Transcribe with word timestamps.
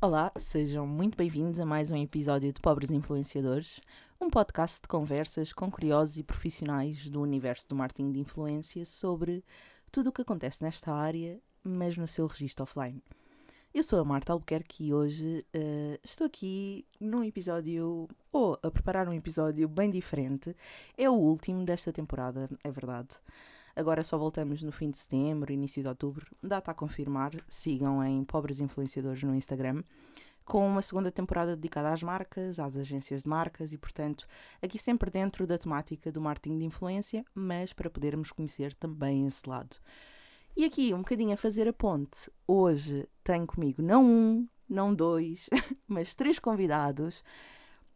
Olá, 0.00 0.30
sejam 0.36 0.86
muito 0.86 1.18
bem-vindos 1.18 1.58
a 1.58 1.66
mais 1.66 1.90
um 1.90 1.96
episódio 1.96 2.52
de 2.52 2.60
Pobres 2.60 2.92
Influenciadores, 2.92 3.80
um 4.20 4.30
podcast 4.30 4.80
de 4.80 4.86
conversas 4.86 5.52
com 5.52 5.68
curiosos 5.68 6.18
e 6.18 6.22
profissionais 6.22 7.10
do 7.10 7.20
universo 7.20 7.68
do 7.68 7.74
marketing 7.74 8.12
de 8.12 8.20
influência 8.20 8.84
sobre 8.84 9.44
tudo 9.90 10.10
o 10.10 10.12
que 10.12 10.22
acontece 10.22 10.62
nesta 10.62 10.92
área, 10.92 11.40
mas 11.64 11.96
no 11.96 12.06
seu 12.06 12.28
registro 12.28 12.62
offline. 12.62 13.02
Eu 13.74 13.82
sou 13.82 13.98
a 13.98 14.04
Marta 14.04 14.32
Albuquerque 14.32 14.84
e 14.84 14.94
hoje 14.94 15.44
uh, 15.52 15.98
estou 16.04 16.28
aqui 16.28 16.86
num 17.00 17.24
episódio, 17.24 18.08
ou 18.30 18.56
a 18.62 18.70
preparar 18.70 19.08
um 19.08 19.12
episódio 19.12 19.66
bem 19.66 19.90
diferente. 19.90 20.54
É 20.96 21.10
o 21.10 21.14
último 21.14 21.64
desta 21.64 21.92
temporada, 21.92 22.48
é 22.62 22.70
verdade. 22.70 23.16
Agora 23.78 24.02
só 24.02 24.18
voltamos 24.18 24.60
no 24.60 24.72
fim 24.72 24.90
de 24.90 24.98
setembro, 24.98 25.52
início 25.52 25.80
de 25.80 25.88
outubro. 25.88 26.26
Data 26.42 26.72
a 26.72 26.74
confirmar. 26.74 27.30
Sigam 27.46 28.02
em 28.02 28.24
Pobres 28.24 28.58
Influenciadores 28.58 29.22
no 29.22 29.36
Instagram. 29.36 29.84
Com 30.44 30.66
uma 30.66 30.82
segunda 30.82 31.12
temporada 31.12 31.54
dedicada 31.54 31.92
às 31.92 32.02
marcas, 32.02 32.58
às 32.58 32.76
agências 32.76 33.22
de 33.22 33.28
marcas 33.28 33.72
e, 33.72 33.78
portanto, 33.78 34.26
aqui 34.60 34.76
sempre 34.80 35.12
dentro 35.12 35.46
da 35.46 35.56
temática 35.56 36.10
do 36.10 36.20
marketing 36.20 36.58
de 36.58 36.64
influência, 36.64 37.24
mas 37.32 37.72
para 37.72 37.88
podermos 37.88 38.32
conhecer 38.32 38.74
também 38.74 39.28
esse 39.28 39.48
lado. 39.48 39.76
E 40.56 40.64
aqui, 40.64 40.92
um 40.92 40.98
bocadinho 40.98 41.34
a 41.34 41.36
fazer 41.36 41.68
a 41.68 41.72
ponte, 41.72 42.28
hoje 42.48 43.08
tenho 43.22 43.46
comigo 43.46 43.80
não 43.80 44.04
um, 44.04 44.48
não 44.68 44.92
dois, 44.92 45.48
mas 45.86 46.16
três 46.16 46.40
convidados. 46.40 47.22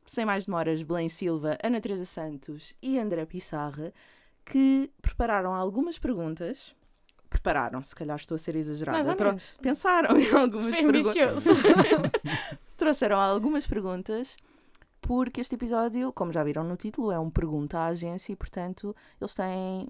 Sem 0.07 0.25
mais 0.25 0.47
demoras, 0.47 0.81
Belém 0.85 1.09
Silva, 1.09 1.59
Ana 1.61 1.81
Teresa 1.81 2.05
Santos 2.05 2.73
e 2.81 3.01
André 3.01 3.27
Pissarra, 3.27 3.93
que 4.45 4.91
prepararam 5.01 5.55
algumas 5.55 5.99
perguntas. 5.99 6.75
Prepararam, 7.29 7.83
se 7.83 7.95
calhar 7.95 8.17
estou 8.17 8.35
a 8.35 8.39
ser 8.39 8.57
exagerada. 8.57 9.15
Tro 9.15 9.37
pensaram 9.61 10.19
em 10.19 10.31
algumas 10.31 10.69
perguntas. 10.69 11.45
Trouxeram 12.77 13.19
algumas 13.19 13.67
perguntas, 13.67 14.37
porque 15.01 15.41
este 15.41 15.55
episódio, 15.55 16.13
como 16.13 16.33
já 16.33 16.45
viram 16.45 16.65
no 16.65 16.77
título, 16.77 17.11
é 17.11 17.19
um 17.19 17.31
pergunta 17.31 17.79
à 17.79 17.87
agência 17.87 18.33
e, 18.33 18.37
portanto, 18.37 18.95
eles 19.21 19.35
têm 19.35 19.89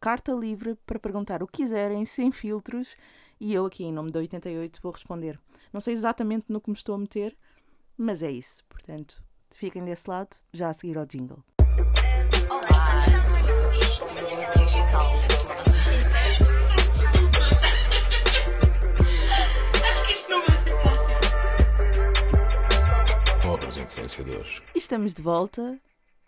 carta 0.00 0.32
livre 0.32 0.76
para 0.86 0.98
perguntar 0.98 1.42
o 1.42 1.46
que 1.46 1.62
quiserem, 1.62 2.04
sem 2.04 2.30
filtros, 2.30 2.96
e 3.40 3.52
eu 3.52 3.66
aqui, 3.66 3.84
em 3.84 3.92
nome 3.92 4.10
da 4.10 4.20
88, 4.20 4.80
vou 4.82 4.92
responder. 4.92 5.38
Não 5.72 5.80
sei 5.80 5.94
exatamente 5.94 6.46
no 6.48 6.60
que 6.60 6.70
me 6.70 6.76
estou 6.76 6.94
a 6.94 6.98
meter, 6.98 7.36
mas 7.96 8.22
é 8.22 8.30
isso. 8.30 8.64
Portanto, 8.68 9.22
fiquem 9.50 9.84
desse 9.84 10.08
lado, 10.08 10.36
já 10.52 10.68
a 10.68 10.72
seguir 10.72 10.96
ao 10.96 11.06
jingle. 11.06 11.42
Pobres 23.42 23.76
influenciadores. 23.76 24.62
Estamos 24.74 25.14
de 25.14 25.22
volta. 25.22 25.78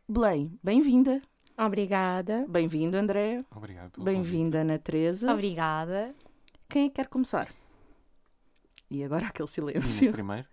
Belém, 0.08 0.58
bem-vinda. 0.62 1.20
Obrigada. 1.56 2.46
Bem-vindo, 2.48 2.96
André. 2.96 3.44
Obrigado 3.54 4.02
Bem-vinda, 4.02 4.60
Ana 4.60 4.78
Teresa. 4.78 5.32
Obrigada. 5.32 6.14
Quem 6.68 6.86
é 6.86 6.88
que 6.88 6.94
quer 6.96 7.08
começar? 7.08 7.48
E 8.90 9.02
agora 9.04 9.26
aquele 9.26 9.48
silêncio. 9.48 10.12
primeiro? 10.12 10.46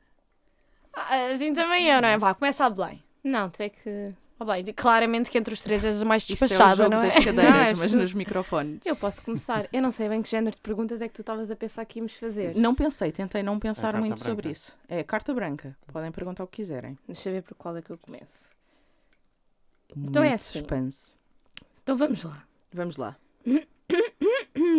Ah, 0.94 1.28
assim 1.34 1.54
também 1.54 1.88
eu, 1.88 2.02
não 2.02 2.10
é? 2.10 2.18
Vá, 2.18 2.34
começa 2.34 2.66
a 2.66 2.70
Belém. 2.70 3.04
Não, 3.24 3.50
tu 3.50 3.62
é 3.62 3.70
que. 3.70 4.14
Oh, 4.38 4.44
bem, 4.44 4.66
claramente 4.74 5.30
que 5.32 5.38
entre 5.38 5.54
os 5.54 5.62
três 5.62 5.86
és 5.86 6.02
a 6.02 6.06
mais 6.06 6.28
despachada, 6.28 6.72
Isto 6.72 6.82
é 6.84 6.88
o 6.88 6.90
jogo 6.90 6.90
não 6.96 7.02
é? 7.04 7.08
das 7.10 7.24
cadeiras, 7.24 7.72
Não, 7.72 7.78
mas 7.80 7.94
nos 7.94 8.14
microfones. 8.14 8.82
Eu 8.84 8.96
posso 8.98 9.22
começar. 9.22 9.68
Eu 9.72 9.82
não 9.82 9.92
sei 9.94 10.10
bem 10.10 10.22
que 10.22 10.30
género 10.30 10.56
de 10.56 10.62
perguntas 10.62 11.02
é 11.02 11.08
que 11.08 11.14
tu 11.14 11.22
estavas 11.22 11.50
a 11.50 11.56
pensar 11.56 11.86
que 11.86 12.00
íamos 12.00 12.18
fazer. 12.18 12.54
Não 12.54 12.76
pensei, 12.76 13.14
tentei 13.14 13.42
não 13.42 13.58
pensar 13.58 13.96
É 13.96 14.00
muito 14.00 14.20
sobre 14.20 14.34
branca. 14.36 14.50
isso. 14.52 14.78
É 14.90 15.04
carta 15.04 15.34
branca. 15.34 15.78
Podem 15.92 16.12
perguntar 16.12 16.44
o 16.44 16.48
que 16.48 16.58
quiserem. 16.58 16.98
Deixa 17.08 17.30
eu 17.30 17.34
ver 17.36 17.44
por 17.44 17.56
qual 17.56 17.78
é 17.78 17.82
que 17.82 17.90
eu 17.92 17.98
começo. 17.98 18.26
Um 19.96 20.06
Então 20.08 20.22
é 20.22 20.34
assim. 20.34 20.60
suspense. 20.60 21.14
Então 21.84 21.96
vamos 21.98 22.24
lá. 22.24 22.44
Vamos 22.74 22.98
lá. 22.98 23.16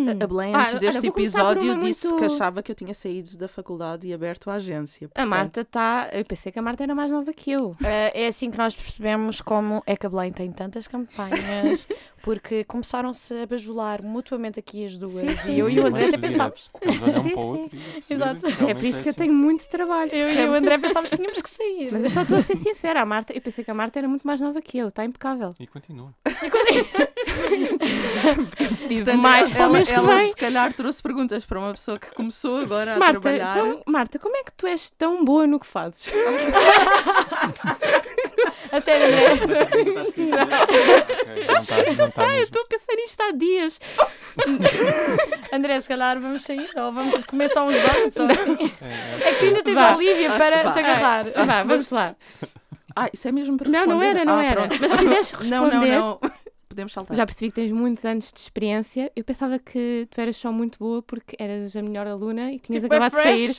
A- 0.08 0.24
A 0.24 0.26
Belém, 0.26 0.54
Ah, 0.54 0.58
antes 0.60 0.70
olha, 0.72 0.80
deste 0.80 1.06
episódio, 1.06 1.78
disse 1.78 2.06
muito- 2.08 2.18
que 2.20 2.24
achava 2.26 2.62
que 2.62 2.70
eu 2.70 2.74
tinha 2.76 2.92
saído 2.94 3.36
da 3.36 3.48
faculdade 3.48 4.06
e 4.06 4.12
aberto 4.14 4.50
a 4.50 4.54
agência. 4.54 5.06
A 5.06 5.08
Portanto, 5.08 5.28
Marta 5.30 5.60
está. 5.62 6.08
Eu 6.12 6.24
pensei 6.24 6.52
que 6.52 6.58
a 6.58 6.62
Marta 6.62 6.82
era 6.82 6.94
mais 6.94 7.10
nova 7.10 7.32
que 7.32 7.50
eu. 7.50 7.76
Ah, 7.82 8.10
é 8.14 8.26
assim 8.28 8.50
que 8.50 8.58
nós 8.58 8.74
percebemos 8.74 9.40
como 9.40 9.82
é 9.86 9.96
que 9.96 10.06
a 10.06 10.08
Belém 10.08 10.32
tem 10.32 10.50
tantas 10.52 10.86
campanhas, 10.88 11.86
porque 12.26 12.64
começaram-se 12.64 13.32
a 13.40 13.46
bajular 13.46 14.02
mutuamente 14.02 14.58
aqui 14.58 14.84
as 14.84 14.98
duas. 14.98 15.12
Sim, 15.12 15.28
sim. 15.36 15.52
E 15.52 15.60
eu 15.60 15.70
e 15.70 15.78
o 15.78 15.86
André 15.86 16.06
até 16.08 16.16
Muito 16.16 16.28
pensámos. 16.28 16.70
direto. 16.74 16.92
Ficamos 16.92 17.00
a 17.00 17.06
olhar 17.06 17.20
um 17.20 17.22
Sim, 17.22 17.28
para 17.30 17.38
o 17.38 17.54
sim. 17.54 17.60
outro 17.60 17.78
e 17.78 17.78
a 17.78 18.14
Exato. 18.16 18.46
É 18.68 18.74
por 18.74 18.84
isso 18.84 19.00
que 19.00 19.06
eu 19.08 19.10
assim. 19.10 19.20
tenho 19.20 19.32
muito 19.32 19.68
trabalho. 19.68 20.10
Eu 20.12 20.32
e 20.32 20.48
o 20.48 20.54
André 20.54 20.76
pensámos 20.76 21.10
que 21.10 21.16
tínhamos 21.18 21.40
que 21.40 21.48
sair. 21.48 21.88
Mas 21.92 22.02
eu 22.02 22.10
só 22.10 22.22
estou 22.22 22.38
a 22.38 22.42
ser 22.42 22.56
sincera. 22.56 23.00
A 23.00 23.06
Marta, 23.06 23.32
eu 23.32 23.40
pensei 23.40 23.62
que 23.62 23.70
a 23.70 23.74
Marta 23.74 24.00
era 24.00 24.08
muito 24.08 24.26
mais 24.26 24.40
nova 24.40 24.60
que 24.60 24.76
eu. 24.76 24.88
Está 24.88 25.04
impecável. 25.04 25.54
E 25.60 25.68
continua. 25.68 26.12
portanto, 28.26 29.18
mais 29.18 29.48
para 29.52 29.70
o 29.70 29.76
ela, 29.76 29.84
que 29.84 29.92
ela 29.92 30.16
vem. 30.16 30.30
se 30.30 30.36
calhar 30.36 30.72
trouxe 30.72 31.00
perguntas 31.00 31.46
para 31.46 31.60
uma 31.60 31.70
pessoa 31.74 31.96
que 31.96 32.12
começou 32.12 32.58
agora 32.58 32.94
a 32.94 32.98
Marta, 32.98 33.20
trabalhar. 33.20 33.56
então, 33.56 33.82
Marta, 33.86 34.18
como 34.18 34.36
é 34.36 34.42
que 34.42 34.52
tu 34.52 34.66
és 34.66 34.90
tão 34.90 35.24
boa 35.24 35.46
no 35.46 35.60
que 35.60 35.66
fazes? 35.66 36.06
A 38.72 38.80
sério, 38.80 39.06
André. 39.06 40.05
Está, 42.16 42.22
não 42.26 42.28
está 42.28 42.34
Eu 42.34 42.40
mesmo. 42.40 42.44
estou 42.44 42.62
a 42.62 42.66
pensar 42.66 42.94
nisto 42.94 43.20
há 43.20 43.30
dias. 43.32 43.80
André, 45.52 45.80
se 45.80 45.88
calhar 45.88 46.20
vamos 46.20 46.42
sair 46.44 46.68
ou 46.76 46.92
vamos 46.92 47.24
comer 47.24 47.48
só 47.50 47.66
uns 47.66 47.74
donuts 47.74 48.16
ou 48.18 48.26
assim. 48.30 48.56
É, 48.82 49.28
É 49.28 49.32
que 49.32 49.38
tu 49.38 49.44
ainda 49.46 49.62
tens 49.62 49.74
Vá. 49.74 49.90
a 49.92 49.96
Olivia 49.96 50.30
para 50.36 50.62
Vá. 50.64 50.72
te 50.72 50.78
agarrar. 50.78 51.24
Vá, 51.46 51.62
vamos 51.62 51.90
lá. 51.90 52.16
Ah, 52.94 53.08
isso 53.12 53.28
é 53.28 53.32
mesmo 53.32 53.56
para 53.58 53.68
Não, 53.68 53.86
não 53.86 54.02
era, 54.02 54.24
não 54.24 54.38
Ah, 54.38 54.44
era. 54.44 54.66
pronto. 54.66 54.78
Mas 54.80 54.90
se 54.92 54.98
quiseres 54.98 55.30
responder. 55.30 55.50
Não, 55.50 55.70
não, 55.70 55.86
não. 56.20 56.20
Podemos 56.68 56.92
saltar. 56.92 57.16
Já 57.16 57.24
percebi 57.24 57.50
que 57.50 57.54
tens 57.54 57.72
muitos 57.72 58.04
anos 58.04 58.30
de 58.32 58.38
experiência. 58.38 59.10
Eu 59.16 59.24
pensava 59.24 59.58
que 59.58 60.06
tu 60.10 60.20
eras 60.20 60.36
só 60.36 60.52
muito 60.52 60.78
boa 60.78 61.00
porque 61.02 61.34
eras 61.38 61.74
a 61.74 61.80
melhor 61.82 62.06
aluna 62.06 62.52
e 62.52 62.58
tinhas 62.58 62.82
Tipo, 62.82 62.94
é 62.94 62.98
acabado 62.98 63.16
de 63.22 63.22
sair, 63.22 63.56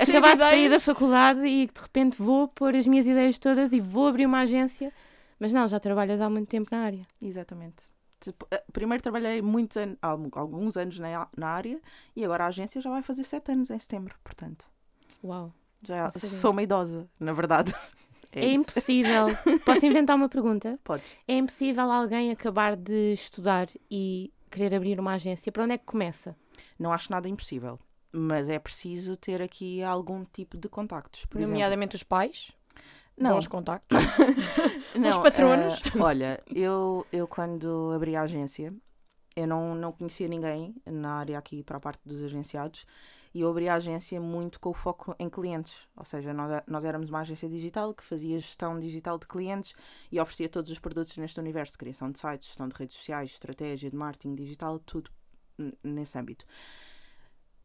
acabado 0.00 0.32
de 0.38 0.44
sair 0.44 0.68
da 0.68 0.80
faculdade 0.80 1.46
e 1.46 1.66
de 1.66 1.80
repente 1.80 2.16
vou 2.20 2.48
pôr 2.48 2.74
as 2.74 2.86
minhas 2.88 3.06
ideias 3.06 3.38
todas 3.38 3.72
e 3.72 3.78
vou 3.80 4.08
abrir 4.08 4.26
uma 4.26 4.40
agência. 4.40 4.92
Mas 5.40 5.52
não, 5.52 5.66
já 5.66 5.80
trabalhas 5.80 6.20
há 6.20 6.28
muito 6.28 6.48
tempo 6.48 6.68
na 6.70 6.82
área. 6.82 7.06
Exatamente. 7.20 7.82
Tipo, 8.20 8.46
eh, 8.50 8.62
Primeiro 8.70 9.02
trabalhei 9.02 9.40
muitos 9.40 9.78
anos, 9.78 9.96
alguns 10.02 10.76
anos 10.76 10.98
na, 10.98 11.26
na 11.34 11.48
área 11.48 11.80
e 12.14 12.22
agora 12.22 12.44
a 12.44 12.48
agência 12.48 12.80
já 12.80 12.90
vai 12.90 13.02
fazer 13.02 13.24
sete 13.24 13.50
anos 13.50 13.70
em 13.70 13.78
setembro, 13.78 14.14
portanto. 14.22 14.66
Uau. 15.24 15.52
Já 15.82 16.10
sou 16.10 16.50
uma 16.50 16.62
idosa, 16.62 17.08
na 17.18 17.32
verdade. 17.32 17.74
É, 18.32 18.46
isso. 18.46 18.60
impossível. 18.60 19.26
Posso 19.64 19.84
inventar 19.84 20.14
uma 20.14 20.28
pergunta? 20.28 20.78
Podes. 20.84 21.16
É 21.26 21.36
impossível 21.36 21.90
alguém 21.90 22.30
acabar 22.30 22.76
de 22.76 23.12
estudar 23.12 23.66
e 23.90 24.32
querer 24.48 24.72
abrir 24.72 25.00
uma 25.00 25.14
agência. 25.14 25.50
Para 25.50 25.64
onde 25.64 25.74
é 25.74 25.78
que 25.78 25.84
começa? 25.84 26.36
Não 26.78 26.92
acho 26.92 27.10
nada 27.10 27.28
impossível, 27.28 27.76
mas 28.12 28.48
é 28.48 28.56
preciso 28.60 29.16
ter 29.16 29.42
aqui 29.42 29.82
algum 29.82 30.24
tipo 30.24 30.56
de 30.56 30.68
contactos. 30.68 31.24
Por 31.24 31.38
exemplo. 31.38 31.54
Nomeadamente 31.54 31.96
os 31.96 32.04
pais. 32.04 32.52
Não. 33.20 33.34
Bons 33.34 33.46
contactos. 33.46 33.98
Os 35.08 35.16
patronos. 35.18 35.82
eh, 35.94 35.98
olha, 36.00 36.42
eu, 36.48 37.06
eu 37.12 37.28
quando 37.28 37.92
abri 37.94 38.16
a 38.16 38.22
agência, 38.22 38.74
eu 39.36 39.46
não, 39.46 39.74
não 39.74 39.92
conhecia 39.92 40.26
ninguém 40.26 40.74
na 40.86 41.16
área 41.16 41.38
aqui 41.38 41.62
para 41.62 41.76
a 41.76 41.80
parte 41.80 42.00
dos 42.04 42.22
agenciados 42.24 42.86
e 43.32 43.42
eu 43.42 43.50
abri 43.50 43.68
a 43.68 43.74
agência 43.74 44.20
muito 44.20 44.58
com 44.58 44.70
o 44.70 44.74
foco 44.74 45.14
em 45.18 45.28
clientes. 45.28 45.86
Ou 45.96 46.04
seja, 46.04 46.32
nós, 46.32 46.62
nós 46.66 46.84
éramos 46.84 47.10
uma 47.10 47.20
agência 47.20 47.48
digital 47.48 47.94
que 47.94 48.02
fazia 48.02 48.38
gestão 48.38 48.80
digital 48.80 49.18
de 49.18 49.26
clientes 49.26 49.74
e 50.10 50.18
oferecia 50.18 50.48
todos 50.48 50.70
os 50.70 50.78
produtos 50.78 51.16
neste 51.16 51.38
universo, 51.38 51.78
criação 51.78 52.10
de 52.10 52.18
sites, 52.18 52.48
gestão 52.48 52.68
de 52.68 52.74
redes 52.74 52.96
sociais, 52.96 53.30
estratégia 53.30 53.90
de 53.90 53.96
marketing 53.96 54.34
digital, 54.34 54.78
tudo 54.80 55.10
nesse 55.84 56.18
âmbito. 56.18 56.44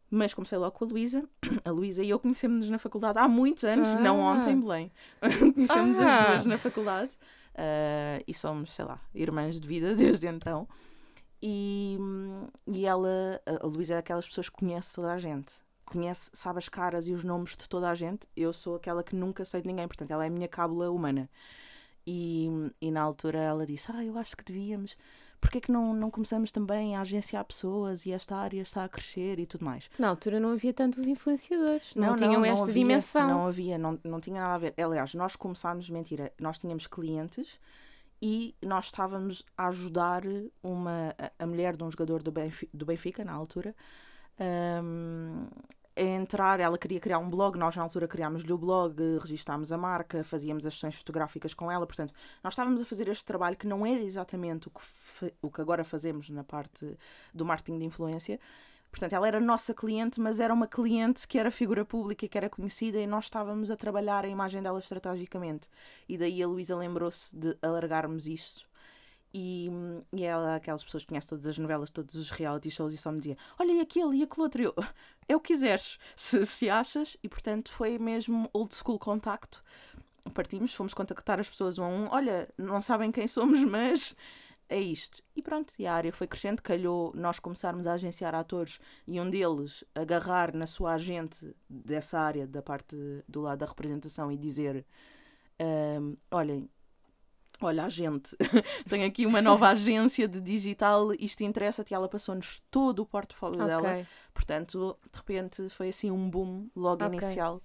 Mas 0.09 0.33
comecei 0.33 0.57
logo 0.57 0.71
com 0.77 0.85
a 0.85 0.87
Luísa. 0.87 1.27
A 1.65 1.71
Luísa 1.71 2.03
e 2.03 2.09
eu 2.09 2.19
conhecemos-nos 2.19 2.69
na 2.69 2.77
faculdade 2.77 3.17
há 3.19 3.27
muitos 3.27 3.63
anos, 3.63 3.87
não 3.95 4.21
Ah. 4.27 4.33
ontem, 4.33 4.59
Belém. 4.59 4.91
conhecemos 5.55 5.99
as 5.99 6.05
Ah. 6.05 6.27
duas 6.33 6.45
na 6.45 6.57
faculdade 6.57 7.11
ah, 7.55 8.21
e 8.27 8.33
somos, 8.33 8.71
sei 8.71 8.85
lá, 8.85 8.99
irmãs 9.13 9.59
de 9.59 9.67
vida 9.67 9.95
desde 9.95 10.27
então. 10.27 10.67
E, 11.41 11.97
e 12.67 12.85
ela, 12.85 13.41
a 13.61 13.65
Luísa 13.67 13.93
é 13.93 13.97
daquelas 13.97 14.27
pessoas 14.27 14.49
que 14.49 14.55
conhece 14.57 14.95
toda 14.95 15.11
a 15.11 15.17
gente. 15.17 15.53
Conhece, 15.85 16.29
sabe 16.33 16.57
as 16.59 16.67
caras 16.69 17.07
e 17.07 17.11
os 17.11 17.23
nomes 17.23 17.55
de 17.57 17.67
toda 17.69 17.89
a 17.89 17.93
gente. 17.95 18.27
Eu 18.35 18.51
sou 18.53 18.75
aquela 18.75 19.03
que 19.03 19.15
nunca 19.15 19.43
sei 19.45 19.61
de 19.61 19.67
ninguém, 19.67 19.87
portanto, 19.87 20.09
ela 20.11 20.23
é 20.23 20.27
a 20.27 20.31
minha 20.31 20.47
cábula 20.47 20.89
humana. 20.89 21.29
E, 22.07 22.47
e 22.81 22.89
na 22.91 23.01
altura 23.01 23.39
ela 23.39 23.65
disse: 23.65 23.91
Ah, 23.91 24.03
eu 24.03 24.17
acho 24.17 24.35
que 24.37 24.43
devíamos. 24.43 24.97
Porquê 25.45 25.61
que 25.61 25.71
não, 25.71 25.93
não 25.93 26.09
começamos 26.09 26.51
também 26.51 26.95
a 26.95 27.01
agenciar 27.01 27.45
pessoas 27.45 28.03
e 28.07 28.11
esta 28.11 28.35
área 28.35 28.63
está 28.63 28.83
a 28.83 28.89
crescer 28.89 29.37
e 29.37 29.45
tudo 29.45 29.63
mais? 29.63 29.91
Na 29.99 30.09
altura 30.09 30.39
não 30.39 30.49
havia 30.49 30.73
tantos 30.73 31.05
influenciadores. 31.05 31.93
Não, 31.93 32.15
tinham 32.15 32.43
esta 32.43 32.63
havia, 32.63 32.73
dimensão. 32.73 33.27
Não 33.27 33.47
havia, 33.47 33.77
não, 33.77 33.99
não 34.03 34.19
tinha 34.19 34.41
nada 34.41 34.55
a 34.55 34.57
ver. 34.57 34.73
Aliás, 34.75 35.13
nós 35.13 35.35
começámos, 35.35 35.87
mentira, 35.87 36.33
nós 36.39 36.57
tínhamos 36.57 36.87
clientes 36.87 37.59
e 38.19 38.55
nós 38.59 38.85
estávamos 38.85 39.43
a 39.55 39.67
ajudar 39.67 40.23
uma, 40.63 41.15
a, 41.37 41.45
mulher 41.45 41.77
de 41.77 41.83
um 41.83 41.91
jogador 41.91 42.23
do 42.23 42.31
Benfica, 42.31 42.71
do 42.75 42.85
Benfica 42.85 43.23
na 43.23 43.33
altura, 43.33 43.75
hum, 44.83 45.45
a 45.95 46.01
entrar, 46.01 46.59
ela 46.59 46.77
queria 46.77 46.99
criar 46.99 47.19
um 47.19 47.29
blog, 47.29 47.57
nós 47.57 47.75
na 47.75 47.83
altura 47.83 48.07
criámos-lhe 48.07 48.51
o 48.51 48.57
blog, 48.57 48.95
registámos 49.21 49.71
a 49.71 49.77
marca, 49.77 50.23
fazíamos 50.23 50.65
as 50.65 50.73
sessões 50.73 50.95
fotográficas 50.95 51.53
com 51.53 51.71
ela, 51.71 51.87
portanto, 51.87 52.13
nós 52.43 52.53
estávamos 52.53 52.81
a 52.81 52.85
fazer 52.85 53.07
este 53.07 53.23
trabalho 53.23 53.55
que 53.55 53.65
não 53.65 53.85
era 53.85 54.01
exatamente 54.01 54.67
o 54.67 54.71
que, 54.71 55.33
o 55.41 55.49
que 55.49 55.61
agora 55.61 55.83
fazemos 55.83 56.29
na 56.29 56.43
parte 56.43 56.97
do 57.33 57.45
marketing 57.45 57.79
de 57.79 57.85
influência. 57.85 58.39
Portanto, 58.91 59.13
ela 59.13 59.27
era 59.27 59.39
nossa 59.41 59.73
cliente, 59.73 60.21
mas 60.21 60.39
era 60.39 60.53
uma 60.53 60.67
cliente 60.67 61.27
que 61.27 61.37
era 61.37 61.51
figura 61.51 61.83
pública 61.83 62.27
que 62.27 62.37
era 62.37 62.49
conhecida 62.49 62.97
e 62.97 63.05
nós 63.05 63.25
estávamos 63.25 63.69
a 63.69 63.75
trabalhar 63.75 64.23
a 64.23 64.27
imagem 64.27 64.61
dela 64.61 64.79
estrategicamente. 64.79 65.67
E 66.07 66.17
daí 66.17 66.41
a 66.41 66.47
Luísa 66.47 66.77
lembrou-se 66.77 67.35
de 67.35 67.57
alargarmos 67.61 68.25
isto. 68.25 68.65
E, 69.37 69.69
e 70.13 70.23
ela, 70.23 70.55
aquelas 70.55 70.81
pessoas 70.81 71.03
que 71.03 71.09
conhecem 71.09 71.27
todas 71.27 71.45
as 71.45 71.57
novelas, 71.57 71.89
todos 71.89 72.15
os 72.15 72.31
reality 72.31 72.71
shows, 72.71 72.93
e 72.93 72.97
só 72.97 73.11
me 73.11 73.17
dizia: 73.17 73.37
Olha, 73.59 73.73
e 73.73 73.81
aquele 73.81 74.15
e 74.15 74.23
aquele 74.23 74.41
outro. 74.41 74.63
Eu, 74.63 74.73
é 75.27 75.35
o 75.35 75.41
que 75.41 75.53
quiseres, 75.53 75.99
se, 76.15 76.45
se 76.45 76.69
achas. 76.69 77.17
E 77.21 77.27
portanto 77.27 77.69
foi 77.69 77.99
mesmo 77.99 78.49
old 78.53 78.73
school 78.73 78.97
contacto. 78.97 79.61
Partimos, 80.33 80.73
fomos 80.73 80.93
contactar 80.93 81.37
as 81.37 81.49
pessoas 81.49 81.77
um 81.77 81.83
a 81.83 81.87
um. 81.89 82.07
Olha, 82.11 82.47
não 82.57 82.79
sabem 82.79 83.11
quem 83.11 83.27
somos, 83.27 83.61
mas 83.65 84.15
é 84.69 84.79
isto. 84.79 85.21
E 85.35 85.41
pronto, 85.41 85.73
e 85.77 85.85
a 85.85 85.93
área 85.93 86.13
foi 86.13 86.27
crescendo. 86.27 86.61
Calhou 86.63 87.11
nós 87.13 87.37
começarmos 87.37 87.87
a 87.87 87.93
agenciar 87.93 88.33
atores 88.33 88.79
e 89.05 89.19
um 89.19 89.29
deles 89.29 89.83
agarrar 89.93 90.55
na 90.55 90.65
sua 90.65 90.93
agente 90.93 91.53
dessa 91.69 92.17
área, 92.17 92.47
da 92.47 92.61
parte 92.61 92.95
do 93.27 93.41
lado 93.41 93.59
da 93.59 93.65
representação, 93.65 94.31
e 94.31 94.37
dizer: 94.37 94.85
ahm, 95.59 96.15
Olhem, 96.31 96.69
olha, 97.61 97.85
a 97.85 97.89
gente 97.89 98.35
tem 98.89 99.03
aqui 99.03 99.25
uma 99.25 99.41
nova 99.41 99.69
agência 99.69 100.27
de 100.27 100.39
digital, 100.41 101.13
isto 101.13 101.43
interessa-te. 101.43 101.91
E 101.91 101.95
ela 101.95 102.07
passou-nos 102.09 102.61
todo 102.71 102.99
o 102.99 103.05
portfólio 103.05 103.65
dela. 103.65 103.91
Ok. 103.91 104.05
Portanto, 104.33 104.97
de 105.11 105.17
repente 105.17 105.69
foi 105.69 105.89
assim 105.89 106.11
um 106.11 106.29
boom 106.29 106.69
logo 106.75 107.03
Ok. 107.03 107.17
inicial. 107.17 107.61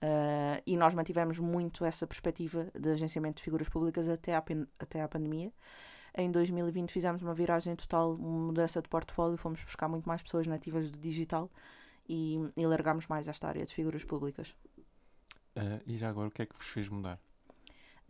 Ah, 0.00 0.60
e 0.66 0.76
nós 0.76 0.94
mantivemos 0.94 1.38
muito 1.38 1.84
essa 1.84 2.06
perspectiva 2.06 2.70
de 2.78 2.90
agenciamento 2.90 3.36
de 3.38 3.42
figuras 3.42 3.68
públicas 3.68 4.08
até 4.08 4.34
à, 4.34 4.42
até 4.78 5.02
à 5.02 5.08
pandemia. 5.08 5.52
Em 6.16 6.30
2020 6.30 6.90
fizemos 6.92 7.22
uma 7.22 7.34
viragem 7.34 7.76
total, 7.76 8.14
uma 8.14 8.46
mudança 8.46 8.80
de 8.80 8.88
portfólio, 8.88 9.36
fomos 9.36 9.62
buscar 9.62 9.88
muito 9.88 10.06
mais 10.08 10.22
pessoas 10.22 10.46
nativas 10.46 10.90
do 10.90 10.98
digital 10.98 11.50
e, 12.08 12.38
e 12.56 12.66
largámos 12.66 13.06
mais 13.06 13.28
esta 13.28 13.48
área 13.48 13.66
de 13.66 13.74
figuras 13.74 14.04
públicas. 14.04 14.54
Ah, 15.54 15.80
e 15.86 15.96
já 15.96 16.08
agora, 16.08 16.28
o 16.28 16.30
que 16.30 16.42
é 16.42 16.46
que 16.46 16.56
vos 16.56 16.66
fez 16.68 16.88
mudar? 16.88 17.18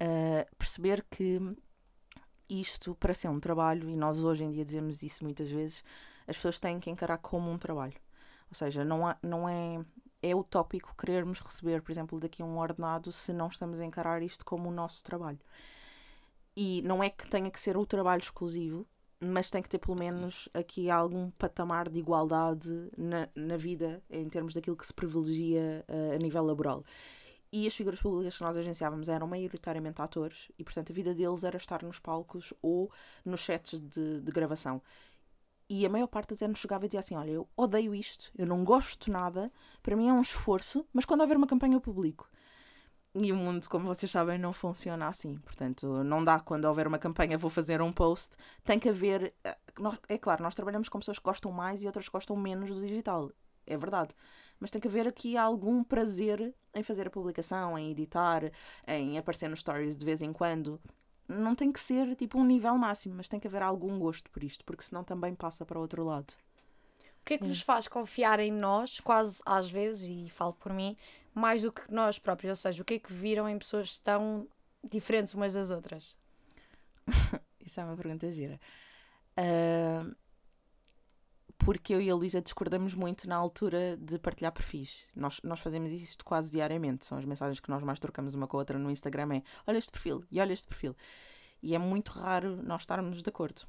Uh, 0.01 0.57
perceber 0.57 1.05
que 1.11 1.41
isto, 2.49 2.95
para 2.97 3.15
ser 3.15 3.29
um 3.29 3.41
trabalho, 3.41 3.89
e 3.89 3.97
nós 3.97 4.23
hoje 4.23 4.45
em 4.45 4.51
dia 4.51 4.65
dizemos 4.65 5.03
isso 5.03 5.25
muitas 5.25 5.51
vezes, 5.51 5.83
as 6.27 6.37
pessoas 6.37 6.61
têm 6.61 6.79
que 6.79 6.91
encarar 6.91 7.19
como 7.19 7.51
um 7.51 7.59
trabalho. 7.59 7.95
Ou 8.49 8.55
seja, 8.55 8.85
não, 8.85 9.07
há, 9.07 9.17
não 9.23 9.49
é, 9.49 9.85
é 10.23 10.35
utópico 10.35 10.95
querermos 10.97 11.41
receber, 11.41 11.83
por 11.83 11.91
exemplo, 11.91 12.21
daqui 12.21 12.43
um 12.43 12.59
ordenado 12.59 13.11
se 13.13 13.33
não 13.33 13.49
estamos 13.49 13.81
a 13.81 13.85
encarar 13.85 14.23
isto 14.23 14.45
como 14.45 14.69
o 14.69 14.73
nosso 14.73 15.03
trabalho. 15.03 15.41
E 16.57 16.83
não 16.83 17.03
é 17.03 17.11
que 17.11 17.29
tenha 17.29 17.51
que 17.51 17.61
ser 17.61 17.77
o 17.77 17.85
trabalho 17.85 18.21
exclusivo, 18.21 18.87
mas 19.21 19.51
tem 19.51 19.63
que 19.63 19.69
ter 19.69 19.79
pelo 19.79 19.99
menos 19.99 20.49
aqui 20.55 20.91
algum 20.91 21.31
patamar 21.31 21.89
de 21.89 21.99
igualdade 21.99 22.71
na, 22.97 23.29
na 23.35 23.57
vida, 23.57 24.03
em 24.11 24.29
termos 24.29 24.55
daquilo 24.55 24.77
que 24.77 24.87
se 24.87 24.95
privilegia 24.95 25.85
uh, 25.89 26.15
a 26.15 26.19
nível 26.19 26.45
laboral. 26.45 26.85
E 27.57 27.67
as 27.67 27.75
figuras 27.75 28.01
públicas 28.05 28.37
que 28.37 28.43
nós 28.47 28.57
agenciávamos 28.57 29.09
eram 29.09 29.27
maioritariamente 29.35 30.03
atores 30.03 30.41
e, 30.59 30.65
portanto, 30.65 30.91
a 30.93 30.95
vida 30.95 31.13
deles 31.15 31.43
era 31.49 31.57
estar 31.57 31.83
nos 31.83 31.99
palcos 31.99 32.53
ou 32.61 32.91
nos 33.25 33.43
sets 33.49 33.81
de, 33.81 34.21
de 34.21 34.33
gravação. 34.33 34.77
E 35.69 35.85
a 35.87 35.91
maior 35.91 36.07
parte 36.07 36.35
até 36.35 36.47
nos 36.47 36.61
chegava 36.61 36.85
e 36.85 36.89
dizia 36.89 37.01
assim: 37.01 37.17
Olha, 37.17 37.31
eu 37.33 37.49
odeio 37.57 37.95
isto, 37.95 38.31
eu 38.37 38.47
não 38.47 38.65
gosto 38.65 39.11
nada, 39.11 39.51
para 39.83 39.97
mim 39.97 40.09
é 40.09 40.13
um 40.13 40.21
esforço, 40.21 40.87
mas 40.93 41.05
quando 41.05 41.23
houver 41.23 41.37
uma 41.37 41.47
campanha 41.47 41.77
eu 41.77 41.81
publico. 41.81 42.29
E 43.19 43.33
o 43.33 43.37
mundo, 43.37 43.67
como 43.69 43.87
vocês 43.87 44.11
sabem, 44.13 44.39
não 44.39 44.53
funciona 44.53 45.09
assim. 45.09 45.39
Portanto, 45.39 46.05
não 46.05 46.23
dá 46.23 46.39
quando 46.39 46.67
houver 46.67 46.87
uma 46.87 46.99
campanha, 46.99 47.39
vou 47.39 47.51
fazer 47.51 47.81
um 47.81 47.93
post. 47.93 48.37
Tem 48.65 48.79
que 48.79 48.91
haver. 48.91 49.35
eh, 49.43 49.57
É 50.09 50.19
claro, 50.19 50.43
nós 50.43 50.55
trabalhamos 50.55 50.89
com 50.91 50.99
pessoas 50.99 51.19
que 51.19 51.25
gostam 51.25 51.51
mais 51.51 51.83
e 51.83 51.87
outras 51.87 52.07
que 52.07 52.13
gostam 52.13 52.37
menos 52.37 52.69
do 52.71 52.81
digital. 52.81 53.33
É 53.67 53.77
verdade. 53.77 54.15
Mas 54.59 54.71
tem 54.71 54.81
que 54.81 54.89
haver 54.89 55.07
aqui 55.07 55.37
algum 55.37 55.85
prazer 55.85 56.55
em 56.75 56.83
fazer 56.83 57.07
a 57.07 57.11
publicação, 57.11 57.79
em 57.79 57.91
editar, 57.91 58.51
em 58.87 59.19
aparecer 59.19 59.49
nos 59.49 59.61
stories 59.61 59.97
de 59.97 60.05
vez 60.05 60.23
em 60.23 60.33
quando. 60.33 60.81
Não 61.29 61.55
tem 61.55 61.73
que 61.73 61.81
ser 61.81 62.15
tipo 62.17 62.39
um 62.39 62.45
nível 62.45 62.77
máximo, 62.77 63.17
mas 63.17 63.29
tem 63.29 63.41
que 63.41 63.47
haver 63.47 63.63
algum 63.63 63.99
gosto 63.99 64.31
por 64.31 64.45
isto, 64.45 64.65
porque 64.65 64.85
senão 64.85 65.03
também 65.03 65.35
passa 65.35 65.65
para 65.65 65.79
o 65.79 65.83
outro 65.83 66.05
lado. 66.05 66.35
O 67.21 67.25
que 67.27 67.35
é 67.35 67.39
que 67.39 67.47
vos 67.47 67.61
faz 67.61 67.89
confiar 67.89 68.39
em 68.39 68.53
nós, 68.53 69.01
quase 69.01 69.43
às 69.45 69.69
vezes, 69.69 70.09
e 70.09 70.31
falo 70.31 70.53
por 70.53 70.73
mim, 70.73 70.97
mais 71.35 71.63
do 71.63 71.73
que 71.73 71.93
nós 71.93 72.19
próprios? 72.19 72.51
Ou 72.51 72.57
seja, 72.57 72.83
o 72.83 72.85
que 72.85 72.95
é 72.95 72.99
que 73.01 73.13
viram 73.13 73.49
em 73.49 73.59
pessoas 73.59 73.99
tão 73.99 74.47
diferentes 74.89 75.35
umas 75.35 75.55
das 75.55 75.71
outras? 75.71 76.17
Isso 77.61 77.81
é 77.81 77.85
uma 77.85 77.97
pergunta 77.97 78.31
gira. 78.31 78.61
Ah, 79.37 80.07
porque 81.59 81.95
eu 81.95 82.01
e 82.01 82.11
a 82.11 82.15
Luísa 82.15 82.41
discordamos 82.41 82.95
muito 82.95 83.29
na 83.29 83.37
altura 83.37 83.97
de 83.97 84.19
partilhar 84.19 84.53
perfis. 84.53 85.07
Nós, 85.15 85.41
nós 85.43 85.61
fazemos 85.61 85.91
isto 85.91 86.25
quase 86.25 86.51
diariamente. 86.51 87.05
São 87.07 87.19
as 87.19 87.25
mensagens 87.25 87.61
que 87.61 87.71
nós 87.71 87.83
mais 87.83 87.99
trocamos 87.99 88.35
uma 88.35 88.47
com 88.47 88.57
a 88.57 88.61
outra 88.61 88.79
no 88.79 88.91
Instagram. 88.91 89.37
É 89.37 89.43
olha 89.67 89.79
este 89.79 89.91
perfil 89.91 90.25
e 90.31 90.41
olha 90.41 90.53
este 90.53 90.67
perfil. 90.69 90.95
E 91.63 91.75
é 91.75 91.79
muito 91.79 92.13
raro 92.13 92.63
nós 92.63 92.83
estarmos 92.83 93.23
de 93.23 93.29
acordo. 93.29 93.63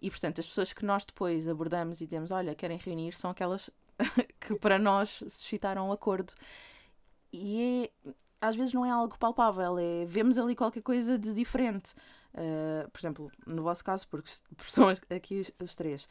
E 0.00 0.10
portanto, 0.10 0.40
as 0.40 0.46
pessoas 0.46 0.72
que 0.72 0.84
nós 0.84 1.04
depois 1.04 1.48
abordamos 1.48 2.00
e 2.00 2.06
dizemos, 2.06 2.30
olha, 2.32 2.54
querem 2.54 2.76
reunir, 2.76 3.12
são 3.14 3.30
aquelas 3.30 3.70
que 4.40 4.54
para 4.56 4.78
nós 4.78 5.22
suscitaram 5.28 5.88
um 5.88 5.92
acordo. 5.92 6.32
E 7.32 7.90
é, 8.04 8.10
às 8.40 8.56
vezes 8.56 8.72
não 8.74 8.84
é 8.84 8.90
algo 8.90 9.16
palpável, 9.18 9.78
é 9.78 10.04
vemos 10.04 10.36
ali 10.38 10.56
qualquer 10.56 10.82
coisa 10.82 11.18
de 11.18 11.32
diferente. 11.32 11.94
Uh, 12.34 12.90
por 12.90 12.98
exemplo, 12.98 13.30
no 13.46 13.62
vosso 13.62 13.84
caso, 13.84 14.08
porque 14.08 14.28
est- 14.28 14.44
porque 14.56 14.68
estão 14.68 14.88
aqui 15.14 15.40
os, 15.40 15.52
os 15.62 15.76
três, 15.76 16.08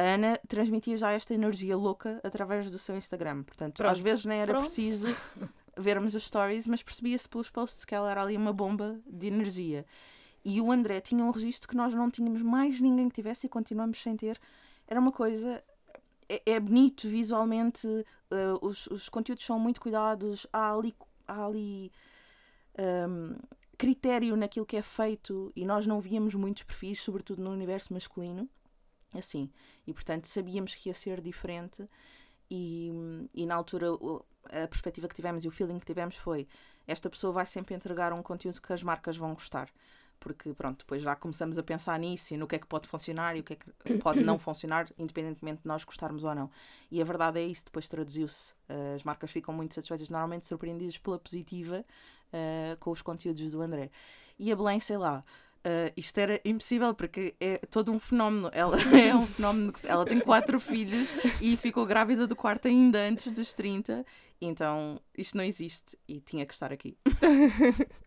a 0.00 0.14
Ana 0.14 0.40
transmitia 0.48 0.96
já 0.96 1.12
esta 1.12 1.34
energia 1.34 1.76
louca 1.76 2.20
através 2.24 2.70
do 2.70 2.78
seu 2.78 2.96
Instagram. 2.96 3.42
Portanto, 3.42 3.76
Pronto, 3.76 3.92
às 3.92 4.00
vezes 4.00 4.24
nem 4.24 4.40
era 4.40 4.52
pronto. 4.52 4.64
preciso 4.64 5.14
vermos 5.76 6.14
os 6.14 6.24
stories, 6.24 6.66
mas 6.66 6.82
percebia-se 6.82 7.28
pelos 7.28 7.50
posts 7.50 7.84
que 7.84 7.94
ela 7.94 8.10
era 8.10 8.22
ali 8.22 8.34
uma 8.34 8.52
bomba 8.52 8.98
de 9.06 9.26
energia. 9.26 9.84
E 10.42 10.58
o 10.58 10.72
André 10.72 11.02
tinha 11.02 11.22
um 11.22 11.30
registro 11.30 11.68
que 11.68 11.76
nós 11.76 11.92
não 11.92 12.10
tínhamos 12.10 12.40
mais 12.40 12.80
ninguém 12.80 13.10
que 13.10 13.14
tivesse 13.14 13.46
e 13.46 13.50
continuamos 13.50 14.00
sem 14.00 14.16
ter. 14.16 14.40
Era 14.88 14.98
uma 14.98 15.12
coisa. 15.12 15.62
É, 16.26 16.52
é 16.52 16.60
bonito 16.60 17.06
visualmente, 17.06 17.86
uh, 17.86 18.06
os, 18.62 18.86
os 18.86 19.10
conteúdos 19.10 19.44
são 19.44 19.58
muito 19.58 19.82
cuidados, 19.82 20.46
há 20.50 20.72
ali, 20.72 20.94
há 21.28 21.44
ali 21.44 21.92
um, 22.78 23.34
critério 23.76 24.34
naquilo 24.34 24.64
que 24.64 24.76
é 24.76 24.82
feito 24.82 25.52
e 25.54 25.66
nós 25.66 25.86
não 25.86 26.00
víamos 26.00 26.34
muitos 26.34 26.62
perfis, 26.62 27.02
sobretudo 27.02 27.42
no 27.42 27.50
universo 27.50 27.92
masculino, 27.92 28.48
assim. 29.14 29.50
E 29.86 29.92
portanto 29.92 30.26
sabíamos 30.26 30.74
que 30.74 30.88
ia 30.88 30.94
ser 30.94 31.20
diferente 31.20 31.88
e, 32.50 32.90
e 33.34 33.46
na 33.46 33.54
altura 33.54 33.88
a 34.44 34.66
perspectiva 34.66 35.08
que 35.08 35.14
tivemos 35.14 35.44
e 35.44 35.48
o 35.48 35.50
feeling 35.50 35.78
que 35.78 35.86
tivemos 35.86 36.16
foi 36.16 36.48
esta 36.86 37.08
pessoa 37.08 37.32
vai 37.32 37.46
sempre 37.46 37.74
entregar 37.74 38.12
um 38.12 38.22
conteúdo 38.22 38.60
que 38.60 38.72
as 38.72 38.82
marcas 38.82 39.16
vão 39.16 39.32
gostar. 39.32 39.70
Porque, 40.18 40.52
pronto, 40.52 40.80
depois 40.80 41.00
já 41.02 41.16
começamos 41.16 41.56
a 41.56 41.62
pensar 41.62 41.98
nisso 41.98 42.34
e 42.34 42.36
no 42.36 42.46
que 42.46 42.56
é 42.56 42.58
que 42.58 42.66
pode 42.66 42.86
funcionar 42.86 43.36
e 43.36 43.40
o 43.40 43.42
que 43.42 43.54
é 43.54 43.56
que 43.56 43.98
pode 44.02 44.22
não 44.22 44.38
funcionar, 44.38 44.86
independentemente 44.98 45.62
de 45.62 45.68
nós 45.68 45.82
gostarmos 45.82 46.24
ou 46.24 46.34
não. 46.34 46.50
E 46.90 47.00
a 47.00 47.04
verdade 47.04 47.40
é 47.40 47.44
isso, 47.44 47.64
depois 47.64 47.88
traduziu-se. 47.88 48.52
Uh, 48.68 48.94
As 48.94 49.02
marcas 49.02 49.30
ficam 49.30 49.54
muito 49.54 49.74
satisfeitas, 49.74 50.10
normalmente 50.10 50.44
surpreendidas 50.44 50.98
pela 50.98 51.18
positiva 51.18 51.84
uh, 52.34 52.76
com 52.78 52.90
os 52.90 53.00
conteúdos 53.00 53.50
do 53.50 53.62
André. 53.62 53.90
E 54.38 54.52
a 54.52 54.56
Belém, 54.56 54.78
sei 54.78 54.98
lá, 54.98 55.24
uh, 55.66 55.92
isto 55.96 56.18
era 56.18 56.40
impossível 56.44 56.94
porque 56.94 57.34
é 57.40 57.58
todo 57.58 57.90
um 57.92 57.98
fenómeno. 57.98 58.50
Ela 58.52 58.76
é 58.98 59.14
um 59.14 59.26
fenómeno. 59.26 59.72
que- 59.72 59.86
Ela 59.88 60.04
tem 60.04 60.20
quatro 60.20 60.58
filhos 60.60 61.12
e 61.40 61.56
ficou 61.56 61.86
grávida 61.86 62.26
do 62.26 62.34
quarto 62.36 62.68
ainda 62.68 62.98
antes 62.98 63.30
dos 63.32 63.52
30. 63.54 64.04
Então 64.40 65.00
isto 65.16 65.36
não 65.36 65.44
existe 65.44 65.98
e 66.08 66.20
tinha 66.20 66.46
que 66.46 66.52
estar 66.54 66.72
aqui. 66.72 66.96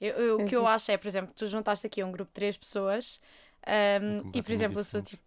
Eu, 0.00 0.14
eu- 0.14 0.36
o 0.38 0.42
É 0.42 0.44
que 0.44 0.54
eu 0.54 0.60
giro. 0.60 0.66
acho 0.66 0.92
é, 0.92 0.96
por 0.96 1.08
exemplo, 1.08 1.32
tu 1.34 1.46
juntaste 1.48 1.86
aqui 1.86 2.04
um 2.04 2.12
grupo 2.12 2.28
de 2.30 2.34
três 2.34 2.56
pessoas 2.56 3.20
ahm, 3.66 4.30
e, 4.32 4.40
por 4.42 4.52
exemplo, 4.52 4.78
eu 4.78 4.84
sou 4.84 5.02
tipo. 5.02 5.22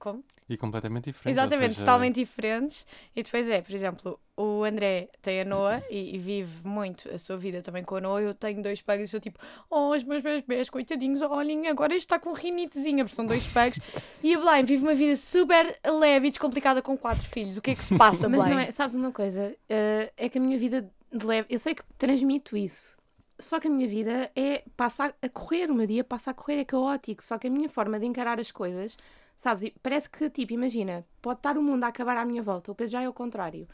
Como? 0.00 0.24
E 0.48 0.56
completamente 0.56 1.04
diferente. 1.04 1.38
ou 1.38 1.44
Exatamente, 1.44 1.74
seja, 1.74 1.84
totalmente 1.84 2.14
diferentes. 2.16 2.86
E 3.14 3.22
depois 3.22 3.46
é, 3.48 3.60
por 3.60 3.74
exemplo, 3.74 4.18
o 4.34 4.64
André 4.64 5.10
tem 5.20 5.42
a 5.42 5.44
Noa 5.44 5.84
e, 5.90 6.16
e 6.16 6.18
vive 6.18 6.66
muito 6.66 7.08
a 7.10 7.18
sua 7.18 7.36
vida 7.36 7.60
também 7.60 7.84
com 7.84 7.96
a 7.96 8.00
Noa. 8.00 8.22
Eu 8.22 8.34
tenho 8.34 8.62
dois 8.62 8.80
pugs 8.80 9.02
e 9.02 9.06
sou 9.06 9.20
tipo, 9.20 9.38
oh, 9.68 9.94
os 9.94 10.02
meus 10.02 10.22
bebês, 10.22 10.70
coitadinhos, 10.70 11.20
olhem, 11.20 11.68
agora 11.68 11.92
este 11.92 12.06
está 12.06 12.18
com 12.18 12.32
rinitezinha, 12.32 13.04
porque 13.04 13.14
são 13.14 13.26
dois 13.26 13.46
pugs. 13.52 13.78
e 14.24 14.34
a 14.34 14.38
Belém 14.38 14.64
vive 14.64 14.82
uma 14.82 14.94
vida 14.94 15.14
super 15.16 15.78
leve 15.84 16.28
e 16.28 16.30
descomplicada 16.30 16.80
com 16.80 16.96
quatro 16.96 17.28
filhos. 17.28 17.58
O 17.58 17.60
que 17.60 17.72
é 17.72 17.74
que 17.74 17.84
se 17.84 17.96
passa, 17.98 18.26
Mas 18.26 18.40
Belém? 18.40 18.54
não 18.54 18.58
é, 18.58 18.72
sabes 18.72 18.94
uma 18.94 19.12
coisa? 19.12 19.54
Eh, 19.68 20.10
é 20.16 20.28
que 20.30 20.38
a 20.38 20.40
minha 20.40 20.58
vida 20.58 20.90
de 21.12 21.26
leve, 21.26 21.46
eu 21.50 21.58
sei 21.58 21.74
que 21.74 21.82
transmito 21.98 22.56
isso. 22.56 22.98
Só 23.38 23.60
que 23.60 23.68
a 23.68 23.70
minha 23.70 23.86
vida 23.86 24.30
é 24.34 24.64
passa 24.76 25.06
a, 25.06 25.26
a 25.26 25.28
correr, 25.28 25.70
o 25.70 25.74
meu 25.74 25.86
dia 25.86 26.04
passa 26.04 26.30
a 26.30 26.34
correr, 26.34 26.58
é 26.60 26.64
caótico. 26.64 27.22
Só 27.22 27.38
que 27.38 27.46
a 27.46 27.50
minha 27.50 27.68
forma 27.68 28.00
de 28.00 28.06
encarar 28.06 28.40
as 28.40 28.50
coisas 28.50 28.96
Sabes? 29.40 29.72
Parece 29.82 30.10
que, 30.10 30.28
tipo, 30.28 30.52
imagina, 30.52 31.02
pode 31.22 31.38
estar 31.38 31.56
o 31.56 31.62
mundo 31.62 31.82
a 31.84 31.86
acabar 31.86 32.14
à 32.18 32.26
minha 32.26 32.42
volta, 32.42 32.70
o 32.70 32.74
Pedro 32.74 32.92
já 32.92 33.00
é 33.00 33.08
o 33.08 33.12
contrário. 33.14 33.66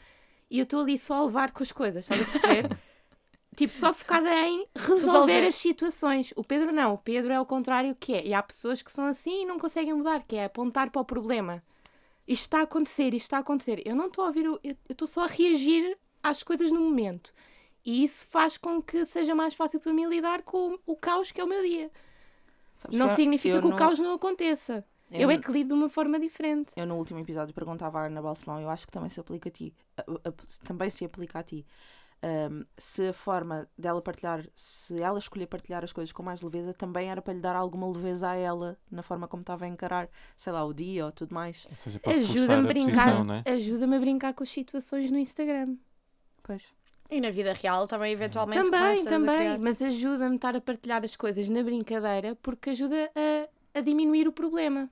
E 0.49 0.59
eu 0.59 0.63
estou 0.63 0.79
ali 0.79 0.97
só 0.97 1.15
a 1.15 1.25
levar 1.25 1.51
com 1.51 1.61
as 1.61 1.73
coisas, 1.73 2.05
estás 2.09 2.21
a 2.21 2.25
perceber? 2.25 2.77
tipo, 3.53 3.73
só 3.73 3.93
focada 3.93 4.29
em 4.33 4.65
resolver, 4.73 5.05
Resolver. 5.05 5.47
as 5.47 5.55
situações. 5.55 6.31
O 6.37 6.43
Pedro 6.45 6.71
não, 6.71 6.93
o 6.93 6.97
Pedro 6.97 7.33
é 7.33 7.39
o 7.41 7.45
contrário 7.45 7.93
que 7.99 8.13
é. 8.13 8.25
E 8.25 8.33
há 8.33 8.41
pessoas 8.41 8.81
que 8.81 8.89
são 8.89 9.03
assim 9.07 9.41
e 9.41 9.45
não 9.45 9.59
conseguem 9.59 9.93
mudar, 9.93 10.23
que 10.25 10.37
é 10.37 10.45
apontar 10.45 10.89
para 10.89 11.01
o 11.01 11.05
problema. 11.05 11.61
Isto 12.25 12.43
está 12.43 12.59
a 12.59 12.63
acontecer, 12.63 13.07
isto 13.13 13.23
está 13.25 13.35
a 13.35 13.41
acontecer. 13.41 13.81
Eu 13.85 13.93
não 13.93 14.07
estou 14.07 14.23
a 14.23 14.27
ouvir, 14.27 14.45
eu 14.45 14.59
estou 14.89 15.05
só 15.05 15.25
a 15.25 15.27
reagir 15.27 15.97
às 16.23 16.43
coisas 16.43 16.71
no 16.71 16.79
momento. 16.79 17.33
E 17.83 18.05
isso 18.05 18.25
faz 18.27 18.57
com 18.57 18.81
que 18.81 19.05
seja 19.05 19.35
mais 19.35 19.53
fácil 19.53 19.81
para 19.81 19.91
mim 19.91 20.05
lidar 20.07 20.43
com 20.43 20.79
o, 20.85 20.95
caos 20.95 21.29
que 21.33 21.41
é 21.41 21.43
o 21.43 21.47
meu 21.47 21.61
dia. 21.61 21.91
Sabes 22.77 22.97
Não 22.97 23.07
que 23.07 23.15
significa 23.15 23.59
que 23.59 23.67
o 23.67 23.69
não- 23.71 23.75
caos 23.77 23.99
não 23.99 24.13
aconteça. 24.13 24.85
Eu 25.11 25.21
Eu 25.21 25.31
é 25.31 25.37
que 25.37 25.51
lido 25.51 25.69
de 25.69 25.73
uma 25.73 25.89
forma 25.89 26.19
diferente. 26.19 26.73
Eu 26.75 26.85
no 26.85 26.95
último 26.95 27.19
episódio 27.19 27.53
perguntava 27.53 27.99
à 27.99 28.05
Ana 28.07 28.21
Balsemão, 28.21 28.59
eu 28.61 28.69
acho 28.69 28.85
que 28.85 28.91
também 28.91 29.09
se 29.09 29.19
aplica 29.19 29.49
a 29.49 29.51
ti, 29.51 29.73
a- 29.97 30.01
a- 30.29 30.33
também 30.65 30.89
se 30.89 31.05
aplica 31.05 31.39
a 31.39 31.43
ti. 31.43 31.65
Um, 32.49 32.65
se 32.75 33.09
a 33.09 33.13
forma 33.13 33.69
dela 33.77 34.01
partilhar, 34.01 34.43
se 34.55 34.99
ela 34.99 35.19
escolher 35.19 35.45
partilhar 35.45 35.83
as 35.83 35.93
coisas 35.93 36.11
com 36.11 36.23
mais 36.23 36.41
leveza, 36.41 36.73
também 36.73 37.11
era 37.11 37.21
para 37.21 37.31
lhe 37.33 37.39
dar 37.39 37.55
alguma 37.55 37.87
leveza 37.87 38.29
a 38.29 38.35
ela 38.35 38.75
na 38.89 39.03
forma 39.03 39.27
como 39.27 39.41
estava 39.41 39.65
a 39.65 39.67
encarar, 39.67 40.09
sei 40.35 40.51
lá, 40.51 40.65
o 40.65 40.73
dia 40.73 41.05
ou 41.05 41.11
tudo 41.11 41.35
mais. 41.35 41.67
Ajuda-me 42.03 42.63
a 42.63 42.73
brincar, 42.73 42.91
posição, 43.05 43.23
não 43.23 43.35
é? 43.35 43.43
ajuda-me 43.45 43.95
a 43.95 43.99
brincar 43.99 44.33
com 44.33 44.41
as 44.41 44.49
situações 44.49 45.11
no 45.11 45.19
Instagram. 45.19 45.75
Pois. 46.41 46.73
E 47.09 47.21
na 47.21 47.29
vida 47.29 47.53
real 47.53 47.87
também, 47.87 48.11
eventualmente, 48.13 48.63
Também, 48.63 49.05
também. 49.05 49.57
Mas 49.59 49.79
ajuda-me 49.81 50.33
a 50.33 50.35
estar 50.37 50.55
a 50.55 50.59
partilhar 50.61 51.05
as 51.05 51.15
coisas 51.15 51.47
na 51.47 51.61
brincadeira 51.61 52.35
porque 52.41 52.71
ajuda 52.71 53.11
a, 53.15 53.77
a 53.77 53.81
diminuir 53.81 54.27
o 54.27 54.31
problema. 54.31 54.89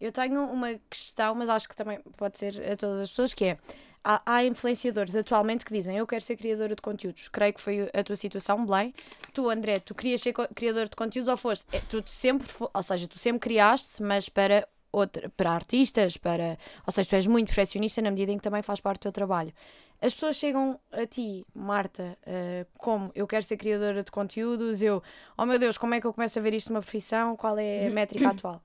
Eu 0.00 0.12
tenho 0.12 0.44
uma 0.44 0.74
questão, 0.90 1.34
mas 1.34 1.48
acho 1.48 1.68
que 1.68 1.76
também 1.76 2.00
pode 2.16 2.38
ser 2.38 2.60
a 2.70 2.76
todas 2.76 3.00
as 3.00 3.10
pessoas, 3.10 3.32
que 3.32 3.44
é 3.46 3.58
há, 4.04 4.22
há 4.24 4.44
influenciadores 4.44 5.16
atualmente 5.16 5.64
que 5.64 5.72
dizem 5.72 5.96
eu 5.96 6.06
quero 6.06 6.22
ser 6.22 6.36
criadora 6.36 6.74
de 6.76 6.82
conteúdos. 6.82 7.28
Creio 7.28 7.52
que 7.52 7.60
foi 7.60 7.90
a 7.92 8.04
tua 8.04 8.16
situação, 8.16 8.64
Belém. 8.64 8.94
Tu, 9.32 9.48
André, 9.50 9.80
tu 9.80 9.94
querias 9.94 10.20
ser 10.20 10.32
criador 10.32 10.88
de 10.88 10.96
conteúdos 10.96 11.28
ou 11.28 11.36
foste? 11.36 11.66
É, 11.72 11.80
Tu 11.80 12.02
sempre, 12.06 12.46
ou 12.72 12.82
seja, 12.82 13.08
tu 13.08 13.18
sempre 13.18 13.40
criaste, 13.40 14.02
mas 14.02 14.28
para 14.28 14.68
outra, 14.92 15.28
para 15.30 15.50
artistas, 15.50 16.16
para, 16.16 16.56
ou 16.86 16.92
seja, 16.92 17.08
tu 17.08 17.16
és 17.16 17.26
muito 17.26 17.48
perfeccionista 17.48 18.00
na 18.00 18.10
medida 18.10 18.32
em 18.32 18.36
que 18.38 18.42
também 18.44 18.62
faz 18.62 18.80
parte 18.80 19.00
do 19.00 19.02
teu 19.02 19.12
trabalho. 19.12 19.52
As 20.00 20.12
pessoas 20.14 20.36
chegam 20.36 20.78
a 20.92 21.06
ti, 21.06 21.44
Marta, 21.54 22.18
eh, 22.26 22.66
como 22.76 23.10
eu 23.14 23.26
quero 23.26 23.42
ser 23.42 23.56
criadora 23.56 24.04
de 24.04 24.10
conteúdos, 24.10 24.82
eu, 24.82 25.02
oh 25.38 25.46
meu 25.46 25.58
Deus, 25.58 25.78
como 25.78 25.94
é 25.94 26.00
que 26.00 26.06
eu 26.06 26.12
começo 26.12 26.38
a 26.38 26.42
ver 26.42 26.52
isto 26.52 26.70
numa 26.70 26.82
profissão? 26.82 27.34
Qual 27.34 27.58
é 27.58 27.86
a 27.86 27.90
métrica 27.90 28.28
atual? 28.28 28.62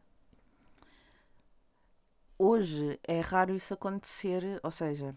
Hoje 2.43 2.99
é 3.07 3.19
raro 3.21 3.53
isso 3.53 3.73
acontecer, 3.73 4.59
ou 4.63 4.71
seja, 4.71 5.15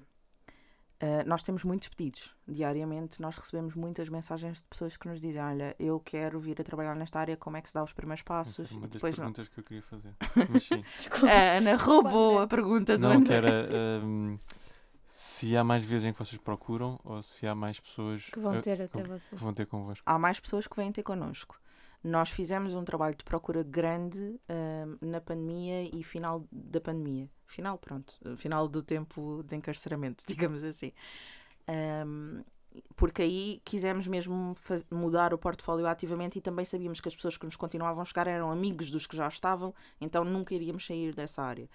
eh, 1.01 1.25
nós 1.25 1.43
temos 1.43 1.65
muitos 1.65 1.89
pedidos 1.89 2.35
diariamente, 2.47 3.21
nós 3.21 3.37
recebemos 3.37 3.75
muitas 3.75 4.09
mensagens 4.11 4.59
de 4.59 4.65
pessoas 4.65 4.97
que 4.97 5.09
nos 5.09 5.21
dizem: 5.21 5.41
Olha, 5.41 5.75
eu 5.79 5.99
quero 6.01 6.39
vir 6.39 6.61
a 6.61 6.65
trabalhar 6.65 6.95
nesta 6.95 7.19
área, 7.19 7.37
como 7.37 7.57
é 7.57 7.63
que 7.63 7.69
se 7.69 7.75
dá 7.75 7.83
os 7.83 7.93
primeiros 7.95 8.21
Essa 8.21 8.29
passos? 8.29 8.71
uma 8.73 8.83
das 8.83 8.91
Depois 8.93 9.17
não. 9.17 9.25
perguntas 9.25 9.49
que 9.49 9.59
eu 9.59 9.65
queria 9.65 9.83
fazer. 9.83 10.15
Mas 10.51 10.63
sim. 10.65 10.85
Desculpa. 10.99 11.27
A 11.35 11.57
Ana 11.57 11.77
roubou 11.77 12.41
a 12.41 12.47
pergunta 12.47 12.99
do 12.99 13.09
Não, 13.09 13.13
André. 13.17 13.27
que 13.27 13.33
era 13.33 13.71
hum, 14.05 14.39
se 15.05 15.57
há 15.57 15.65
mais 15.65 15.83
vezes 15.85 16.05
em 16.07 16.13
que 16.13 16.19
vocês 16.19 16.39
procuram 16.41 17.01
ou 17.05 17.23
se 17.23 17.47
há 17.47 17.55
mais 17.55 17.81
pessoas 17.81 18.25
Que 18.27 18.39
vão 18.41 18.61
ter 18.61 18.83
até 18.83 19.01
que 19.03 19.09
vocês. 19.09 19.41
vão 19.41 19.55
ter 19.55 19.67
convosco. 19.67 20.03
há 20.05 20.19
mais 20.19 20.39
pessoas 20.41 20.67
que 20.67 20.77
vêm 20.77 20.93
ter 20.93 21.03
connosco. 21.03 21.59
Nós 22.05 22.29
fizemos 22.29 22.75
um 22.75 22.85
trabalho 22.85 23.17
de 23.17 23.25
procura 23.25 23.63
grande 23.63 24.39
ahm, 24.47 24.99
na 25.01 25.23
pandemia 25.23 25.89
e 25.91 26.05
final 26.05 26.47
da 26.53 26.79
pandemia. 26.79 27.31
Final, 27.47 27.79
pronto. 27.79 28.15
Final 28.37 28.69
do 28.69 28.83
tempo 28.83 29.43
de 29.43 29.57
encarceramento, 29.57 30.23
digamos 30.29 30.63
assim. 30.63 30.93
Ahm, 31.67 32.43
porque 32.95 33.23
aí 33.23 33.63
quisemos 33.65 34.07
mesmo 34.07 34.55
mudar 34.91 35.33
o 35.33 35.39
portfólio 35.39 35.87
ativamente 35.87 36.39
e 36.39 36.43
também 36.43 36.65
sabíamos 36.65 37.01
que 37.01 37.09
as 37.09 37.15
pessoas 37.15 37.39
que 37.39 37.47
nos 37.47 37.57
continuavam 37.57 38.03
a 38.03 38.05
chegar 38.05 38.27
eram 38.27 38.51
amigos 38.51 38.91
dos 38.91 39.07
que 39.07 39.17
já 39.17 39.29
estavam, 39.29 39.75
então 40.01 40.25
nunca 40.25 40.55
iríamos 40.55 40.85
sair 40.85 41.15
dessa 41.15 41.43
área. 41.43 41.71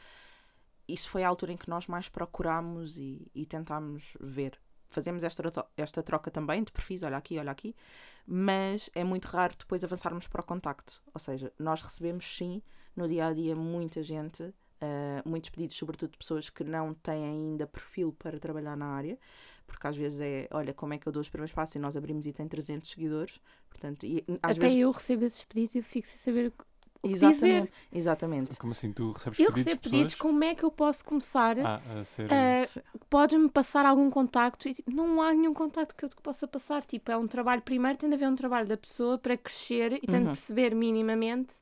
Isso 0.88 1.10
foi 1.10 1.24
a 1.24 1.28
altura 1.28 1.54
em 1.54 1.58
que 1.58 1.70
nós 1.70 1.88
mais 1.88 2.10
procurámos 2.10 2.98
e, 2.98 3.32
e 3.34 3.46
tentámos 3.46 4.16
ver. 4.20 4.60
Fazemos 4.88 5.24
esta, 5.24 5.44
esta 5.78 6.04
troca 6.04 6.32
também 6.32 6.64
de 6.64 6.72
perfis, 6.72 7.04
olha 7.04 7.18
aqui, 7.18 7.38
olha 7.38 7.52
aqui, 7.52 7.76
mas 8.32 8.92
é 8.94 9.04
muito 9.04 9.26
raro 9.26 9.56
depois 9.58 9.84
avançarmos 9.84 10.28
para 10.28 10.42
o 10.42 10.46
contacto. 10.46 11.02
Ou 11.12 11.20
seja, 11.20 11.52
nós 11.58 11.82
recebemos 11.82 12.24
sim 12.38 12.62
no 12.96 13.08
dia 13.08 13.26
a 13.26 13.34
dia 13.34 13.56
muita 13.56 14.04
gente, 14.04 14.54
ah, 14.80 15.24
muitos 15.26 15.50
pedidos, 15.50 15.76
sobretudo 15.76 16.12
de 16.12 16.18
pessoas 16.20 16.48
que 16.50 16.64
não 16.64 16.94
têm 16.94 17.26
ainda 17.26 17.66
perfil 17.66 18.14
para 18.14 18.38
trabalhar 18.40 18.78
na 18.78 18.86
área, 18.86 19.18
porque 19.66 19.88
às 19.88 19.98
vezes 19.98 20.20
é, 20.20 20.48
olha, 20.52 20.74
como 20.76 20.94
é 20.94 21.00
que 21.00 21.08
eu 21.08 21.12
dou 21.12 21.22
os 21.22 21.30
primeiros 21.30 21.52
passos 21.54 21.76
e 21.76 21.80
nós 21.80 21.98
abrimos 21.98 22.28
e 22.28 22.32
tem 22.32 22.48
300 22.48 22.88
seguidores, 22.88 23.42
portanto, 23.68 24.06
e, 24.06 24.24
Até 24.44 24.54
vezes. 24.60 24.78
eu 24.78 24.92
recebo 24.92 25.26
esses 25.26 25.44
pedidos 25.44 25.74
e 25.74 25.78
eu 25.80 25.84
fico 25.84 26.08
sem 26.08 26.18
saber 26.18 26.54
o 27.02 27.08
Exatamente, 27.08 27.34
dizer. 27.34 27.72
exatamente. 27.92 28.58
Como 28.58 28.72
assim? 28.72 28.92
Tu 28.92 29.12
recebes 29.12 29.40
Eu 29.40 29.48
pedidos 29.48 29.64
recebo 29.66 29.82
de 29.84 29.90
pedidos, 29.90 30.16
como 30.16 30.44
é 30.44 30.54
que 30.56 30.64
eu 30.64 30.72
posso 30.72 31.04
começar? 31.06 31.58
Ah, 31.60 31.82
a 32.00 32.04
ser. 32.04 32.30
Ah, 32.32 32.66
Podes-me 33.10 33.50
passar 33.50 33.86
algum 33.86 34.10
contacto? 34.10 34.68
E, 34.68 34.74
tipo, 34.74 34.92
não 34.92 35.22
há 35.22 35.34
nenhum 35.34 35.54
contacto 35.54 35.96
que 35.96 36.06
eu 36.06 36.10
te 36.10 36.16
possa 36.18 36.48
passar. 36.48 36.84
Tipo, 36.86 37.12
é 37.12 37.18
um 37.18 37.28
trabalho, 37.28 37.62
primeiro 37.62 37.98
tem 37.98 38.10
de 38.10 38.16
haver 38.16 38.28
um 38.28 38.36
trabalho 38.36 38.68
da 38.68 38.78
pessoa 38.78 39.18
para 39.18 39.38
crescer 39.38 39.94
e 39.94 40.08
tem 40.08 40.22
de 40.22 40.26
Uhum. 40.26 40.32
perceber 40.32 40.76
minimamente. 40.76 41.54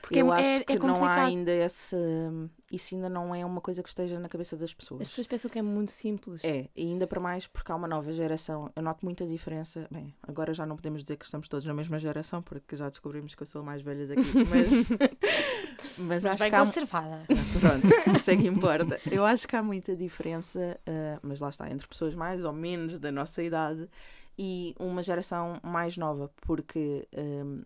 Porque 0.00 0.18
eu 0.20 0.32
é, 0.32 0.36
acho 0.36 0.48
é, 0.62 0.64
que 0.64 0.72
é 0.72 0.78
não 0.78 1.04
há 1.04 1.24
ainda 1.24 1.52
esse. 1.52 1.96
Isso 2.70 2.94
ainda 2.94 3.08
não 3.08 3.34
é 3.34 3.44
uma 3.44 3.60
coisa 3.60 3.82
que 3.82 3.88
esteja 3.88 4.18
na 4.18 4.28
cabeça 4.28 4.56
das 4.56 4.72
pessoas. 4.72 5.02
As 5.02 5.08
pessoas 5.08 5.26
pensam 5.26 5.50
que 5.50 5.58
é 5.58 5.62
muito 5.62 5.90
simples. 5.90 6.44
É, 6.44 6.68
e 6.74 6.82
ainda 6.82 7.06
para 7.06 7.20
mais 7.20 7.46
porque 7.46 7.70
há 7.70 7.76
uma 7.76 7.88
nova 7.88 8.12
geração. 8.12 8.70
Eu 8.74 8.82
noto 8.82 9.04
muita 9.04 9.26
diferença. 9.26 9.86
Bem, 9.90 10.14
agora 10.22 10.54
já 10.54 10.64
não 10.64 10.76
podemos 10.76 11.02
dizer 11.02 11.16
que 11.16 11.24
estamos 11.24 11.48
todos 11.48 11.66
na 11.66 11.74
mesma 11.74 11.98
geração, 11.98 12.42
porque 12.42 12.76
já 12.76 12.88
descobrimos 12.88 13.34
que 13.34 13.42
eu 13.42 13.46
sou 13.46 13.60
a 13.60 13.64
mais 13.64 13.82
velha 13.82 14.06
daqui. 14.06 14.20
Mas, 14.50 14.70
mas, 15.98 16.24
Mas 16.24 16.26
acho 16.26 16.38
bem 16.38 16.50
que 16.50 16.56
há. 16.56 16.58
conservada. 16.60 17.24
Pronto, 17.60 18.16
isso 18.16 18.30
é 18.30 18.36
que 18.36 18.46
importa. 18.46 19.00
Eu 19.10 19.24
acho 19.24 19.46
que 19.46 19.56
há 19.56 19.62
muita 19.62 19.96
diferença, 19.96 20.78
ah, 20.86 21.18
mas 21.22 21.40
lá 21.40 21.48
está, 21.48 21.70
entre 21.70 21.86
pessoas 21.86 22.14
mais 22.14 22.44
ou 22.44 22.52
menos 22.52 22.98
da 22.98 23.10
nossa 23.10 23.42
idade 23.42 23.88
e 24.38 24.74
uma 24.78 25.02
geração 25.02 25.60
mais 25.62 25.96
nova, 25.96 26.30
porque 26.40 27.06
ahm, 27.16 27.62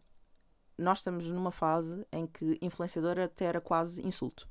nós 0.79 0.99
estamos 0.99 1.29
numa 1.29 1.51
fase 1.53 2.07
em 2.13 2.27
que 2.27 2.59
influenciador 2.63 3.19
até 3.19 3.47
era 3.47 3.61
quase 3.61 4.07
insulto. 4.07 4.49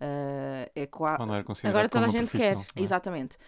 Ah, 0.00 0.68
é 0.74 0.86
considerado 0.86 1.64
Agora 1.64 1.88
toda 1.88 2.06
como 2.06 2.16
a 2.18 2.20
gente 2.20 2.36
quer. 2.38 2.56
é? 2.76 2.82
Exatamente. 2.82 3.38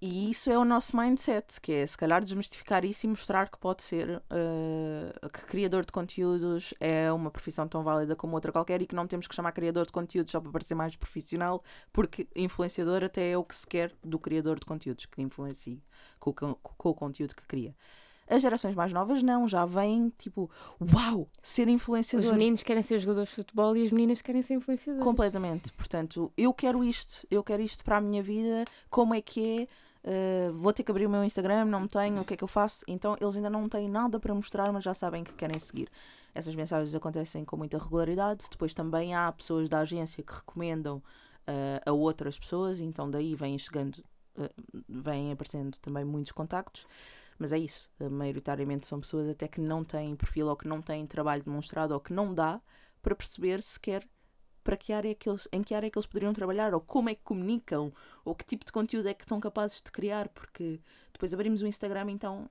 E 0.00 0.30
isso 0.30 0.48
é 0.48 0.56
o 0.56 0.64
nosso 0.64 0.96
mindset, 0.96 1.60
que 1.60 1.72
é 1.72 1.84
se 1.84 1.98
calhar 1.98 2.22
desmistificar 2.22 2.84
isso 2.84 3.04
e 3.04 3.08
mostrar 3.08 3.50
que 3.50 3.58
pode 3.58 3.82
ser 3.82 4.22
eh, 4.30 5.28
que 5.32 5.40
criador 5.46 5.84
de 5.84 5.90
conteúdos 5.90 6.72
é 6.78 7.10
uma 7.12 7.32
profissão 7.32 7.66
tão 7.66 7.82
válida 7.82 8.14
como 8.14 8.32
outra 8.34 8.52
qualquer 8.52 8.80
e 8.80 8.86
que 8.86 8.94
não 8.94 9.08
temos 9.08 9.26
que 9.26 9.34
chamar 9.34 9.50
criador 9.50 9.86
de 9.86 9.92
conteúdos 9.92 10.30
só 10.30 10.40
para 10.40 10.52
parecer 10.52 10.76
mais 10.76 10.94
profissional, 10.94 11.64
porque 11.92 12.28
influenciador 12.36 13.02
até 13.02 13.32
é 13.32 13.36
o 13.36 13.42
que 13.42 13.56
se 13.56 13.66
quer 13.66 13.92
do 14.04 14.20
criador 14.20 14.60
de 14.60 14.66
conteúdos, 14.66 15.04
que 15.04 15.20
influencia 15.20 15.78
com, 16.20 16.30
o 16.30 16.34
con- 16.34 16.54
com 16.62 16.88
o 16.90 16.94
conteúdo 16.94 17.34
que 17.34 17.42
cria. 17.42 17.74
As 18.28 18.42
gerações 18.42 18.74
mais 18.74 18.92
novas 18.92 19.22
não, 19.22 19.48
já 19.48 19.64
vêm 19.64 20.12
tipo, 20.18 20.50
uau, 20.94 21.26
ser 21.42 21.66
Os 21.66 21.74
influenciador. 21.74 22.32
meninos 22.32 22.62
querem 22.62 22.82
ser 22.82 22.98
jogadores 22.98 23.30
de 23.30 23.36
futebol 23.36 23.76
e 23.76 23.84
as 23.84 23.90
meninas 23.90 24.20
querem 24.20 24.42
ser 24.42 24.54
influenciadoras. 24.54 25.04
Completamente. 25.04 25.72
Portanto, 25.72 26.30
eu 26.36 26.52
quero 26.52 26.84
isto, 26.84 27.26
eu 27.30 27.42
quero 27.42 27.62
isto 27.62 27.84
para 27.84 27.96
a 27.96 28.00
minha 28.00 28.22
vida, 28.22 28.64
como 28.90 29.14
é 29.14 29.20
que 29.20 29.62
é? 29.62 29.68
Uh, 30.08 30.52
vou 30.52 30.72
ter 30.72 30.82
que 30.84 30.90
abrir 30.90 31.06
o 31.06 31.10
meu 31.10 31.24
Instagram, 31.24 31.64
não 31.64 31.88
tenho, 31.88 32.20
o 32.20 32.24
que 32.24 32.34
é 32.34 32.36
que 32.36 32.44
eu 32.44 32.48
faço? 32.48 32.84
Então 32.86 33.16
eles 33.20 33.36
ainda 33.36 33.50
não 33.50 33.68
têm 33.68 33.88
nada 33.88 34.20
para 34.20 34.32
mostrar, 34.34 34.72
mas 34.72 34.84
já 34.84 34.94
sabem 34.94 35.24
que 35.24 35.32
querem 35.32 35.58
seguir. 35.58 35.88
Essas 36.34 36.54
mensagens 36.54 36.94
acontecem 36.94 37.44
com 37.44 37.56
muita 37.56 37.78
regularidade. 37.78 38.46
Depois 38.50 38.74
também 38.74 39.14
há 39.14 39.30
pessoas 39.32 39.68
da 39.68 39.80
agência 39.80 40.22
que 40.22 40.32
recomendam 40.32 40.98
uh, 40.98 41.02
a 41.84 41.92
outras 41.92 42.38
pessoas, 42.38 42.80
então 42.80 43.10
daí 43.10 43.34
vêm 43.34 43.58
chegando, 43.58 43.96
uh, 44.36 44.82
vêm 44.88 45.32
aparecendo 45.32 45.76
também 45.78 46.04
muitos 46.04 46.32
contactos. 46.32 46.86
Mas 47.38 47.52
é 47.52 47.58
isso, 47.58 47.90
uh, 48.00 48.10
maioritariamente 48.10 48.86
são 48.86 49.00
pessoas 49.00 49.28
até 49.28 49.46
que 49.46 49.60
não 49.60 49.84
têm 49.84 50.16
perfil 50.16 50.48
ou 50.48 50.56
que 50.56 50.66
não 50.66 50.82
têm 50.82 51.06
trabalho 51.06 51.42
demonstrado 51.44 51.94
ou 51.94 52.00
que 52.00 52.12
não 52.12 52.34
dá 52.34 52.60
para 53.00 53.14
perceber 53.14 53.62
sequer 53.62 54.06
para 54.68 54.76
que 54.76 54.92
área 54.92 55.14
que 55.14 55.26
eles, 55.26 55.48
em 55.50 55.62
que 55.62 55.74
área 55.74 55.90
que 55.90 55.96
eles 55.96 56.06
poderiam 56.06 56.34
trabalhar, 56.34 56.74
ou 56.74 56.80
como 56.82 57.08
é 57.08 57.14
que 57.14 57.22
comunicam, 57.22 57.90
ou 58.22 58.34
que 58.34 58.44
tipo 58.44 58.66
de 58.66 58.70
conteúdo 58.70 59.08
é 59.08 59.14
que 59.14 59.24
estão 59.24 59.40
capazes 59.40 59.80
de 59.80 59.90
criar, 59.90 60.28
porque 60.28 60.78
depois 61.10 61.32
abrimos 61.32 61.62
o 61.62 61.66
Instagram, 61.66 62.10
então, 62.10 62.50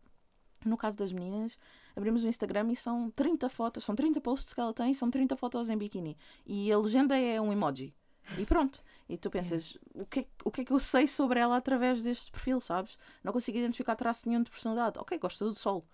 no 0.65 0.75
caso 0.75 0.97
das 0.97 1.13
meninas, 1.13 1.59
abrimos 1.95 2.23
o 2.23 2.27
Instagram 2.27 2.71
e 2.71 2.75
são 2.75 3.11
30 3.11 3.47
fotos, 3.49 3.83
são 3.83 3.95
30 3.95 4.19
posts 4.19 4.51
que 4.51 4.59
ela 4.59 4.73
tem, 4.73 4.95
são 4.95 5.11
30 5.11 5.35
fotos 5.35 5.69
em 5.69 5.77
biquíni. 5.77 6.17
E 6.43 6.71
a 6.71 6.79
legenda 6.79 7.15
é 7.15 7.39
um 7.39 7.53
emoji. 7.53 7.93
E 8.37 8.45
pronto. 8.45 8.83
E 9.07 9.17
tu 9.17 9.29
pensas, 9.29 9.77
o 9.93 10.05
que, 10.05 10.21
é, 10.21 10.27
o 10.43 10.51
que 10.51 10.61
é 10.61 10.65
que 10.65 10.71
eu 10.73 10.79
sei 10.79 11.07
sobre 11.07 11.39
ela 11.39 11.55
através 11.57 12.01
deste 12.03 12.31
perfil, 12.31 12.59
sabes? 12.59 12.97
Não 13.23 13.31
consigo 13.31 13.57
identificar 13.57 13.95
traço 13.95 14.27
nenhum 14.27 14.43
de 14.43 14.49
personalidade. 14.49 14.99
Ok, 14.99 15.17
gosta 15.17 15.45
do 15.45 15.55
sol. 15.55 15.85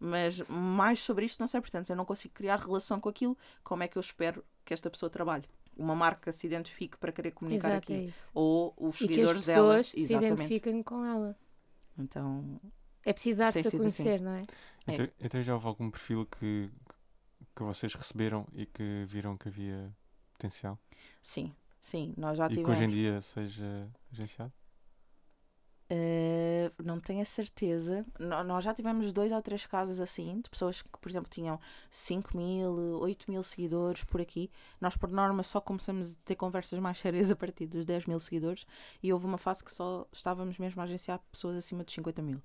Mas 0.00 0.40
mais 0.48 1.00
sobre 1.00 1.24
isto 1.24 1.40
não 1.40 1.46
sei, 1.46 1.60
portanto, 1.60 1.90
eu 1.90 1.96
não 1.96 2.04
consigo 2.04 2.34
criar 2.34 2.56
relação 2.56 3.00
com 3.00 3.08
aquilo. 3.08 3.36
Como 3.64 3.82
é 3.82 3.88
que 3.88 3.96
eu 3.96 4.00
espero 4.00 4.44
que 4.64 4.74
esta 4.74 4.90
pessoa 4.90 5.08
trabalhe? 5.10 5.44
uma 5.76 5.94
marca 5.94 6.32
se 6.32 6.44
identifique 6.44 6.96
para 6.98 7.12
querer 7.12 7.30
comunicar 7.30 7.68
Exato, 7.68 7.92
é 7.92 7.96
aqui. 7.96 8.06
isso. 8.08 8.30
Ou 8.34 8.74
os 8.76 8.96
E 8.96 8.98
que 8.98 9.04
as 9.04 9.10
seguidores 9.10 9.44
dela. 9.44 9.76
pessoas 9.76 9.86
se 9.90 10.12
identifiquem 10.12 10.82
com 10.82 11.04
ela. 11.04 11.38
Então, 11.96 12.60
É 13.04 13.12
preciso 13.12 13.38
dar-se 13.38 13.62
Tem 13.62 13.68
a 13.68 13.70
sido 13.70 13.86
assim. 13.86 14.02
conhecer, 14.02 14.20
não 14.20 14.32
é? 14.32 14.42
É. 14.88 14.92
Então, 14.92 15.08
então 15.20 15.42
já 15.42 15.54
houve 15.54 15.66
algum 15.68 15.88
perfil 15.88 16.26
que, 16.26 16.68
que 17.54 17.62
vocês 17.62 17.94
receberam 17.94 18.44
e 18.52 18.66
que 18.66 19.04
viram 19.06 19.36
que 19.36 19.48
havia 19.48 19.94
potencial? 20.32 20.76
sim, 21.22 21.54
sim, 21.80 22.14
nós 22.16 22.36
já 22.38 22.46
e 22.46 22.48
que 22.48 22.54
tivemos. 22.56 22.78
hoje 22.78 22.84
em 22.84 22.90
dia 22.90 23.20
seja 23.20 23.88
agenciado? 24.12 24.52
Eh, 25.90 26.70
não 26.84 27.00
tenho 27.00 27.22
a 27.22 27.24
certeza. 27.24 28.04
No- 28.20 28.44
nós 28.44 28.62
já 28.62 28.74
tivemos 28.74 29.10
dois 29.10 29.32
ou 29.32 29.40
três 29.40 29.64
casos 29.64 30.00
assim, 30.00 30.38
de 30.42 30.50
pessoas 30.50 30.82
que, 30.82 30.88
por 30.98 31.08
exemplo, 31.08 31.30
tinham 31.30 31.58
5 31.90 32.36
mil, 32.36 32.70
8 33.00 33.30
mil 33.30 33.42
seguidores 33.42 34.04
por 34.04 34.20
aqui. 34.20 34.50
Nós, 34.82 34.98
por 34.98 35.10
norma, 35.10 35.42
só 35.42 35.62
começamos 35.62 36.12
a 36.12 36.16
ter 36.26 36.36
conversas 36.36 36.78
mais 36.78 36.98
sérias 36.98 37.30
a 37.30 37.36
partir 37.36 37.66
dos 37.66 37.86
10 37.86 38.04
mil 38.04 38.20
seguidores. 38.20 38.66
E 39.02 39.10
houve 39.14 39.24
uma 39.24 39.38
fase 39.38 39.64
que 39.64 39.72
só 39.72 40.06
estávamos 40.12 40.58
mesmo 40.58 40.78
a 40.82 40.84
agenciar 40.84 41.20
pessoas 41.32 41.56
acima 41.56 41.82
de 41.82 41.92
50 41.92 42.20
mil. 42.20 42.42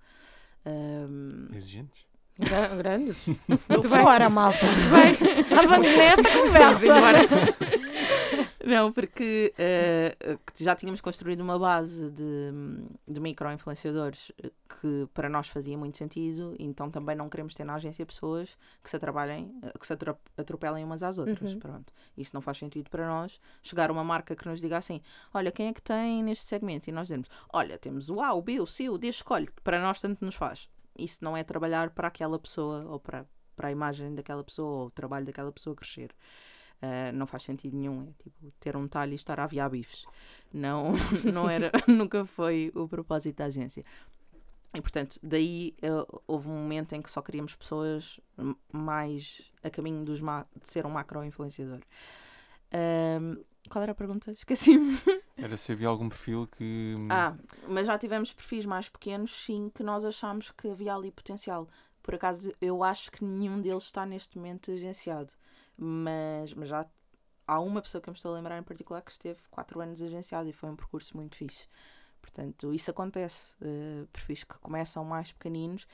Exigentes? 1.53 2.05
Gra- 2.39 2.75
Grandes. 2.75 3.27
Muito 3.69 3.89
bem. 3.89 4.01
fora, 4.01 4.29
malta. 4.29 4.59
Muito 4.65 4.89
bem. 4.89 5.57
Avante 5.59 5.97
nessa 5.97 6.39
conversa. 6.39 7.83
Não, 8.65 8.93
porque 8.93 9.53
que 10.55 10.63
já 10.63 10.73
tínhamos 10.73 11.01
construído 11.01 11.41
uma 11.41 11.59
base 11.59 12.09
de, 12.11 12.23
de 13.05 13.19
micro-influenciadores 13.19 14.31
eh, 14.41 14.49
que 14.79 15.05
para 15.13 15.27
nós 15.27 15.49
fazia 15.49 15.77
muito 15.77 15.97
sentido, 15.97 16.55
então 16.57 16.89
também 16.89 17.13
não 17.13 17.27
queremos 17.27 17.53
ter 17.53 17.65
na 17.65 17.75
agência 17.75 18.05
pessoas 18.05 18.57
que 18.81 18.89
se 18.89 18.95
atrabalhem, 18.95 19.53
eh, 19.61 19.73
que 19.77 19.85
se 19.85 19.91
atro- 19.91 20.17
atropelem 20.37 20.83
umas 20.85 21.03
às 21.03 21.17
outras. 21.17 21.53
Uhum. 21.53 21.59
Pronto. 21.59 21.91
Isso 22.17 22.31
não 22.33 22.39
faz 22.41 22.57
sentido 22.57 22.89
para 22.89 23.05
nós. 23.05 23.37
Chegar 23.61 23.91
uma 23.91 24.03
marca 24.03 24.33
que 24.33 24.47
nos 24.47 24.61
diga 24.61 24.77
assim: 24.77 25.01
olha, 25.33 25.51
quem 25.51 25.67
é 25.67 25.73
que 25.73 25.81
tem 25.81 26.23
neste 26.23 26.45
segmento? 26.45 26.89
E 26.89 26.93
nós 26.93 27.07
dizemos: 27.09 27.27
olha, 27.51 27.77
temos 27.77 28.09
o 28.09 28.21
A, 28.21 28.33
o 28.33 28.41
B, 28.41 28.61
o 28.61 28.65
C, 28.65 28.87
o 28.89 28.97
D, 28.97 29.09
escolhe. 29.09 29.49
Para 29.61 29.81
nós 29.81 29.99
tanto 29.99 30.23
nos 30.23 30.35
faz. 30.35 30.69
Isso 30.97 31.23
não 31.23 31.35
é 31.35 31.43
trabalhar 31.43 31.89
para 31.91 32.07
aquela 32.07 32.37
pessoa 32.39 32.85
ou 32.85 32.99
para, 32.99 33.25
para 33.55 33.69
a 33.69 33.71
imagem 33.71 34.13
daquela 34.13 34.43
pessoa 34.43 34.81
ou 34.81 34.87
o 34.87 34.91
trabalho 34.91 35.25
daquela 35.25 35.51
pessoa 35.51 35.75
crescer. 35.75 36.13
Uh, 36.81 37.13
não 37.13 37.25
faz 37.25 37.43
sentido 37.43 37.77
nenhum. 37.77 38.03
É 38.09 38.23
tipo 38.23 38.51
ter 38.59 38.75
um 38.75 38.87
talho 38.87 39.13
e 39.13 39.15
estar 39.15 39.39
a 39.39 39.45
aviar 39.45 39.69
bifes. 39.69 40.05
Não, 40.53 40.91
não 41.33 41.49
era, 41.49 41.71
nunca 41.87 42.25
foi 42.25 42.71
o 42.75 42.87
propósito 42.87 43.37
da 43.37 43.45
agência. 43.45 43.85
E 44.73 44.81
portanto, 44.81 45.19
daí 45.21 45.75
uh, 45.83 46.21
houve 46.27 46.49
um 46.49 46.53
momento 46.53 46.93
em 46.93 47.01
que 47.01 47.09
só 47.09 47.21
queríamos 47.21 47.55
pessoas 47.55 48.19
mais 48.71 49.51
a 49.63 49.69
caminho 49.69 50.03
dos 50.03 50.19
de 50.19 50.67
ser 50.67 50.85
um 50.85 50.89
macro-influenciador. 50.89 51.79
Um, 52.73 53.43
qual 53.69 53.83
era 53.83 53.91
a 53.91 53.95
pergunta? 53.95 54.31
Esqueci-me. 54.31 54.97
Era 55.35 55.57
se 55.57 55.71
havia 55.71 55.87
algum 55.87 56.07
perfil 56.07 56.47
que. 56.47 56.93
hum, 56.99 57.07
Ah, 57.09 57.35
mas 57.67 57.87
já 57.87 57.97
tivemos 57.97 58.31
perfis 58.31 58.65
mais 58.65 58.87
pequenos, 58.87 59.33
sim, 59.33 59.71
que 59.73 59.81
nós 59.83 60.05
achámos 60.05 60.51
que 60.51 60.67
havia 60.69 60.93
ali 60.95 61.11
potencial. 61.11 61.67
Por 62.01 62.15
acaso, 62.15 62.53
eu 62.61 62.83
acho 62.83 63.11
que 63.11 63.23
nenhum 63.25 63.59
deles 63.61 63.83
está 63.83 64.05
neste 64.05 64.37
momento 64.37 64.71
agenciado. 64.71 65.33
Mas, 65.77 66.53
mas 66.53 66.69
já 66.69 66.85
há 67.47 67.59
uma 67.59 67.81
pessoa 67.81 68.01
que 68.01 68.09
eu 68.09 68.11
me 68.13 68.17
estou 68.17 68.31
a 68.31 68.35
lembrar 68.35 68.57
em 68.59 68.63
particular 68.63 69.01
que 69.01 69.11
esteve 69.11 69.39
4 69.49 69.81
anos 69.81 70.01
agenciado 70.01 70.47
e 70.47 70.53
foi 70.53 70.69
um 70.69 70.75
percurso 70.75 71.17
muito 71.17 71.35
fixe. 71.35 71.67
Portanto, 72.21 72.73
isso 72.73 72.91
acontece. 72.91 73.53
Uh, 73.61 74.07
perfis 74.13 74.43
que 74.43 74.57
começam 74.59 75.03
mais 75.03 75.31
pequeninos 75.31 75.87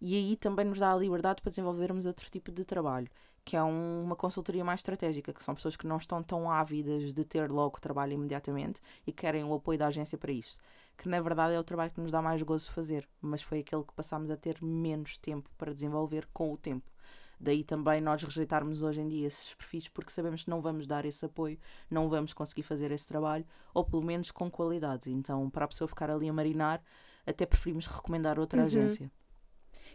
e 0.00 0.14
aí 0.16 0.36
também 0.36 0.64
nos 0.64 0.78
dá 0.78 0.92
a 0.92 0.96
liberdade 0.96 1.40
para 1.42 1.50
desenvolvermos 1.50 2.06
outro 2.06 2.28
tipo 2.30 2.50
de 2.52 2.64
trabalho, 2.64 3.08
que 3.46 3.56
é 3.56 3.62
um- 3.62 4.02
uma 4.02 4.16
consultoria 4.16 4.64
mais 4.64 4.80
estratégica, 4.80 5.32
que 5.32 5.42
são 5.42 5.54
pessoas 5.54 5.76
que 5.76 5.86
não 5.86 5.98
estão 5.98 6.20
tão 6.20 6.50
ávidas 6.50 7.14
de 7.14 7.24
ter 7.24 7.48
logo 7.48 7.80
trabalho 7.80 8.12
imediatamente 8.14 8.82
e 9.06 9.12
querem 9.12 9.44
o 9.44 9.54
apoio 9.54 9.78
da 9.78 9.86
agência 9.86 10.18
para 10.18 10.32
isso. 10.32 10.58
Que 10.98 11.08
na 11.08 11.20
verdade 11.20 11.54
é 11.54 11.60
o 11.60 11.62
trabalho 11.62 11.92
que 11.92 12.00
nos 12.00 12.10
dá 12.10 12.20
mais 12.20 12.42
gozo 12.42 12.68
fazer, 12.72 13.08
mas 13.20 13.42
foi 13.42 13.60
aquele 13.60 13.84
que 13.84 13.94
passámos 13.94 14.32
a 14.32 14.36
ter 14.36 14.60
menos 14.60 15.16
tempo 15.16 15.48
para 15.56 15.72
desenvolver 15.72 16.26
com 16.32 16.52
o 16.52 16.56
tempo. 16.56 16.90
Daí 17.38 17.62
também 17.62 18.00
nós 18.00 18.20
rejeitarmos 18.24 18.82
hoje 18.82 19.00
em 19.00 19.06
dia 19.06 19.28
esses 19.28 19.54
perfis 19.54 19.86
porque 19.88 20.10
sabemos 20.10 20.42
que 20.42 20.50
não 20.50 20.60
vamos 20.60 20.84
dar 20.84 21.04
esse 21.04 21.24
apoio, 21.24 21.56
não 21.88 22.08
vamos 22.08 22.32
conseguir 22.34 22.64
fazer 22.64 22.90
esse 22.90 23.06
trabalho, 23.06 23.46
ou 23.72 23.84
pelo 23.84 24.02
menos 24.02 24.32
com 24.32 24.50
qualidade. 24.50 25.08
Então, 25.08 25.48
para 25.50 25.66
a 25.66 25.68
pessoa 25.68 25.86
ficar 25.86 26.10
ali 26.10 26.28
a 26.28 26.32
marinar, 26.32 26.82
até 27.24 27.46
preferimos 27.46 27.86
recomendar 27.86 28.40
outra 28.40 28.58
Uhum. 28.60 28.66
agência. 28.66 29.08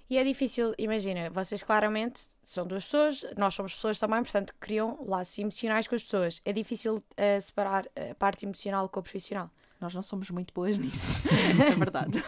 E 0.09 0.17
é 0.17 0.23
difícil, 0.23 0.73
imagina, 0.77 1.29
vocês 1.29 1.63
claramente 1.63 2.29
são 2.53 2.67
duas 2.67 2.83
pessoas, 2.83 3.25
nós 3.37 3.53
somos 3.53 3.73
pessoas 3.73 3.97
também, 3.97 4.21
portanto 4.21 4.53
criam 4.59 5.03
laços 5.05 5.37
emocionais 5.39 5.87
com 5.87 5.95
as 5.95 6.03
pessoas. 6.03 6.41
É 6.43 6.51
difícil 6.51 7.03
eh, 7.15 7.39
separar 7.39 7.87
a 7.95 8.13
parte 8.15 8.45
emocional 8.45 8.89
com 8.89 8.99
o 8.99 9.03
profissional. 9.03 9.49
Nós 9.79 9.95
não 9.95 10.01
somos 10.01 10.29
muito 10.29 10.53
boas 10.53 10.77
nisso, 10.77 11.27
é 11.65 11.75
verdade. 11.75 12.21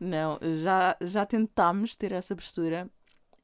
Não, 0.00 0.38
já, 0.62 0.96
já 1.00 1.26
tentámos 1.26 1.94
ter 1.94 2.10
essa 2.10 2.34
postura 2.34 2.90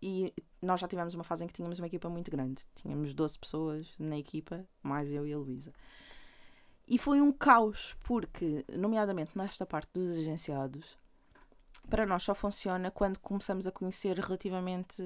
e 0.01 0.33
nós 0.61 0.81
já 0.81 0.89
tivemos 0.89 1.15
uma 1.15 1.23
fase 1.23 1.45
em 1.45 1.47
que 1.47 1.53
tínhamos 1.53 1.79
uma 1.79 1.87
equipa 1.87 2.09
muito 2.09 2.31
grande. 2.31 2.63
Tínhamos 2.75 3.15
12 3.15 3.39
pessoas 3.39 3.95
na 3.99 4.19
equipa, 4.19 4.67
mais 4.83 5.13
eu 5.13 5.27
e 5.27 5.33
a 5.33 5.39
Luísa. 5.39 5.73
E 6.89 6.99
foi 6.99 7.21
um 7.21 7.31
caos, 7.31 7.95
porque, 8.05 8.65
nomeadamente 8.73 9.37
nesta 9.37 9.67
parte 9.67 9.91
dos 9.93 10.17
agenciados, 10.19 10.97
para 11.89 12.05
nós 12.05 12.23
só 12.23 12.35
funciona 12.35 12.91
quando 12.91 13.19
começamos 13.19 13.67
a 13.67 13.73
conhecer 13.73 14.19
relativamente 14.19 15.03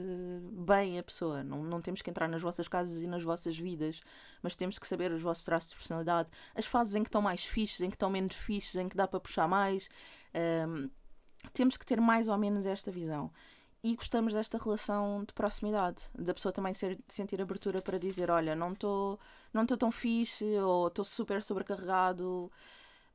bem 0.67 0.99
a 0.99 1.03
pessoa. 1.03 1.45
Não, 1.45 1.63
não 1.63 1.81
temos 1.81 2.01
que 2.03 2.11
entrar 2.11 2.29
nas 2.29 2.41
vossas 2.41 2.67
casas 2.69 3.03
e 3.03 3.07
nas 3.07 3.23
vossas 3.23 3.59
vidas, 3.59 4.03
mas 4.43 4.57
temos 4.57 4.79
que 4.79 4.87
saber 4.87 5.13
os 5.13 5.23
vossos 5.23 5.45
traços 5.45 5.71
de 5.71 5.77
personalidade, 5.77 6.29
as 6.55 6.67
fases 6.67 6.95
em 6.95 7.03
que 7.03 7.09
estão 7.09 7.21
mais 7.21 7.45
fixes, 7.45 7.81
em 7.81 7.91
que 7.91 7.97
estão 7.97 8.11
menos 8.11 8.35
fixes, 8.35 8.77
em 8.77 8.89
que 8.89 8.97
dá 8.97 9.07
para 9.07 9.21
puxar 9.21 9.47
mais. 9.47 9.89
Ahm, 10.35 10.89
temos 11.53 11.77
que 11.77 11.87
ter 11.87 12.01
mais 12.01 12.29
ou 12.29 12.39
menos 12.39 12.67
esta 12.67 12.91
visão. 12.91 13.31
E 13.83 13.95
gostamos 13.95 14.35
desta 14.35 14.59
relação 14.59 15.25
de 15.25 15.33
proximidade, 15.33 16.03
da 16.15 16.35
pessoa 16.35 16.53
também 16.53 16.75
ser, 16.75 16.99
sentir 17.09 17.41
abertura 17.41 17.81
para 17.81 17.99
dizer: 17.99 18.31
Olha, 18.31 18.55
não 18.55 18.73
estou 18.73 19.19
não 19.55 19.65
tão 19.65 19.91
fixe, 19.91 20.45
ou 20.59 20.89
estou 20.89 21.05
super 21.05 21.43
sobrecarregado. 21.43 22.53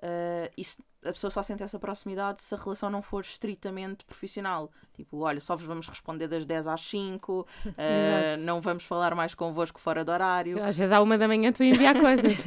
Ah, 0.01 0.49
e 0.57 0.63
se- 0.63 0.81
a 1.03 1.11
pessoa 1.11 1.29
só 1.29 1.43
sente 1.43 1.61
essa 1.61 1.77
proximidade 1.77 2.41
se 2.41 2.53
a 2.55 2.57
relação 2.57 2.89
não 2.89 3.01
for 3.01 3.21
estritamente 3.21 4.03
profissional. 4.05 4.71
Tipo, 4.95 5.19
olha, 5.19 5.39
só 5.39 5.55
vos 5.55 5.65
vamos 5.65 5.87
responder 5.87 6.27
das 6.27 6.45
10 6.47 6.65
às 6.67 6.81
5, 6.81 7.45
ah, 7.65 7.71
Exato. 8.33 8.43
não 8.43 8.59
vamos 8.59 8.83
falar 8.85 9.13
mais 9.15 9.35
convosco 9.35 9.79
fora 9.79 10.03
do 10.03 10.11
horário. 10.11 10.61
Às 10.63 10.75
vezes 10.75 10.91
à 10.91 11.01
uma 11.01 11.17
da 11.17 11.27
manhã 11.27 11.51
tu 11.51 11.63
enviar 11.63 11.99
coisas. 11.99 12.33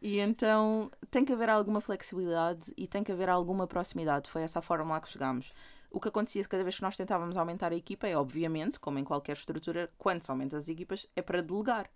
E 0.00 0.20
então 0.20 0.88
tem 1.10 1.24
que 1.24 1.32
haver 1.32 1.48
alguma 1.50 1.80
flexibilidade 1.80 2.72
e 2.76 2.86
tem 2.86 3.02
que 3.02 3.10
haver 3.10 3.28
alguma 3.28 3.66
proximidade. 3.66 4.30
Foi 4.30 4.42
essa 4.42 4.60
a 4.60 4.62
fórmula 4.62 5.00
que 5.00 5.08
chegámos. 5.08 5.52
O 5.90 5.98
que 6.00 6.06
acontecia 6.06 6.44
cada 6.44 6.62
vez 6.62 6.76
que 6.76 6.82
nós 6.82 6.96
tentávamos 6.96 7.36
aumentar 7.36 7.72
a 7.72 7.74
equipa 7.74 8.06
é, 8.06 8.16
obviamente, 8.16 8.78
como 8.78 9.00
em 9.00 9.02
qualquer 9.04 9.32
estrutura, 9.36 9.90
quando 9.98 10.22
se 10.22 10.30
aumenta 10.30 10.56
as 10.56 10.68
equipas, 10.68 11.08
é 11.16 11.20
para 11.22 11.42
delegar. 11.42 11.90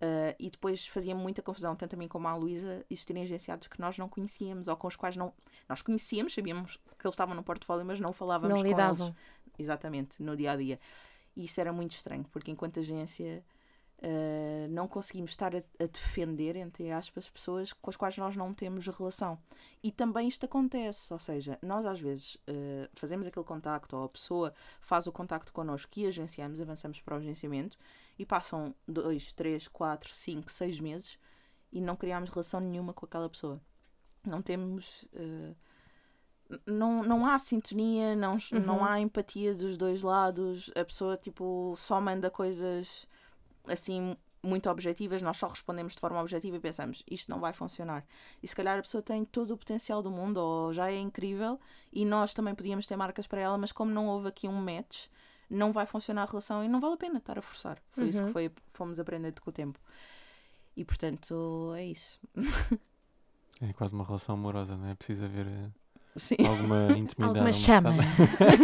Ah, 0.00 0.34
e 0.38 0.50
depois 0.50 0.86
fazia 0.86 1.14
muita 1.14 1.42
confusão, 1.42 1.74
tanto 1.74 1.94
a 1.94 1.98
mim 1.98 2.08
como 2.08 2.28
à 2.28 2.34
Luísa, 2.34 2.84
existirem 2.90 3.22
agenciados 3.22 3.68
que 3.68 3.80
nós 3.80 3.96
não 3.96 4.08
conhecíamos 4.08 4.68
ou 4.68 4.76
com 4.76 4.88
os 4.88 4.96
quais 4.96 5.16
não. 5.16 5.32
Nós 5.68 5.82
conhecíamos, 5.82 6.34
sabíamos 6.34 6.76
que 6.76 7.06
eles 7.06 7.14
estavam 7.14 7.34
no 7.34 7.42
portfólio, 7.42 7.84
mas 7.84 8.00
não 8.00 8.12
falávamos 8.12 8.62
Não 8.62 8.62
com 8.62 8.80
eles. 8.80 9.12
Exatamente, 9.58 10.22
no 10.22 10.36
dia 10.36 10.52
a 10.52 10.56
dia. 10.56 10.78
E 11.34 11.44
isso 11.44 11.60
era 11.60 11.72
muito 11.72 11.92
estranho, 11.92 12.24
porque 12.30 12.50
enquanto 12.50 12.80
agência 12.80 13.42
uh, 13.98 14.68
não 14.70 14.86
conseguimos 14.86 15.30
estar 15.30 15.54
a, 15.54 15.58
a 15.58 15.86
defender, 15.86 16.56
entre 16.56 16.90
aspas, 16.90 17.28
pessoas 17.28 17.72
com 17.72 17.88
as 17.90 17.96
quais 17.96 18.16
nós 18.18 18.36
não 18.36 18.52
temos 18.52 18.86
relação. 18.86 19.38
E 19.82 19.90
também 19.90 20.28
isto 20.28 20.44
acontece, 20.44 21.12
ou 21.12 21.18
seja, 21.18 21.58
nós 21.62 21.86
às 21.86 22.00
vezes 22.00 22.34
uh, 22.34 22.88
fazemos 22.94 23.26
aquele 23.26 23.44
contacto, 23.44 23.96
ou 23.96 24.04
a 24.04 24.08
pessoa 24.08 24.52
faz 24.80 25.06
o 25.06 25.12
contacto 25.12 25.52
connosco 25.52 25.92
e 25.96 26.06
agenciamos, 26.06 26.60
avançamos 26.60 27.00
para 27.00 27.14
o 27.14 27.18
agenciamento, 27.18 27.78
e 28.18 28.24
passam 28.26 28.74
dois, 28.86 29.32
três, 29.32 29.68
quatro, 29.68 30.12
cinco, 30.12 30.50
seis 30.50 30.80
meses 30.80 31.18
e 31.72 31.80
não 31.80 31.96
criamos 31.96 32.30
relação 32.30 32.60
nenhuma 32.60 32.92
com 32.94 33.04
aquela 33.06 33.28
pessoa. 33.28 33.60
Não 34.24 34.40
temos. 34.42 35.02
uh, 35.14 35.54
não, 36.64 37.02
não 37.02 37.26
há 37.26 37.38
sintonia, 37.38 38.14
não, 38.14 38.34
Uhum. 38.52 38.60
não 38.60 38.84
há 38.84 39.00
empatia 39.00 39.54
dos 39.54 39.76
dois 39.76 40.02
lados, 40.02 40.70
a 40.76 40.84
pessoa 40.84 41.16
tipo 41.16 41.74
só 41.76 42.00
manda 42.00 42.30
coisas 42.30 43.08
assim 43.66 44.16
muito 44.44 44.70
objetivas, 44.70 45.22
nós 45.22 45.36
só 45.38 45.48
respondemos 45.48 45.94
de 45.94 46.00
forma 46.00 46.20
objetiva 46.20 46.56
e 46.56 46.60
pensamos 46.60 47.02
isto 47.10 47.28
não 47.28 47.40
vai 47.40 47.52
funcionar. 47.52 48.06
E 48.40 48.46
se 48.46 48.54
calhar 48.54 48.78
a 48.78 48.82
pessoa 48.82 49.02
tem 49.02 49.24
todo 49.24 49.52
o 49.54 49.58
potencial 49.58 50.00
do 50.02 50.10
mundo 50.10 50.36
ou 50.36 50.72
já 50.72 50.88
é 50.90 50.96
incrível 51.00 51.58
e 51.92 52.04
nós 52.04 52.32
também 52.32 52.54
podíamos 52.54 52.86
ter 52.86 52.96
marcas 52.96 53.26
para 53.26 53.40
ela, 53.40 53.58
mas 53.58 53.72
como 53.72 53.90
não 53.90 54.06
houve 54.06 54.28
aqui 54.28 54.46
um 54.46 54.52
match, 54.62 55.08
não 55.50 55.72
vai 55.72 55.86
funcionar 55.86 56.22
a 56.22 56.26
relação 56.26 56.64
e 56.64 56.68
não 56.68 56.80
vale 56.80 56.94
a 56.94 56.98
pena 56.98 57.18
estar 57.18 57.38
a 57.38 57.42
forçar. 57.42 57.78
Foi 57.92 58.08
isso 58.08 58.20
Uhum. 58.20 58.26
que 58.26 58.32
foi, 58.32 58.52
fomos 58.66 58.98
aprendendo 59.00 59.40
com 59.40 59.50
o 59.50 59.52
tempo. 59.52 59.78
E 60.76 60.84
portanto 60.84 61.72
é 61.76 61.84
isso. 61.84 62.20
É 63.58 63.72
quase 63.72 63.94
uma 63.94 64.04
relação 64.04 64.34
amorosa, 64.34 64.76
não 64.76 64.86
é? 64.88 64.94
Precisa 64.94 65.24
haver 65.24 65.46
eh, 65.46 65.70
Sim. 66.16 66.36
alguma 66.46 66.86
intimidade. 66.96 67.22
Alguma 67.22 67.40
uma 67.44 67.52
chama. 67.52 67.94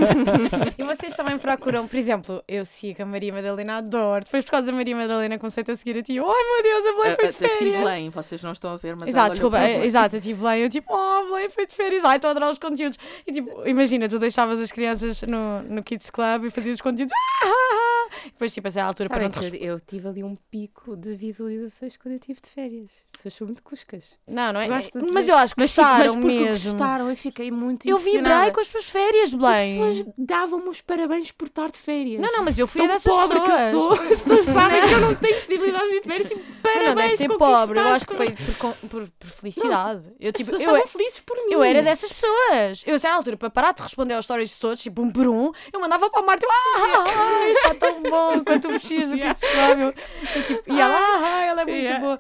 e 0.79 0.83
vocês 0.83 1.15
também 1.15 1.39
procuram, 1.39 1.87
por 1.87 1.97
exemplo, 1.97 2.43
eu 2.49 2.65
sigo 2.65 3.03
a 3.03 3.07
Maria 3.07 3.33
Madalena, 3.33 3.77
adoro. 3.77 4.25
Depois, 4.25 4.45
por 4.45 4.53
causa 4.53 4.67
da 4.67 4.73
Maria 4.73 4.97
Madalena, 4.97 5.39
comecei 5.39 5.65
a 5.67 5.77
seguir 5.77 5.99
a 5.99 6.03
ti. 6.03 6.19
Ai 6.19 6.25
meu 6.25 6.63
Deus, 6.63 6.87
a 6.87 6.91
A, 6.91 6.95
foi 6.95 7.11
a, 7.11 7.17
de 7.17 7.25
a 7.25 7.33
Ti 7.33 7.57
férias. 7.57 7.81
Belém, 7.81 8.11
vocês 8.11 8.43
não 8.43 8.53
estão 8.53 8.73
a 8.73 8.77
ver, 8.77 8.97
mas 8.97 9.09
Exato, 9.09 9.27
ela 9.27 9.35
desculpa, 9.35 9.59
é, 9.59 9.87
exato, 9.87 10.17
eu 10.17 10.21
tipo 10.21 10.43
Belém, 10.43 10.63
eu 10.63 10.71
tipo, 10.71 10.93
oh, 10.93 11.25
Belém 11.27 11.51
foi 11.51 11.67
de 11.67 11.75
férias, 11.75 12.05
ai, 12.05 12.17
estou 12.17 12.29
a 12.29 12.31
adorar 12.33 12.51
os 12.51 12.59
conteúdos. 12.59 12.99
E 13.27 13.33
tipo, 13.33 13.67
imagina, 13.67 14.09
tu 14.09 14.19
deixavas 14.19 14.61
as 14.61 14.73
crianças 14.73 15.23
no, 15.23 15.63
no 15.63 15.83
Kids 15.83 16.11
Club 16.11 16.45
e 16.45 16.51
fazias 16.51 16.77
os 16.77 16.81
conteúdos, 16.81 17.13
e 17.13 17.92
depois, 18.27 18.53
tipo, 18.55 18.69
a 18.69 18.71
certa 18.71 18.89
altura, 18.89 19.09
para 19.09 19.31
Sabem 19.31 19.43
não 19.51 19.51
te 19.59 19.65
eu, 19.65 19.73
eu 19.75 19.81
tive 19.81 20.09
ali 20.09 20.23
um 20.25 20.37
pico 20.51 20.97
de 20.97 21.15
visualizações 21.17 21.97
quando 21.97 22.13
eu 22.15 22.19
estive 22.19 22.41
de 22.41 22.49
férias. 22.49 22.91
As 22.91 23.11
pessoas 23.19 23.35
são 23.35 23.47
muito 23.47 23.63
cuscas. 23.63 24.19
Não, 24.27 24.53
não 24.53 24.61
é? 24.61 24.69
Gosto 24.69 25.13
Mas 25.13 25.29
eu 25.29 25.37
acho 25.37 25.55
que 25.55 25.61
gostaram 25.63 26.15
mas 26.15 26.25
porque 26.25 26.41
mesmo. 26.41 26.71
gostaram, 26.71 27.11
eu 27.11 27.17
fiquei 27.17 27.51
muito 27.51 27.89
Eu 27.89 27.99
vibrei 27.99 28.51
com 28.53 28.61
as 28.61 28.67
suas 28.69 28.89
férias, 28.89 29.33
As 29.33 29.35
Belém. 29.35 29.79
pessoas 29.79 30.15
davam-me 30.19 30.69
os 30.69 30.81
parabéns 30.81 31.31
por 31.33 31.49
estar 31.49 31.71
de 31.71 31.79
férias. 31.79 32.21
Não, 32.21 32.33
não, 32.33 32.45
mas 32.45 32.59
eu 32.59 32.67
fui 32.67 32.81
Tão 32.81 32.89
dessas 32.89 33.13
pobre 33.13 33.41
pessoas. 33.41 33.71
que 33.71 33.77
eu 33.77 33.81
sou. 33.81 33.93
As 34.13 34.21
pessoas 34.21 34.45
sabem 34.47 34.89
que 34.89 34.95
eu 34.95 35.01
não 35.01 35.15
tenho 35.15 35.35
possibilidade 35.37 35.89
de 35.89 35.95
ir 35.97 36.01
de 36.01 36.09
férias. 36.09 36.29
Tipo, 36.29 36.41
Mas 36.63 36.63
parabéns, 36.63 36.89
não 36.89 36.95
deve 36.97 37.17
ser 37.17 37.29
pobre, 37.37 37.79
eu 37.79 37.89
acho 37.89 38.07
que 38.07 38.15
foi 38.15 38.31
por, 38.33 38.75
por, 38.89 39.09
por 39.19 39.29
felicidade. 39.31 40.03
Eu, 40.21 40.29
As 40.31 40.35
tipo, 40.35 40.51
pessoas 40.51 40.63
eu, 40.63 40.77
estavam 40.77 40.87
felizes 40.87 41.21
por 41.21 41.37
mim. 41.37 41.53
eu 41.53 41.63
era 41.63 41.83
dessas 41.83 42.13
pessoas. 42.13 42.83
Eu, 42.87 42.95
a 42.97 42.99
certa 42.99 43.17
altura, 43.17 43.37
para 43.37 43.51
parar 43.51 43.73
de 43.73 43.83
responder 43.83 44.15
aos 44.15 44.25
stories 44.25 44.51
de 44.51 44.57
todos, 44.59 44.83
tipo 44.83 45.03
um 45.03 45.11
por 45.11 45.27
um, 45.27 45.53
eu 45.73 45.81
mandava 45.81 46.09
para 46.11 46.21
a 46.21 46.23
Marta, 46.23 46.47
eu, 46.47 46.51
ah, 46.51 47.05
ah, 47.07 47.49
isto 47.49 47.59
está 47.73 47.75
tão 47.75 48.03
bom, 48.13 48.61
tu 48.61 48.71
mexias 48.71 49.11
o 49.11 49.15
Yeah. 49.15 49.35
Kids 49.35 49.51
Club, 49.51 49.79
eu, 49.81 49.87
eu, 49.87 50.43
tipo, 50.47 50.73
e 50.73 50.81
ela, 50.81 50.95
ah, 50.95 51.21
ah, 51.25 51.45
ela 51.47 51.63
é 51.63 51.65
muito 51.65 51.77
Yeah. 51.79 52.01
boa. 52.01 52.19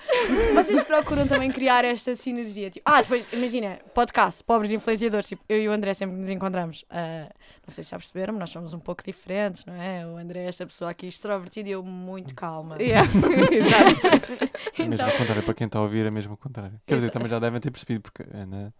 Vocês 0.55 0.83
procuram 0.85 1.26
também 1.28 1.50
criar 1.52 1.85
esta 1.85 2.16
sinergia, 2.16 2.70
tipo, 2.70 2.83
ah, 2.90 3.02
depois, 3.02 3.26
imagina, 3.33 3.78
podcast, 3.94 4.42
pobres 4.44 4.70
influenciadores, 4.72 5.28
tipo, 5.28 5.42
eu 5.48 5.59
e 5.62 5.68
o 5.68 5.72
André 5.72 5.94
sempre 5.94 6.16
nos 6.16 6.31
encontramos, 6.31 6.85
ah, 6.90 7.28
não 7.66 7.72
sei 7.74 7.85
se 7.85 7.90
já 7.90 7.98
perceberam, 7.98 8.35
nós 8.35 8.50
somos 8.50 8.72
um 8.74 8.78
pouco 8.81 9.05
diferentes, 9.05 9.64
não 9.64 9.74
é? 9.74 10.05
O 10.07 10.16
André 10.16 10.40
é 10.40 10.48
esta 10.48 10.66
pessoa 10.66 10.90
aqui 10.90 11.07
extrovertida 11.07 11.68
e 11.68 11.72
eu 11.72 11.83
muito 11.83 12.35
calma. 12.35 12.76
Yeah. 12.81 13.09
Exato. 13.52 14.07
É 14.78 14.83
mesmo 14.83 14.94
Então- 14.94 15.07
ao 15.07 15.12
contrário, 15.12 15.42
para 15.42 15.55
quem 15.55 15.66
está 15.66 15.78
a 15.78 15.83
ouvir 15.83 16.07
é 16.07 16.11
mesmo 16.11 16.33
ao 16.33 16.37
contrário. 16.37 16.81
Quer 16.87 16.94
dizer, 16.96 17.11
também 17.11 17.28
já 17.28 17.38
devem 17.38 17.61
ter 17.61 17.70
percebido, 17.70 18.00
porque 18.02 18.22
a 18.22 18.38
Ana 18.42 18.74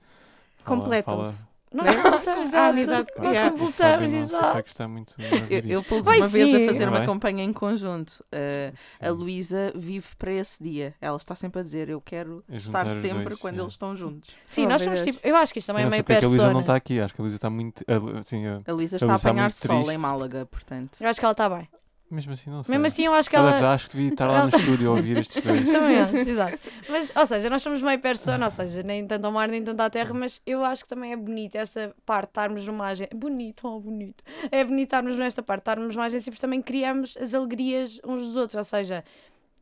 fala- 0.65 0.77
Completam-se. 0.81 1.52
Fala- 1.73 1.83
Nós 1.85 2.25
Né? 2.25 2.33
Ah, 2.55 2.71
exato. 2.71 2.79
exato. 2.79 3.13
Nós 3.23 3.33
Yeah. 3.33 3.51
não 3.51 3.67
se 3.67 3.83
exato. 4.15 4.89
muito 4.89 5.17
de 5.17 5.71
Eu, 5.73 5.81
isto. 5.81 5.89
pus 5.89 6.07
uma 6.07 6.29
vez 6.29 6.49
sim. 6.49 6.65
a 6.65 6.67
fazer 6.73 6.89
uma 6.89 6.99
Vai? 6.99 7.07
campanha 7.07 7.45
em 7.45 7.53
conjunto. 7.53 8.25
Uh, 8.33 9.07
a 9.07 9.11
Luísa 9.11 9.73
vive 9.75 10.09
para 10.19 10.33
esse 10.33 10.63
dia. 10.63 10.95
Ela 11.01 11.17
está 11.17 11.35
sempre 11.35 11.61
a 11.61 11.63
dizer: 11.63 11.89
Eu 11.89 12.01
quero 12.01 12.45
É 12.49 12.57
estar 12.57 12.87
sempre 13.01 13.25
dois, 13.25 13.39
quando 13.39 13.59
é. 13.59 13.63
eles 13.63 13.73
estão 13.73 13.97
juntos. 13.97 14.31
Sim, 14.47 14.67
Oh, 14.67 14.69
nós 14.69 14.83
somos 14.83 15.03
tipo. 15.03 15.19
Eu 15.23 15.37
acho 15.37 15.53
que 15.53 15.59
isto 15.59 15.67
também 15.69 15.83
Eu 15.83 15.87
é 15.87 15.91
não 15.91 15.91
sei 15.93 15.99
meio 15.99 16.05
porque 16.05 16.13
é 16.13 16.19
que 16.21 16.25
a 16.25 16.29
Luísa 16.29 16.53
não 16.53 16.61
está 16.61 16.77
aqui, 16.77 17.01
acho 17.01 17.15
que 17.15 17.21
a 17.21 17.23
Luísa 17.23 17.37
está 17.37 17.51
muito. 17.51 17.85
a 17.89 18.19
Assim, 18.19 18.47
a- 18.47 18.61
A 18.67 18.73
Luísa 18.73 18.97
está 18.97 19.13
a 19.13 19.17
apanhar 19.17 19.53
sol 19.53 19.91
em. 19.91 19.99
Málaga, 19.99 20.47
portanto. 20.47 20.99
Eu 21.01 21.09
acho 21.09 21.19
que 21.21 21.25
ela 21.25 21.33
está 21.33 21.49
bem. 21.49 21.69
Mesmo 22.15 22.33
assim, 22.33 22.51
não 22.51 22.63
sei. 22.63 22.73
Mesmo 22.75 22.87
assim, 22.87 23.05
eu 23.07 23.15
acho 23.15 23.29
que 23.31 23.37
Ela 23.37 23.51
ela. 23.51 23.59
já 23.61 23.73
acho 23.73 23.87
que 23.89 23.97
devia 23.97 24.13
estar 24.13 24.27
lá 24.27 24.43
no 24.45 24.49
estúdio 24.57 24.91
a 24.91 24.95
ouvir 24.95 25.17
estes 25.19 25.41
dois. 25.43 25.65
Também 25.71 26.01
acho, 26.01 26.17
exato. 26.17 26.59
Mas, 26.89 27.13
ou 27.17 27.27
seja, 27.27 27.51
nós 27.51 27.63
somos 27.63 27.81
meio 27.83 27.99
persona, 27.99 28.45
ou 28.47 28.51
seja, 28.51 28.83
nem 28.83 29.07
tanto 29.07 29.25
ao 29.25 29.33
mar 29.33 29.49
nem 29.49 29.63
tanto 29.65 29.81
à 29.81 29.89
terra, 29.91 30.13
mas 30.15 30.41
eu 30.47 30.65
acho 30.65 30.83
que 30.85 30.89
também 30.89 31.13
é 31.13 31.17
bonito 31.17 31.57
esta 31.57 31.95
parte 32.05 32.27
de 32.27 32.31
estarmos 32.31 32.67
numa 32.67 32.87
agência. 32.89 33.17
Bonito, 33.17 33.67
oh, 33.67 33.81
bonito. 33.81 34.23
É 34.51 34.63
bonito 34.65 34.87
estarmos 34.89 35.17
nesta 35.17 35.43
parte, 35.43 35.61
de 35.61 35.63
estarmos 35.63 35.97
numa 35.97 36.07
agência, 36.07 36.31
porque 36.31 36.41
também 36.41 36.61
criamos 36.63 37.17
as 37.17 37.33
alegrias 37.35 38.01
uns 38.05 38.23
dos 38.23 38.37
outros, 38.37 38.57
ou 38.59 38.65
seja. 38.65 39.05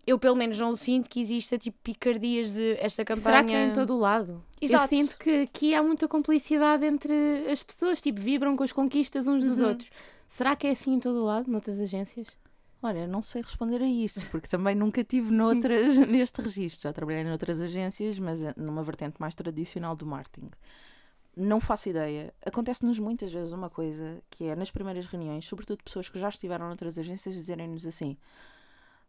Eu 0.06 0.18
pelo 0.18 0.34
menos 0.34 0.58
não 0.58 0.74
sinto 0.74 1.08
que 1.10 1.20
exista 1.20 1.58
tipo 1.58 1.76
picardias 1.84 2.54
de 2.54 2.74
esta 2.80 3.04
campanha. 3.04 3.22
Será 3.36 3.44
que 3.44 3.52
é 3.52 3.66
em 3.66 3.72
todo 3.72 3.94
o 3.94 3.98
lado? 3.98 4.42
Exato. 4.60 4.84
Eu 4.84 4.88
sinto 4.88 5.18
que 5.18 5.42
aqui 5.42 5.74
há 5.74 5.82
muita 5.82 6.08
complicidade 6.08 6.86
entre 6.86 7.12
as 7.52 7.62
pessoas, 7.62 8.00
tipo, 8.00 8.18
vibram 8.18 8.56
com 8.56 8.64
as 8.64 8.72
conquistas 8.72 9.26
uns 9.28 9.44
dos 9.44 9.60
Uhum. 9.60 9.68
outros. 9.68 9.90
Será 10.32 10.54
que 10.54 10.68
é 10.68 10.70
assim 10.70 10.92
em 10.94 11.00
todo 11.00 11.16
o 11.20 11.24
lado, 11.24 11.50
noutras 11.50 11.80
agências? 11.80 12.28
Olha, 12.80 13.04
não 13.06 13.20
sei 13.20 13.42
responder 13.42 13.82
a 13.82 13.86
isso, 13.86 14.24
porque 14.30 14.46
também 14.46 14.76
nunca 14.76 15.02
tive 15.02 15.28
noutras, 15.34 15.98
neste 15.98 16.40
registro. 16.40 16.82
Já 16.88 16.92
trabalhei 16.92 17.24
noutras 17.24 17.60
agências, 17.60 18.16
mas 18.16 18.40
numa 18.56 18.82
vertente 18.84 19.16
mais 19.18 19.34
tradicional 19.34 19.96
do 19.96 20.06
marketing. 20.06 20.50
Não 21.36 21.60
faço 21.60 21.88
ideia. 21.88 22.32
Acontece-nos 22.46 22.98
muitas 23.00 23.32
vezes 23.32 23.52
uma 23.52 23.68
coisa 23.68 24.22
que 24.30 24.44
é 24.44 24.54
nas 24.54 24.70
primeiras 24.70 25.04
reuniões, 25.06 25.44
sobretudo 25.46 25.82
pessoas 25.82 26.08
que 26.08 26.18
já 26.18 26.28
estiveram 26.28 26.68
noutras 26.68 26.96
agências, 26.96 27.34
dizerem-nos 27.34 27.84
assim: 27.84 28.16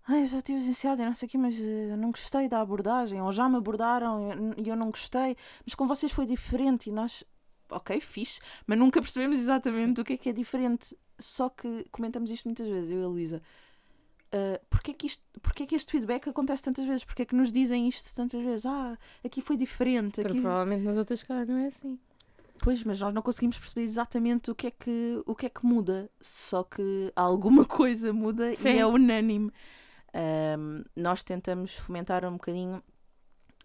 Ai, 0.07 0.25
já 0.25 0.39
estive 0.39 0.57
agenciada 0.59 1.03
e 1.03 1.05
não 1.05 1.13
sei 1.13 1.27
o 1.27 1.29
quê, 1.29 1.37
mas 1.37 1.55
eh, 1.59 1.95
não 1.95 2.09
gostei 2.11 2.47
da 2.49 2.59
abordagem, 2.61 3.21
ou 3.21 3.31
já 3.31 3.47
me 3.47 3.57
abordaram 3.57 4.31
eu- 4.31 4.53
e 4.57 4.67
eu 4.67 4.75
não 4.75 4.89
gostei, 4.89 5.37
mas 5.63 5.75
com 5.75 5.87
vocês 5.87 6.11
foi 6.11 6.25
diferente 6.25 6.89
e 6.89 6.91
nós. 6.91 7.23
Ok, 7.69 8.01
fixe, 8.01 8.41
mas 8.67 8.77
nunca 8.77 9.01
percebemos 9.01 9.37
exatamente 9.37 10.01
o 10.01 10.03
que 10.03 10.13
é 10.13 10.17
que 10.17 10.29
é 10.29 10.33
diferente. 10.33 10.97
Só 11.21 11.49
que 11.49 11.85
comentamos 11.91 12.31
isto 12.31 12.45
muitas 12.45 12.67
vezes, 12.67 12.91
eu 12.91 12.99
e 12.99 13.03
a 13.03 13.07
Luísa. 13.07 13.41
Uh, 14.33 14.65
porquê, 14.69 14.93
que 14.93 15.07
isto, 15.07 15.23
porquê 15.41 15.65
que 15.65 15.75
este 15.75 15.91
feedback 15.91 16.29
acontece 16.29 16.63
tantas 16.63 16.85
vezes? 16.85 17.03
Porquê 17.03 17.25
que 17.25 17.35
nos 17.35 17.51
dizem 17.51 17.87
isto 17.87 18.13
tantas 18.15 18.41
vezes? 18.41 18.65
Ah, 18.65 18.97
aqui 19.23 19.41
foi 19.41 19.57
diferente. 19.57 20.15
Porque 20.15 20.31
Aqui... 20.31 20.41
provavelmente 20.41 20.83
nas 20.83 20.97
outras 20.97 21.21
caras 21.21 21.47
não 21.47 21.57
é 21.57 21.67
assim. 21.67 21.99
Pois, 22.61 22.83
mas 22.83 22.99
nós 22.99 23.13
não 23.13 23.21
conseguimos 23.21 23.57
perceber 23.57 23.81
exatamente 23.81 24.51
o 24.51 24.55
que 24.55 24.67
é 24.67 24.71
que, 24.71 25.21
o 25.25 25.35
que, 25.35 25.47
é 25.47 25.49
que 25.49 25.65
muda. 25.65 26.09
Só 26.21 26.63
que 26.63 27.11
alguma 27.15 27.65
coisa 27.65 28.13
muda 28.13 28.53
Sim. 28.55 28.69
e 28.69 28.77
é 28.79 28.85
unânime. 28.85 29.51
Um, 30.13 30.83
nós 30.95 31.23
tentamos 31.23 31.75
fomentar 31.75 32.23
um 32.25 32.33
bocadinho 32.33 32.81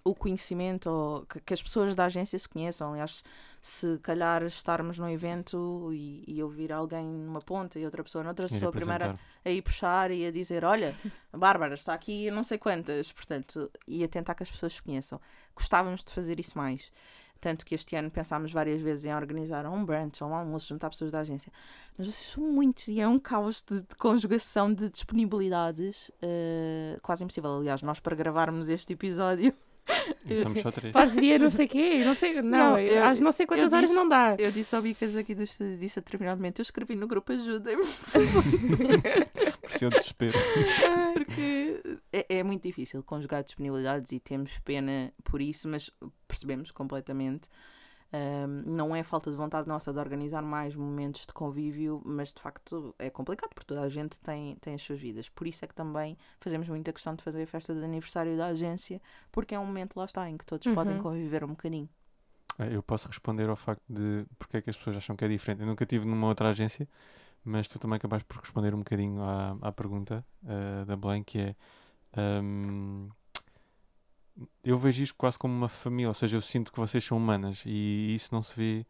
o 0.07 0.14
conhecimento, 0.14 0.88
ou 0.88 1.27
que, 1.27 1.40
que 1.40 1.53
as 1.53 1.61
pessoas 1.61 1.95
da 1.95 2.05
agência 2.05 2.38
se 2.38 2.49
conheçam. 2.49 2.92
Aliás, 2.92 3.25
se 3.61 3.99
calhar 3.99 4.45
estarmos 4.45 4.99
num 4.99 5.09
evento 5.09 5.90
e, 5.92 6.23
e 6.29 6.38
eu 6.38 6.49
vir 6.49 6.73
alguém 6.73 7.05
numa 7.05 7.40
ponta 7.40 7.77
e 7.77 7.85
outra 7.85 8.05
pessoa 8.05 8.23
noutra, 8.23 8.47
sou 8.47 8.69
a 8.69 8.73
primeira 8.73 9.19
a 9.45 9.51
ir 9.51 9.62
puxar 9.62 10.12
e 10.12 10.25
a 10.25 10.31
dizer: 10.31 10.64
Olha, 10.64 10.95
a 11.33 11.37
Bárbara 11.37 11.75
está 11.75 11.92
aqui 11.92 12.31
não 12.31 12.45
sei 12.45 12.57
quantas. 12.57 13.11
Portanto, 13.11 13.69
e 13.87 14.05
a 14.05 14.09
tentar 14.09 14.37
que 14.37 14.45
as 14.45 14.51
pessoas 14.51 14.75
se 14.75 14.83
conheçam. 14.83 15.21
Gostávamos 15.57 16.05
de 16.05 16.12
fazer 16.12 16.38
isso 16.38 16.57
mais. 16.57 16.92
Tanto 17.40 17.66
que 17.66 17.75
este 17.75 17.97
ano 17.97 18.11
pensámos 18.11 18.53
várias 18.53 18.81
vezes 18.81 19.05
em 19.05 19.14
organizar 19.14 19.66
um 19.66 19.85
brunch 19.85 20.23
ou 20.23 20.31
um 20.31 20.35
almoço, 20.35 20.69
juntar 20.69 20.88
pessoas 20.88 21.12
da 21.12 21.21
agência. 21.21 21.53
Mas 21.99 22.07
vocês 22.07 22.31
são 22.31 22.45
muitos 22.45 22.88
e 22.88 23.01
é 23.01 23.07
um 23.07 23.19
caos 23.19 23.62
de, 23.62 23.81
de 23.81 23.95
conjugação 23.97 24.73
de 24.73 24.88
disponibilidades 24.88 26.11
eh, 26.23 26.99
quase 27.03 27.25
impossível. 27.25 27.59
Aliás, 27.59 27.83
nós 27.83 28.01
para 28.01 28.16
gravarmos 28.16 28.69
este 28.69 28.95
episódio, 28.95 29.55
E 30.29 30.37
somos 30.37 30.61
só 30.61 30.70
três. 30.70 30.92
Fazes 30.92 31.16
dia 31.20 31.38
não 31.38 31.51
sei 31.51 31.66
o 31.66 31.68
quê, 31.68 32.03
não 32.05 32.14
sei, 32.14 32.35
não, 32.42 32.42
Não, 32.42 32.79
eu- 32.79 33.05
às 33.05 33.20
não 33.20 33.31
sei 33.33 33.46
quantas 33.46 33.72
horas 33.72 33.85
disse- 33.88 33.94
não 33.94 34.09
dá. 34.09 34.35
eu 34.38 34.51
disse 34.51 34.75
ao 34.75 34.83
Bicas 34.83 35.16
aqui 35.16 35.35
do 35.35 35.42
estúdio, 35.44 35.77
disse 35.79 35.99
a 35.99 36.03
momento, 36.37 36.59
eu 36.61 36.62
escrevi 36.64 36.94
no 36.96 37.07
grupo 37.07 37.33
ajudem-me. 37.33 37.85
Por 39.61 39.70
seu 39.70 39.90
desespero. 39.90 40.38
porque 41.14 41.81
é, 42.12 42.38
é 42.38 42.42
muito 42.42 42.62
difícil 42.62 43.03
conjugar 43.03 43.42
disponibilidades 43.44 44.12
e 44.12 44.20
temos 44.20 44.59
pena 44.64 45.12
por 45.25 45.40
isso, 45.40 45.68
mas 45.68 45.90
percebemos 46.27 46.70
completamente. 46.70 47.49
Ahm, 48.16 48.62
não 48.66 48.94
é 48.96 49.02
falta 49.02 49.31
de 49.31 49.37
vontade 49.37 49.68
nossa 49.68 49.92
de 49.92 49.98
organizar 49.98 50.40
mais 50.42 50.74
momentos 50.76 51.26
de 51.26 51.33
convívio, 51.35 52.00
mas 52.05 52.33
de 52.33 52.40
facto 52.40 52.94
é 52.98 53.11
complicado 53.11 53.50
porque 53.55 53.66
toda 53.66 53.83
a 53.83 53.88
gente 53.88 54.18
tem, 54.20 54.57
tem 54.57 54.74
as 54.74 54.83
suas 54.83 54.98
vidas. 55.00 55.29
Por 55.29 55.46
isso 55.46 55.64
é 55.64 55.68
que 55.68 55.74
também 55.74 56.16
fazemos 56.40 56.68
muita 56.68 56.92
questão 56.92 57.14
de 57.14 57.22
fazer 57.22 57.42
a 57.42 57.46
festa 57.46 57.74
de 57.74 57.85
aniversário 57.85 58.37
da 58.37 58.46
agência, 58.46 59.00
porque 59.33 59.55
é 59.55 59.59
um 59.59 59.66
momento 59.66 59.96
lá 59.98 60.05
está 60.07 60.29
em 60.31 60.37
que 60.37 60.46
todos 60.46 60.66
podem 60.68 60.96
Uhum. 60.96 61.02
conviver 61.02 61.44
um 61.44 61.48
bocadinho. 61.48 61.88
Eh, 62.59 62.74
Eu 62.76 62.83
posso 62.83 63.09
responder 63.09 63.48
ao 63.50 63.57
facto 63.57 63.83
de 63.88 64.24
porque 64.38 64.59
é 64.59 64.62
que 64.62 64.70
as 64.70 64.76
pessoas 64.76 64.96
acham 64.96 65.16
que 65.16 65.24
é 65.24 65.29
diferente. 65.29 65.61
Eu 65.61 65.66
nunca 65.66 65.85
tive 65.85 66.07
numa 66.07 66.26
outra 66.29 66.48
agência, 66.48 66.88
mas 67.44 67.68
tu 67.68 67.79
também 67.79 67.96
acabaste 67.96 68.26
por 68.26 68.38
responder 68.40 68.74
um 68.74 68.79
bocadinho 68.79 69.22
à, 69.22 69.57
à 69.62 69.72
pergunta 69.72 70.24
eh, 70.46 70.85
da 70.87 70.96
Belém, 70.96 71.22
que 71.24 71.38
é 71.40 71.57
hum, 72.42 73.09
eu 74.64 74.79
vejo 74.79 75.03
isto 75.03 75.14
quase 75.16 75.38
como 75.38 75.55
uma 75.55 75.68
família, 75.68 76.09
ou 76.09 76.14
seja, 76.14 76.37
eu 76.37 76.40
sinto 76.40 76.72
que 76.72 76.79
vocês 76.79 77.03
são 77.05 77.16
humanas 77.16 77.62
e 77.66 78.14
isso 78.14 78.35
não 78.35 78.42
se 78.42 78.55
vê 78.57 78.87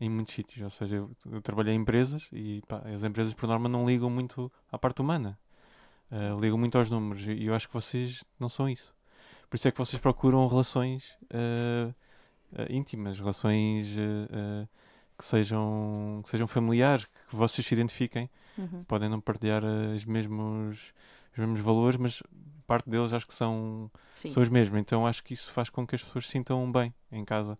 em 0.00 0.08
muitos 0.08 0.34
sítios. 0.34 0.62
Ou 0.62 0.70
seja, 0.70 0.96
eu, 0.96 1.10
eu 1.30 1.42
trabalhei 1.42 1.74
em 1.74 1.80
empresas 1.80 2.28
e 2.32 2.62
pá, 2.68 2.82
as 2.92 3.02
empresas 3.02 3.34
por 3.34 3.48
norma 3.48 3.68
não 3.68 3.86
ligam 3.86 4.10
muito 4.10 4.50
à 4.70 4.78
parte 4.78 5.00
humana, 5.00 5.38
Eh, 6.10 6.36
ligam 6.40 6.56
muito 6.56 6.78
aos 6.78 6.90
números 6.90 7.26
e 7.26 7.46
eu 7.46 7.54
acho 7.54 7.66
que 7.66 7.74
vocês 7.74 8.24
não 8.38 8.48
são 8.48 8.68
isso. 8.68 8.94
Por 9.50 9.56
isso 9.56 9.66
é 9.66 9.72
que 9.72 9.78
vocês 9.78 10.00
procuram 10.00 10.46
relações 10.46 11.16
eh, 11.30 11.92
eh, 12.56 12.66
íntimas, 12.70 13.18
relações 13.18 13.96
que, 15.18 15.24
sejam, 15.24 16.20
que 16.22 16.30
sejam 16.30 16.46
familiares, 16.46 17.04
que 17.04 17.34
vocês 17.34 17.66
se 17.66 17.74
identifiquem. 17.74 18.30
Uhum. 18.56 18.84
Podem 18.84 19.08
não 19.08 19.20
partilhar 19.20 19.64
os 19.64 20.04
mesmos, 20.04 20.92
os 21.32 21.38
mesmos 21.38 21.60
valores, 21.60 21.98
mas 21.98 22.22
parte 22.64 22.88
deles 22.88 23.12
acho 23.12 23.26
que 23.26 23.34
são, 23.34 23.90
Sim. 24.10 24.28
são 24.30 24.42
os 24.42 24.48
mesmos. 24.48 24.78
Então 24.80 25.06
acho 25.06 25.22
que 25.22 25.32
isso 25.34 25.52
faz 25.52 25.68
com 25.70 25.86
que 25.86 25.94
as 25.94 26.02
pessoas 26.02 26.26
se 26.26 26.32
sintam 26.32 26.70
bem 26.70 26.92
em 27.12 27.24
casa 27.24 27.58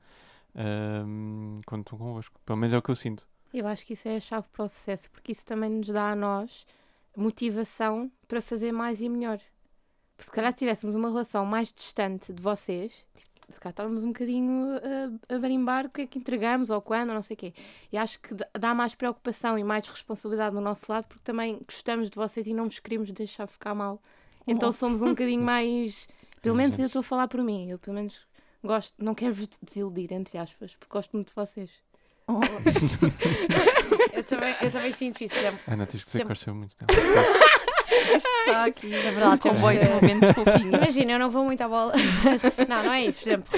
ehm, 0.55 1.57
quando 1.67 1.83
estão 1.83 1.99
convosco. 1.99 2.41
Pelo 2.45 2.59
menos 2.59 2.73
é 2.75 2.79
o 2.79 2.83
que 2.83 2.91
eu 2.91 2.97
sinto. 2.97 3.27
Eu 3.53 3.67
acho 3.67 3.87
que 3.87 3.93
isso 3.93 4.09
é 4.09 4.17
a 4.17 4.21
chave 4.21 4.49
para 4.49 4.65
o 4.65 4.69
sucesso, 4.69 5.09
porque 5.11 5.33
isso 5.33 5.45
também 5.45 5.71
nos 5.71 5.89
dá 5.89 6.11
a 6.11 6.17
nós 6.17 6.67
motivação 7.17 8.11
para 8.27 8.43
fazer 8.43 8.73
mais 8.73 9.01
e 9.01 9.09
melhor. 9.09 9.39
Porque 10.17 10.25
se 10.25 10.31
calhar 10.31 10.53
se 10.53 10.59
tivéssemos 10.59 10.95
uma 10.97 11.09
relação 11.09 11.45
mais 11.47 11.73
distante 11.73 12.33
de 12.33 12.43
vocês, 12.43 12.93
tipo, 13.15 13.31
se 13.49 13.61
cá 13.61 13.71
estávamos 13.71 14.03
um 14.03 14.09
bocadinho 14.09 14.69
a, 15.29 15.35
a 15.35 15.39
barimbar 15.39 15.87
o 15.87 15.91
que 15.91 16.03
é 16.03 16.07
que 16.07 16.19
entregamos 16.19 16.71
ou 16.71 16.81
quando, 16.81 17.11
ou 17.11 17.15
não 17.15 17.23
sei 17.23 17.35
o 17.35 17.37
quê. 17.37 17.55
E 17.93 17.97
acho 17.99 18.19
que 18.21 18.35
dá- 18.35 18.49
dá 18.59 18.75
mais 18.75 18.95
preocupação 18.95 19.57
e 19.59 19.63
mais 19.63 19.87
responsabilidade 19.87 20.55
do 20.57 20.61
nosso 20.61 20.91
lado 20.91 21.07
porque 21.07 21.23
também 21.25 21.61
gostamos 21.67 22.11
de 22.11 22.17
vocês 22.17 22.47
e 22.47 22.55
não 22.55 22.65
vos 22.69 22.79
queremos 22.81 23.13
deixar 23.13 23.47
ficar 23.47 23.75
mal. 23.75 24.01
Então 24.47 24.69
Oh. 24.69 24.73
somos 24.73 25.01
um 25.03 25.09
bocadinho 25.09 25.43
mais. 25.43 26.07
Pelo 26.43 26.55
menos 26.57 26.79
eu 26.79 26.87
estou 26.87 27.01
a 27.01 27.03
falar 27.03 27.29
por 27.29 27.43
mim. 27.43 27.71
Eu 27.71 27.79
pelo 27.79 27.95
menos 27.97 28.21
gosto, 28.63 28.95
não 29.03 29.15
quero 29.15 29.35
vos 29.35 29.49
desiludir, 29.63 30.13
entre 30.13 30.37
aspas, 30.39 30.75
porque 30.79 30.93
gosto 30.93 31.13
muito 31.13 31.29
de 31.29 31.35
vocês. 31.35 31.71
Oh, 32.27 32.41
Eu 34.13 34.25
também, 34.25 34.55
eu 34.63 34.71
também 34.71 34.93
sinto 34.93 35.23
isso, 35.23 35.35
por 35.35 35.41
exemplo. 35.41 35.61
Ana, 35.67 35.87
tens 35.87 36.05
que 36.05 36.11
dizer 36.11 36.27
que 36.27 36.35
ser 36.35 36.53
muito 36.53 36.75
tempo. 36.77 36.93
está 38.49 38.65
aqui 38.65 38.95
É 38.95 39.11
verdade, 39.11 39.35
um 39.35 39.39
temos 39.39 39.61
comboio 39.61 39.81
de 39.81 39.89
momentos 39.89 40.31
fofinhos. 40.33 40.75
Imagina, 40.75 41.13
eu 41.13 41.19
não 41.19 41.31
vou 41.31 41.45
muito 41.45 41.61
à 41.61 41.69
bola. 41.69 41.93
não, 42.69 42.83
não 42.85 42.93
é 42.93 43.05
isso. 43.07 43.19
Por 43.21 43.29
exemplo, 43.29 43.49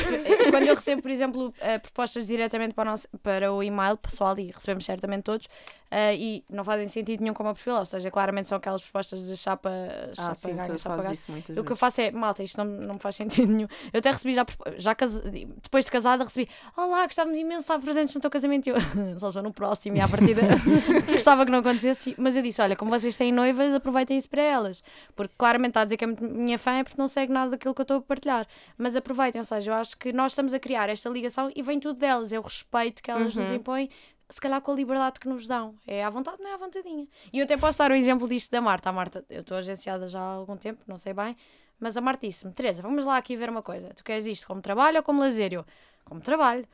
quando 0.51 0.67
eu 0.67 0.75
recebo, 0.75 1.03
por 1.03 1.11
exemplo, 1.11 1.55
eh, 1.61 1.79
propostas 1.79 2.27
diretamente 2.27 2.75
para 2.75 2.89
o, 2.89 2.91
nosso, 2.91 3.07
para 3.23 3.53
o 3.53 3.63
e-mail 3.63 3.97
pessoal, 3.97 4.37
e 4.39 4.51
recebemos 4.51 4.85
certamente 4.85 5.23
todos, 5.25 5.47
eh, 5.91 6.15
e 6.17 6.45
não 6.51 6.65
fazem 6.65 6.89
sentido 6.89 7.21
nenhum 7.23 7.35
com 7.35 7.43
o 7.43 7.47
meu 7.47 7.55
perfil, 7.55 7.75
ou 7.77 7.85
seja, 7.85 8.11
claramente 8.11 8.49
são 8.49 8.59
aquelas 8.59 8.83
propostas 8.83 9.27
de 9.27 9.37
chapa, 9.37 9.71
chapa 10.15 10.31
Ah, 10.31 10.35
sim, 10.35 10.55
ganha, 10.57 10.79
chapa 10.79 10.97
gasta. 10.97 11.13
isso 11.15 11.31
muitas 11.31 11.51
O 11.51 11.55
que 11.55 11.59
eu 11.61 11.65
vezes. 11.65 11.79
faço 11.79 12.01
é, 12.01 12.11
malta, 12.11 12.43
isto 12.43 12.57
não, 12.59 12.65
não 12.65 12.95
me 12.95 13.01
faz 13.01 13.17
sentido 13.17 13.47
nenhum. 13.53 13.69
Eu 13.93 13.99
até 13.99 14.11
recebi 14.11 14.35
já, 14.35 14.45
já 14.77 14.95
casa- 14.95 15.23
depois 15.63 15.85
de 15.85 15.91
casada, 15.91 16.25
recebi, 16.25 16.49
olá, 16.77 17.05
gostávamos 17.07 17.39
imenso 17.39 17.59
de 17.59 17.63
estar 17.65 17.79
presentes 17.79 18.15
no 18.15 18.21
teu 18.21 18.31
casamento. 18.31 18.67
E 18.67 18.71
eu, 18.71 18.77
só 19.21 19.31
sou 19.33 19.43
no 19.43 19.53
próximo 19.53 19.97
e 19.97 20.01
à 20.01 20.09
partida 20.09 20.43
gostava 21.13 21.45
que 21.45 21.51
não 21.51 21.59
acontecesse. 21.61 22.15
Mas 22.19 22.37
eu 22.37 22.43
disse, 22.43 22.61
olha, 22.61 22.77
como 22.77 22.91
vocês 22.91 23.17
têm 23.17 23.33
noivas, 23.33 23.73
aproveitem 23.75 24.19
isso 24.19 24.29
para 24.29 24.43
elas. 24.43 24.83
Porque 25.15 25.35
claramente 25.39 25.71
está 25.71 25.81
a 25.83 25.85
dizer 25.85 25.97
que 25.97 26.05
é 26.05 26.09
minha 26.09 26.59
fã 26.59 26.73
é 26.73 26.85
porque 26.85 27.01
não 27.01 27.09
segue 27.09 27.33
nada 27.33 27.53
daquilo 27.53 27.75
que 27.75 27.81
eu 27.81 27.85
estou 27.85 27.99
a 27.99 28.03
partilhar. 28.03 28.47
Mas 28.77 28.97
aproveitem, 28.97 29.41
ou 29.41 29.45
seja, 29.45 29.71
eu 29.71 29.75
acho 29.75 29.97
que 29.97 30.13
nós 30.13 30.33
estamos 30.33 30.53
a 30.55 30.59
criar 30.59 30.89
esta 30.89 31.09
ligação 31.09 31.51
e 31.55 31.63
vem 31.63 31.79
tudo 31.81 31.99
delas. 31.99 32.33
É 32.33 32.39
o 32.39 32.43
respeito 32.43 33.03
que 33.03 33.11
elas 33.11 33.35
nos 33.35 33.49
Uhum. 33.51 33.55
impõem. 33.57 33.91
Se 34.29 34.41
calhar 34.41 34.61
com 34.61 34.73
a 34.73 34.75
liberdade 34.75 35.21
que 35.21 35.29
nos 35.29 35.47
dão. 35.47 35.75
É 35.87 36.05
à 36.05 36.11
vontade, 36.11 36.43
não 36.43 36.51
é 36.51 36.55
à 36.55 36.57
vontadinha. 36.57 37.07
E 37.33 37.39
eu 37.39 37.45
até 37.45 37.57
posso 37.57 37.79
dar 37.79 37.91
o 37.91 37.95
exemplo 37.95 38.29
disto 38.29 38.51
da 38.51 38.61
Marta. 38.61 38.91
A 38.91 38.93
Marta, 38.93 39.25
eu 39.31 39.41
estou 39.41 39.57
agenciada 39.57 40.09
já 40.09 40.21
há 40.21 40.35
algum 40.35 40.57
tempo, 40.57 40.83
não 40.87 40.99
sei 40.99 41.13
bem, 41.13 41.37
mas 41.79 41.97
a 41.97 42.01
Marta 42.01 42.27
disse-me: 42.27 42.53
Teresa, 42.53 42.83
vamos 42.83 43.05
lá 43.05 43.17
aqui 43.17 43.37
ver 43.37 43.49
uma 43.49 43.63
coisa. 43.63 43.91
Tu 43.95 44.03
queres 44.03 44.27
isto 44.27 44.47
como 44.47 44.61
trabalho 44.61 44.97
ou 44.97 45.03
como 45.03 45.21
lazer? 45.21 45.53
Eu, 45.53 45.65
como 46.05 46.21
trabalho. 46.21 46.67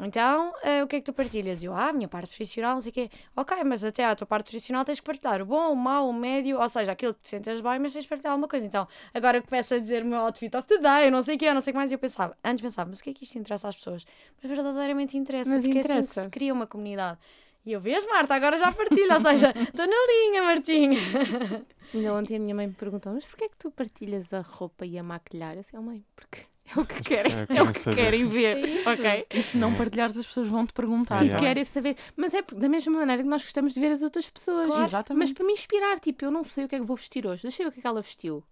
Então, 0.00 0.52
eh, 0.62 0.82
o 0.82 0.86
que 0.86 0.96
é 0.96 1.00
que 1.00 1.04
tu 1.06 1.12
partilhas? 1.12 1.62
Eu, 1.62 1.74
ah, 1.74 1.88
a 1.88 1.92
minha 1.92 2.06
parte 2.06 2.28
profissional, 2.28 2.74
não 2.74 2.80
sei 2.80 2.90
o 2.90 2.92
quê. 2.92 3.10
Ok, 3.36 3.56
mas 3.64 3.84
até 3.84 4.04
à 4.04 4.14
tua 4.14 4.26
parte 4.26 4.44
profissional 4.50 4.84
tens 4.84 5.00
que 5.00 5.06
partilhar 5.06 5.42
o 5.42 5.46
bom, 5.46 5.72
o 5.72 5.76
mau, 5.76 6.08
o 6.08 6.12
médio, 6.12 6.60
ou 6.60 6.68
seja, 6.68 6.92
aquilo 6.92 7.14
que 7.14 7.20
te 7.22 7.28
sentes 7.30 7.60
bem, 7.60 7.78
mas 7.78 7.92
tens 7.92 8.02
de 8.02 8.08
partilhar 8.08 8.32
alguma 8.32 8.46
coisa. 8.48 8.64
Então, 8.64 8.86
agora 9.12 9.40
que 9.40 9.48
começa 9.48 9.74
a 9.74 9.78
dizer 9.78 10.02
o 10.02 10.06
meu 10.06 10.20
outfit 10.20 10.54
of 10.56 10.66
the 10.68 10.78
day, 10.78 11.06
eu 11.06 11.10
não 11.10 11.22
sei 11.22 11.34
o 11.34 11.38
quê, 11.38 11.46
eu 11.46 11.54
não 11.54 11.60
sei 11.60 11.72
o 11.72 11.74
que 11.74 11.78
mais, 11.78 11.90
eu 11.90 11.98
pensava, 11.98 12.36
antes 12.44 12.62
pensava, 12.62 12.88
mas 12.90 13.00
o 13.00 13.02
que 13.02 13.10
é 13.10 13.12
que 13.12 13.24
isto 13.24 13.36
interessa 13.38 13.68
às 13.68 13.76
pessoas? 13.76 14.06
Mas 14.40 14.50
verdadeiramente 14.50 15.16
interessa, 15.16 15.50
Mas 15.50 15.64
porque 15.64 15.78
é 15.78 15.80
assim 15.80 15.88
que 15.88 15.94
interessa. 15.96 16.22
se 16.22 16.28
cria 16.30 16.52
uma 16.52 16.66
comunidade. 16.66 17.18
E 17.66 17.72
eu, 17.72 17.80
vês, 17.80 18.06
Marta, 18.06 18.34
agora 18.34 18.56
já 18.56 18.70
partilho, 18.72 19.12
ou 19.12 19.20
seja, 19.20 19.52
estou 19.60 19.86
na 19.86 19.96
linha, 20.06 20.42
Martinha. 20.42 20.98
Ainda 21.92 22.14
ontem 22.14 22.36
a 22.36 22.38
minha 22.38 22.54
mãe 22.54 22.66
me 22.66 22.72
perguntou: 22.72 23.12
mas 23.12 23.26
porquê 23.26 23.44
é 23.44 23.48
que 23.48 23.56
tu 23.56 23.70
partilhas 23.70 24.32
a 24.32 24.40
roupa 24.40 24.86
e 24.86 24.98
a 24.98 25.02
maquilhar? 25.02 25.54
Eu 25.54 25.60
disse, 25.60 25.76
oh, 25.76 25.82
mãe, 25.82 26.04
porque 26.14 26.42
é 26.76 26.80
o 26.80 26.86
que 26.86 27.02
querem, 27.02 27.32
é, 27.32 27.46
é, 27.58 27.62
o 27.62 27.72
que 27.72 27.78
saber. 27.78 27.96
querem 27.96 28.26
ver, 28.28 28.56
É 28.58 28.60
isso. 28.80 28.90
ok? 28.90 29.26
E 29.34 29.42
se 29.42 29.56
não 29.56 29.74
partilhares, 29.74 30.16
as 30.16 30.26
pessoas 30.26 30.48
vão 30.48 30.66
te 30.66 30.72
perguntar. 30.72 31.24
E 31.24 31.30
é? 31.30 31.36
Querem 31.36 31.64
saber, 31.64 31.96
mas 32.16 32.34
é 32.34 32.42
porque- 32.42 32.60
da 32.60 32.68
mesma 32.68 32.98
maneira 32.98 33.22
que 33.22 33.28
nós 33.28 33.42
gostamos 33.42 33.74
de 33.74 33.80
ver 33.80 33.92
as 33.92 34.02
outras 34.02 34.28
pessoas. 34.30 34.66
Claro, 34.66 34.80
Mas 34.80 34.90
exatamente. 34.90 35.34
para 35.34 35.44
me 35.46 35.52
inspirar, 35.52 35.98
tipo, 36.00 36.24
eu 36.24 36.30
não 36.30 36.44
sei 36.44 36.64
o 36.64 36.68
que 36.68 36.74
é 36.76 36.78
que 36.78 36.84
vou 36.84 36.96
vestir 36.96 37.26
hoje, 37.26 37.42
deixa 37.42 37.62
eu 37.62 37.66
ver 37.66 37.70
o 37.70 37.72
que 37.72 37.80
é 37.80 37.82
que 37.82 37.86
ela 37.88 38.02
vestiu. 38.02 38.42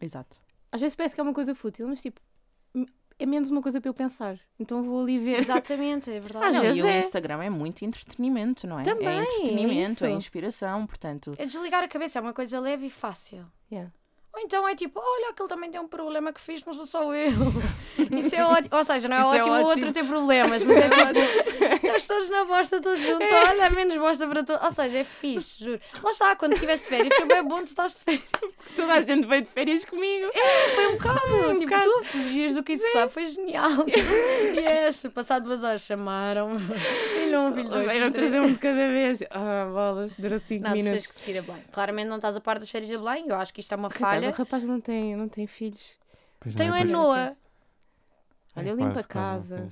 Exato. 0.00 0.36
Às 0.70 0.80
vezes 0.80 0.94
parece 0.94 1.14
que 1.14 1.20
é 1.20 1.24
uma 1.24 1.32
coisa 1.34 1.54
fútil, 1.54 1.88
mas 1.88 2.00
tipo, 2.02 2.20
é 3.18 3.26
menos 3.26 3.50
uma 3.50 3.60
coisa 3.60 3.80
para 3.80 3.88
eu 3.88 3.94
pensar. 3.94 4.38
Então 4.60 4.82
vou 4.82 5.02
ali 5.02 5.18
ver. 5.18 5.38
Exatamente, 5.40 6.08
é 6.10 6.20
verdade. 6.20 6.46
Às 6.46 6.54
Não, 6.54 6.62
vezes 6.62 6.78
e 6.78 6.82
o 6.82 6.86
é. 6.86 6.98
Instagram 7.00 7.42
é 7.42 7.50
muito 7.50 7.84
entretenimento, 7.84 8.64
não 8.66 8.78
é? 8.78 8.84
Também, 8.84 9.08
é 9.08 9.16
é 9.18 9.22
entretenimento, 9.22 10.04
é, 10.04 10.08
isso. 10.10 10.16
inspiração, 10.18 10.86
portanto. 10.86 11.32
É 11.36 11.44
desligar 11.44 11.82
a 11.82 11.88
cabeça, 11.88 12.18
é 12.18 12.22
uma 12.22 12.32
coisa 12.32 12.60
leve 12.60 12.86
e 12.86 12.90
fácil. 12.90 13.44
Yeah. 13.72 13.90
Ou 14.38 14.44
então 14.44 14.68
é 14.68 14.74
tipo, 14.76 15.00
olha, 15.02 15.30
aquele 15.30 15.48
também 15.48 15.68
tem 15.68 15.80
um 15.80 15.88
problema 15.88 16.32
que 16.32 16.40
fiz, 16.40 16.64
não 16.64 16.72
sou 16.72 16.86
só 16.86 17.12
eu. 17.12 17.32
Isso 18.18 18.36
é 18.36 18.44
ótimo. 18.44 18.68
Ou 18.70 18.84
seja, 18.84 19.08
não 19.08 19.16
é 19.16 19.20
Isso 19.20 19.28
é 19.28 19.40
ótimo 19.40 19.48
o 19.48 19.56
ótimo. 19.56 19.68
outro 19.70 19.92
ter 19.92 20.04
problemas, 20.04 20.62
mas 20.62 20.76
é 20.76 20.88
tipo, 21.12 21.74
estamos 21.74 22.06
todos 22.06 22.30
na 22.30 22.44
bosta, 22.44 22.80
todos 22.80 23.02
juntos. 23.02 23.26
Olha, 23.28 23.68
menos 23.70 23.96
bosta 23.96 24.28
para 24.28 24.44
todos. 24.44 24.62
Ou 24.62 24.70
seja, 24.70 24.98
é 24.98 25.04
fixe, 25.04 25.64
juro. 25.64 25.80
Lá 26.04 26.10
está, 26.10 26.36
quando 26.36 26.52
estiveste 26.52 26.88
de 26.88 26.96
férias, 26.96 27.16
foi 27.16 27.26
bem 27.26 27.42
bom 27.42 27.56
tu 27.58 27.64
estás 27.64 27.94
de 27.96 28.00
férias. 28.00 28.22
Toda 28.76 28.92
a 28.92 29.00
gente 29.00 29.26
veio 29.26 29.42
de 29.42 29.48
férias 29.48 29.84
comigo. 29.84 30.30
Foi 30.74 30.86
um 30.86 30.92
bocado. 30.92 31.20
tipo, 31.58 31.70
bocado. 31.70 31.90
tu 31.90 32.04
fugias 32.04 32.54
do 32.54 32.62
Kids 32.62 32.92
Club, 32.92 33.08
foi 33.10 33.24
genial. 33.24 33.70
yes, 34.54 35.06
passado 35.12 35.44
duas 35.44 35.64
horas 35.64 35.82
chamaram-me. 35.82 36.60
Filho 36.60 37.40
um, 37.40 37.54
filho 37.54 37.68
dois. 37.68 37.90
Vieram 37.90 38.12
trazer 38.12 38.40
um 38.40 38.52
de 38.52 38.58
cada 38.58 38.88
vez. 38.88 39.22
Ah, 39.30 39.66
bolas, 39.72 40.12
durou 40.16 40.38
5 40.38 40.62
Não, 40.62 40.70
tu 40.70 40.74
tens 40.74 40.84
minutos. 40.84 41.06
que 41.08 41.14
seguir 41.14 41.38
a 41.38 41.42
Belém. 41.42 41.62
Claramente 41.72 42.06
não 42.08 42.16
estás 42.16 42.36
a 42.36 42.40
par 42.40 42.58
das 42.60 42.70
férias 42.70 42.90
da 42.90 42.98
Belém. 42.98 43.24
Eu 43.26 43.36
acho 43.36 43.52
que 43.52 43.60
isto 43.60 43.72
é 43.72 43.76
uma 43.76 43.88
Coitado, 43.88 44.10
falha. 44.30 44.34
o 44.34 44.44
rapaz 44.44 44.64
não 44.64 44.80
tem, 44.80 45.16
não 45.16 45.28
tem 45.28 45.46
filhos. 45.46 45.96
Pois 46.40 46.54
Tem 46.54 46.68
o 46.68 46.72
não, 46.72 46.78
Enoa. 46.80 47.36
Olha, 48.56 48.68
eu 48.70 48.76
quase, 48.76 48.82
limpo 48.84 48.98
a 48.98 49.02
não 49.02 49.08
casa. 49.08 49.68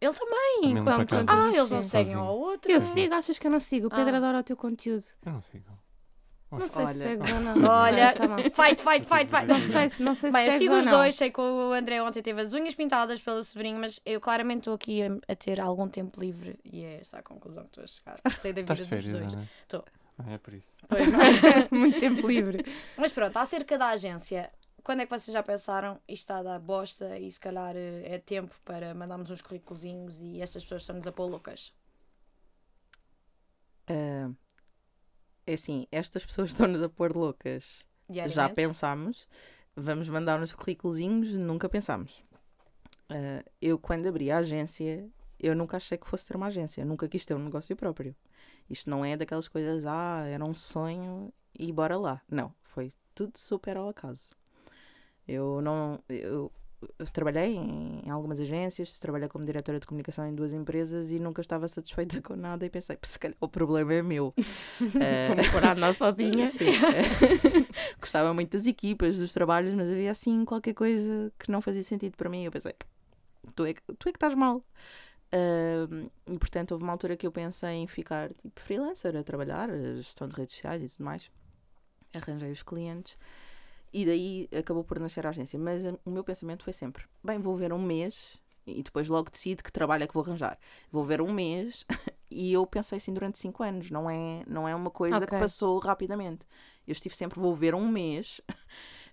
Ele 0.00 0.12
também. 0.14 0.60
Também 0.62 0.74
limpa 0.74 1.04
casa. 1.06 1.26
Ah, 1.30 1.48
eles 1.54 1.70
não 1.70 1.82
Sim. 1.82 1.88
seguem 1.88 2.06
um 2.16 2.18
Sozinho. 2.20 2.20
ao 2.20 2.38
outro. 2.38 2.70
Eu 2.72 2.80
sigo, 2.80 3.14
achas 3.14 3.38
que 3.38 3.46
eu 3.46 3.50
não 3.50 3.60
sigo? 3.60 3.86
O 3.88 3.90
Pedro 3.90 4.14
Ah. 4.14 4.18
adora 4.18 4.38
o 4.38 4.42
teu 4.42 4.56
conteúdo. 4.56 5.04
Eu 5.24 5.32
não 5.32 5.42
sigo. 5.42 5.64
Não 6.52 6.68
sei 6.68 6.84
Olha. 6.84 6.92
se 6.94 6.98
segues 7.00 7.30
ou 7.30 7.40
não. 7.40 7.52
Olha, 7.70 8.12
Tá 8.12 8.26
fight, 8.64 8.82
fight, 8.82 9.06
fight, 9.06 9.30
fight. 9.30 9.46
Não 9.46 9.60
sei, 9.60 9.88
se- 9.88 10.02
não 10.02 10.14
sei 10.16 10.30
se 10.30 10.32
Bem, 10.32 10.46
eu 10.46 10.50
segues 10.52 10.58
sigo 10.62 10.74
ou 10.74 10.80
os 10.80 10.86
não. 10.86 10.92
dois, 10.98 11.14
sei 11.14 11.30
que 11.30 11.40
o 11.40 11.72
André 11.72 12.02
ontem 12.02 12.22
teve 12.22 12.40
as 12.40 12.52
unhas 12.52 12.74
pintadas 12.74 13.22
pelo 13.22 13.40
sobrinho, 13.44 13.78
mas 13.78 14.00
eu 14.04 14.20
claramente 14.20 14.58
estou 14.62 14.74
aqui 14.74 15.00
a, 15.02 15.16
a 15.32 15.36
ter 15.36 15.60
algum 15.60 15.86
tempo 15.88 16.18
livre 16.20 16.58
e 16.64 16.82
é 16.82 17.00
esta 17.00 17.18
a 17.18 17.22
conclusão 17.22 17.62
que 17.68 17.68
estou 17.80 17.84
a 17.84 17.86
chegar. 17.86 18.20
Sei 18.40 18.52
da 18.52 18.62
vida 18.62 18.72
Estás 18.72 18.78
de 18.80 18.82
dos 18.82 18.88
férias, 18.88 19.32
dois. 19.32 19.34
Ah, 19.34 19.84
é 20.28 20.38
por 20.38 20.54
isso. 20.54 20.74
Pois 20.88 21.10
não 21.10 21.20
é? 21.20 21.68
Muito 21.74 22.00
tempo 22.00 22.26
livre. 22.26 22.64
Mas 22.96 23.12
pronto, 23.12 23.36
acerca 23.36 23.78
da 23.78 23.88
agência, 23.88 24.50
quando 24.82 25.00
é 25.00 25.06
que 25.06 25.10
vocês 25.10 25.32
já 25.32 25.42
pensaram 25.42 26.00
isto 26.08 26.22
está 26.22 26.38
a 26.38 26.42
dar 26.42 26.58
bosta 26.58 27.18
e 27.18 27.30
se 27.30 27.38
calhar 27.38 27.76
eh, 27.76 28.02
é 28.04 28.18
tempo 28.18 28.54
para 28.64 28.94
mandarmos 28.94 29.30
uns 29.30 29.42
currículozinhos 29.42 30.20
e 30.20 30.40
estas 30.40 30.62
pessoas 30.62 30.82
estão-nos 30.82 31.06
a 31.06 31.12
pôr 31.12 31.26
loucas? 31.30 31.72
ah, 33.90 34.30
é 35.46 35.54
assim, 35.54 35.86
estas 35.90 36.24
pessoas 36.24 36.50
estão-nos 36.50 36.82
a 36.82 36.88
pôr 36.88 37.14
loucas. 37.14 37.84
Já 38.08 38.48
pensámos, 38.48 39.28
vamos 39.74 40.08
mandar 40.08 40.40
uns 40.40 40.52
currículozinhos, 40.52 41.34
nunca 41.34 41.68
pensámos. 41.68 42.22
Ah, 43.08 43.44
eu, 43.60 43.78
quando 43.78 44.06
abri 44.06 44.30
a 44.30 44.38
agência, 44.38 45.08
eu 45.38 45.54
nunca 45.56 45.76
achei 45.76 45.98
que 45.98 46.08
fosse 46.08 46.26
ter 46.26 46.36
uma 46.36 46.46
agência, 46.46 46.84
nunca 46.84 47.08
quis 47.08 47.26
ter 47.26 47.34
um 47.34 47.44
negócio 47.44 47.74
próprio. 47.76 48.14
Isto 48.70 48.88
não 48.88 49.04
é 49.04 49.16
daquelas 49.16 49.48
coisas, 49.48 49.84
ah, 49.84 50.24
era 50.26 50.44
um 50.44 50.54
sonho 50.54 51.32
e 51.58 51.72
bora 51.72 51.98
lá. 51.98 52.22
Não, 52.30 52.54
foi 52.62 52.92
tudo 53.14 53.36
super 53.36 53.76
ao 53.76 53.88
acaso. 53.88 54.30
Eu 55.26 55.60
não. 55.60 55.98
Eu, 56.08 56.52
eu 56.98 57.06
trabalhei 57.12 57.56
em, 57.56 58.08
algumas 58.10 58.40
agências, 58.40 58.98
trabalhei 58.98 59.28
como 59.28 59.44
diretora 59.44 59.78
de 59.78 59.86
comunicação 59.86 60.26
em 60.26 60.34
duas 60.34 60.52
empresas 60.52 61.10
e 61.10 61.18
nunca 61.18 61.40
estava 61.40 61.68
satisfeita 61.68 62.20
com 62.22 62.36
nada 62.36 62.64
e 62.64 62.70
pensei, 62.70 62.96
se 63.02 63.18
calhar 63.18 63.36
o 63.40 63.48
problema 63.48 63.92
é 63.92 64.02
meu. 64.02 64.32
Vou-me 64.78 65.50
pôr 65.50 65.64
a 65.64 65.72
andar 65.72 65.94
sozinha. 65.94 66.48
Sim. 66.52 66.72
Gostava 68.00 68.32
muito 68.32 68.56
das 68.56 68.66
equipas, 68.66 69.18
dos 69.18 69.32
trabalhos, 69.32 69.74
mas 69.74 69.90
havia 69.90 70.10
assim 70.10 70.44
qualquer 70.44 70.74
coisa 70.74 71.32
que 71.38 71.50
não 71.50 71.60
fazia 71.60 71.82
sentido 71.82 72.16
para 72.16 72.30
mim. 72.30 72.44
Eu 72.44 72.52
pensei, 72.52 72.74
tu 73.54 73.64
é 73.64 73.74
que, 73.74 73.82
tu 73.98 74.08
é 74.08 74.12
que 74.12 74.16
estás 74.16 74.34
mal. 74.34 74.64
E 75.32 76.38
portanto, 76.38 76.72
houve 76.72 76.84
uma 76.84 76.92
altura 76.92 77.16
que 77.16 77.26
eu 77.26 77.32
pensei 77.32 77.70
em 77.70 77.86
ficar 77.86 78.28
tipo 78.34 78.60
freelancer 78.60 79.16
a 79.16 79.22
trabalhar, 79.22 79.70
a 79.70 79.94
gestão 79.94 80.28
de 80.28 80.36
redes 80.36 80.54
sociais 80.54 80.82
e 80.82 80.88
tudo 80.88 81.04
mais. 81.04 81.30
Arranjei 82.12 82.50
os 82.50 82.62
clientes 82.62 83.16
e 83.92 84.04
daí 84.04 84.48
acabou 84.56 84.84
por 84.84 84.98
nascer 84.98 85.26
a 85.26 85.30
agência. 85.30 85.58
Mas 85.58 85.86
ah, 85.86 85.98
o 86.04 86.10
meu 86.10 86.24
pensamento 86.24 86.64
foi 86.64 86.72
sempre: 86.72 87.04
bem, 87.22 87.38
vou 87.38 87.56
ver 87.56 87.72
um 87.72 87.82
mês 87.82 88.40
e 88.66 88.82
depois 88.82 89.08
logo 89.08 89.30
decido 89.30 89.62
que 89.62 89.72
trabalho 89.72 90.04
é 90.04 90.06
que 90.06 90.14
vou 90.14 90.22
arranjar. 90.22 90.58
Vou 90.90 91.04
ver 91.04 91.20
um 91.20 91.32
mês 91.32 91.84
e 92.30 92.52
eu 92.52 92.66
pensei 92.66 92.98
assim 92.98 93.12
durante 93.12 93.38
cinco 93.38 93.62
anos, 93.62 93.90
não 93.90 94.08
é, 94.10 94.44
não 94.46 94.68
é 94.68 94.74
uma 94.74 94.90
coisa 94.90 95.26
que 95.26 95.26
Ok. 95.26 95.38
passou 95.38 95.78
rapidamente. 95.78 96.46
Eu 96.86 96.92
estive 96.92 97.14
sempre, 97.14 97.40
vou 97.40 97.54
ver 97.54 97.74
um 97.74 97.88
mês 97.88 98.40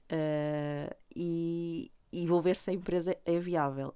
eh, 0.09 0.95
e, 1.15 1.91
e 2.11 2.25
vou 2.27 2.41
ver 2.41 2.55
se 2.55 2.69
a 2.71 2.73
empresa 2.73 3.15
é 3.25 3.39
viável. 3.39 3.93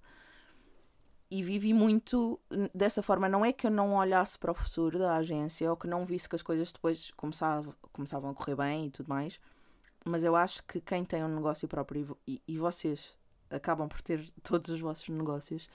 E 1.31 1.41
vivi 1.41 1.73
muito 1.73 2.37
dessa 2.75 3.01
forma. 3.01 3.29
Não 3.29 3.45
é 3.45 3.53
que 3.53 3.65
eu 3.65 3.71
não 3.71 3.95
olhasse 3.95 4.37
para 4.37 4.51
o 4.51 4.53
futuro 4.53 4.99
da 4.99 5.15
agência 5.15 5.69
ou 5.69 5.77
que 5.77 5.87
não 5.87 6.05
visse 6.05 6.27
que 6.27 6.35
as 6.35 6.41
coisas 6.41 6.73
depois 6.73 7.09
começavam, 7.11 7.73
começavam 7.93 8.31
a 8.31 8.33
correr 8.33 8.55
bem 8.55 8.87
e 8.87 8.91
tudo 8.91 9.07
mais, 9.07 9.39
mas 10.03 10.25
eu 10.25 10.35
acho 10.35 10.61
que 10.63 10.81
quem 10.81 11.05
tem 11.05 11.23
um 11.23 11.33
negócio 11.33 11.67
próprio 11.67 12.17
e, 12.27 12.41
e 12.45 12.57
vocês 12.57 13.17
acabam 13.49 13.87
por 13.87 14.01
ter 14.01 14.29
todos 14.43 14.69
os 14.69 14.79
vossos 14.79 15.07
negócios, 15.09 15.69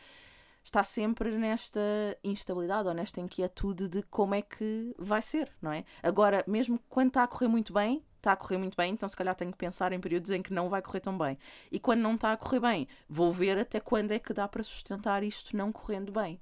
está 0.64 0.82
sempre 0.82 1.36
nesta 1.38 1.80
instabilidade 2.24 2.88
ou 2.88 2.94
nesta 2.94 3.20
inquietude 3.20 3.88
de 3.88 4.02
como 4.02 4.34
é 4.34 4.42
que 4.42 4.94
vai 4.98 5.22
ser, 5.22 5.50
não 5.62 5.72
é? 5.72 5.84
Agora, 6.02 6.44
mesmo 6.46 6.80
quando 6.88 7.08
está 7.08 7.22
a 7.22 7.28
correr 7.28 7.48
muito 7.48 7.72
bem, 7.72 8.04
está 8.26 8.32
a 8.32 8.36
correr 8.36 8.58
muito 8.58 8.76
bem, 8.76 8.92
então 8.92 9.08
se 9.08 9.16
calhar 9.16 9.34
tenho 9.36 9.52
que 9.52 9.58
pensar 9.58 9.92
em 9.92 10.00
períodos 10.00 10.32
em 10.32 10.42
que 10.42 10.52
não 10.52 10.68
vai 10.68 10.82
correr 10.82 11.00
tão 11.00 11.16
bem. 11.16 11.38
E 11.70 11.78
quando 11.78 12.00
não 12.00 12.16
está 12.16 12.32
a 12.32 12.36
correr 12.36 12.60
bem, 12.60 12.88
vou 13.08 13.32
ver 13.32 13.56
até 13.58 13.78
quando 13.78 14.10
é 14.10 14.18
que 14.18 14.32
dá 14.32 14.48
para 14.48 14.62
sustentar 14.64 15.22
isto 15.22 15.56
não 15.56 15.70
correndo 15.70 16.10
bem. 16.10 16.40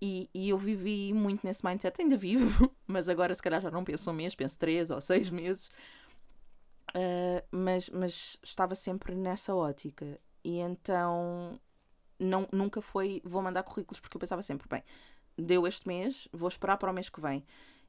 E, 0.00 0.28
e 0.32 0.50
eu 0.50 0.58
vivi 0.58 1.12
muito 1.12 1.44
nesse 1.46 1.64
mindset, 1.64 2.00
ainda 2.00 2.16
vivo, 2.16 2.70
mas 2.86 3.08
agora 3.08 3.34
se 3.34 3.42
calhar 3.42 3.60
já 3.60 3.70
não 3.70 3.84
penso 3.84 4.10
um 4.10 4.14
mês, 4.14 4.34
penso 4.34 4.58
três 4.58 4.90
ou 4.90 5.00
seis 5.00 5.30
meses. 5.30 5.68
Uh, 6.90 7.42
mas, 7.50 7.90
mas 7.90 8.38
estava 8.42 8.74
sempre 8.74 9.14
nessa 9.14 9.54
ótica. 9.54 10.18
E 10.44 10.58
então 10.58 11.58
não, 12.18 12.46
nunca 12.52 12.80
foi 12.80 13.20
vou 13.24 13.42
mandar 13.42 13.62
currículos, 13.64 13.98
porque 13.98 14.16
eu 14.16 14.20
pensava 14.20 14.42
sempre, 14.42 14.68
bem, 14.68 14.82
deu 15.36 15.66
este 15.66 15.88
mês, 15.88 16.28
vou 16.32 16.48
esperar 16.48 16.76
para 16.76 16.90
o 16.90 16.94
mês 16.94 17.08
que 17.08 17.20
vem. 17.20 17.44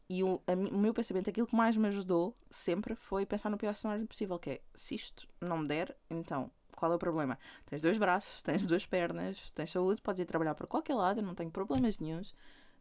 E 0.08 0.24
o, 0.24 0.40
a, 0.46 0.54
o 0.54 0.78
meu 0.78 0.94
pensamento, 0.94 1.30
aquilo 1.30 1.48
que 1.48 1.56
mais 1.56 1.76
me 1.76 1.88
ajudou 1.88 2.36
sempre 2.50 2.96
foi 2.96 3.26
pensar 3.26 3.50
no 3.50 3.58
pior 3.58 3.76
cenário 3.76 4.06
possível, 4.06 4.38
que 4.38 4.50
é 4.52 4.62
se 4.74 4.96
isto 4.96 5.28
não 5.42 5.60
me 5.60 5.68
der, 5.68 5.96
então 6.10 6.52
qual 6.76 6.92
é 6.92 6.96
o 6.96 7.00
problema? 7.00 7.40
Tens 7.66 7.82
dois 7.82 7.98
braços, 7.98 8.42
tens 8.44 8.66
duas 8.66 8.86
pernas, 8.86 9.50
tens 9.52 9.72
saúde, 9.72 10.02
podes 10.02 10.20
ir 10.20 10.26
trabalhar 10.26 10.54
para 10.54 10.68
qualquer 10.68 10.94
lado, 10.94 11.22
não 11.22 11.34
tenho 11.34 11.50
problemas 11.50 11.98
nenhums. 11.98 12.32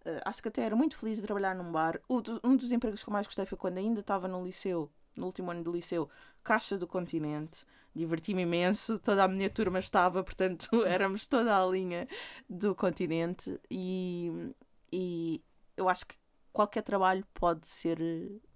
Uh, 0.05 0.21
acho 0.27 0.43
que 0.43 0.49
até 0.49 0.63
era 0.63 0.77
muito 0.77 0.99
feliz 0.99 1.17
de 1.17 1.23
trabalhar 1.23 1.55
num 1.55 1.71
bar. 1.73 1.99
O, 2.09 2.21
um 2.43 2.57
dos 2.57 2.73
empregos 2.73 3.03
que 3.03 3.09
eu 3.09 3.13
mais 3.13 3.27
gostei 3.27 3.47
foi 3.47 3.57
quando 3.57 3.79
ainda 3.79 4.01
estava 4.01 4.29
no 4.29 4.45
liceu, 4.45 4.91
no 5.17 5.27
último 5.27 5.51
ano 5.51 5.63
do 5.63 5.73
liceu, 5.73 6.11
Caixa 6.43 6.77
do 6.77 6.87
Continente. 6.87 7.65
Diverti-me 7.95 8.43
imenso, 8.43 8.99
toda 8.99 9.25
a 9.25 9.29
minha 9.29 9.49
turma 9.49 9.79
estava, 9.79 10.23
portanto 10.23 10.69
éramos 10.85 11.27
toda 11.29 11.57
a 11.57 11.65
linha 11.65 12.09
do 12.51 12.75
continente 12.75 13.59
e, 13.71 14.53
e 14.93 15.41
eu 15.77 15.89
acho 15.89 16.05
que 16.05 16.17
qualquer 16.55 16.83
trabalho 16.83 17.27
pode 17.35 17.67
ser 17.67 17.99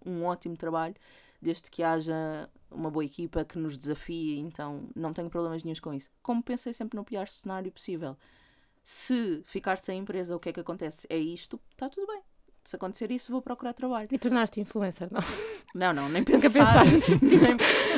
um 0.06 0.24
ótimo 0.24 0.56
trabalho, 0.56 0.94
desde 1.42 1.68
que 1.70 1.82
haja 1.82 2.48
uma 2.70 2.90
boa 2.90 3.04
equipa 3.04 3.44
que 3.44 3.58
nos 3.58 3.76
desafie, 3.76 4.38
então 4.38 4.88
não 4.94 5.12
tenho 5.12 5.28
problemas 5.28 5.64
nenhums 5.64 5.80
com 5.80 5.92
isso. 5.92 6.08
Como 6.22 6.42
pensei 6.42 6.72
sempre 6.72 6.96
no 6.96 7.04
pior 7.04 7.28
cenário 7.28 7.70
possível. 7.72 8.16
Se 8.84 9.42
ficar 9.44 9.78
sem 9.78 9.98
empresa, 9.98 10.34
o 10.34 10.40
que 10.40 10.48
é 10.48 10.52
que 10.52 10.60
acontece? 10.60 11.06
É 11.10 11.18
isto, 11.18 11.60
está 11.74 11.90
tudo 11.90 12.06
bem 12.06 12.22
se 12.68 12.76
acontecer 12.76 13.10
isso, 13.10 13.32
vou 13.32 13.40
procurar 13.40 13.72
trabalho. 13.72 14.08
E 14.12 14.18
tornaste 14.18 14.60
influencer, 14.60 15.08
não? 15.10 15.22
Não, 15.74 15.92
não, 15.94 16.08
nem 16.10 16.22
pensar. 16.22 16.50
pensar. 16.50 16.84
nem, 17.22 17.56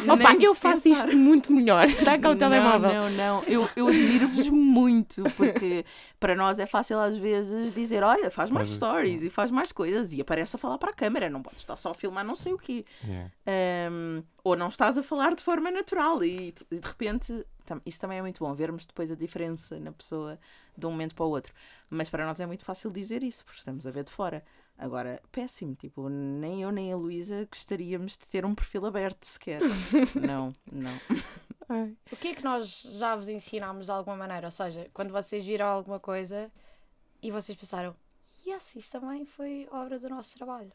Opa, 0.08 0.32
nem 0.34 0.42
eu 0.44 0.54
faço 0.54 0.82
pensar. 0.82 1.06
isto 1.06 1.16
muito 1.16 1.52
melhor. 1.52 1.84
Está 1.88 2.18
cá 2.18 2.30
o 2.30 2.36
telemóvel. 2.36 2.90
Não, 2.90 3.10
não, 3.10 3.42
eu, 3.44 3.68
eu 3.76 3.88
admiro-vos 3.88 4.48
muito, 4.48 5.22
porque 5.36 5.84
para 6.18 6.34
nós 6.34 6.58
é 6.58 6.66
fácil 6.66 6.98
às 6.98 7.16
vezes 7.16 7.72
dizer: 7.72 8.02
olha, 8.02 8.30
faz 8.30 8.50
mais 8.50 8.70
stories 8.70 9.22
e 9.22 9.30
faz 9.30 9.50
mais 9.50 9.72
coisas 9.72 10.12
e 10.12 10.20
aparece 10.20 10.56
a 10.56 10.58
falar 10.58 10.78
para 10.78 10.90
a 10.90 10.94
câmera, 10.94 11.28
não 11.28 11.42
podes 11.42 11.60
estar 11.60 11.76
só 11.76 11.90
a 11.90 11.94
filmar 11.94 12.24
não 12.24 12.36
sei 12.36 12.52
o 12.52 12.58
quê. 12.58 12.84
Yeah. 13.04 13.30
Um, 13.92 14.22
ou 14.42 14.56
não 14.56 14.68
estás 14.68 14.96
a 14.96 15.02
falar 15.02 15.34
de 15.34 15.42
forma 15.42 15.70
natural 15.70 16.22
e, 16.24 16.54
e 16.70 16.78
de 16.78 16.88
repente 16.88 17.44
isso 17.84 18.00
também 18.00 18.18
é 18.18 18.22
muito 18.22 18.42
bom, 18.42 18.52
vermos 18.54 18.86
depois 18.86 19.10
a 19.10 19.14
diferença 19.14 19.78
na 19.78 19.92
pessoa 19.92 20.38
de 20.76 20.86
um 20.86 20.90
momento 20.90 21.14
para 21.14 21.24
o 21.24 21.28
outro. 21.28 21.52
Mas 21.88 22.08
para 22.10 22.24
nós 22.24 22.40
é 22.40 22.46
muito 22.46 22.64
fácil 22.64 22.90
dizer 22.90 23.22
isso, 23.22 23.44
porque 23.44 23.58
estamos 23.58 23.86
a 23.86 23.90
ver 23.90 24.04
de 24.04 24.12
fora. 24.12 24.44
Agora, 24.80 25.20
péssimo, 25.30 25.74
tipo, 25.74 26.08
nem 26.08 26.62
eu 26.62 26.72
nem 26.72 26.90
a 26.90 26.96
Luísa 26.96 27.46
gostaríamos 27.50 28.16
de 28.16 28.26
ter 28.26 28.46
um 28.46 28.54
perfil 28.54 28.86
aberto 28.86 29.24
sequer. 29.24 29.60
não, 30.18 30.54
não. 30.72 30.98
Ai. 31.68 31.94
O 32.10 32.16
que 32.16 32.28
é 32.28 32.34
que 32.34 32.42
nós 32.42 32.80
já 32.80 33.14
vos 33.14 33.28
ensinámos 33.28 33.84
de 33.84 33.92
alguma 33.92 34.16
maneira? 34.16 34.46
Ou 34.46 34.50
seja, 34.50 34.88
quando 34.94 35.12
vocês 35.12 35.44
viram 35.44 35.66
alguma 35.66 36.00
coisa 36.00 36.50
e 37.22 37.30
vocês 37.30 37.58
pensaram, 37.58 37.94
yes, 38.46 38.74
isto 38.74 38.98
também 38.98 39.26
foi 39.26 39.68
obra 39.70 39.98
do 39.98 40.08
nosso 40.08 40.34
trabalho. 40.34 40.72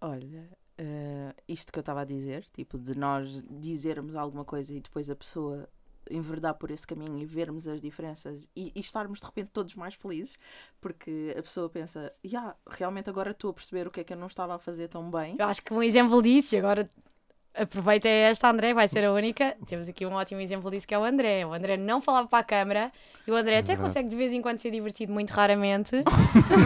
Olha, 0.00 0.50
uh, 0.80 1.42
isto 1.46 1.72
que 1.72 1.78
eu 1.78 1.82
estava 1.82 2.00
a 2.00 2.04
dizer, 2.04 2.48
tipo, 2.48 2.76
de 2.76 2.98
nós 2.98 3.44
dizermos 3.48 4.16
alguma 4.16 4.44
coisa 4.44 4.74
e 4.74 4.80
depois 4.80 5.08
a 5.08 5.14
pessoa 5.14 5.68
enverdar 6.10 6.54
por 6.54 6.70
esse 6.70 6.86
caminho 6.86 7.18
e 7.18 7.24
vermos 7.24 7.66
as 7.66 7.80
diferenças 7.80 8.48
e, 8.54 8.72
e 8.74 8.80
estarmos 8.80 9.20
de 9.20 9.26
repente 9.26 9.50
todos 9.50 9.74
mais 9.74 9.94
felizes, 9.94 10.38
porque 10.80 11.34
a 11.38 11.42
pessoa 11.42 11.68
pensa, 11.68 12.12
já, 12.24 12.38
yeah, 12.40 12.56
realmente 12.68 13.10
agora 13.10 13.30
estou 13.30 13.50
a 13.50 13.54
perceber 13.54 13.86
o 13.86 13.90
que 13.90 14.00
é 14.00 14.04
que 14.04 14.12
eu 14.12 14.16
não 14.16 14.26
estava 14.26 14.54
a 14.54 14.58
fazer 14.58 14.88
tão 14.88 15.10
bem. 15.10 15.36
Eu 15.38 15.46
acho 15.46 15.62
que 15.62 15.72
um 15.72 15.82
exemplo 15.82 16.22
disso, 16.22 16.54
e 16.54 16.58
agora 16.58 16.88
aproveita 17.56 18.08
esta 18.08 18.50
André, 18.50 18.74
vai 18.74 18.86
ser 18.86 19.04
a 19.04 19.12
única. 19.12 19.56
Temos 19.66 19.88
aqui 19.88 20.04
um 20.04 20.12
ótimo 20.12 20.40
exemplo 20.40 20.70
disso 20.70 20.86
que 20.86 20.94
é 20.94 20.98
o 20.98 21.04
André. 21.04 21.44
O 21.46 21.52
André 21.52 21.76
não 21.76 22.00
falava 22.00 22.28
para 22.28 22.40
a 22.40 22.44
câmara 22.44 22.92
e 23.26 23.30
o 23.30 23.34
André 23.34 23.54
é 23.54 23.58
até 23.58 23.68
verdade. 23.68 23.88
consegue 23.88 24.08
de 24.08 24.16
vez 24.16 24.32
em 24.32 24.42
quando 24.42 24.58
ser 24.58 24.70
divertido, 24.70 25.12
muito 25.12 25.30
raramente, 25.30 25.96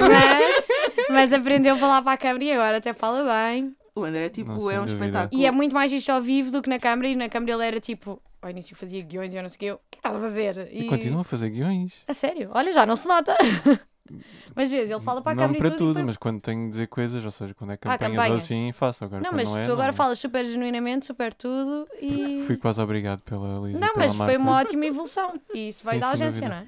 mas, 0.00 0.68
mas 1.08 1.32
aprendeu 1.32 1.74
a 1.74 1.78
falar 1.78 2.02
para 2.02 2.12
a 2.12 2.16
câmara 2.16 2.44
e 2.44 2.52
agora 2.52 2.76
até 2.78 2.92
fala 2.92 3.22
bem. 3.22 3.74
O 3.94 4.04
André 4.04 4.28
tipo, 4.28 4.50
não, 4.50 4.70
é 4.70 4.80
um 4.80 4.84
dúvida. 4.84 5.04
espetáculo. 5.04 5.40
E 5.40 5.46
é 5.46 5.50
muito 5.50 5.72
mais 5.72 5.92
isto 5.92 6.10
ao 6.10 6.22
vivo 6.22 6.50
do 6.50 6.62
que 6.62 6.68
na 6.68 6.78
câmara 6.78 7.08
e 7.08 7.14
na 7.14 7.28
câmara 7.28 7.52
ele 7.52 7.66
era 7.66 7.80
tipo, 7.80 8.20
ao 8.42 8.50
início 8.50 8.74
fazia 8.76 9.02
guiões 9.02 9.32
e 9.32 9.36
eu 9.36 9.42
não 9.42 9.48
sei 9.48 9.56
o 9.56 9.58
que, 9.58 9.66
eu, 9.66 9.74
o 9.74 9.80
que 9.90 9.98
estás 9.98 10.16
a 10.16 10.20
fazer? 10.20 10.68
E... 10.72 10.84
e 10.84 10.86
continua 10.86 11.20
a 11.20 11.24
fazer 11.24 11.50
guiões. 11.50 12.02
A 12.06 12.14
sério? 12.14 12.50
Olha, 12.52 12.72
já 12.72 12.86
não 12.86 12.96
se 12.96 13.06
nota. 13.06 13.36
mas 14.54 14.70
vês, 14.70 14.90
ele 14.90 15.00
fala 15.00 15.22
para 15.22 15.32
a 15.32 15.34
não 15.34 15.42
câmera 15.44 15.68
para 15.68 15.76
tudo, 15.76 16.02
mas 16.04 16.16
quando 16.16 16.40
tenho 16.40 16.64
de 16.64 16.70
dizer 16.70 16.86
coisas, 16.88 17.24
ou 17.24 17.30
seja, 17.30 17.54
quando 17.54 17.72
é 17.72 17.76
campanhas, 17.76 18.02
ah, 18.02 18.22
campanhas. 18.22 18.42
assim, 18.44 18.72
faço. 18.72 19.04
Agora, 19.04 19.22
não, 19.22 19.32
mas 19.32 19.48
não 19.48 19.58
é, 19.58 19.66
tu 19.66 19.72
agora 19.72 19.88
não. 19.88 19.94
falas 19.94 20.18
super 20.18 20.44
genuinamente, 20.44 21.06
super 21.06 21.34
tudo 21.34 21.86
e. 22.00 22.42
Fui 22.46 22.56
quase 22.56 22.80
obrigado 22.80 23.20
pela 23.20 23.66
Lisa. 23.66 23.78
Não, 23.78 23.92
mas 23.96 24.14
Marta. 24.14 24.32
foi 24.32 24.42
uma 24.42 24.60
ótima 24.60 24.86
evolução. 24.86 25.40
E 25.54 25.68
isso 25.68 25.84
vai 25.84 25.94
Sim, 25.94 26.00
da 26.00 26.10
agência, 26.10 26.48
não 26.48 26.56
é? 26.56 26.66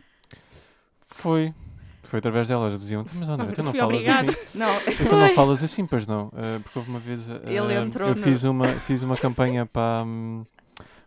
Foi. 1.06 1.54
Foi 2.02 2.18
através 2.18 2.48
delas, 2.48 2.78
diziam, 2.78 3.04
mas 3.14 3.28
André, 3.28 3.52
tu 3.52 3.62
não 3.62 3.72
falas 3.72 3.94
obrigado. 3.94 4.28
assim. 4.28 4.58
Não. 4.58 4.68
Tu 5.08 5.16
não 5.16 5.28
falas 5.30 5.62
assim, 5.62 5.86
pois 5.86 6.06
não. 6.06 6.26
Uh, 6.26 6.60
porque 6.62 6.78
houve 6.78 6.90
uma 6.90 6.98
vez. 6.98 7.28
Uh, 7.28 7.40
Ele 7.46 7.74
entrou 7.74 8.06
eu 8.08 8.14
no... 8.14 8.20
fiz, 8.20 8.44
uma, 8.44 8.68
fiz 8.68 9.02
uma 9.02 9.16
campanha 9.16 9.64
para, 9.64 10.04
um, 10.04 10.44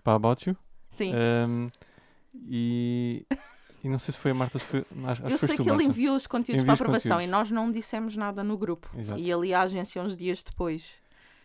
para 0.05 0.15
About 0.15 0.47
You. 0.47 0.55
Sim. 0.91 1.11
Um, 1.13 1.69
e, 2.47 3.25
e 3.83 3.89
não 3.89 3.97
sei 3.97 4.13
se 4.13 4.19
foi 4.19 4.31
a 4.31 4.33
Marta, 4.35 4.59
se 4.59 4.65
foi, 4.65 4.85
acho, 5.07 5.23
Eu 5.23 5.37
sei 5.39 5.57
que 5.57 5.69
ele 5.69 5.83
enviou 5.83 6.15
os 6.15 6.27
conteúdos 6.27 6.63
para 6.63 6.75
aprovação 6.75 7.19
e 7.19 7.25
nós 7.25 7.49
não 7.49 7.71
dissemos 7.71 8.15
nada 8.15 8.43
no 8.43 8.55
grupo. 8.55 8.87
Exato. 8.95 9.19
E 9.19 9.33
ali 9.33 9.51
a 9.53 9.61
agência 9.61 10.01
uns 10.01 10.15
dias 10.15 10.43
depois. 10.43 10.99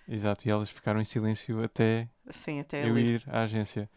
Exato, 0.06 0.46
e 0.46 0.50
elas 0.50 0.68
ficaram 0.68 1.00
em 1.00 1.04
silêncio 1.04 1.64
até, 1.64 2.06
Sim, 2.30 2.60
até 2.60 2.86
eu 2.86 2.92
ali. 2.92 3.14
ir 3.14 3.22
à 3.26 3.42
agência. 3.42 3.88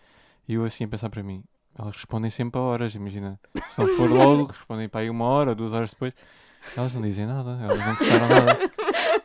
E 0.48 0.54
eu 0.54 0.64
assim 0.64 0.86
a 0.86 0.88
pensar 0.88 1.10
para 1.10 1.24
mim, 1.24 1.44
elas 1.78 1.96
respondem 1.96 2.30
sempre 2.30 2.60
a 2.60 2.64
horas, 2.64 2.96
imagina. 2.96 3.40
Se 3.68 3.82
não 3.82 3.88
for 3.90 4.10
logo, 4.10 4.46
respondem 4.48 4.88
para 4.88 5.02
aí 5.02 5.10
uma 5.10 5.26
hora, 5.26 5.54
duas 5.54 5.74
horas 5.74 5.92
depois. 5.92 6.14
Elas 6.76 6.94
não 6.94 7.02
dizem 7.02 7.26
nada, 7.26 7.60
elas 7.62 7.80
não 7.80 7.96
gostaram 7.96 8.28
nada. 8.30 8.60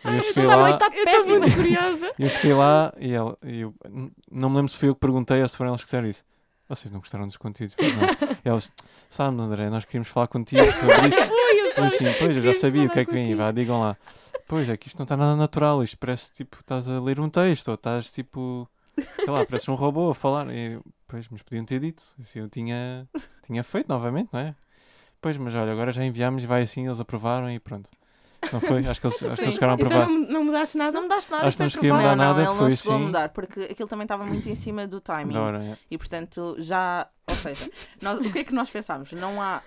E 0.05 0.16
eu 0.16 0.22
cheguei 0.22 0.46
lá. 0.46 0.70
Está 0.70 0.90
péssima. 0.90 1.46
Eu 1.46 1.53
curiosa. 1.53 2.12
eu 2.18 2.31
cheguei 2.31 2.55
lá 2.55 2.92
e 2.98 3.12
ela, 3.12 3.38
eu 3.42 3.74
não 4.31 4.51
me 4.51 4.57
lembro 4.57 4.70
se 4.70 4.79
foi 4.79 4.88
eu 4.88 4.94
que 4.94 5.01
perguntei 5.01 5.40
ou 5.42 5.48
se 5.48 5.57
foram 5.57 5.70
elas 5.70 5.81
que 5.81 5.87
disseram 5.87 6.09
isso. 6.09 6.24
Vocês 6.68 6.92
não 6.92 7.01
gostaram 7.01 7.27
dos 7.27 7.37
conteúdos? 7.37 7.74
Pois 7.74 7.96
não. 7.96 8.03
E 8.44 8.48
elas, 8.48 8.70
sabe, 9.09 9.40
André, 9.40 9.70
nós 9.70 9.85
queríamos 9.85 10.09
falar 10.09 10.27
contigo 10.29 10.62
sobre 10.64 11.09
isso. 11.09 11.18
eu 11.77 11.85
assim, 11.85 12.05
pois, 12.18 12.37
eu 12.37 12.42
já 12.42 12.53
sabia 12.53 12.85
o 12.85 12.90
que 12.90 13.01
é 13.01 13.05
que 13.05 13.12
vem, 13.12 13.35
vá, 13.35 13.51
digam 13.51 13.81
lá. 13.81 13.96
Pois 14.46 14.68
é 14.68 14.77
que 14.77 14.88
isto 14.88 14.98
não 14.98 15.05
está 15.05 15.16
nada 15.16 15.35
natural, 15.35 15.83
isto 15.83 15.96
parece 15.98 16.31
tipo, 16.33 16.57
estás 16.61 16.88
a 16.88 17.01
ler 17.01 17.20
um 17.20 17.29
texto, 17.29 17.68
ou 17.68 17.74
estás 17.74 18.12
tipo, 18.12 18.68
sei 18.96 19.31
lá, 19.31 19.44
parece 19.46 19.70
um 19.70 19.74
robô 19.74 20.11
a 20.11 20.14
falar. 20.14 20.48
E, 20.51 20.79
pois, 21.07 21.27
mas 21.31 21.42
podiam 21.42 21.64
ter 21.64 21.81
dito, 21.81 22.03
assim, 22.18 22.40
eu 22.40 22.48
tinha, 22.48 23.09
tinha 23.42 23.62
feito 23.64 23.88
novamente, 23.88 24.29
não 24.33 24.40
é? 24.40 24.55
Pois, 25.20 25.37
mas 25.37 25.54
olha, 25.54 25.72
agora 25.72 25.92
já 25.92 26.04
enviámos, 26.04 26.44
vai 26.44 26.62
assim, 26.62 26.87
eles 26.87 27.00
aprovaram 27.00 27.50
e 27.50 27.59
pronto. 27.59 27.90
Não 28.52 28.61
foi? 28.61 28.87
Acho 28.87 29.00
que 29.00 29.07
eles, 29.07 29.22
acho 29.22 29.37
que 29.37 29.42
eles 29.42 29.54
ficaram 29.54 29.72
a 29.72 29.76
então 29.76 29.88
provar. 29.88 30.04
Então 30.04 30.18
não, 30.18 30.33
não 30.33 30.44
mudaste 30.44 30.78
nada? 30.78 30.92
Não 30.92 31.02
mudaste 31.02 31.31
nada. 31.31 31.46
Acho 31.46 31.57
que 31.57 31.62
não 31.62 31.70
cheguei 31.70 31.90
a 31.90 31.94
mudar 31.94 32.16
não, 32.16 32.24
nada. 32.24 32.44
Não, 32.44 32.50
ele 32.50 32.59
foi 32.59 32.68
não 32.68 32.76
chegou 32.76 32.94
assim... 32.94 33.02
a 33.02 33.07
mudar, 33.07 33.28
porque 33.31 33.61
aquilo 33.62 33.88
também 33.88 34.04
estava 34.04 34.24
muito 34.24 34.48
em 34.48 34.54
cima 34.54 34.87
do 34.87 35.00
timing. 35.00 35.37
Hora, 35.37 35.62
é. 35.62 35.78
E 35.90 35.98
portanto, 35.98 36.57
já. 36.59 37.09
Ou 37.26 37.35
seja, 37.35 37.70
nós, 38.00 38.18
o 38.20 38.33
que 38.33 38.38
é 38.38 38.44
que 38.44 38.54
nós 38.54 38.70
pensámos? 38.70 39.12
Não 39.12 39.42
há. 39.42 39.61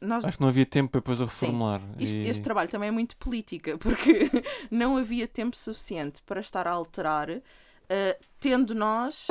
Nós... 0.00 0.24
Acho 0.24 0.38
que 0.38 0.42
não 0.42 0.48
havia 0.48 0.64
tempo 0.64 0.92
para 0.92 1.00
depois 1.00 1.20
a 1.20 1.24
reformular. 1.24 1.80
E... 1.98 2.28
Este 2.28 2.42
trabalho 2.42 2.70
também 2.70 2.88
é 2.88 2.92
muito 2.92 3.16
política, 3.16 3.76
porque 3.78 4.30
não 4.70 4.96
havia 4.96 5.26
tempo 5.26 5.56
suficiente 5.56 6.22
para 6.22 6.40
estar 6.40 6.66
a 6.66 6.70
alterar, 6.70 7.28
uh, 7.28 7.42
tendo 8.38 8.74
nós 8.74 9.26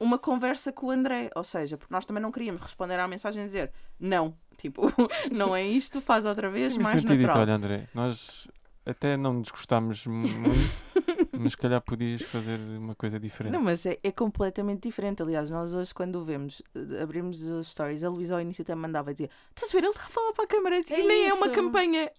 uma 0.00 0.18
conversa 0.18 0.72
com 0.72 0.86
o 0.86 0.90
André. 0.90 1.30
Ou 1.34 1.44
seja, 1.44 1.76
porque 1.76 1.92
nós 1.92 2.04
também 2.04 2.22
não 2.22 2.32
queríamos 2.32 2.62
responder 2.62 2.98
à 2.98 3.08
mensagem 3.08 3.42
e 3.42 3.46
dizer 3.46 3.72
não, 3.98 4.36
tipo, 4.56 4.92
não 5.30 5.54
é 5.54 5.62
isto, 5.62 6.00
faz 6.00 6.24
outra 6.24 6.50
vez, 6.50 6.74
Sim, 6.74 6.80
mais 6.80 7.02
natural. 7.04 7.18
Dito, 7.18 7.38
olha, 7.38 7.54
André, 7.54 7.88
nós 7.94 8.48
até 8.86 9.16
não 9.16 9.32
nos 9.32 9.50
gostámos 9.50 10.06
muito, 10.06 10.50
mas 11.32 11.52
se 11.52 11.56
calhar 11.56 11.80
podias 11.80 12.20
fazer 12.20 12.60
uma 12.60 12.94
coisa 12.94 13.18
diferente. 13.18 13.52
Não, 13.52 13.62
mas 13.62 13.86
é, 13.86 13.98
é, 14.02 14.12
completamente 14.12 14.82
diferente. 14.82 15.22
Aliás, 15.22 15.48
nós 15.48 15.72
hoje, 15.72 15.94
quando 15.94 16.16
o 16.16 16.24
vemos, 16.24 16.60
eh, 16.74 17.02
abrimos 17.02 17.42
os 17.42 17.68
stories, 17.68 18.04
a 18.04 18.10
Luísa 18.10 18.34
ao 18.34 18.42
início 18.42 18.60
até 18.60 18.74
mandava 18.74 19.14
dizer: 19.14 19.30
Estás 19.54 19.70
a 19.70 19.72
ver, 19.72 19.84
ele 19.84 19.94
está 19.94 20.04
a 20.04 20.08
falar 20.08 20.32
para 20.34 20.44
a 20.44 20.46
câmara 20.46 20.76
é 20.76 20.80
e 20.80 21.02
nem 21.02 21.26
isso. 21.26 21.30
é 21.30 21.34
uma 21.34 21.48
campanha. 21.48 22.10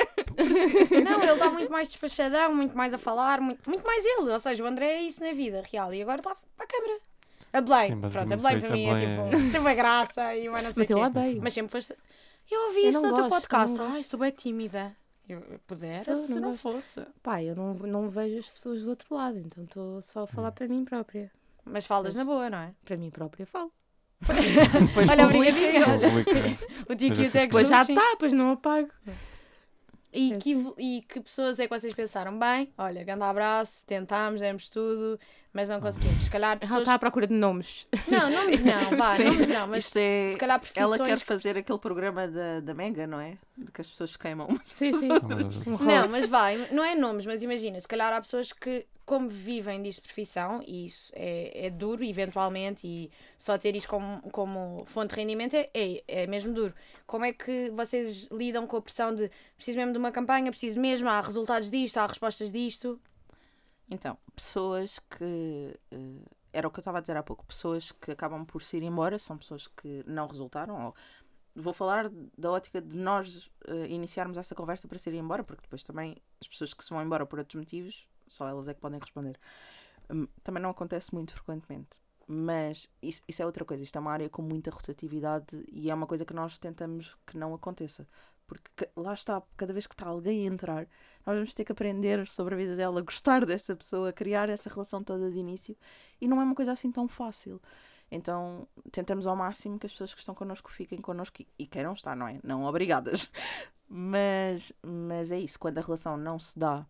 Não, 1.04 1.22
ele 1.22 1.32
está 1.34 1.52
muito 1.52 1.72
mais 1.72 1.88
despachadão, 1.88 2.56
muito 2.56 2.76
mais 2.76 2.94
a 2.94 2.98
falar, 2.98 3.40
muito, 3.40 3.70
muito 3.70 3.86
mais 3.86 4.04
ele. 4.04 4.32
Ou 4.32 4.40
seja, 4.40 4.64
o 4.64 4.68
André 4.68 4.88
é 4.88 5.04
isso 5.04 5.24
na 5.24 5.34
vida 5.34 5.64
real 5.72 5.94
e 5.94 6.02
agora 6.02 6.18
está 6.20 6.36
para 6.58 6.66
a 6.66 6.68
câmara. 6.68 7.00
A 7.56 7.62
Blay, 7.62 7.88
Sim, 7.88 8.02
pronto, 8.02 8.34
a 8.34 8.38
Blay 8.38 8.60
para 8.60 8.70
mim 8.72 8.86
é 8.88 9.00
tipo, 9.30 9.52
tem 9.52 9.60
uma 9.62 9.74
graça 9.74 10.36
e 10.36 10.50
uma 10.50 10.62
não 10.62 10.74
sei 10.74 10.82
Mas 10.84 10.90
eu 10.90 10.98
odeio. 11.00 11.42
Mas 11.42 11.54
sempre 11.54 11.72
foste. 11.72 11.96
Eu 12.52 12.68
ouvi 12.68 12.84
eu 12.84 12.90
isso 12.90 13.02
no 13.02 13.10
gosto, 13.10 13.16
teu 13.22 13.30
podcast. 13.30 13.78
Ai, 13.80 14.04
sou 14.04 14.20
bem 14.20 14.32
tímida. 14.32 14.96
Eu 15.28 15.42
pudera 15.66 16.04
Sou, 16.04 16.16
se 16.18 16.36
não 16.36 16.56
fosse. 16.56 17.02
Pá, 17.24 17.42
eu 17.42 17.56
não, 17.56 17.74
não 17.74 18.10
vejo 18.10 18.40
as 18.40 18.50
pessoas 18.50 18.84
do 18.84 18.90
outro 18.90 19.16
lado, 19.16 19.40
então 19.40 19.64
estou 19.64 20.02
só 20.02 20.24
a 20.24 20.28
falar 20.28 20.52
para 20.52 20.68
mim 20.68 20.84
própria. 20.86 21.32
Mas 21.64 21.86
falas 21.86 22.16
na 22.16 22.24
boa, 22.24 22.50
não 22.50 22.60
é? 22.60 22.74
Para 22.84 22.98
mim 22.98 23.10
própria 23.10 23.46
falo. 23.46 23.72
Depois 24.86 25.10
Olha, 25.10 25.26
obrigadinho. 25.26 25.86
O 26.90 26.94
o 26.94 26.98
Teco 26.98 27.32
Depois 27.32 27.68
já 27.68 27.78
juntos, 27.84 27.88
sim. 27.88 27.94
está, 27.94 28.12
depois 28.12 28.34
não 28.34 28.52
apago. 28.52 28.90
E 30.14 30.38
que, 30.38 30.52
evo- 30.52 30.76
e 30.78 31.02
que 31.02 31.20
pessoas 31.20 31.60
é 31.60 31.68
que 31.68 31.78
vocês 31.78 31.94
pensaram? 31.94 32.38
Bem, 32.40 32.72
olha, 32.78 33.04
grande 33.04 33.24
abraço, 33.24 33.86
tentámos, 33.86 34.40
demos 34.40 34.70
tudo, 34.70 35.20
mas 35.56 35.70
não 35.70 35.80
conseguimos. 35.80 36.26
Se 36.26 36.30
calhar 36.30 36.52
Ela 36.52 36.60
pessoas... 36.60 36.82
está 36.82 36.96
à 36.96 37.00
procura 37.00 37.26
de 37.26 37.34
nomes. 37.34 37.88
Não, 38.10 38.30
nomes 38.30 38.62
não, 38.62 38.92
vá, 39.00 39.16
Sim. 39.16 39.24
nomes 39.24 39.48
não, 39.48 39.68
mas 39.68 39.86
Isto 39.86 39.98
é. 39.98 40.32
se 40.34 40.38
calhar 40.38 40.62
Ela 40.76 40.90
profissões... 40.98 41.10
quer 41.10 41.26
fazer 41.26 41.58
aquele 41.58 41.80
programa 41.80 42.28
da, 42.28 42.60
da 42.60 42.74
Mega, 42.74 43.08
não 43.08 43.22
é? 43.22 43.38
De 43.58 43.72
que 43.72 43.80
as 43.80 43.90
pessoas 43.90 44.12
se 44.12 44.20
queimam. 44.20 44.50
Sim, 44.66 44.92
sim. 44.92 45.08
Um 45.66 45.78
Não, 45.82 46.10
mas 46.10 46.28
vai, 46.28 46.68
não 46.74 46.84
é 46.84 46.94
nomes, 46.94 47.26
mas 47.26 47.42
imagina, 47.42 47.80
se 47.80 47.88
calhar 47.88 48.12
há 48.12 48.20
pessoas 48.20 48.52
que, 48.52 48.86
como 49.06 49.30
vivem 49.30 49.82
disto 49.82 50.02
de 50.02 50.08
profissão, 50.10 50.62
e 50.68 50.88
isso 50.88 51.10
é, 51.16 51.68
é 51.68 51.70
duro, 51.70 52.04
eventualmente, 52.04 52.86
e 52.86 53.10
só 53.38 53.58
ter 53.58 53.78
isto 53.78 53.88
como, 53.88 54.22
como 54.32 54.84
fonte 54.86 55.14
de 55.14 55.22
rendimento 55.22 55.56
é, 55.56 55.70
é, 55.74 56.04
é 56.06 56.28
mesmo 56.28 56.54
duro. 56.54 56.74
Como 57.08 57.24
é 57.24 57.32
que 57.32 57.72
vocês 57.74 58.28
lidam 58.30 58.68
com 58.68 58.76
a 58.76 58.82
pressão 58.82 59.16
de 59.16 59.32
preciso 59.56 59.78
mesmo 59.78 59.94
de 59.94 60.00
uma 60.00 60.12
campanha, 60.12 60.52
preciso 60.52 60.82
mesmo, 60.82 61.08
há 61.08 61.22
resultados 61.22 61.72
disto, 61.72 61.98
há 61.98 62.08
respostas 62.08 62.52
disto? 62.52 63.00
Então, 63.90 64.18
pessoas 64.36 65.00
que. 65.00 65.80
eh, 65.92 66.22
era 66.54 66.68
o 66.68 66.72
que 66.72 66.80
eu 66.80 66.82
estava 66.82 67.00
a 67.00 67.02
dizer 67.02 67.18
há 67.18 67.24
pouco. 67.24 67.46
Pessoas 67.46 67.92
que 67.92 68.12
acabam 68.12 68.46
por 68.46 68.62
se 68.64 68.78
ir 68.78 68.84
embora, 68.84 69.20
são 69.20 69.38
pessoas 69.38 69.68
que 69.68 70.04
não 70.08 70.26
resultaram. 70.28 70.88
Ou, 70.88 70.96
vou 71.56 71.74
falar 71.74 72.10
da 72.38 72.52
ótica 72.52 72.82
de 72.82 72.98
nós 72.98 73.52
eh, 73.68 73.88
iniciarmos 73.90 74.38
essa 74.38 74.56
conversa 74.56 74.88
para 74.88 74.98
se 74.98 75.10
irem 75.10 75.22
embora, 75.22 75.44
porque 75.44 75.64
depois 75.64 75.84
também 75.84 76.18
as 76.42 76.48
pessoas 76.48 76.74
que 76.74 76.84
se 76.84 76.90
vão 76.92 77.02
embora 77.04 77.26
por 77.26 77.40
outros 77.40 77.56
motivos, 77.60 78.08
só 78.28 78.48
elas 78.48 78.68
é 78.68 78.74
que 78.74 78.82
podem 78.82 79.00
responder. 79.00 79.40
Hum, 80.10 80.28
Também 80.44 80.62
não 80.62 80.70
acontece 80.72 81.14
muito 81.14 81.34
frequentemente. 81.34 82.00
Mas 82.28 82.90
isso, 83.02 83.22
isso 83.28 83.42
é 83.42 83.46
outra 83.46 83.66
coisa. 83.66 83.84
Isto 83.84 83.98
é 83.98 84.02
uma 84.02 84.12
área 84.12 84.30
com 84.30 84.42
muita 84.42 84.72
rotatividade 84.72 85.64
e 85.72 85.90
é 85.92 85.94
uma 85.94 86.08
coisa 86.08 86.26
que 86.26 86.34
nós 86.34 86.58
tentamos 86.58 87.16
que 87.26 87.38
não 87.38 87.54
aconteça. 87.54 88.08
Porque 88.48 88.88
lá 88.96 89.14
está, 89.14 89.42
cada 89.58 89.74
vez 89.74 89.88
que 89.88 89.94
está 89.94 90.08
alguém 90.08 90.48
a 90.48 90.52
entrar, 90.52 90.88
nós 91.26 91.36
vamos 91.36 91.54
ter 91.54 91.66
que 91.66 91.72
aprender 91.72 92.28
sobre 92.28 92.54
a 92.54 92.58
vida 92.58 92.76
dela, 92.76 93.02
gostar 93.04 93.46
dessa 93.46 93.76
pessoa, 93.76 94.14
criar 94.14 94.50
essa 94.50 94.70
relação 94.70 95.04
toda 95.04 95.32
de 95.32 95.38
início. 95.38 95.76
E 96.22 96.28
não 96.28 96.40
é 96.40 96.44
uma 96.44 96.56
coisa 96.56 96.72
assim 96.72 96.92
tão 96.92 97.08
fácil. 97.08 97.62
Então 98.12 98.68
tentamos 98.92 99.26
ao 99.26 99.36
máximo 99.36 99.80
que 99.80 99.88
as 99.88 99.92
pessoas 99.92 100.14
que 100.14 100.20
estão 100.20 100.36
connosco 100.36 100.72
fiquem 100.72 101.02
connosco 101.02 101.42
e, 101.42 101.48
e 101.60 101.68
queiram 101.68 101.94
estar, 101.94 102.16
não 102.16 102.28
é? 102.28 102.40
Não 102.44 102.64
obrigadas. 102.64 103.32
Mas, 103.88 104.74
mas 104.82 105.32
é 105.32 105.40
isso, 105.40 105.60
quando 105.60 105.78
a 105.78 105.82
relação 105.82 106.18
não 106.18 106.40
se 106.40 106.58
dá, 106.58 106.88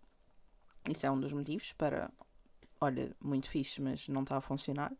isso 0.89 1.05
é 1.05 1.11
um 1.11 1.19
dos 1.19 1.33
motivos 1.33 1.73
para, 1.73 2.09
olha, 2.79 3.13
muito 3.21 3.49
fixe, 3.49 3.81
mas 3.81 4.07
não 4.07 4.21
está 4.21 4.37
a 4.37 4.41
funcionar. 4.41 4.93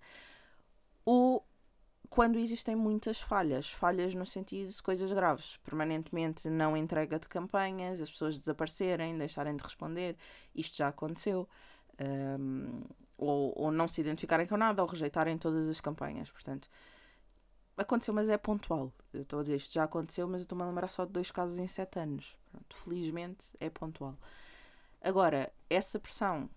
Ou 1.05 1.45
quando 2.15 2.39
existem 2.39 2.75
muitas 2.75 3.21
falhas, 3.21 3.69
falhas 3.69 4.15
no 4.15 4.25
sentido 4.25 4.71
de 4.71 4.81
coisas 4.81 5.11
graves, 5.11 5.57
permanentemente 5.57 6.49
não 6.49 6.75
entrega 6.75 7.19
de 7.19 7.27
campanhas, 7.27 8.01
as 8.01 8.09
pessoas 8.09 8.39
desaparecerem, 8.39 9.17
deixarem 9.17 9.55
de 9.55 9.63
responder, 9.63 10.15
isto 10.55 10.77
já 10.77 10.87
aconteceu, 10.87 11.47
Ahm, 11.99 12.83
ou, 13.17 13.53
ou 13.55 13.71
não 13.71 13.87
se 13.87 14.01
identificarem 14.01 14.45
com 14.45 14.57
nada, 14.57 14.81
ou 14.81 14.87
rejeitarem 14.87 15.37
todas 15.37 15.69
as 15.69 15.79
campanhas, 15.79 16.29
portanto, 16.29 16.69
aconteceu, 17.77 18.13
mas 18.13 18.27
é 18.27 18.37
pontual. 18.37 18.91
Eu 19.13 19.21
estou 19.21 19.39
a 19.39 19.41
dizer, 19.43 19.55
isto 19.55 19.73
já 19.73 19.83
aconteceu, 19.85 20.27
mas 20.27 20.41
eu 20.41 20.45
estou-me 20.45 20.63
a 20.63 20.67
lembrar 20.67 20.89
só 20.89 21.05
de 21.05 21.11
dois 21.11 21.31
casos 21.31 21.57
em 21.57 21.67
sete 21.67 21.99
anos. 21.99 22.35
Pronto, 22.51 22.75
felizmente 22.77 23.47
é 23.59 23.69
pontual. 23.69 24.17
Agora, 25.01 25.51
essa 25.69 25.99
pressão, 25.99 26.49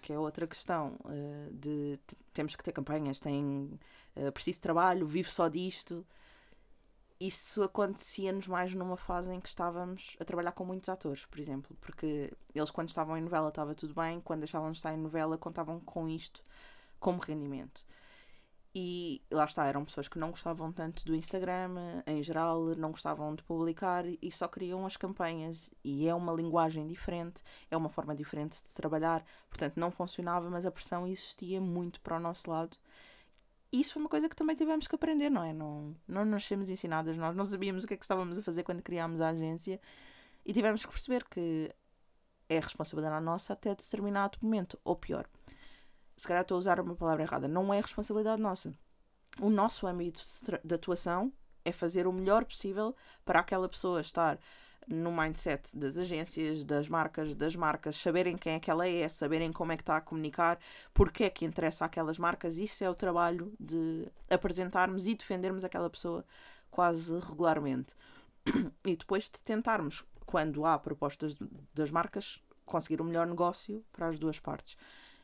que 0.00 0.12
é 0.12 0.18
outra 0.18 0.46
questão, 0.46 0.96
eh, 1.08 1.48
de 1.52 1.98
temos 2.32 2.56
que 2.56 2.62
ter 2.62 2.72
campanhas, 2.72 3.20
tem, 3.20 3.78
eh, 4.16 4.30
preciso 4.30 4.58
de 4.58 4.62
trabalho, 4.62 5.06
vivo 5.06 5.30
só 5.30 5.48
disto. 5.48 6.06
Isso 7.20 7.62
acontecia-nos 7.64 8.46
mais 8.46 8.72
numa 8.74 8.96
fase 8.96 9.32
em 9.32 9.40
que 9.40 9.48
estávamos 9.48 10.16
a 10.20 10.24
trabalhar 10.24 10.52
com 10.52 10.64
muitos 10.64 10.88
atores, 10.88 11.26
por 11.26 11.40
exemplo, 11.40 11.76
porque 11.80 12.32
eles, 12.54 12.70
quando 12.70 12.88
estavam 12.88 13.16
em 13.16 13.22
novela, 13.22 13.48
estava 13.48 13.74
tudo 13.74 13.92
bem, 13.94 14.20
quando 14.20 14.40
deixavam 14.40 14.70
de 14.70 14.76
estar 14.78 14.94
em 14.94 14.98
novela, 14.98 15.36
contavam 15.36 15.80
com 15.80 16.08
isto 16.08 16.44
como 17.00 17.18
rendimento. 17.20 17.84
E 18.74 19.22
lá 19.30 19.44
está, 19.44 19.66
eram 19.66 19.84
pessoas 19.84 20.08
que 20.08 20.18
não 20.18 20.30
gostavam 20.30 20.70
tanto 20.70 21.04
do 21.04 21.14
Instagram, 21.14 21.74
em 22.06 22.22
geral, 22.22 22.76
não 22.76 22.90
gostavam 22.90 23.34
de 23.34 23.42
publicar 23.42 24.04
e 24.06 24.30
só 24.30 24.46
queriam 24.46 24.84
as 24.84 24.96
campanhas. 24.96 25.70
E 25.82 26.06
é 26.06 26.14
uma 26.14 26.32
linguagem 26.32 26.86
diferente, 26.86 27.42
é 27.70 27.76
uma 27.76 27.88
forma 27.88 28.14
diferente 28.14 28.62
de 28.62 28.74
trabalhar, 28.74 29.24
portanto 29.48 29.76
não 29.78 29.90
funcionava, 29.90 30.50
mas 30.50 30.66
a 30.66 30.70
pressão 30.70 31.06
existia 31.06 31.60
muito 31.60 32.00
para 32.00 32.16
o 32.16 32.20
nosso 32.20 32.50
lado. 32.50 32.76
E 33.72 33.80
isso 33.80 33.94
foi 33.94 34.02
uma 34.02 34.08
coisa 34.08 34.28
que 34.28 34.36
também 34.36 34.56
tivemos 34.56 34.86
que 34.86 34.94
aprender, 34.94 35.30
não 35.30 35.42
é? 35.42 35.52
Não, 35.52 35.94
não 36.06 36.24
nascemos 36.24 36.68
ensinadas, 36.70 37.16
nós 37.16 37.34
não 37.34 37.44
sabíamos 37.44 37.84
o 37.84 37.86
que 37.86 37.94
é 37.94 37.96
que 37.96 38.04
estávamos 38.04 38.38
a 38.38 38.42
fazer 38.42 38.62
quando 38.62 38.82
criámos 38.82 39.20
a 39.20 39.28
agência 39.30 39.80
e 40.44 40.52
tivemos 40.52 40.84
que 40.86 40.92
perceber 40.92 41.24
que 41.28 41.70
é 42.48 42.58
responsabilidade 42.58 43.24
nossa 43.24 43.52
até 43.52 43.74
determinado 43.74 44.38
momento, 44.40 44.78
ou 44.84 44.96
pior, 44.96 45.26
se 46.18 46.26
calhar 46.26 46.42
estou 46.42 46.56
a 46.56 46.58
usar 46.58 46.80
uma 46.80 46.96
palavra 46.96 47.22
errada, 47.22 47.46
não 47.46 47.72
é 47.72 47.80
responsabilidade 47.80 48.42
nossa. 48.42 48.74
O 49.40 49.48
nosso 49.48 49.86
âmbito 49.86 50.20
de 50.64 50.74
atuação 50.74 51.32
é 51.64 51.70
fazer 51.70 52.06
o 52.06 52.12
melhor 52.12 52.44
possível 52.44 52.94
para 53.24 53.38
aquela 53.38 53.68
pessoa 53.68 54.00
estar 54.00 54.38
no 54.88 55.12
mindset 55.12 55.76
das 55.76 55.96
agências, 55.96 56.64
das 56.64 56.88
marcas, 56.88 57.34
das 57.36 57.54
marcas, 57.54 57.94
saberem 57.96 58.36
quem 58.36 58.54
é 58.54 58.60
que 58.60 58.70
ela 58.70 58.88
é, 58.88 59.08
saberem 59.08 59.52
como 59.52 59.70
é 59.70 59.76
que 59.76 59.82
está 59.82 59.98
a 59.98 60.00
comunicar, 60.00 60.58
porque 60.92 61.24
é 61.24 61.30
que 61.30 61.44
interessa 61.44 61.84
aquelas 61.84 62.18
marcas. 62.18 62.56
Isso 62.56 62.82
é 62.82 62.90
o 62.90 62.94
trabalho 62.94 63.52
de 63.60 64.08
apresentarmos 64.28 65.06
e 65.06 65.14
defendermos 65.14 65.64
aquela 65.64 65.88
pessoa 65.88 66.24
quase 66.70 67.16
regularmente. 67.18 67.94
E 68.86 68.96
depois 68.96 69.24
de 69.24 69.42
tentarmos, 69.42 70.02
quando 70.24 70.64
há 70.64 70.78
propostas 70.78 71.34
das 71.74 71.90
marcas, 71.90 72.40
conseguir 72.64 73.00
o 73.00 73.04
melhor 73.04 73.26
negócio 73.26 73.84
para 73.92 74.08
as 74.08 74.18
duas 74.18 74.40
partes. 74.40 74.76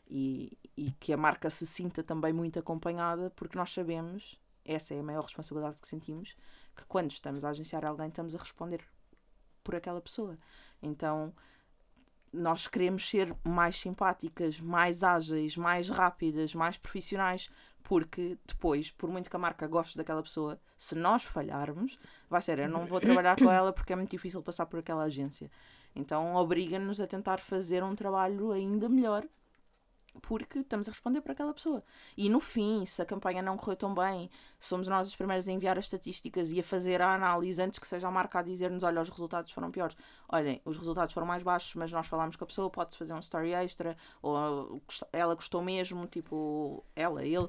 E, 0.06 0.58
e 0.76 0.90
que 0.92 1.12
a 1.12 1.16
marca 1.16 1.48
se 1.48 1.66
sinta 1.66 2.02
também 2.02 2.32
muito 2.32 2.58
acompanhada, 2.58 3.30
porque 3.34 3.56
nós 3.56 3.72
sabemos, 3.72 4.38
essa 4.64 4.94
é 4.94 5.00
a 5.00 5.02
maior 5.02 5.22
responsabilidade 5.22 5.80
que 5.80 5.88
sentimos, 5.88 6.36
que 6.76 6.84
quando 6.86 7.10
estamos 7.10 7.44
a 7.44 7.50
agenciar 7.50 7.84
alguém, 7.84 8.08
estamos 8.08 8.34
a 8.34 8.38
responder 8.38 8.84
por 9.62 9.74
aquela 9.74 10.00
pessoa. 10.00 10.38
Então, 10.82 11.32
nós 12.32 12.66
queremos 12.66 13.08
ser 13.08 13.34
mais 13.44 13.76
simpáticas, 13.76 14.60
mais 14.60 15.02
ágeis, 15.02 15.56
mais 15.56 15.88
rápidas, 15.88 16.54
mais 16.54 16.76
profissionais, 16.76 17.48
porque 17.82 18.36
depois, 18.46 18.90
por 18.90 19.08
muito 19.08 19.30
que 19.30 19.36
a 19.36 19.38
marca 19.38 19.66
goste 19.68 19.96
daquela 19.96 20.22
pessoa, 20.22 20.58
se 20.76 20.94
nós 20.94 21.22
falharmos, 21.22 21.98
vai 22.28 22.42
ser 22.42 22.58
eu 22.58 22.68
não 22.68 22.86
vou 22.86 23.00
trabalhar 23.00 23.36
com 23.36 23.50
ela 23.50 23.72
porque 23.72 23.92
é 23.92 23.96
muito 23.96 24.10
difícil 24.10 24.42
passar 24.42 24.66
por 24.66 24.80
aquela 24.80 25.04
agência. 25.04 25.50
Então, 25.94 26.34
obriga-nos 26.34 27.00
a 27.00 27.06
tentar 27.06 27.38
fazer 27.38 27.84
um 27.84 27.94
trabalho 27.94 28.50
ainda 28.50 28.88
melhor 28.88 29.24
porque 30.22 30.60
estamos 30.60 30.88
a 30.88 30.92
responder 30.92 31.20
para 31.20 31.32
aquela 31.32 31.52
pessoa. 31.52 31.82
E 32.16 32.28
no 32.28 32.40
fim, 32.40 32.84
se 32.86 33.02
a 33.02 33.04
campanha 33.04 33.42
não 33.42 33.56
correu 33.56 33.76
tão 33.76 33.94
bem, 33.94 34.30
somos 34.58 34.88
nós 34.88 35.08
os 35.08 35.16
primeiros 35.16 35.48
a 35.48 35.52
enviar 35.52 35.78
as 35.78 35.86
estatísticas 35.86 36.50
e 36.50 36.60
a 36.60 36.62
fazer 36.62 37.02
a 37.02 37.14
análise 37.14 37.60
antes 37.60 37.78
que 37.78 37.86
seja 37.86 38.08
a 38.08 38.10
marca 38.10 38.38
a 38.38 38.42
dizer-nos: 38.42 38.82
olha, 38.82 39.02
os 39.02 39.08
resultados 39.08 39.52
foram 39.52 39.70
piores. 39.70 39.96
Olhem, 40.28 40.60
os 40.64 40.76
resultados 40.76 41.12
foram 41.12 41.26
mais 41.26 41.42
baixos, 41.42 41.74
mas 41.74 41.92
nós 41.92 42.06
falámos 42.06 42.36
com 42.36 42.44
a 42.44 42.46
pessoa, 42.46 42.70
pode-se 42.70 42.98
fazer 42.98 43.14
um 43.14 43.20
story 43.20 43.52
extra, 43.52 43.96
ou 44.22 44.82
ela 45.12 45.34
gostou 45.34 45.62
mesmo, 45.62 46.06
tipo, 46.06 46.84
ela, 46.94 47.24
ele. 47.24 47.48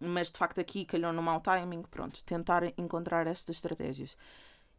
Mas 0.00 0.30
de 0.32 0.38
facto 0.38 0.60
aqui 0.60 0.84
calhou 0.84 1.12
no 1.12 1.22
mau 1.22 1.40
timing, 1.40 1.82
pronto, 1.82 2.24
tentar 2.24 2.64
encontrar 2.78 3.26
estas 3.26 3.56
estratégias. 3.56 4.16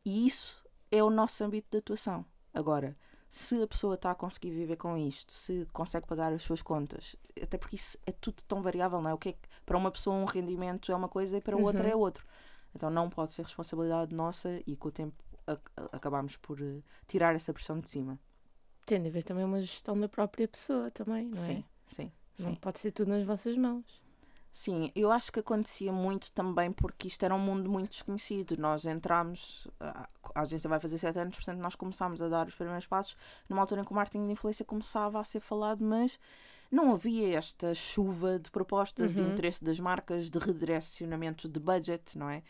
E 0.05 0.27
isso 0.27 0.61
é 0.91 1.01
o 1.01 1.09
nosso 1.09 1.43
âmbito 1.43 1.69
de 1.71 1.77
atuação. 1.77 2.25
Agora, 2.53 2.95
se 3.35 3.59
a 3.63 3.65
pessoa 3.67 3.95
está 3.95 4.11
a 4.11 4.15
conseguir 4.15 4.51
viver 4.51 4.75
com 4.75 4.95
isto, 4.95 5.33
se 5.33 5.67
consegue 5.73 6.05
pagar 6.05 6.31
as 6.31 6.43
suas 6.43 6.61
contas, 6.61 7.15
até 7.41 7.57
porque 7.57 7.75
isso 7.75 7.97
é 8.05 8.11
tudo 8.11 8.43
tão 8.47 8.61
variável, 8.61 9.01
não 9.01 9.09
é? 9.09 9.13
O 9.15 9.17
que 9.17 9.29
é 9.29 9.33
que 9.33 9.39
para 9.65 9.75
uma 9.75 9.89
pessoa 9.89 10.15
um 10.15 10.25
rendimento 10.25 10.91
é 10.91 10.95
uma 10.95 11.09
coisa 11.09 11.37
e 11.37 11.41
para 11.41 11.57
outra 11.57 11.85
Uhum. 11.87 11.93
é 11.93 11.95
outro. 11.95 12.27
Então 12.75 12.91
não 12.91 13.09
pode 13.09 13.31
ser 13.31 13.41
responsabilidade 13.41 14.13
nossa 14.13 14.61
e 14.67 14.75
com 14.77 14.89
o 14.89 14.91
tempo 14.91 15.15
a- 15.47 15.53
a- 15.53 15.89
acabamos 15.97 16.37
por 16.37 16.61
eh, 16.61 16.81
tirar 17.07 17.33
essa 17.35 17.51
pressão 17.51 17.79
de 17.79 17.89
cima. 17.89 18.19
Tem 18.85 19.01
de 19.01 19.07
haver 19.07 19.23
também 19.23 19.43
uma 19.43 19.59
gestão 19.61 19.99
da 19.99 20.07
própria 20.07 20.47
pessoa 20.47 20.91
também, 20.91 21.25
não 21.29 21.37
é? 21.37 21.41
Sim, 21.41 21.63
sim, 21.87 22.11
sim. 22.35 22.43
Não 22.49 22.55
pode 22.55 22.79
ser 22.79 22.91
tudo 22.91 23.09
nas 23.09 23.23
vossas 23.25 23.57
mãos. 23.57 23.99
Sim, 24.55 24.91
eu 24.95 25.11
acho 25.11 25.31
que 25.31 25.39
acontecia 25.39 25.91
muito 25.91 26.31
também 26.31 26.71
porque 26.71 27.07
isto 27.07 27.23
era 27.25 27.33
um 27.33 27.39
mundo 27.39 27.67
muito 27.67 27.89
desconhecido. 27.89 28.55
Nós 28.55 28.85
entramos, 28.85 29.67
a 29.79 30.07
a 30.35 30.41
agência 30.41 30.69
vai 30.69 30.79
fazer 30.79 30.97
sete 30.97 31.19
anos, 31.19 31.35
portanto 31.35 31.59
nós 31.59 31.75
começámos 31.75 32.21
a 32.21 32.27
dar 32.29 32.47
os 32.47 32.55
primeiros 32.55 32.87
passos 32.87 33.15
numa 33.49 33.61
altura 33.61 33.81
em 33.81 33.83
que 33.83 33.91
o 33.91 33.95
marketing 33.95 34.25
de 34.27 34.31
influência 34.33 34.63
começava 34.65 35.19
a 35.19 35.23
ser 35.23 35.39
falado, 35.41 35.83
mas 35.83 36.19
não 36.71 36.93
havia 36.93 37.35
esta 37.37 37.73
chuva 37.73 38.39
de 38.39 38.49
propostas, 38.51 39.13
de 39.13 39.21
Uhum. 39.21 39.29
interesse 39.29 39.63
das 39.63 39.79
marcas, 39.79 40.29
de 40.29 40.39
redirecionamento 40.39 41.49
de 41.49 41.59
budget, 41.59 42.17
não 42.17 42.29
é? 42.29 42.41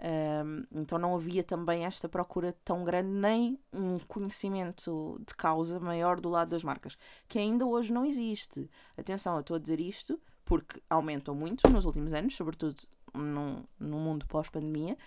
Ahm, 0.00 0.64
então 0.72 0.98
não 0.98 1.14
havia 1.14 1.44
também 1.44 1.84
esta 1.84 2.08
procura 2.08 2.56
tão 2.64 2.84
grande, 2.84 3.10
nem 3.10 3.58
um 3.72 3.98
conhecimento 3.98 5.20
de 5.26 5.34
causa 5.34 5.78
maior 5.78 6.20
do 6.20 6.28
lado 6.30 6.48
das 6.50 6.64
marcas, 6.64 6.96
que 7.28 7.38
ainda 7.38 7.66
hoje 7.66 7.92
não 7.92 8.04
existe. 8.06 8.68
Atenção, 8.96 9.34
eu 9.34 9.40
estou 9.40 9.56
a 9.56 9.60
dizer 9.60 9.78
isto 9.80 10.18
porque 10.50 10.82
aumentam 10.90 11.32
muito 11.32 11.70
nos 11.70 11.84
últimos 11.84 12.12
anos, 12.12 12.34
sobretudo 12.34 12.74
no 13.14 13.64
mundo 13.78 14.26
pós-pandemia, 14.26 14.98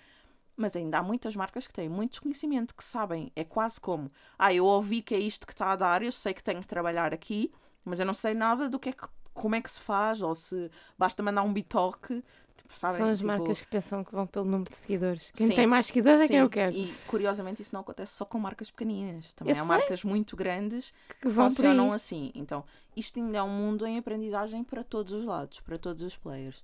mas 0.56 0.74
ainda 0.74 1.00
há 1.00 1.04
muitas 1.04 1.36
marcas 1.36 1.68
que 1.68 1.74
têm 1.74 1.90
muito 1.90 2.12
desconhecimento, 2.12 2.74
que 2.74 2.82
sabem, 2.82 3.30
é 3.36 3.44
quase 3.44 3.78
como, 3.82 4.10
ah, 4.40 4.54
eu 4.54 4.66
ouvi 4.66 5.02
que 5.02 5.14
é 5.14 5.20
isto 5.20 5.46
que 5.46 5.52
está 5.52 5.74
a 5.74 5.76
dar, 5.76 6.02
eu 6.02 6.14
sei 6.14 6.34
que 6.34 6.42
tenho 6.42 6.62
que 6.62 6.68
trabalhar 6.68 7.14
aqui, 7.14 7.52
mas 7.84 8.00
eu 8.00 8.06
não 8.06 8.14
sei 8.14 8.34
nada 8.34 8.70
do 8.70 8.80
que 8.80 8.88
é 8.88 8.94
que, 8.94 9.06
como 9.34 9.54
é 9.54 9.62
que 9.62 9.70
se 9.70 9.82
faz, 9.82 10.22
ou 10.22 10.34
se 10.34 10.72
basta 10.98 11.22
mandar 11.22 11.44
um 11.44 11.52
bitoque, 11.52 12.24
tipo, 12.58 12.78
sabem? 12.78 12.98
São 12.98 13.10
as 13.10 13.18
Tipo, 13.20 13.28
marcas 13.28 13.62
que 13.62 13.68
pensam 13.68 14.04
que 14.04 14.12
vão 14.12 14.26
pelo 14.28 14.46
número 14.46 14.70
de 14.70 14.76
seguidores. 14.76 15.32
Quem 15.34 15.48
Sim. 15.48 15.56
tem 15.56 15.68
mais 15.68 15.86
seguidores 15.88 16.22
é 16.22 16.28
quem 16.28 16.38
eu 16.38 16.50
quero. 16.50 16.76
E 16.76 16.94
curiosamente 17.08 17.62
isso 17.62 17.74
não 17.74 17.82
acontece 17.82 18.14
só 18.14 18.26
com 18.26 18.40
marcas 18.40 18.70
pequeninas, 18.72 19.34
também 19.34 19.54
Eu 19.56 19.64
há 19.64 19.68
sei. 19.68 19.78
marcas 19.78 20.04
muito 20.04 20.36
grandes 20.36 20.94
Que 21.22 21.30
vão 21.30 21.50
funcionam 21.50 21.92
assim. 21.92 22.32
Então, 22.36 22.64
isto 22.96 23.20
ainda 23.20 23.38
é 23.40 23.44
um 23.44 23.50
mundo 23.50 23.86
em 23.86 23.98
aprendizagem 23.98 24.64
para 24.64 24.84
todos 24.84 25.14
os 25.14 25.26
lados, 25.26 25.60
para 25.60 25.78
todos 25.78 26.04
os 26.04 26.16
players. 26.16 26.64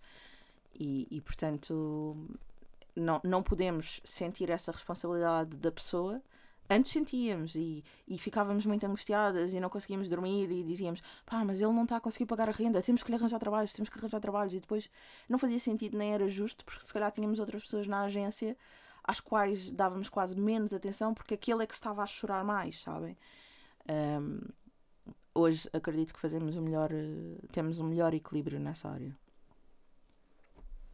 E, 0.74 1.08
e, 1.12 1.20
portanto, 1.22 2.16
não, 2.96 3.20
não 3.24 3.44
podemos 3.44 4.00
sentir 4.04 4.50
essa 4.50 4.72
responsabilidade 4.72 5.58
da 5.58 5.72
pessoa. 5.72 6.22
Antes 6.70 6.92
sentíamos 6.92 7.56
e, 7.56 7.84
e 8.08 8.18
ficávamos 8.18 8.66
muito 8.66 8.86
angustiadas 8.86 9.54
e 9.54 9.60
não 9.60 9.70
conseguíamos 9.70 10.08
dormir 10.08 10.52
e 10.52 10.64
dizíamos 10.64 11.02
pá, 11.26 11.44
mas 11.44 11.62
ele 11.62 11.74
não 11.74 11.84
está 11.84 11.98
a 11.98 12.00
conseguir 12.00 12.28
pagar 12.28 12.48
a 12.48 12.52
renda, 12.52 12.82
temos 12.82 13.02
que 13.02 13.10
lhe 13.10 13.18
arranjar 13.18 13.40
trabalhos, 13.40 13.74
temos 13.74 13.90
que 13.90 13.98
arranjar 13.98 14.20
trabalhos 14.20 14.54
e 14.54 14.60
depois 14.60 14.90
não 15.28 15.40
fazia 15.40 15.58
sentido 15.58 15.98
nem 15.98 16.14
era 16.14 16.28
justo 16.28 16.64
porque 16.64 16.84
se 16.84 16.94
calhar 16.94 17.12
tínhamos 17.12 17.40
outras 17.40 17.64
pessoas 17.64 17.88
na 17.88 18.04
agência 18.04 18.56
às 19.04 19.20
quais 19.20 19.72
dávamos 19.72 20.10
quase 20.10 20.40
menos 20.40 20.72
atenção 20.72 21.14
porque 21.14 21.34
aquele 21.34 21.64
é 21.64 21.66
que 21.66 21.74
estava 21.74 22.04
a 22.04 22.06
chorar 22.06 22.44
mais, 22.44 22.80
sabem? 22.80 23.18
Ahm, 23.88 24.42
hoje 25.34 25.68
acredito 25.74 26.14
que 26.14 26.20
fazemos 26.20 26.56
o 26.56 26.62
melhor, 26.62 26.92
eh, 26.92 27.38
temos 27.52 27.80
um 27.80 27.86
melhor 27.86 28.14
equilíbrio 28.14 28.60
nessa 28.60 28.90
área. 28.90 29.18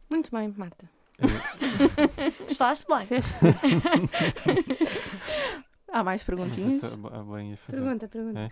Muito 0.08 0.30
bem, 0.30 0.48
Marta. 0.56 0.88
Gostaste 2.48 2.86
bem? 2.86 3.06
Há 5.98 6.04
mais 6.04 6.20
sei 6.22 6.26
perguntinhas? 6.26 6.74
se 6.80 6.86
a 6.86 7.20
a 7.20 7.56
fazer. 7.56 7.80
Pergunta, 7.80 8.08
pergunta. 8.08 8.38
É. 8.40 8.50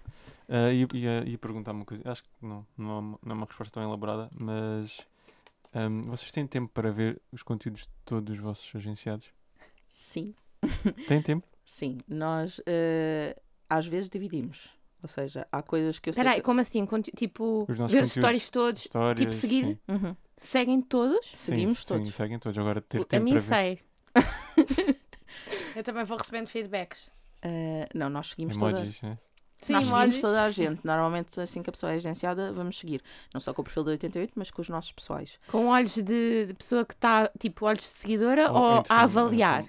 Ah, 0.48 0.72
ia, 0.72 0.86
ia, 0.94 1.28
ia 1.28 1.38
perguntar 1.38 1.72
uma 1.72 1.84
coisa, 1.84 2.02
acho 2.10 2.22
que 2.22 2.30
não, 2.40 2.66
não, 2.76 2.90
é 2.90 2.98
uma- 3.00 3.18
não 3.22 3.32
é 3.32 3.34
uma 3.34 3.46
resposta 3.46 3.72
tão 3.74 3.82
elaborada, 3.82 4.30
mas 4.38 5.06
ahm, 5.74 6.02
vocês 6.02 6.30
têm 6.30 6.46
tempo 6.46 6.70
para 6.72 6.90
ver 6.90 7.20
os 7.32 7.42
conteúdos 7.42 7.82
de 7.82 7.88
todos 8.04 8.34
os 8.36 8.42
vossos 8.42 8.74
agenciados? 8.74 9.28
Sim, 9.88 10.34
Têm 11.06 11.20
tempo? 11.20 11.46
sim. 11.64 11.98
Nós 12.08 12.60
eh, 12.66 13.36
às 13.68 13.86
vezes 13.86 14.08
dividimos. 14.08 14.70
Ou 15.02 15.08
seja, 15.08 15.46
há 15.52 15.60
coisas 15.62 15.98
que 15.98 16.08
eu 16.08 16.14
sei. 16.14 16.22
Espera 16.22 16.34
aí, 16.36 16.40
que- 16.40 16.46
como 16.46 16.60
assim? 16.60 16.86
Conte- 16.86 17.12
Tipo, 17.14 17.66
ver 17.68 18.02
os 18.04 18.10
stories 18.12 18.48
todos, 18.48 18.80
Histórias? 18.82 19.18
tipo 19.20 19.38
seguir, 19.38 19.64
Sim. 19.66 19.78
Uhum. 19.86 20.16
seguem 20.38 20.80
todos? 20.80 21.26
Seguimos 21.34 21.80
sim, 21.80 21.88
todos. 21.88 22.06
Sim, 22.08 22.12
seguem 22.14 22.38
todos. 22.38 22.56
Agora 22.56 22.80
ter 22.80 22.98
a 23.02 23.04
tempo 23.04 23.24
mim 23.24 23.30
para 23.32 23.40
ver. 23.40 23.54
sei. 23.54 23.80
Eu 25.76 25.82
também 25.82 26.04
vou 26.04 26.16
recebendo 26.16 26.46
feedbacks. 26.48 27.10
Eh, 27.44 27.86
não, 27.94 28.08
nós 28.08 28.30
seguimos 28.30 28.56
toda, 28.56 28.78
Emojis, 28.78 29.02
né? 29.02 29.18
Sim, 29.60 29.74
nós 29.74 29.84
seguimos 29.84 30.20
toda 30.20 30.42
a 30.42 30.50
gente. 30.50 30.80
Normalmente, 30.82 31.38
assim 31.38 31.62
que 31.62 31.68
a 31.68 31.72
pessoa 31.72 31.92
é 31.92 31.96
agenciada, 31.96 32.52
vamos 32.52 32.78
seguir. 32.78 33.02
Não 33.32 33.40
só 33.40 33.52
com 33.52 33.60
o 33.60 33.64
perfil 33.64 33.84
do 33.84 33.90
88, 33.90 34.32
mas 34.34 34.50
com 34.50 34.62
os 34.62 34.68
nossos 34.68 34.92
pessoais. 34.92 35.38
Com 35.48 35.66
olhos 35.66 35.94
de, 35.94 36.46
de 36.46 36.54
pessoa 36.54 36.84
que 36.84 36.94
está, 36.94 37.30
tipo, 37.38 37.66
olhos 37.66 37.82
de 37.82 37.86
seguidora 37.86 38.50
Ou 38.50 38.58
ou, 38.58 38.82
a 38.88 39.00
é, 39.00 39.04
avaliar? 39.04 39.64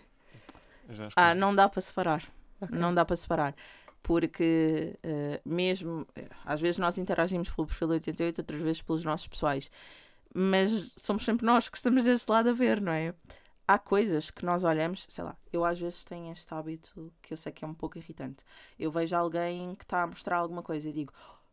já 0.89 1.09
Ah, 1.15 1.35
não 1.35 1.53
dá 1.53 1.67
para 1.67 1.81
separar. 1.81 2.23
Ok. 2.61 2.77
Não 2.77 2.93
dá 2.93 3.03
para 3.03 3.15
separar. 3.15 3.55
Porque 4.01 4.97
eh, 5.03 5.41
mesmo, 5.43 6.07
eh, 6.15 6.27
às 6.45 6.61
vezes 6.61 6.77
nós 6.77 6.97
interagimos 6.97 7.49
pelo 7.49 7.67
perfil 7.67 7.87
do 7.89 7.93
88, 7.95 8.39
outras 8.39 8.61
vezes 8.61 8.81
pelos 8.81 9.03
nossos 9.03 9.27
pessoais. 9.27 9.69
Mas 10.33 10.93
somos 10.97 11.25
sempre 11.25 11.45
nós 11.45 11.67
que 11.69 11.77
estamos 11.77 12.03
desse 12.03 12.29
lado 12.29 12.49
a 12.49 12.53
ver, 12.53 12.79
não 12.81 12.91
é? 12.91 13.13
Há 13.67 13.79
coisas 13.79 14.29
que 14.29 14.45
nós 14.45 14.63
olhamos, 14.63 15.05
sei 15.09 15.23
lá, 15.23 15.35
eu 15.51 15.65
às 15.65 15.79
vezes 15.79 16.03
tenho 16.05 16.31
este 16.31 16.53
hábito 16.53 17.11
que 17.21 17.33
eu 17.33 17.37
sei 17.37 17.51
que 17.51 17.65
é 17.65 17.67
um 17.67 17.73
pouco 17.73 17.97
irritante. 17.97 18.43
Eu 18.77 18.91
vejo 18.91 19.15
alguém 19.15 19.73
que 19.75 19.83
está 19.83 20.03
a 20.03 20.07
mostrar 20.07 20.37
alguma 20.37 20.61
coisa 20.61 20.87
e 20.89 20.93
digo, 20.93 21.11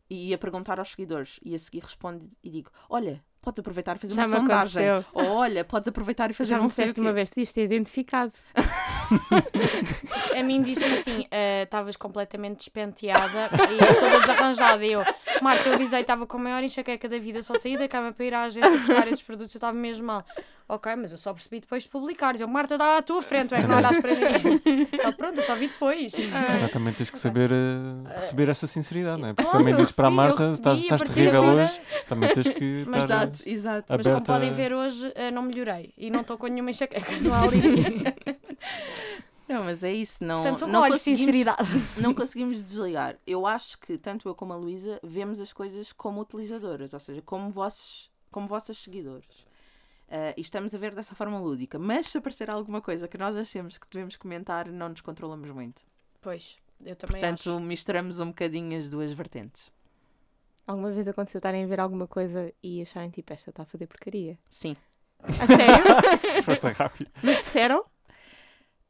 e 0.09 0.31
a 0.33 0.37
perguntar 0.37 0.77
aos 0.77 0.89
seguidores, 0.91 1.39
e 1.43 1.55
a 1.55 1.59
seguir 1.59 1.79
responde 1.81 2.29
e 2.43 2.49
digo: 2.51 2.69
Olha, 2.87 3.23
podes 3.41 3.59
aproveitar 3.59 3.95
e 3.95 3.99
fazer 3.99 4.13
Já 4.13 4.27
uma 4.27 4.29
me 4.29 4.35
sondagem. 4.41 4.87
aconteceu. 4.89 5.11
Ou 5.23 5.37
olha, 5.37 5.65
podes 5.65 5.87
aproveitar 5.87 6.29
e 6.29 6.33
fazer 6.33 6.49
Já 6.51 6.57
me 6.57 6.61
não 6.63 6.69
sei 6.69 6.83
o 6.83 6.87
disseste 6.87 7.01
quê." 7.01 7.07
uma 7.07 7.13
vez, 7.13 7.29
podias 7.29 7.51
ter 7.53 7.63
identificado. 7.63 8.33
A 10.37 10.43
mim 10.43 10.61
disse-me 10.61 10.93
assim: 10.97 11.25
"Ah, 11.31 11.63
estavas 11.63 11.95
completamente 11.95 12.57
despenteada 12.57 13.49
e 13.71 13.99
toda 13.99 14.19
desarranjada. 14.21 14.85
E 14.85 14.91
eu, 14.93 15.03
Marta, 15.41 15.69
eu 15.69 15.75
avisei, 15.75 16.01
estava 16.01 16.25
com 16.25 16.37
a 16.37 16.39
maior 16.39 16.63
enxaqueca 16.63 17.07
da 17.09 17.19
vida, 17.19 17.41
só 17.43 17.55
saí 17.55 17.77
da 17.77 17.87
cama 17.87 18.11
para 18.11 18.25
ir 18.25 18.33
à 18.33 18.43
agência 18.43 18.71
buscar 18.77 19.07
esses 19.07 19.21
produtos, 19.23 19.53
eu 19.53 19.57
estava 19.59 19.73
mesmo 19.77 20.05
mal. 20.07 20.25
Ok, 20.67 20.95
mas 20.95 21.11
eu 21.11 21.17
só 21.17 21.33
percebi 21.33 21.59
depois 21.59 21.83
de 21.83 21.89
publicares. 21.89 22.39
Eu, 22.39 22.47
Marta, 22.47 22.75
está 22.75 22.97
à 22.97 23.01
tua 23.01 23.21
frente, 23.21 23.49
tu 23.49 23.55
é 23.55 23.61
que 23.61 23.67
não 23.67 23.77
olhaste 23.77 24.01
para 24.01 24.11
mim. 24.15 24.89
Ela, 24.97 25.11
pronto, 25.11 25.37
eu 25.37 25.43
só 25.43 25.55
vi 25.55 25.67
depois. 25.67 26.13
Agora 26.33 26.69
também 26.69 26.93
tens 26.93 27.09
que 27.09 27.19
saber 27.19 27.51
eh, 27.51 28.15
receber 28.15 28.47
essa 28.49 28.65
sinceridade, 28.65 29.21
não 29.21 29.27
é? 29.29 29.33
Porque 29.33 29.43
Claro, 29.51 29.65
também 29.65 29.75
disse 29.75 29.93
para 29.93 30.07
a 30.07 30.11
Marta: 30.11 30.51
estás, 30.53 30.79
estás 30.79 31.01
terrível 31.03 31.43
agora- 31.43 31.63
hoje, 31.63 31.81
também 32.07 32.33
tens 32.33 32.49
que 32.49 32.85
Mas 32.87 33.03
estar. 33.03 33.15
exato, 33.23 33.43
exato. 33.45 33.85
Mas 33.89 34.01
como 34.01 34.15
aberta- 34.15 34.33
podem 34.33 34.53
ver 34.53 34.73
hoje, 34.73 35.11
ah, 35.17 35.31
não 35.31 35.41
melhorei. 35.43 35.93
E 35.97 36.09
não 36.09 36.21
estou 36.21 36.37
com 36.37 36.47
nenhuma 36.47 36.69
enxaqueca. 36.71 37.11
Não 37.19 37.33
há 37.33 37.41
ali. 37.41 37.61
Não, 39.47 39.63
mas 39.63 39.83
é 39.83 39.91
isso. 39.91 40.23
Não, 40.23 40.41
Portanto, 40.41 40.67
não, 40.67 40.87
conseguimos, 40.87 41.19
sinceridade. 41.19 41.69
não 41.97 42.13
conseguimos 42.13 42.63
desligar. 42.63 43.17
Eu 43.27 43.45
acho 43.45 43.77
que 43.79 43.97
tanto 43.97 44.27
eu 44.27 44.33
como 44.35 44.53
a 44.53 44.55
Luísa 44.55 44.99
vemos 45.03 45.39
as 45.41 45.51
coisas 45.51 45.91
como 45.91 46.21
utilizadoras, 46.21 46.93
ou 46.93 46.99
seja, 46.99 47.21
como 47.21 47.49
vossos, 47.49 48.09
como 48.31 48.47
vossas 48.47 48.77
seguidores. 48.77 49.27
Ah, 50.09 50.33
e 50.37 50.41
estamos 50.41 50.73
a 50.73 50.77
ver 50.77 50.95
dessa 50.95 51.13
forma 51.13 51.39
lúdica. 51.39 51.77
Mas 51.77 52.07
se 52.07 52.17
aparecer 52.17 52.49
alguma 52.49 52.81
coisa 52.81 53.07
que 53.07 53.17
nós 53.17 53.35
achemos 53.35 53.77
que 53.77 53.85
devemos 53.91 54.15
comentar, 54.15 54.67
não 54.69 54.89
nos 54.89 55.01
controlamos 55.01 55.49
muito. 55.51 55.81
Pois, 56.21 56.57
eu 56.85 56.95
também 56.95 57.19
Portanto, 57.19 57.49
acho. 57.49 57.59
misturamos 57.59 58.19
um 58.19 58.27
bocadinho 58.27 58.77
as 58.77 58.89
duas 58.89 59.11
vertentes. 59.11 59.69
Alguma 60.65 60.91
vez 60.91 61.07
aconteceu 61.07 61.39
estarem 61.39 61.65
a 61.65 61.67
ver 61.67 61.81
alguma 61.81 62.07
coisa 62.07 62.53
e 62.63 62.81
acharem 62.81 63.09
tipo, 63.09 63.33
esta 63.33 63.49
está 63.49 63.63
a 63.63 63.65
fazer 63.65 63.87
porcaria? 63.87 64.39
Sim, 64.49 64.75
A 65.19 65.31
sério? 65.45 65.83
Resposta 66.45 66.69
rápida. 66.71 67.11
Mas 67.21 67.39
disseram? 67.39 67.83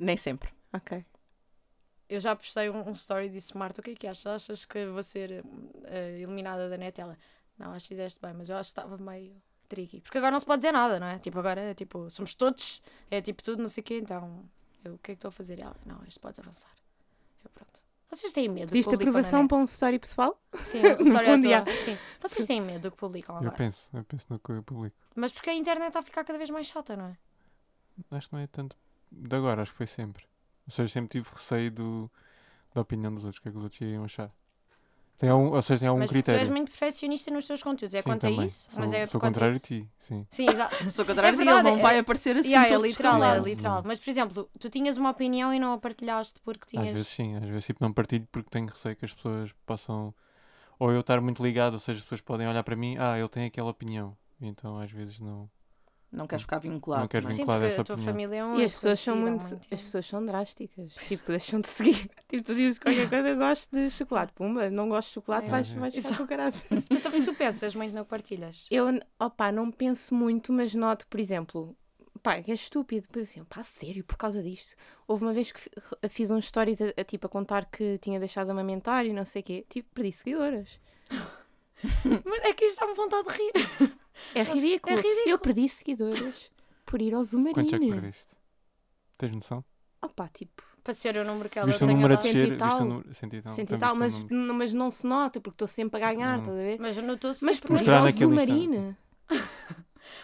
Nem 0.04 0.18
sempre. 0.18 0.50
Ok. 0.72 1.06
Eu 2.10 2.20
já 2.20 2.36
postei 2.36 2.70
um, 2.70 2.88
um 2.90 2.92
story 2.92 3.26
e 3.26 3.30
disse, 3.30 3.58
Marta, 3.58 3.82
o 3.82 3.84
que 3.84 3.92
é 3.92 3.96
que 3.96 4.08
achas? 4.08 4.28
Achas 4.28 4.66
que 4.66 4.86
vou 4.88 5.02
ser 5.02 5.44
eh, 5.86 6.20
eliminada 6.22 6.70
da 6.70 6.78
net? 6.78 7.00
Ela, 7.00 7.18
não, 7.58 7.72
acho 7.72 7.86
que 7.88 7.96
fizeste 7.96 8.20
bem, 8.22 8.34
mas 8.34 8.50
eu 8.50 8.58
acho 8.58 8.74
que 8.74 8.80
estava 8.80 8.98
meio 8.98 9.36
tricky. 9.68 10.02
Porque 10.02 10.18
agora 10.18 10.32
não 10.32 10.40
se 10.40 10.46
pode 10.46 10.60
dizer 10.60 10.72
nada, 10.74 11.00
não 11.00 11.08
é? 11.08 11.18
Tipo, 11.20 11.40
agora 11.40 11.62
é 11.62 11.74
tipo, 11.74 12.10
somos 12.10 12.36
todos, 12.36 12.84
é 13.10 13.22
tipo 13.22 13.42
tudo, 13.42 13.62
não 13.62 13.70
sei 13.70 13.82
o 13.82 13.86
quê, 13.86 13.98
então 13.98 14.48
eu, 14.84 14.96
o 14.96 14.98
que 15.00 15.12
é 15.12 15.16
que 15.16 15.18
estou 15.20 15.30
a 15.30 15.32
fazer? 15.32 15.60
Ela, 15.60 15.76
não, 15.86 16.04
isto 16.06 16.20
podes 16.20 16.40
avançar. 16.40 16.72
Eu, 17.44 17.50
pronto. 17.52 17.82
Vocês 18.12 18.32
têm 18.32 18.48
medo 18.50 18.68
do 18.70 18.74
que 18.78 18.84
publicam 18.84 19.10
aprovação 19.10 19.48
para 19.48 19.58
um 19.58 19.64
story 19.64 19.98
pessoal? 19.98 20.40
Sim, 20.66 20.82
o 21.00 21.02
story 21.08 21.26
fundo, 21.26 21.42
tua- 21.44 21.52
já. 21.52 21.66
sim. 21.86 21.98
Vocês 22.22 22.46
têm 22.46 22.62
medo 22.62 22.82
do 22.84 22.92
que 22.92 22.98
publicam 22.98 23.36
Eu 23.36 23.40
agora? 23.42 23.56
penso, 23.56 23.90
eu 23.96 24.04
penso 24.04 24.28
no 24.30 24.38
que 24.38 24.52
eu 24.52 24.62
publico. 24.62 24.96
Mas 25.16 25.32
porque 25.32 25.50
a 25.50 25.56
internet 25.56 25.88
está 25.88 26.00
a 26.00 26.04
ficar 26.04 26.24
cada 26.24 26.38
vez 26.38 26.50
mais 26.52 26.68
chata, 26.68 26.96
não 26.96 27.06
é? 27.06 27.18
Acho 28.12 28.28
que 28.30 28.34
não 28.36 28.42
é 28.42 28.48
tanto 28.48 28.76
de 29.14 29.36
agora, 29.36 29.62
acho 29.62 29.72
que 29.72 29.78
foi 29.78 29.88
sempre. 29.88 30.24
Ou 30.68 30.72
seja, 30.74 30.92
sempre 30.94 31.10
tive 31.10 31.30
receio 31.34 31.72
do, 31.72 32.12
da 32.74 32.82
opinião 32.82 33.14
dos 33.14 33.26
outros, 33.26 33.40
o 33.40 33.42
que 33.44 33.50
é 33.50 33.52
que 33.52 33.58
os 33.58 33.64
outros 33.64 33.82
iriam 33.82 34.04
achar. 34.04 34.32
Tem 35.18 35.30
algum, 35.30 35.54
ou 35.54 35.62
seja, 35.62 35.82
tem 35.82 35.88
algum 35.90 36.02
mas 36.02 36.10
porque 36.10 36.24
tu 36.24 36.32
és 36.32 36.38
critério. 36.40 36.52
muito 36.54 36.70
perfeccionista 36.72 37.30
nos 37.32 37.46
teus 37.46 37.62
conteúdos, 37.62 37.94
é 37.94 38.02
Sim, 38.02 38.10
quanto 38.10 38.22
também. 38.22 38.40
a 38.42 38.46
isso? 38.48 38.66
Sou, 38.70 38.80
mas 38.82 38.94
é 38.94 39.06
sou 39.06 39.20
a 39.20 39.22
contrário 39.22 39.56
a 39.58 39.60
ti, 39.60 39.88
sim. 39.98 40.28
Sim, 40.32 40.50
exato. 40.50 40.76
Sou 40.90 41.06
contrário 41.06 41.38
É 41.40 41.44
de 41.44 41.50
ele, 41.50 41.64
não 41.64 41.78
vai 41.80 41.96
é- 41.98 42.00
aparecer 42.00 42.36
assim 42.36 42.50
Yeah, 42.50 42.74
é 42.76 42.78
literal, 42.80 43.24
é 43.24 43.40
literal. 43.40 43.84
Mas, 43.86 44.00
por 44.00 44.10
exemplo, 44.10 44.50
tu 44.60 44.70
tinhas 44.70 44.98
uma 44.98 45.12
opinião 45.12 45.54
e 45.54 45.60
não 45.60 45.74
a 45.74 45.78
partilhaste 45.78 46.40
porque 46.44 46.66
tinhas. 46.68 46.88
Às 46.88 46.94
vezes 46.94 47.08
sim, 47.10 47.36
às 47.36 47.44
vezes 47.48 47.66
tipo, 47.66 47.84
não 47.84 47.94
partilho 47.94 48.28
porque 48.32 48.50
tenho 48.50 48.66
receio 48.68 48.96
que 48.96 49.06
as 49.06 49.14
pessoas 49.14 49.54
possam. 49.66 50.14
Ou 50.80 50.92
eu 50.92 51.02
estar 51.02 51.22
muito 51.22 51.44
ligado, 51.44 51.74
ou 51.74 51.80
seja, 51.80 52.00
as 52.00 52.04
pessoas 52.04 52.22
podem 52.22 52.48
olhar 52.48 52.64
para 52.64 52.76
mim, 52.76 52.98
ah, 52.98 53.18
ele 53.18 53.30
tem 53.30 53.46
aquela 53.46 53.70
opinião. 53.70 54.18
E 54.42 54.48
Então 54.48 54.80
às 54.80 54.92
vezes 54.92 55.20
não. 55.20 55.48
Não 56.16 56.28
queres 56.28 56.44
ficar 56.44 56.60
vinculado. 56.60 57.10
Não? 57.12 57.22
Sim, 57.32 57.38
vinculado 57.38 57.62
porque 57.62 57.74
essa 57.74 57.82
a 57.82 57.84
tua 57.84 57.96
opinião. 57.96 58.14
família 58.14 58.36
é 58.36 58.40
E 58.40 58.44
muito 58.44 58.66
as 58.66 58.74
pessoas 58.74 59.00
são 59.00 59.18
muito, 59.18 59.46
muito- 59.48 59.68
as 59.72 59.82
pessoas 59.82 60.06
são 60.06 60.24
drásticas. 60.26 60.94
Tipo, 61.08 61.24
deixam 61.28 61.60
de 61.60 61.68
seguir. 61.70 62.10
Tipo, 62.30 62.44
tu 62.44 62.54
dizes 62.56 62.78
qualquer 62.80 63.10
coisa, 63.10 63.30
eu 63.30 63.36
gosto 63.38 63.70
de 63.76 63.90
chocolate. 63.90 64.32
Pumba, 64.34 64.70
não 64.70 64.88
gosto 64.90 65.08
de 65.10 65.14
chocolate, 65.16 65.48
É. 65.48 65.50
vais, 65.52 65.70
É. 65.72 65.74
vais 65.74 65.96
ficar 65.96 66.18
com 66.18 66.28
caralho. 66.28 66.54
Tu, 66.90 67.24
tu 67.26 67.34
pensas 67.36 67.74
muito 67.76 67.94
no 67.96 68.04
que 68.04 68.10
partilhas. 68.10 68.68
Eu, 68.70 68.86
opá, 69.20 69.52
não 69.52 69.72
penso 69.72 70.14
muito, 70.14 70.54
mas 70.54 70.76
noto, 70.76 71.08
por 71.08 71.20
exemplo, 71.20 71.76
pá, 72.22 72.42
que 72.44 72.52
é 72.52 72.54
estúpido. 72.54 73.08
Depois 73.08 73.30
assim, 73.30 73.44
pá, 73.44 73.64
sério, 73.64 74.04
por 74.04 74.16
causa 74.16 74.42
disto. 74.44 74.76
Houve 75.08 75.26
uma 75.26 75.34
vez 75.34 75.52
que 75.52 75.60
fi- 75.62 75.72
fiz 76.10 76.30
uns 76.30 76.46
stories 76.46 76.80
a, 76.80 76.94
a, 76.96 77.04
tipo, 77.04 77.26
a 77.26 77.30
contar 77.30 77.66
que 77.66 77.98
tinha 77.98 78.20
deixado 78.20 78.46
de 78.46 78.52
amamentar 78.52 79.06
e 79.06 79.14
não 79.14 79.26
sei 79.26 79.42
o 79.42 79.46
quê. 79.46 79.66
Tipo, 79.68 79.90
perdi 79.96 80.12
seguidoras. 80.12 80.80
Mas 82.26 82.40
é 82.46 82.54
que 82.54 82.66
isto 82.66 82.80
dá-me 82.80 82.94
vontade 82.94 83.28
de 83.28 83.34
rir. 83.34 83.52
É 84.36 84.44
ridículo. 84.44 84.96
ridículo. 84.96 85.22
Eu 85.30 85.40
perdi 85.40 85.68
seguidores 85.70 86.52
por 86.86 87.02
ir 87.02 87.14
ao 87.14 87.24
Submarino. 87.26 87.54
Quantos 87.56 87.74
é 87.74 87.80
que 87.80 87.90
perdeste? 87.90 88.36
Tens 89.18 89.32
noção? 89.34 89.64
Opa, 90.02 90.28
tipo, 90.34 90.64
Para 90.84 90.94
ser 90.94 91.16
o 91.18 91.24
número 91.24 91.50
que 91.50 91.58
ela 91.60 91.66
Viste 91.68 91.84
o 91.84 91.88
tenha 91.88 91.96
número 91.98 92.14
a 92.14 92.20
e 92.20 92.22
descer, 92.22 92.40
viste 92.50 92.54
o 92.56 92.58
tal. 92.58 92.80
número. 92.86 93.10
E 93.12 93.78
tal. 93.78 93.96
mas, 93.96 94.18
mas 94.30 94.74
não 94.74 94.90
se 94.92 95.06
nota, 95.08 95.40
porque 95.40 95.56
estou 95.56 95.68
sempre 95.68 96.04
a 96.04 96.10
ganhar, 96.12 96.38
Hum. 96.38 96.42
estás 96.42 96.58
a 96.58 96.62
ver? 96.62 96.78
Mas 96.80 96.98
eu 96.98 97.04
notou-se 97.04 97.44
Mas 97.46 97.56
sempre 97.58 97.70
por 97.70 97.82
instante. 97.82 98.26
marine, 98.28 98.98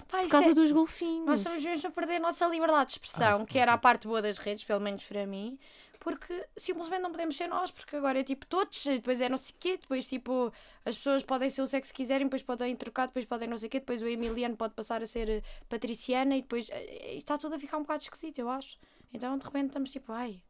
Pá, 0.08 0.20
por 0.22 0.28
causa 0.30 0.50
é- 0.50 0.54
dos 0.54 0.70
Nós 0.70 0.72
golfinhos. 0.74 1.40
estamos 1.40 1.64
mesmo 1.64 1.88
a 1.88 1.92
perder 1.92 2.16
a 2.16 2.20
nossa 2.20 2.46
liberdade 2.48 2.86
de 2.88 2.92
expressão, 2.94 3.42
Ah, 3.42 3.46
que 3.46 3.58
era 3.58 3.74
a 3.74 3.78
parte 3.78 4.08
boa 4.08 4.22
das 4.22 4.38
redes, 4.38 4.64
pelo 4.64 4.80
menos 4.82 5.04
para 5.06 5.26
mim, 5.26 5.58
porque 6.00 6.48
simplesmente 6.56 7.02
não 7.02 7.12
podemos 7.12 7.36
ser 7.36 7.48
nós, 7.48 7.72
porque 7.72 7.96
agora 7.96 8.20
é 8.20 8.24
tipo 8.24 8.46
todos, 8.46 8.86
depois 8.86 9.20
é 9.20 9.28
não 9.28 9.38
sei 9.38 9.54
o 9.54 9.58
quê, 9.60 9.78
depois 9.78 10.08
tipo 10.08 10.52
as 10.86 10.96
pessoas 10.96 11.24
podem 11.24 11.50
ser 11.50 11.62
o 11.62 11.68
sexo 11.68 11.92
que 11.92 11.98
quiserem, 11.98 12.26
depois 12.26 12.42
podem 12.42 12.76
trocar, 12.76 13.08
depois 13.08 13.26
podem 13.26 13.48
não 13.48 13.58
sei 13.58 13.68
o 13.68 13.70
quê, 13.70 13.80
depois 13.80 14.02
o 14.02 14.08
Emiliano 14.08 14.56
pode 14.56 14.74
passar 14.74 15.04
a 15.04 15.08
ser 15.08 15.30
eh, 15.30 15.44
Patriciana 15.68 16.38
e 16.38 16.42
depois 16.42 16.70
eh, 16.70 17.16
está 17.16 17.38
tudo 17.38 17.56
a 17.56 17.60
ficar 17.60 17.78
um 17.78 17.82
bocado 17.82 18.04
esquisito, 18.04 18.40
eu 18.40 18.50
acho. 18.50 18.78
Então 19.14 19.38
de 19.38 19.46
repente 19.46 19.68
estamos 19.68 19.92
tipo, 19.92 20.12
ai, 20.14 20.42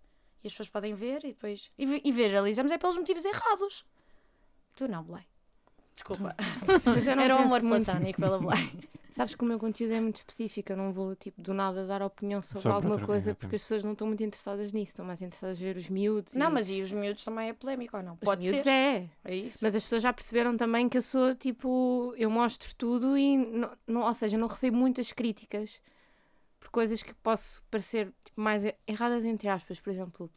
e 0.43 0.47
as 0.47 0.53
pessoas 0.53 0.69
podem 0.69 0.93
ver 0.93 1.23
e 1.23 1.29
depois. 1.29 1.71
E, 1.77 2.01
e 2.07 2.11
viralizamos 2.11 2.71
é 2.71 2.77
pelos 2.77 2.97
motivos 2.97 3.25
errados. 3.25 3.85
Tu 4.75 4.87
não, 4.87 5.03
Belém. 5.03 5.25
Desculpa. 5.99 6.33
Mas 6.85 7.05
eu 7.07 7.15
não 7.15 7.23
Era 7.23 7.35
um 7.35 7.39
amor 7.39 7.61
muito. 7.61 7.85
platânico 7.85 8.21
pela 8.21 8.39
Belém. 8.39 8.71
Sabes 9.11 9.35
que 9.35 9.43
o 9.43 9.47
meu 9.47 9.59
conteúdo 9.59 9.91
é 9.93 9.99
muito 9.99 10.17
específico, 10.17 10.71
eu 10.71 10.77
não 10.77 10.93
vou 10.93 11.13
tipo 11.15 11.41
do 11.41 11.53
nada 11.53 11.85
dar 11.85 12.01
opinião 12.01 12.41
sobre 12.41 12.61
Só 12.61 12.71
alguma 12.71 12.97
coisa 12.99 13.35
porque 13.35 13.55
as 13.57 13.61
pessoas 13.63 13.83
não 13.83 13.91
estão 13.91 14.07
muito 14.07 14.23
interessadas 14.23 14.71
nisso, 14.71 14.91
estão 14.91 15.03
mais 15.03 15.21
interessadas 15.21 15.59
em 15.59 15.63
ver 15.63 15.75
os 15.75 15.89
miúdos. 15.89 16.33
Não, 16.35 16.49
e... 16.49 16.53
mas 16.53 16.69
e 16.69 16.81
os 16.81 16.91
miúdos 16.91 17.25
também 17.25 17.49
é 17.49 17.53
polémico 17.53 17.97
ou 17.97 18.03
não? 18.03 18.13
os 18.13 18.19
Pode 18.19 18.45
miúdos 18.45 18.61
ser. 18.61 18.69
é. 18.69 19.09
É 19.25 19.35
isso. 19.35 19.57
Mas 19.61 19.75
as 19.75 19.83
pessoas 19.83 20.03
já 20.03 20.13
perceberam 20.13 20.55
também 20.55 20.87
que 20.87 20.97
eu 20.97 21.01
sou 21.01 21.35
tipo, 21.35 22.13
eu 22.17 22.29
mostro 22.29 22.73
tudo 22.75 23.17
e 23.17 23.35
não, 23.35 23.71
não- 23.85 24.01
ou 24.03 24.13
seja, 24.13 24.37
não 24.37 24.47
recebo 24.47 24.77
muitas 24.77 25.11
críticas 25.11 25.81
por 26.59 26.69
coisas 26.69 27.03
que 27.03 27.13
posso 27.15 27.61
parecer 27.63 28.13
tipo, 28.23 28.39
mais 28.39 28.63
erradas 28.87 29.25
entre 29.25 29.49
aspas, 29.49 29.81
por 29.81 29.89
exemplo, 29.89 30.31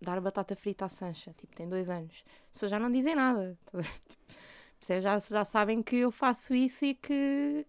dar 0.00 0.18
batata 0.22 0.56
frita 0.56 0.86
à 0.86 0.88
Sancha, 0.88 1.34
tipo, 1.36 1.54
tem 1.54 1.68
dois 1.68 1.90
anos. 1.90 2.24
As 2.46 2.52
pessoas 2.52 2.70
já 2.70 2.78
não 2.78 2.90
dizem 2.90 3.14
nada. 3.14 3.58
Percebes? 4.82 5.04
Já, 5.04 5.18
já 5.20 5.44
sabem 5.44 5.80
que 5.80 5.94
eu 5.96 6.10
faço 6.10 6.52
isso 6.52 6.84
e 6.84 6.94
que 6.94 7.64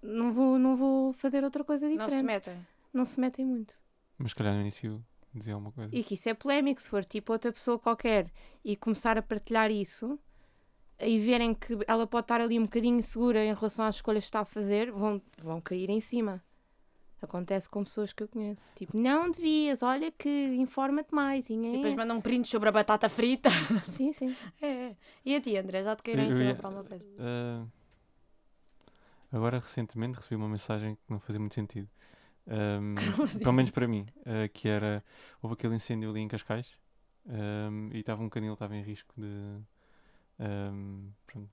não 0.00 0.30
vou, 0.30 0.58
não 0.60 0.76
vou 0.76 1.12
fazer 1.12 1.42
outra 1.42 1.64
coisa 1.64 1.86
Não 1.88 2.06
diferente. 2.06 2.18
se 2.18 2.22
metem. 2.22 2.66
Não 2.92 3.04
se 3.04 3.18
metem 3.20 3.44
muito. 3.44 3.74
Mas 4.16 4.30
se 4.30 4.36
calhar 4.36 4.54
no 4.54 4.60
início 4.60 5.04
dizia 5.34 5.54
alguma 5.54 5.72
coisa. 5.72 5.94
E 5.94 6.04
que 6.04 6.14
isso 6.14 6.28
é 6.28 6.34
polémico, 6.34 6.80
se 6.80 6.88
for 6.88 7.04
tipo 7.04 7.32
outra 7.32 7.52
pessoa 7.52 7.80
qualquer 7.80 8.30
e 8.64 8.76
começar 8.76 9.18
a 9.18 9.22
partilhar 9.22 9.72
isso 9.72 10.18
e 11.00 11.18
verem 11.18 11.52
que 11.52 11.76
ela 11.86 12.06
pode 12.06 12.24
estar 12.24 12.40
ali 12.40 12.58
um 12.60 12.62
bocadinho 12.62 12.96
insegura 12.98 13.44
em 13.44 13.52
relação 13.52 13.84
às 13.84 13.96
escolhas 13.96 14.22
que 14.24 14.28
está 14.28 14.40
a 14.40 14.44
fazer, 14.44 14.92
vão, 14.92 15.20
vão 15.42 15.60
cair 15.60 15.90
em 15.90 16.00
cima. 16.00 16.42
Acontece 17.20 17.68
com 17.68 17.82
pessoas 17.82 18.12
que 18.12 18.22
eu 18.22 18.28
conheço. 18.28 18.72
Tipo, 18.74 18.96
não 18.96 19.30
devias, 19.30 19.82
olha 19.82 20.12
que 20.12 20.28
informa-te 20.28 21.14
mais. 21.14 21.48
E, 21.48 21.54
E 21.54 21.72
depois 21.72 21.94
mandam 21.94 22.18
um 22.18 22.20
print 22.20 22.46
sobre 22.46 22.68
a 22.68 22.72
batata 22.72 23.08
frita. 23.08 23.48
Sim, 23.84 24.12
sim. 24.12 24.36
É, 24.60 24.66
é. 24.66 24.96
E 25.24 25.34
a 25.34 25.40
ti, 25.40 25.56
André, 25.56 25.82
já 25.82 25.96
te 25.96 26.02
queira 26.02 26.22
ensinar 26.22 26.56
para 26.56 26.68
alguma 26.68 26.84
coisa? 26.84 27.04
Ah, 27.18 27.64
agora, 29.32 29.58
recentemente, 29.58 30.16
recebi 30.16 30.36
uma 30.36 30.48
mensagem 30.48 30.94
que 30.94 31.02
não 31.08 31.18
fazia 31.18 31.40
muito 31.40 31.54
sentido. 31.54 31.88
Ahm, 32.48 32.94
assim? 33.24 33.38
pelo 33.40 33.52
menos 33.54 33.70
para 33.70 33.88
mim, 33.88 34.06
ah, 34.24 34.48
que 34.48 34.68
era 34.68 35.02
houve 35.42 35.54
aquele 35.54 35.74
incêndio 35.74 36.10
ali 36.10 36.20
em 36.20 36.28
Cascais 36.28 36.78
ahm, 37.28 37.88
e 37.92 37.98
estava 37.98 38.22
um 38.22 38.28
canil 38.28 38.52
estava 38.52 38.76
em 38.76 38.82
risco 38.82 39.12
de 39.16 39.58
ahm, 40.38 41.08
pronto, 41.26 41.50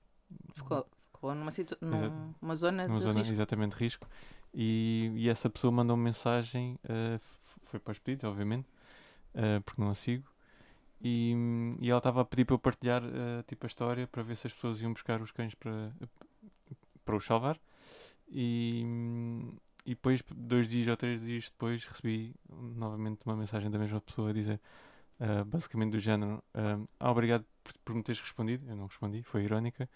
Ficou, 0.54 0.86
ficou 1.24 1.34
numa, 1.34 1.50
situ... 1.50 1.76
Exato. 1.80 2.14
numa 2.42 2.54
zona 2.54 2.86
numa 2.86 2.98
de 2.98 3.02
zona 3.02 3.18
risco. 3.20 3.32
exatamente 3.32 3.72
risco 3.74 4.06
e, 4.52 5.10
e 5.16 5.28
essa 5.28 5.48
pessoa 5.48 5.70
mandou 5.72 5.96
uma 5.96 6.02
mensagem 6.04 6.78
f- 6.84 7.38
foi 7.62 7.80
para 7.80 7.92
os 7.92 7.98
pedidos 7.98 8.24
obviamente 8.24 8.66
ah, 9.34 9.60
porque 9.64 9.80
não 9.80 9.88
a 9.90 9.94
sigo 9.94 10.28
e, 11.00 11.34
e 11.80 11.90
ela 11.90 11.98
estava 11.98 12.20
a 12.20 12.24
pedir 12.24 12.44
para 12.44 12.54
eu 12.54 12.58
partilhar 12.58 13.02
ah, 13.02 13.42
tipo 13.46 13.64
a 13.64 13.68
história 13.68 14.06
para 14.06 14.22
ver 14.22 14.36
se 14.36 14.46
as 14.46 14.52
pessoas 14.52 14.80
iam 14.82 14.92
buscar 14.92 15.20
os 15.22 15.32
cães 15.32 15.54
para, 15.54 15.90
para 17.04 17.16
os 17.16 17.24
salvar 17.24 17.58
e, 18.28 18.84
e 19.86 19.90
depois 19.90 20.22
dois 20.34 20.68
dias 20.68 20.88
ou 20.88 20.96
três 20.96 21.20
dias 21.22 21.50
depois 21.50 21.86
recebi 21.86 22.34
novamente 22.50 23.20
uma 23.24 23.36
mensagem 23.36 23.70
da 23.70 23.78
mesma 23.78 24.00
pessoa 24.00 24.30
a 24.30 24.32
dizer 24.32 24.60
ah, 25.20 25.44
basicamente 25.44 25.92
do 25.92 25.98
género 26.00 26.42
ah, 26.54 26.78
ah, 27.00 27.10
obrigado 27.10 27.44
por, 27.62 27.72
por 27.84 27.94
me 27.94 28.02
teres 28.02 28.20
respondido 28.20 28.68
eu 28.68 28.76
não 28.76 28.86
respondi, 28.86 29.22
foi 29.22 29.44
irónica 29.44 29.88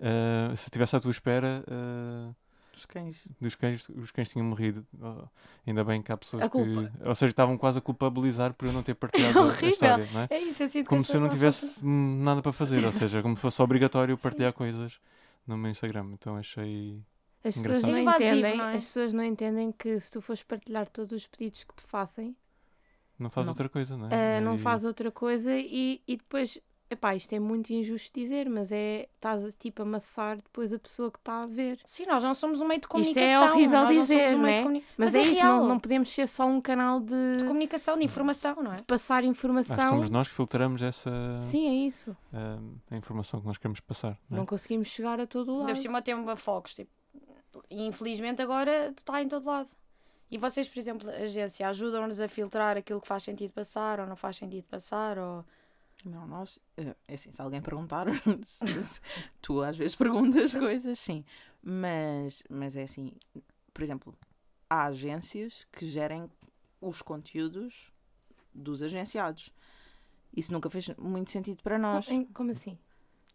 Ah, 0.00 0.54
se 0.56 0.64
estivesse 0.64 0.96
à 0.96 1.00
tua 1.00 1.10
espera 1.10 1.62
ah, 1.68 2.32
Os 2.76 2.86
cães. 2.86 3.28
dos 3.40 3.54
cães, 3.54 3.86
os 3.90 4.10
cães 4.10 4.30
tinham 4.30 4.46
morrido. 4.46 4.86
Oh, 4.98 5.26
ainda 5.66 5.84
bem 5.84 6.00
que 6.00 6.10
há 6.10 6.16
pessoas 6.16 6.48
que. 6.48 6.58
Ou 7.06 7.14
seja, 7.14 7.30
estavam 7.30 7.58
quase 7.58 7.76
a 7.78 7.82
culpabilizar 7.82 8.54
por 8.54 8.66
eu 8.68 8.72
não 8.72 8.82
ter 8.82 8.94
partilhado 8.94 9.38
a- 9.50 9.52
a 9.54 9.66
história, 9.66 10.08
não 10.12 10.20
é? 10.22 10.26
É 10.30 10.38
isso, 10.40 10.66
que 10.70 10.84
Como 10.84 11.04
se 11.04 11.14
eu 11.14 11.20
não 11.20 11.28
tivesse 11.28 11.68
são- 11.68 11.82
hum, 11.84 12.22
nada 12.24 12.40
para 12.40 12.52
fazer, 12.52 12.82
ou 12.82 12.90
seja, 12.92 13.20
como 13.20 13.36
se 13.36 13.42
fosse 13.42 13.60
obrigatório 13.60 14.16
Sim. 14.16 14.22
partilhar 14.22 14.52
coisas 14.54 14.98
no 15.46 15.58
meu 15.58 15.70
Instagram. 15.70 16.06
Então 16.14 16.36
achei. 16.36 17.02
As 17.44 17.54
pessoas, 17.54 17.78
Engraçado. 17.80 17.90
não 17.90 17.96
É 17.98 18.02
entendem, 18.16 18.56
não 18.56 18.64
é? 18.64 18.76
as 18.78 18.84
pessoas 18.86 19.12
não 19.12 19.24
entendem 19.24 19.72
que 19.72 20.00
se 20.00 20.10
tu 20.10 20.22
fores 20.22 20.42
partilhar 20.42 20.88
todos 20.88 21.12
os 21.12 21.26
pedidos 21.26 21.64
que 21.64 21.74
te 21.74 21.82
fazem, 21.82 22.34
Não 23.20 23.30
faz 23.30 23.46
Não. 23.46 23.52
outra 23.52 23.68
coisa, 23.68 23.96
não 23.96 24.08
é? 24.10 24.40
não 24.40 24.54
E- 24.54 24.58
faz 24.58 24.84
outra 24.84 25.10
coisa 25.10 25.54
e, 25.54 26.00
e 26.08 26.16
depois, 26.16 26.58
epá, 26.88 27.14
isto 27.14 27.32
é 27.34 27.38
muito 27.38 27.70
injusto 27.72 28.18
dizer, 28.18 28.48
mas 28.48 28.72
é, 28.72 29.06
estás 29.12 29.44
a, 29.44 29.52
tipo 29.52 29.82
a 29.82 29.84
amassar 29.84 30.36
depois 30.38 30.72
a 30.72 30.78
pessoa 30.78 31.10
que 31.10 31.18
está 31.18 31.42
a 31.42 31.46
ver. 31.46 31.78
Sim, 31.86 32.06
nós 32.06 32.22
não 32.24 32.34
somos 32.34 32.60
um 32.60 32.66
meio 32.66 32.80
de 32.80 32.86
Isto 32.86 32.90
comunicação. 32.90 33.22
é 33.28 33.40
horrível 33.52 33.80
nós 33.82 33.94
não 33.94 34.00
dizer, 34.00 34.30
somos 34.30 34.34
um 34.34 34.42
meio 34.42 34.42
não 34.42 34.46
de 34.54 34.58
é? 34.60 34.62
comuni- 34.62 34.84
Mas, 34.96 35.12
Mas, 35.12 35.14
é, 35.14 35.18
é, 35.18 35.22
isso, 35.24 35.34
real. 35.34 35.60
não, 35.60 35.68
não 35.68 35.78
podemos 35.78 36.08
ser 36.08 36.26
só 36.28 36.46
um 36.46 36.60
canal 36.60 36.98
de, 36.98 37.36
De 37.38 37.44
comunicação, 37.44 37.98
de 37.98 38.04
informação, 38.04 38.56
não 38.62 38.72
é? 38.72 38.78
passar 38.86 39.18
Acho 39.18 39.26
informação. 39.28 39.88
somos 39.90 40.08
nós 40.10 40.28
que 40.28 40.34
filtramos 40.34 40.80
essa 40.82 41.10
Sim, 41.40 41.68
é 41.68 41.86
isso. 41.86 42.16
ah, 42.32 42.58
a 42.90 42.96
informação 42.96 43.40
que 43.40 43.46
nós 43.46 43.58
queremos 43.58 43.80
passar. 43.80 44.18
Não 44.28 44.38
é? 44.38 44.40
Não 44.40 44.46
conseguimos 44.46 44.88
chegar 44.88 45.20
a 45.20 45.26
todo 45.26 45.58
lado. 45.58 45.76
cima 45.78 46.00
tem 46.02 46.14
uma 46.14 46.36
fogos, 46.36 46.74
tipo. 46.74 46.90
E 47.68 47.84
infelizmente 47.86 48.40
agora 48.40 48.94
está 48.96 49.20
em 49.22 49.28
todo 49.28 49.44
lado. 49.46 49.68
E 50.30 50.38
vocês, 50.38 50.68
por 50.68 50.78
exemplo, 50.78 51.10
a 51.10 51.14
agência, 51.14 51.68
ajudam-nos 51.68 52.20
a 52.20 52.28
filtrar 52.28 52.76
aquilo 52.76 53.00
que 53.00 53.08
faz 53.08 53.22
sentido 53.24 53.52
passar 53.52 53.98
ou 54.00 54.06
não 54.06 54.16
faz 54.16 54.36
sentido 54.36 54.64
passar? 54.64 55.18
Ou... 55.18 55.44
Não, 56.04 56.26
nós. 56.26 56.58
eh, 56.76 56.94
É 57.08 57.14
assim, 57.14 57.32
se 57.32 57.42
alguém 57.42 57.60
perguntar, 57.60 58.06
se- 58.44 58.82
se- 58.82 59.00
tu 59.42 59.60
às 59.62 59.76
vezes 59.76 59.96
perguntas 59.96 60.52
coisas, 60.54 60.98
sim. 60.98 61.24
Mas, 61.62 62.42
mas 62.48 62.76
é 62.76 62.84
assim, 62.84 63.12
por 63.74 63.82
exemplo, 63.82 64.14
há 64.68 64.86
agências 64.86 65.66
que 65.72 65.84
gerem 65.86 66.30
os 66.80 67.02
conteúdos 67.02 67.92
dos 68.54 68.82
agenciados. 68.82 69.52
Isso 70.36 70.52
nunca 70.52 70.70
fez 70.70 70.88
muito 70.96 71.30
sentido 71.30 71.62
para 71.62 71.76
nós. 71.78 72.06
Como 72.32 72.50
assim? 72.52 72.78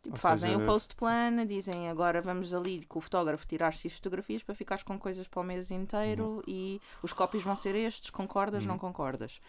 Tipo, 0.05 0.15
Ou 0.17 0.19
fazem 0.19 0.51
seja, 0.51 0.63
o 0.63 0.67
post 0.67 0.95
plan, 0.95 1.45
dizem 1.47 1.89
agora 1.89 2.21
vamos 2.21 2.53
ali 2.53 2.85
com 2.85 2.99
o 2.99 3.01
fotógrafo 3.01 3.47
tirar 3.47 3.73
X 3.73 3.93
fotografias 3.95 4.43
para 4.43 4.53
ficares 4.53 4.83
com 4.83 4.99
coisas 4.99 5.27
para 5.27 5.39
o 5.41 5.43
mês 5.43 5.71
inteiro 5.71 6.43
e 6.47 6.79
os 7.01 7.11
copies 7.11 7.41
vão 7.41 7.55
ser 7.55 7.73
estes, 7.75 8.11
concordas, 8.11 8.63
não 8.67 8.75
Uhum. 8.75 8.79
concordas. 8.79 9.41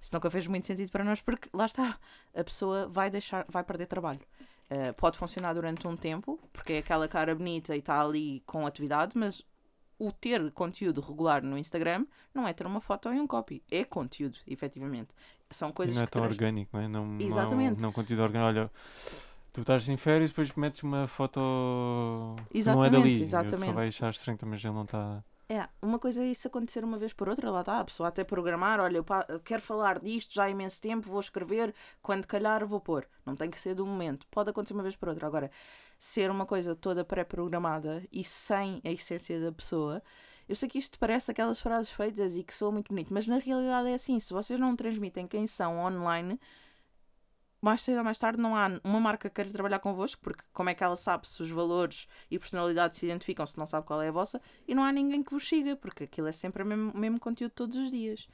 Isso 0.00 0.10
nunca 0.14 0.30
fez 0.30 0.46
muito 0.46 0.64
sentido 0.66 0.88
para 0.92 1.02
nós 1.02 1.20
porque 1.20 1.48
lá 1.52 1.66
está, 1.66 1.98
a 2.32 2.44
pessoa 2.44 2.86
vai 2.86 3.10
deixar, 3.10 3.44
vai 3.48 3.64
perder 3.64 3.86
trabalho. 3.86 4.20
Uh, 4.70 4.94
pode 4.94 5.18
funcionar 5.18 5.52
durante 5.54 5.84
um 5.88 5.96
tempo, 5.96 6.38
porque 6.52 6.74
é 6.74 6.78
aquela 6.78 7.08
cara 7.08 7.34
bonita 7.34 7.74
e 7.74 7.80
está 7.80 8.00
ali 8.00 8.40
com 8.46 8.64
atividade, 8.66 9.18
mas 9.18 9.42
o 9.98 10.12
ter 10.12 10.52
conteúdo 10.52 11.00
regular 11.00 11.42
no 11.42 11.58
Instagram 11.58 12.06
não 12.32 12.46
é 12.46 12.52
ter 12.52 12.66
uma 12.68 12.80
foto 12.80 13.12
e 13.12 13.18
um 13.18 13.26
copy, 13.26 13.60
é 13.68 13.82
conteúdo, 13.84 14.38
efetivamente. 14.46 15.08
São 15.50 15.70
E 15.70 15.72
coisas 15.72 15.96
não 15.96 16.02
é 16.02 16.06
tão 16.06 16.22
orgânico, 16.22 16.70
não 16.76 16.80
é? 16.84 16.86
Não, 16.86 17.04
não- 17.04 17.20
Exatamente. 17.26 17.80
Não, 17.80 17.90
conteúdo 17.90 18.22
orgânico. 18.22 18.46
Olha, 18.60 18.70
tu 19.58 19.62
estás 19.62 19.88
em 19.88 19.96
férias 19.96 20.30
depois 20.30 20.52
metes 20.52 20.82
uma 20.82 21.06
foto 21.08 21.40
que 22.50 22.62
não 22.64 22.84
é 22.84 22.88
Exatamente, 22.88 22.92
dali. 22.92 23.18
Pessoa 23.18 23.42
exatamente. 23.42 23.72
vai 23.72 23.88
achar 23.88 24.10
estranho, 24.10 24.38
mas 24.46 24.64
ele 24.64 24.74
não 24.74 24.84
está. 24.84 25.24
É, 25.48 25.66
uma 25.80 25.98
coisa 25.98 26.22
é 26.22 26.26
isso 26.26 26.46
acontecer 26.46 26.84
uma 26.84 26.98
vez 26.98 27.12
por 27.14 27.28
outra, 27.28 27.50
lá 27.50 27.60
está, 27.60 27.80
a 27.80 27.84
pessoa 27.84 28.10
até 28.10 28.22
programar, 28.22 28.78
olha, 28.80 28.98
eu 28.98 29.40
quero 29.40 29.62
falar 29.62 29.98
disto 29.98 30.34
já 30.34 30.44
há 30.44 30.50
imenso 30.50 30.80
tempo, 30.80 31.08
vou 31.08 31.20
escrever, 31.20 31.74
quando 32.02 32.26
calhar 32.26 32.66
vou 32.66 32.78
pôr. 32.78 33.08
Não 33.24 33.34
tem 33.34 33.50
que 33.50 33.58
ser 33.58 33.74
do 33.74 33.86
momento, 33.86 34.26
pode 34.30 34.50
acontecer 34.50 34.74
uma 34.74 34.82
vez 34.82 34.94
por 34.94 35.08
outra. 35.08 35.26
Agora, 35.26 35.50
ser 35.98 36.30
uma 36.30 36.44
coisa 36.44 36.74
toda 36.74 37.02
pré-programada 37.02 38.04
e 38.12 38.22
sem 38.22 38.82
a 38.84 38.90
essência 38.90 39.40
da 39.40 39.50
pessoa, 39.50 40.02
eu 40.46 40.54
sei 40.54 40.68
que 40.68 40.78
isto 40.78 40.98
parece 40.98 41.30
aquelas 41.30 41.60
frases 41.60 41.90
feitas 41.90 42.36
e 42.36 42.44
que 42.44 42.54
soa 42.54 42.70
muito 42.70 42.88
bonito, 42.88 43.12
mas 43.12 43.26
na 43.26 43.38
realidade 43.38 43.88
é 43.88 43.94
assim, 43.94 44.20
se 44.20 44.34
vocês 44.34 44.60
não 44.60 44.76
transmitem 44.76 45.26
quem 45.26 45.46
são 45.46 45.78
online, 45.78 46.38
mais 47.60 47.80
cedo 47.80 47.98
ou 47.98 48.04
mais 48.04 48.18
tarde 48.18 48.40
não 48.40 48.54
há 48.56 48.70
uma 48.84 49.00
marca 49.00 49.28
que 49.28 49.34
queira 49.34 49.50
trabalhar 49.50 49.78
convosco, 49.78 50.20
porque 50.22 50.42
como 50.52 50.70
é 50.70 50.74
que 50.74 50.84
ela 50.84 50.96
sabe 50.96 51.26
se 51.26 51.42
os 51.42 51.50
valores 51.50 52.06
e 52.30 52.38
personalidade 52.38 52.96
se 52.96 53.06
identificam 53.06 53.46
se 53.46 53.58
não 53.58 53.66
sabe 53.66 53.86
qual 53.86 54.00
é 54.00 54.08
a 54.08 54.12
vossa, 54.12 54.40
e 54.66 54.74
não 54.74 54.84
há 54.84 54.92
ninguém 54.92 55.22
que 55.22 55.32
vos 55.32 55.46
siga, 55.46 55.76
porque 55.76 56.04
aquilo 56.04 56.28
é 56.28 56.32
sempre 56.32 56.62
o 56.62 56.66
mesmo, 56.66 56.92
mesmo 56.94 57.20
conteúdo 57.20 57.52
todos 57.52 57.76
os 57.76 57.90
dias. 57.90 58.28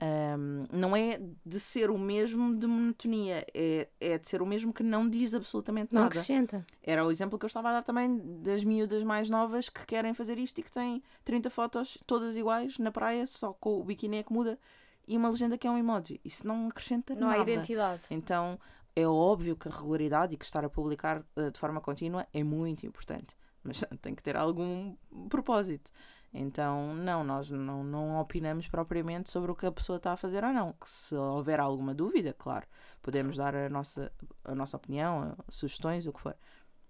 Ahm, 0.00 0.64
não 0.72 0.96
é 0.96 1.20
de 1.46 1.60
ser 1.60 1.88
o 1.88 1.96
mesmo 1.96 2.56
de 2.56 2.66
monotonia, 2.66 3.46
é, 3.54 3.88
é 4.00 4.18
de 4.18 4.28
ser 4.28 4.42
o 4.42 4.46
mesmo 4.46 4.72
que 4.72 4.82
não 4.82 5.08
diz 5.08 5.32
absolutamente 5.32 5.94
Não 5.94 6.02
nada. 6.02 6.12
acrescenta. 6.12 6.66
Era 6.82 7.06
o 7.06 7.10
exemplo 7.10 7.38
que 7.38 7.44
eu 7.44 7.46
estava 7.46 7.68
a 7.68 7.72
dar 7.74 7.82
também 7.82 8.20
das 8.42 8.64
miúdas 8.64 9.04
mais 9.04 9.30
novas 9.30 9.68
que 9.68 9.86
querem 9.86 10.12
fazer 10.12 10.38
isto 10.38 10.58
e 10.58 10.62
que 10.64 10.72
têm 10.72 11.00
30 11.24 11.48
fotos 11.50 11.98
todas 12.04 12.34
iguais 12.34 12.78
na 12.78 12.90
praia, 12.90 13.24
só 13.28 13.52
com 13.52 13.78
o 13.78 13.84
biquíni 13.84 14.16
é 14.16 14.22
que 14.24 14.32
muda 14.32 14.58
e 15.06 15.16
uma 15.16 15.28
legenda 15.30 15.58
que 15.58 15.66
é 15.66 15.70
um 15.70 15.78
emoji. 15.78 16.20
Isso 16.24 16.46
não 16.46 16.68
acrescenta 16.68 17.14
Não 17.14 17.28
há 17.28 17.38
nada. 17.38 17.50
identidade. 17.50 18.02
Então 18.10 18.58
é 18.94 19.06
óbvio 19.06 19.56
que 19.56 19.68
a 19.68 19.70
regularidade 19.70 20.34
e 20.34 20.36
que 20.36 20.44
estar 20.44 20.64
a 20.64 20.68
publicar 20.68 21.24
eh, 21.36 21.50
de 21.50 21.58
forma 21.58 21.80
contínua 21.80 22.26
é 22.32 22.44
muito 22.44 22.84
importante, 22.86 23.34
mas 23.64 23.82
tem 24.02 24.14
que 24.14 24.22
ter 24.22 24.36
algum 24.36 24.94
propósito. 25.28 25.90
Então, 26.34 26.94
não, 26.94 27.22
nós 27.22 27.50
não, 27.50 27.84
não 27.84 28.18
opinamos 28.18 28.66
propriamente 28.66 29.28
sobre 29.30 29.50
o 29.50 29.54
que 29.54 29.66
a 29.66 29.72
pessoa 29.72 29.98
está 29.98 30.12
a 30.12 30.16
fazer 30.16 30.42
ou 30.42 30.52
não. 30.52 30.72
Que 30.72 30.88
se 30.88 31.14
houver 31.14 31.60
alguma 31.60 31.94
dúvida, 31.94 32.32
claro, 32.32 32.66
podemos 33.02 33.36
dar 33.36 33.54
a 33.54 33.68
nossa, 33.68 34.10
a 34.42 34.54
nossa 34.54 34.76
opinião, 34.78 35.24
eh, 35.38 35.42
sugestões, 35.50 36.06
o 36.06 36.12
que 36.12 36.20
for. 36.20 36.34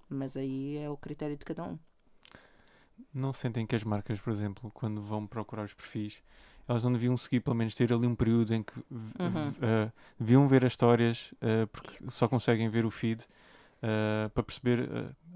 Mas 0.09 0.37
aí 0.37 0.77
é 0.79 0.89
o 0.89 0.97
critério 0.97 1.37
de 1.37 1.45
cada 1.45 1.65
um. 1.65 1.79
Não 3.13 3.33
sentem 3.33 3.67
que 3.67 3.75
as 3.75 3.83
marcas, 3.83 4.21
por 4.21 4.31
exemplo, 4.31 4.71
quando 4.73 5.01
vão 5.01 5.27
procurar 5.27 5.65
os 5.65 5.75
perfis, 5.75 6.23
elas 6.69 6.85
não 6.85 6.93
deviam 6.93 7.17
seguir, 7.17 7.41
pelo 7.41 7.57
menos 7.57 7.75
ter 7.75 7.93
ali 7.93 8.07
um 8.07 8.15
período 8.15 8.55
em 8.55 8.63
que 8.63 8.73
Uhum. 8.91 9.55
eh, 9.61 9.91
deviam 10.19 10.47
ver 10.49 10.65
as 10.65 10.73
histórias, 10.73 11.33
eh, 11.41 11.67
porque 11.67 11.99
só 12.11 12.29
conseguem 12.29 12.69
ver 12.69 12.85
o 12.85 12.91
feed 12.91 13.25
eh, 13.83 14.31
para 14.33 14.43
perceber 14.45 14.89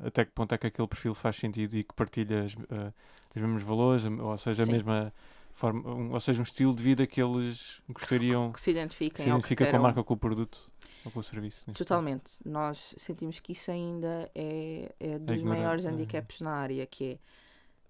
até 0.04 0.24
que 0.24 0.30
ponto 0.30 0.54
é 0.54 0.58
que 0.58 0.66
aquele 0.68 0.86
perfil 0.88 1.14
faz 1.14 1.36
sentido 1.36 1.74
e 1.76 1.82
que 1.82 1.92
partilha 1.94 2.44
as, 2.44 2.52
os 2.54 3.42
mesmos 3.42 3.62
valores, 3.62 4.06
a- 4.06 4.10
ou 4.10 4.36
seja, 4.36 4.62
a 4.62 4.66
Sim. 4.66 4.72
mesma 4.72 5.12
forma, 5.52 5.88
um- 5.90 6.12
ou 6.12 6.20
seja, 6.20 6.38
um 6.38 6.42
estilo 6.44 6.74
de 6.74 6.82
vida 6.82 7.06
que 7.06 7.20
eles 7.20 7.80
gostariam 7.88 8.52
Que 8.52 8.60
se 8.60 8.70
identifiquem. 8.70 9.10
que 9.10 9.20
se 9.20 9.24
que 9.24 9.30
identifica 9.30 9.66
com 9.66 9.76
a 9.76 9.80
marca, 9.80 10.04
com 10.04 10.14
o 10.14 10.16
produto 10.16 10.70
ou 11.04 11.10
com 11.10 11.18
o 11.18 11.22
serviço. 11.22 11.64
neste 11.66 11.72
caso. 11.72 11.78
Totalmente. 11.88 12.32
Nós 12.44 12.94
sentimos 12.98 13.40
que 13.40 13.50
isso 13.52 13.70
ainda 13.70 14.30
é, 14.34 14.92
é 15.00 15.18
dos 15.18 15.36
ignorante, 15.36 15.44
maiores 15.44 15.84
é. 15.84 15.88
handicaps 15.90 16.40
na 16.40 16.52
área, 16.52 16.86
que 16.86 17.04
é 17.04 17.18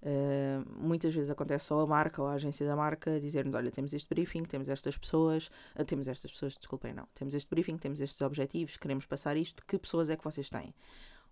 eh, 0.09 0.63
muitas 0.77 1.13
vezes 1.13 1.29
acontece 1.29 1.65
só 1.67 1.81
a 1.81 1.87
marca 1.87 2.23
ou 2.23 2.29
a 2.29 2.35
agência 2.35 2.65
da 2.65 2.77
marca 2.77 3.21
dizer-nos, 3.21 3.53
olha, 3.57 3.73
temos 3.73 3.93
este 3.93 4.09
briefing, 4.09 4.45
temos 4.45 4.69
estas 4.69 4.97
pessoas, 4.97 5.51
ah, 5.75 5.85
temos 5.85 6.07
estas 6.07 6.31
pessoas, 6.31 6.57
desculpem, 6.57 6.95
não, 6.95 7.09
temos 7.13 7.35
este 7.35 7.51
briefing, 7.51 7.77
temos 7.77 8.01
estes 8.01 8.21
objetivos, 8.21 8.77
queremos 8.77 9.05
passar 9.05 9.37
isto, 9.37 9.67
que 9.67 9.77
pessoas 9.77 10.09
é 10.09 10.17
que 10.17 10.23
vocês 10.23 10.49
têm? 10.49 10.73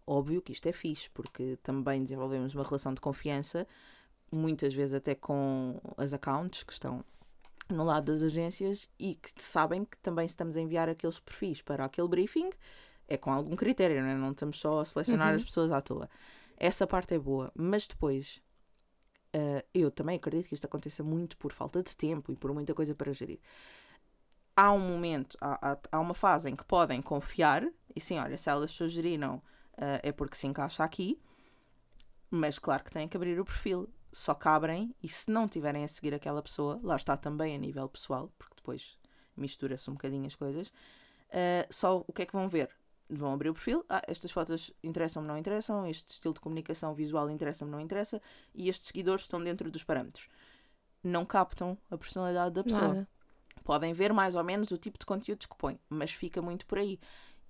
Óbvio 0.04 0.42
que 0.42 0.50
isto 0.50 0.66
é 0.68 0.72
fixe, 0.72 1.08
porque 1.10 1.56
também 1.62 2.02
desenvolvemos 2.02 2.52
uma 2.52 2.64
relação 2.64 2.92
de 2.92 3.00
confiança, 3.00 3.64
muitas 4.32 4.74
vezes 4.74 4.92
até 4.92 5.14
com 5.14 5.80
as 5.96 6.12
accounts 6.12 6.64
que 6.64 6.72
estão 6.72 7.04
no 7.70 7.84
lado 7.84 8.10
das 8.12 8.24
agências 8.24 8.88
e 8.98 9.14
que 9.14 9.30
sabem 9.40 9.84
que 9.84 9.96
também 9.98 10.26
estamos 10.26 10.56
a 10.56 10.60
enviar 10.60 10.88
aqueles 10.88 11.20
perfis 11.20 11.62
para 11.62 11.84
aquele 11.84 12.08
briefing 12.08 12.50
é 13.06 13.16
com 13.16 13.30
algum 13.32 13.54
critério, 13.54 14.02
não, 14.02 14.08
é? 14.08 14.16
não 14.16 14.32
estamos 14.32 14.58
só 14.58 14.80
a 14.80 14.84
selecionar 14.84 15.28
Uhum. 15.30 15.36
as 15.36 15.44
pessoas 15.44 15.70
à 15.70 15.80
toa. 15.80 16.10
Essa 16.56 16.86
parte 16.88 17.14
é 17.14 17.18
boa, 17.18 17.52
mas 17.54 17.86
depois 17.86 18.42
eh, 19.34 19.64
eu 19.74 19.90
também 19.90 20.16
acredito 20.16 20.48
que 20.48 20.54
isto 20.54 20.64
aconteça 20.64 21.02
muito 21.02 21.36
por 21.36 21.52
falta 21.52 21.82
de 21.82 21.96
tempo 21.96 22.30
e 22.30 22.36
por 22.36 22.54
muita 22.54 22.72
coisa 22.72 22.94
para 22.94 23.12
gerir. 23.12 23.40
Há 24.56 24.70
um 24.70 24.78
momento, 24.78 25.36
há, 25.40 25.72
há, 25.72 25.78
há 25.90 26.00
uma 26.00 26.14
fase 26.14 26.48
em 26.48 26.54
que 26.54 26.64
podem 26.64 27.02
confiar 27.02 27.66
e 27.94 28.00
sim, 28.00 28.18
olha, 28.18 28.38
se 28.38 28.48
elas 28.48 28.70
sugeriram 28.70 29.42
eh, 29.76 30.00
é 30.04 30.12
porque 30.12 30.36
se 30.36 30.46
encaixa 30.46 30.84
aqui, 30.84 31.20
mas 32.30 32.58
claro 32.58 32.84
que 32.84 32.92
têm 32.92 33.08
que 33.08 33.16
abrir 33.16 33.40
o 33.40 33.44
perfil. 33.44 33.88
Só 34.12 34.32
que 34.32 34.46
abrem 34.46 34.94
e 35.02 35.08
se 35.08 35.28
não 35.28 35.48
tiverem 35.48 35.82
a 35.82 35.88
seguir 35.88 36.14
aquela 36.14 36.40
pessoa, 36.40 36.78
lá 36.84 36.94
está 36.94 37.16
também 37.16 37.56
a 37.56 37.58
nível 37.58 37.88
pessoal, 37.88 38.32
porque 38.38 38.54
depois 38.54 38.96
mistura-se 39.36 39.90
um 39.90 39.94
bocadinho 39.94 40.26
as 40.26 40.36
coisas, 40.36 40.72
eh, 41.30 41.66
só 41.68 42.04
o 42.06 42.12
que 42.12 42.22
é 42.22 42.26
que 42.26 42.32
vão 42.32 42.48
ver? 42.48 42.70
Vão 43.08 43.32
abrir 43.32 43.50
o 43.50 43.54
perfil, 43.54 43.84
ah, 43.88 44.00
estas 44.08 44.30
fotos 44.30 44.72
interessam-me, 44.82 45.28
não 45.28 45.36
interessam, 45.36 45.86
este 45.86 46.14
estilo 46.14 46.32
de 46.32 46.40
comunicação 46.40 46.94
visual 46.94 47.30
interessa-me, 47.30 47.70
não 47.70 47.80
interessa, 47.80 48.20
e 48.54 48.68
estes 48.68 48.88
seguidores 48.88 49.24
estão 49.24 49.42
dentro 49.42 49.70
dos 49.70 49.84
parâmetros. 49.84 50.28
Não 51.02 51.24
captam 51.26 51.76
a 51.90 51.98
personalidade 51.98 52.52
da 52.52 52.64
pessoa 52.64 52.88
Nada. 52.88 53.08
podem 53.62 53.92
ver 53.92 54.12
mais 54.12 54.34
ou 54.34 54.42
menos 54.42 54.70
o 54.70 54.78
tipo 54.78 54.98
de 54.98 55.04
conteúdos 55.04 55.46
que 55.46 55.56
põe, 55.56 55.78
mas 55.88 56.12
fica 56.12 56.40
muito 56.40 56.64
por 56.64 56.78
aí. 56.78 56.98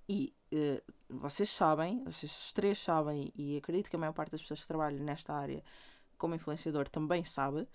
E 0.09 0.33
eh, 0.51 0.83
vocês 1.09 1.49
sabem, 1.49 2.03
vocês 2.03 2.51
três 2.53 2.77
sabem, 2.77 3.31
e 3.33 3.57
acredito 3.57 3.89
que 3.89 3.95
a 3.95 3.99
maior 3.99 4.13
parte 4.13 4.31
das 4.31 4.41
pessoas 4.41 4.61
que 4.61 4.67
trabalham 4.67 5.03
nesta 5.03 5.33
área 5.33 5.63
como 6.17 6.35
influenciador 6.35 6.89
também 6.89 7.23
sabe, 7.23 7.67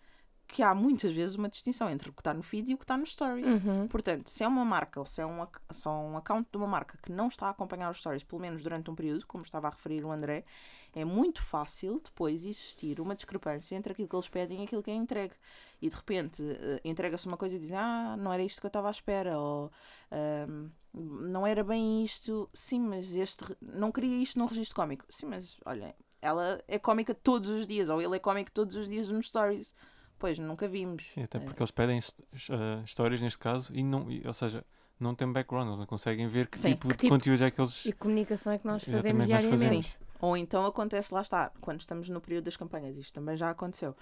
que 0.50 0.62
há 0.64 0.74
muitas 0.74 1.12
vezes 1.12 1.36
uma 1.36 1.48
distinção 1.48 1.88
entre 1.88 2.10
o 2.10 2.12
que 2.12 2.20
está 2.20 2.34
no 2.34 2.42
feed 2.42 2.70
e 2.70 2.74
o 2.74 2.76
que 2.76 2.82
está 2.84 2.96
nos 2.96 3.12
stories. 3.12 3.46
Uhum. 3.46 3.86
Portanto, 3.86 4.28
se 4.28 4.42
é 4.42 4.48
uma 4.48 4.64
marca 4.64 4.98
ou 4.98 5.06
se 5.06 5.20
é 5.20 5.26
um, 5.26 5.40
ac- 5.42 5.60
só 5.70 5.90
um 5.90 6.16
account 6.16 6.48
de 6.50 6.56
uma 6.56 6.66
marca 6.66 6.98
que 7.00 7.12
não 7.12 7.28
está 7.28 7.46
a 7.46 7.50
acompanhar 7.50 7.88
os 7.90 7.98
stories, 7.98 8.24
pelo 8.24 8.42
menos 8.42 8.62
durante 8.62 8.90
um 8.90 8.94
período, 8.94 9.24
como 9.26 9.44
estava 9.44 9.68
a 9.68 9.70
referir 9.70 10.04
o 10.04 10.10
André, 10.10 10.44
é 10.92 11.04
muito 11.04 11.40
fácil 11.40 12.00
depois 12.04 12.44
existir 12.44 13.00
uma 13.00 13.14
discrepância 13.14 13.76
entre 13.76 13.92
aquilo 13.92 14.08
que 14.08 14.16
eles 14.16 14.28
pedem 14.28 14.60
e 14.60 14.64
aquilo 14.64 14.82
que 14.82 14.90
é 14.90 14.94
entregue. 14.94 15.34
E 15.80 15.88
de 15.88 15.94
repente 15.94 16.42
eh, 16.42 16.80
entrega-se 16.84 17.28
uma 17.28 17.36
coisa 17.36 17.54
e 17.54 17.58
dizem: 17.60 17.76
Ah, 17.76 18.16
não 18.18 18.32
era 18.32 18.42
isto 18.42 18.60
que 18.60 18.66
eu 18.66 18.70
estava 18.70 18.88
à 18.88 18.90
espera, 18.90 19.38
ou 19.38 19.70
ahm, 20.10 20.68
não 20.92 21.46
era 21.46 21.62
bem 21.62 22.04
isto. 22.04 22.50
Sim, 22.52 22.80
mas 22.80 23.14
este 23.14 23.44
não 23.62 23.92
queria 23.92 24.16
isto 24.20 24.36
num 24.36 24.46
registro 24.46 24.74
cómico. 24.74 25.04
Sim, 25.08 25.26
mas 25.26 25.56
olhem, 25.64 25.94
ela 26.20 26.60
é 26.66 26.76
cómica 26.76 27.14
todos 27.14 27.48
os 27.48 27.66
dias, 27.68 27.88
ou 27.88 28.02
ele 28.02 28.16
é 28.16 28.18
cómico 28.18 28.50
todos 28.50 28.74
os 28.74 28.88
dias 28.88 29.08
nos 29.08 29.28
stories. 29.28 29.72
Pois, 30.20 30.38
nunca 30.38 30.68
vimos. 30.68 31.10
Sim, 31.10 31.22
até 31.24 31.38
Eh, 31.38 31.40
porque 31.40 31.60
eles 31.60 31.70
pedem 31.72 31.98
eh, 31.98 32.82
histórias 32.84 33.20
neste 33.22 33.38
caso 33.38 33.74
e 33.74 33.82
não, 33.82 34.08
e- 34.10 34.22
ou 34.24 34.32
seja, 34.32 34.64
não 35.00 35.14
tem 35.14 35.32
background, 35.32 35.66
eles 35.68 35.78
não 35.80 35.86
conseguem 35.86 36.28
ver 36.28 36.46
que 36.46 36.58
Sim. 36.58 36.68
tipo 36.74 36.88
Que 36.88 36.92
de 36.94 36.98
tipo- 37.00 37.14
conteúdos 37.14 37.40
é 37.42 37.50
que 37.50 37.60
eles 37.60 37.86
E 37.86 37.92
comunicação 37.94 38.52
é 38.52 38.58
que 38.58 38.66
nós 38.66 38.84
fazemos 38.84 39.26
nós 39.26 39.26
diariamente. 39.26 39.58
fazemos. 39.64 39.98
Ou 40.20 40.36
então 40.36 40.66
acontece, 40.66 41.12
lá 41.14 41.22
está, 41.22 41.50
quando 41.60 41.80
estamos 41.80 42.08
no 42.10 42.20
período 42.20 42.44
das 42.44 42.56
campanhas, 42.56 42.96
isto 42.98 43.14
também 43.14 43.34
já 43.36 43.48
aconteceu. 43.50 43.96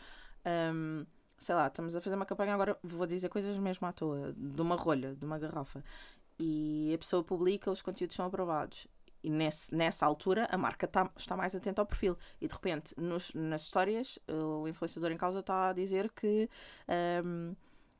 Ahm, 0.45 1.07
sei 1.39 1.55
lá, 1.55 1.69
estamos 1.69 1.95
a 1.95 2.01
fazer 2.01 2.17
uma 2.17 2.27
campanha 2.27 2.53
agora, 2.53 2.77
vou 2.83 3.07
dizer 3.07 3.29
coisas 3.29 3.57
mesmo 3.57 3.87
à 3.87 3.93
toa, 3.93 4.35
de 4.37 4.61
uma 4.61 4.75
rolha, 4.75 5.15
de 5.15 5.25
uma 5.25 5.39
garrafa, 5.39 5.85
e 6.37 6.91
a 6.93 6.99
pessoa 6.99 7.23
publica, 7.23 7.71
os 7.71 7.81
conteúdos 7.81 8.17
são 8.17 8.27
aprovados. 8.27 8.89
E 9.23 9.31
nesse, 9.31 9.75
nessa 9.75 10.07
altura 10.07 10.47
a 10.51 10.57
marca 10.57 10.87
tá, 10.87 11.11
está 11.17 11.37
mais 11.37 11.55
atenta 11.55 11.83
ao 11.83 11.87
perfil. 11.87 12.17
E 12.41 12.47
de 12.47 12.55
repente, 12.55 12.95
nos, 12.97 13.33
nas 13.35 13.63
histórias, 13.63 14.19
o 14.29 14.69
influenciador 14.69 15.11
em 15.11 15.17
causa 15.17 15.41
está 15.41 15.71
a 15.71 15.73
dizer 15.73 16.11
que 16.13 16.49
ahm, 16.87 17.55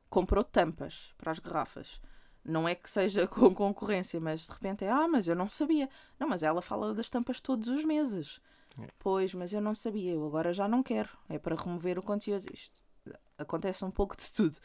comprou 0.09 0.43
tampas 0.43 1.13
para 1.17 1.31
as 1.31 1.39
garrafas. 1.39 2.01
Não 2.43 2.67
é 2.67 2.73
que 2.73 2.89
seja 2.89 3.27
com 3.27 3.53
concorrência, 3.53 4.19
mas 4.19 4.47
de 4.47 4.51
repente 4.51 4.85
é, 4.85 4.89
ah, 4.89 5.07
mas 5.07 5.27
eu 5.27 5.35
não 5.35 5.47
sabia. 5.47 5.89
Não, 6.17 6.27
mas 6.27 6.41
ela 6.41 6.61
fala 6.61 6.93
das 6.93 7.09
tampas 7.09 7.41
todos 7.41 7.67
os 7.67 7.83
meses. 7.83 8.41
É. 8.81 8.87
Pois, 8.97 9.33
mas 9.33 9.51
eu 9.53 9.61
não 9.61 9.73
sabia, 9.73 10.13
eu 10.13 10.25
agora 10.25 10.53
já 10.53 10.67
não 10.67 10.81
quero. 10.81 11.09
É 11.27 11.37
para 11.37 11.55
remover 11.55 11.99
o 11.99 12.03
conteúdo. 12.03 12.45
Isto 12.53 12.81
acontece 13.37 13.83
um 13.83 13.91
pouco 13.91 14.15
de 14.15 14.31
tudo. 14.33 14.55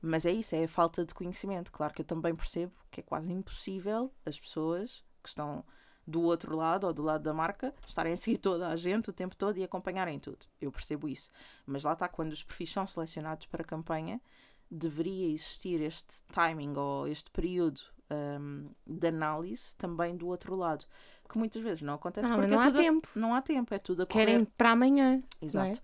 Mas 0.00 0.26
é 0.26 0.32
isso, 0.32 0.54
é 0.54 0.64
a 0.64 0.68
falta 0.68 1.04
de 1.04 1.14
conhecimento. 1.14 1.72
Claro 1.72 1.94
que 1.94 2.02
eu 2.02 2.06
também 2.06 2.34
percebo 2.34 2.72
que 2.90 3.00
é 3.00 3.02
quase 3.02 3.32
impossível 3.32 4.12
as 4.26 4.38
pessoas 4.38 5.02
que 5.22 5.30
estão 5.30 5.64
do 6.06 6.22
outro 6.22 6.56
lado 6.56 6.86
ou 6.86 6.92
do 6.92 7.02
lado 7.02 7.22
da 7.22 7.32
marca 7.32 7.74
estarem 7.86 8.12
a 8.12 8.16
seguir 8.16 8.38
toda 8.38 8.68
a 8.68 8.76
gente 8.76 9.10
o 9.10 9.12
tempo 9.12 9.34
todo 9.36 9.58
e 9.58 9.64
acompanharem 9.64 10.18
tudo. 10.18 10.46
Eu 10.60 10.70
percebo 10.70 11.08
isso. 11.08 11.30
Mas 11.66 11.84
lá 11.84 11.92
está, 11.94 12.08
quando 12.08 12.32
os 12.32 12.42
perfis 12.42 12.70
são 12.72 12.86
selecionados 12.86 13.46
para 13.46 13.62
a 13.62 13.64
campanha, 13.64 14.20
deveria 14.70 15.32
existir 15.32 15.80
este 15.80 16.22
timing 16.32 16.74
ou 16.76 17.06
este 17.08 17.30
período 17.30 17.80
hum, 18.10 18.68
de 18.86 19.08
análise 19.08 19.74
também 19.76 20.16
do 20.16 20.26
outro 20.28 20.54
lado. 20.56 20.84
Que 21.28 21.38
muitas 21.38 21.62
vezes 21.62 21.82
não 21.82 21.94
acontece 21.94 22.28
Não, 22.28 22.36
porque 22.36 22.50
não 22.50 22.60
é 22.60 22.64
há 22.64 22.70
tudo 22.70 22.76
tempo. 22.76 23.08
não 23.14 23.34
há 23.34 23.42
tempo, 23.42 23.74
é 23.74 23.78
tudo 23.78 24.02
a 24.02 24.06
correr. 24.06 24.26
Querem 24.26 24.44
para 24.44 24.70
amanhã. 24.70 25.22
Exato. 25.40 25.80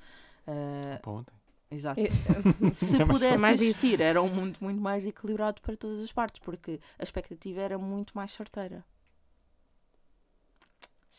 Ah, 0.46 0.98
para 1.00 1.12
ontem. 1.12 1.34
exato. 1.70 2.00
É- 2.00 2.08
Se 2.74 3.00
É 3.00 3.06
pudesse 3.06 3.46
existir, 3.64 4.00
era 4.00 4.20
um 4.20 4.28
mundo 4.28 4.58
muito 4.60 4.80
mais 4.80 5.06
equilibrado 5.06 5.60
para 5.62 5.76
todas 5.76 6.00
as 6.02 6.12
partes, 6.12 6.40
porque 6.40 6.78
a 6.98 7.02
expectativa 7.02 7.60
era 7.60 7.78
muito 7.78 8.12
mais 8.14 8.32
certeira. 8.32 8.84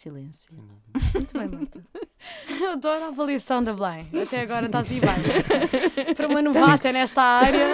Silêncio. 0.02 0.52
Muito 1.14 1.38
bem, 1.38 1.47
Marta. 1.47 1.86
Eu 2.60 2.72
adoro 2.72 3.04
a 3.04 3.08
avaliação 3.10 3.64
da 3.64 3.72
Belém. 3.72 4.08
Até 4.20 4.41
agora 4.41 4.66
está 4.66 4.80
assim 4.80 4.99
bem. 4.99 6.14
Para 6.16 6.28
uma 6.28 6.41
novata 6.41 6.91
nesta 6.91 7.22
área. 7.22 7.66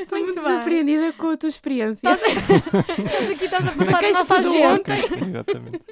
Estou 0.00 0.18
muito, 0.18 0.42
bem. 0.42 0.44
surpreendida 0.44 1.12
com 1.12 1.30
a 1.30 1.36
tua 1.36 1.48
experiência. 1.50 2.08
Estás 2.10 3.30
aqui, 3.30 3.44
estás 3.44 3.68
a 3.68 3.72
passar 3.72 4.04
a 4.04 4.12
nossa 4.12 4.34
agenda. 4.36 4.82
Exatamente. 5.28 5.84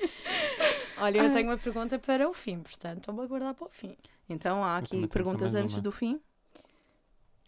Olha, 0.98 1.18
eu 1.18 1.30
tenho 1.30 1.48
uma 1.48 1.58
pergunta 1.58 1.98
para 1.98 2.28
o 2.28 2.32
fim, 2.32 2.60
portanto, 2.60 3.12
vou 3.12 3.24
aguardar 3.24 3.54
para 3.54 3.66
o 3.66 3.70
fim. 3.70 3.96
Então 4.28 4.64
há 4.64 4.78
aqui 4.78 5.06
perguntas 5.08 5.54
antes 5.54 5.74
uma. 5.74 5.82
do 5.82 5.92
fim? 5.92 6.20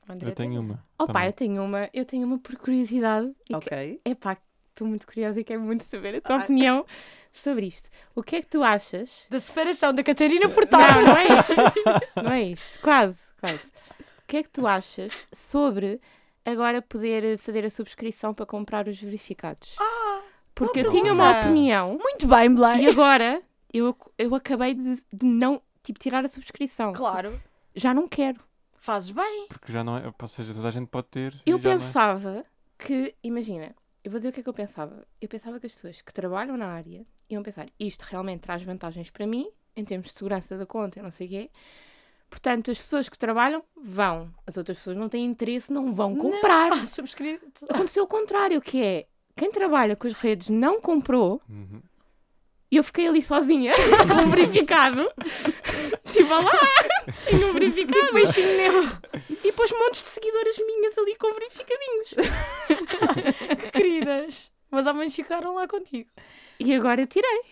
André 0.09 0.29
Eu 0.31 0.35
tenho 0.35 0.61
uma. 0.61 0.85
Opa, 0.99 1.13
também. 1.15 1.27
eu 1.27 1.33
tenho 1.33 1.65
uma, 1.65 1.91
eu 1.95 2.05
tenho 2.05 2.27
uma 2.27 2.39
por 2.39 2.57
curiosidade. 2.57 3.29
E 3.49 3.49
que, 3.49 3.55
Ok. 3.55 4.01
Estou 4.75 4.87
muito 4.87 5.07
curiosa 5.07 5.41
e 5.41 5.45
quero 5.45 5.61
muito 5.61 5.85
saber 5.85 6.17
a 6.17 6.21
tua 6.21 6.37
Ai. 6.37 6.43
opinião 6.43 6.85
sobre 7.33 7.67
isto. 7.67 7.89
O 8.15 8.23
que 8.23 8.37
é 8.37 8.43
que 8.43 8.49
tu 8.49 8.63
achas? 8.63 9.23
Da 9.31 9.41
separação 9.41 9.95
da 9.95 10.03
Catarina 10.03 10.49
Furtado. 10.49 11.01
Não, 11.01 11.03
não 11.07 11.17
é 11.17 11.25
isto. 11.41 12.23
Não 12.23 12.33
é 12.33 12.43
isto. 12.43 12.81
Quase, 12.81 13.19
quase. 13.41 13.73
O 14.01 14.27
que 14.27 14.37
é 14.39 14.43
que 14.43 14.51
tu 14.51 14.67
achas 14.67 15.27
sobre 15.33 16.01
agora 16.45 16.83
poder 16.83 17.39
fazer 17.39 17.65
a 17.65 17.71
subscrição 17.71 18.35
para 18.35 18.45
comprar 18.45 18.87
os 18.89 19.01
verificados. 19.01 19.77
Ah, 19.81 20.21
Porque 20.55 20.81
eu 20.81 20.91
tinha 20.91 21.13
uma 21.13 21.41
opinião 21.41 21.97
muito 21.99 22.27
bem, 22.27 22.47
e 22.47 22.49
Blay. 22.51 22.87
agora 22.89 23.43
eu, 23.73 23.97
eu 24.19 24.35
acabei 24.35 24.75
de, 24.75 24.97
de 25.13 25.25
não 25.27 25.63
tipo, 25.83 25.99
tirar 25.99 26.25
a 26.25 26.29
subscrição. 26.29 26.93
Claro, 26.93 27.41
Já 27.75 27.95
não 27.95 28.07
quero. 28.07 28.41
fazes 28.77 29.11
bem. 29.11 29.47
Porque 29.49 29.73
já 29.73 29.83
não 29.83 29.97
é. 29.97 30.03
Ou 30.07 30.29
seja, 30.29 30.53
toda 30.53 30.69
a 30.69 30.71
gente 30.71 30.89
pode 30.89 31.07
ter. 31.09 31.35
Eu 31.47 31.59
e 31.59 31.61
já 31.61 31.69
não 31.71 31.75
é. 31.77 31.79
pensava 31.79 32.45
que, 32.79 33.15
imagina, 33.23 33.75
eu 34.05 34.11
vou 34.11 34.19
dizer 34.19 34.29
o 34.29 34.33
que 34.33 34.41
é 34.41 34.43
que 34.43 34.49
eu 34.49 34.55
pensava. 34.55 35.07
Eu 35.21 35.29
pensava 35.29 35.59
que 35.59 35.67
as 35.67 35.73
pessoas 35.75 36.03
que 36.03 36.13
trabalham 36.13 36.57
na 36.57 36.67
área 36.67 37.07
iam 37.29 37.43
pensar 37.43 37.67
isto 37.81 38.03
realmente 38.03 38.41
traz 38.43 38.63
vantagens 38.63 39.11
para 39.11 39.27
mim, 39.27 39.49
em 39.75 39.85
termos 39.85 40.09
de 40.09 40.15
segurança 40.15 40.57
da 40.59 40.67
conta 40.67 40.99
e 40.99 41.03
não 41.03 41.11
sei 41.11 41.27
o 41.27 41.31
quê. 41.31 41.51
Portanto, 42.29 42.71
as 42.71 42.79
pessoas 42.79 43.09
que 43.09 43.19
trabalham 43.19 43.65
vão. 43.77 44.33
As 44.47 44.57
outras 44.57 44.77
pessoas 44.79 44.97
não 44.97 45.09
têm 45.09 45.25
interesse, 45.25 45.73
não 45.73 45.93
vão 45.93 46.15
comprar. 46.17 46.73
Ah, 46.75 46.87
subscrito. 46.87 47.65
Aconteceu 47.69 48.05
o 48.05 48.07
contrário, 48.07 48.61
que 48.61 48.83
é 48.83 49.07
quem 49.37 49.51
trabalha 49.51 49.97
com 49.97 50.07
as 50.07 50.13
redes 50.13 50.49
não 50.49 50.81
comprou 50.81 51.41
Uhum. 51.49 51.81
E 52.75 52.77
eu 52.77 52.83
fiquei 52.85 53.07
ali 53.07 53.23
sozinha 53.23 53.73
com 54.13 54.23
um 54.23 54.31
verificado. 54.31 55.09
Tipo, 56.13 56.29
lá, 56.35 56.51
tenho 57.25 57.49
um 57.51 57.53
verificado. 57.53 58.13
Peixinho 58.13 58.57
Nemo. 58.57 58.93
E 59.31 59.35
depois 59.51 59.71
montes 59.73 60.03
de 60.03 60.09
seguidoras 60.11 60.57
minhas 60.59 60.99
ali 60.99 61.15
com 61.17 61.33
verificadinhos. 61.35 62.15
Que 63.61 63.71
queridas. 63.79 64.51
Mas 64.71 64.87
ao 64.89 64.95
menos 64.95 65.15
ficaram 65.15 65.55
lá 65.55 65.69
contigo. 65.69 66.11
E 66.59 66.75
agora 66.75 67.01
eu 67.03 67.07
tirei. 67.07 67.43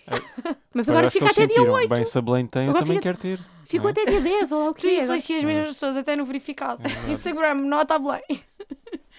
Mas 0.75 0.89
Agora 0.89 1.07
agora 1.07 1.11
fica 1.11 1.27
até 1.27 1.47
dia 1.47 1.57
sentiram, 1.57 1.75
8. 1.75 1.89
Bem, 1.89 2.05
se 2.05 2.19
a 2.19 2.21
Belém 2.21 2.47
tem, 2.47 2.65
eu 2.65 2.71
Agora 2.71 2.85
também 2.85 2.97
fica- 2.99 3.03
quero 3.15 3.19
ter. 3.19 3.41
Ficou 3.65 3.89
é? 3.89 3.93
até 3.93 4.05
dia 4.07 4.21
10, 4.21 4.53
ou 4.53 4.59
lá 4.65 4.71
o 4.71 4.75
Tu 4.75 4.81
que 4.81 4.87
é. 4.89 5.03
influencias 5.05 5.39
as 5.39 5.45
mesmas 5.45 5.69
pessoas 5.75 5.97
até 5.97 6.17
no 6.17 6.25
verificado. 6.25 6.83
É. 7.09 7.13
Instagram, 7.13 7.55
nota 7.55 7.99
Blay. 7.99 8.23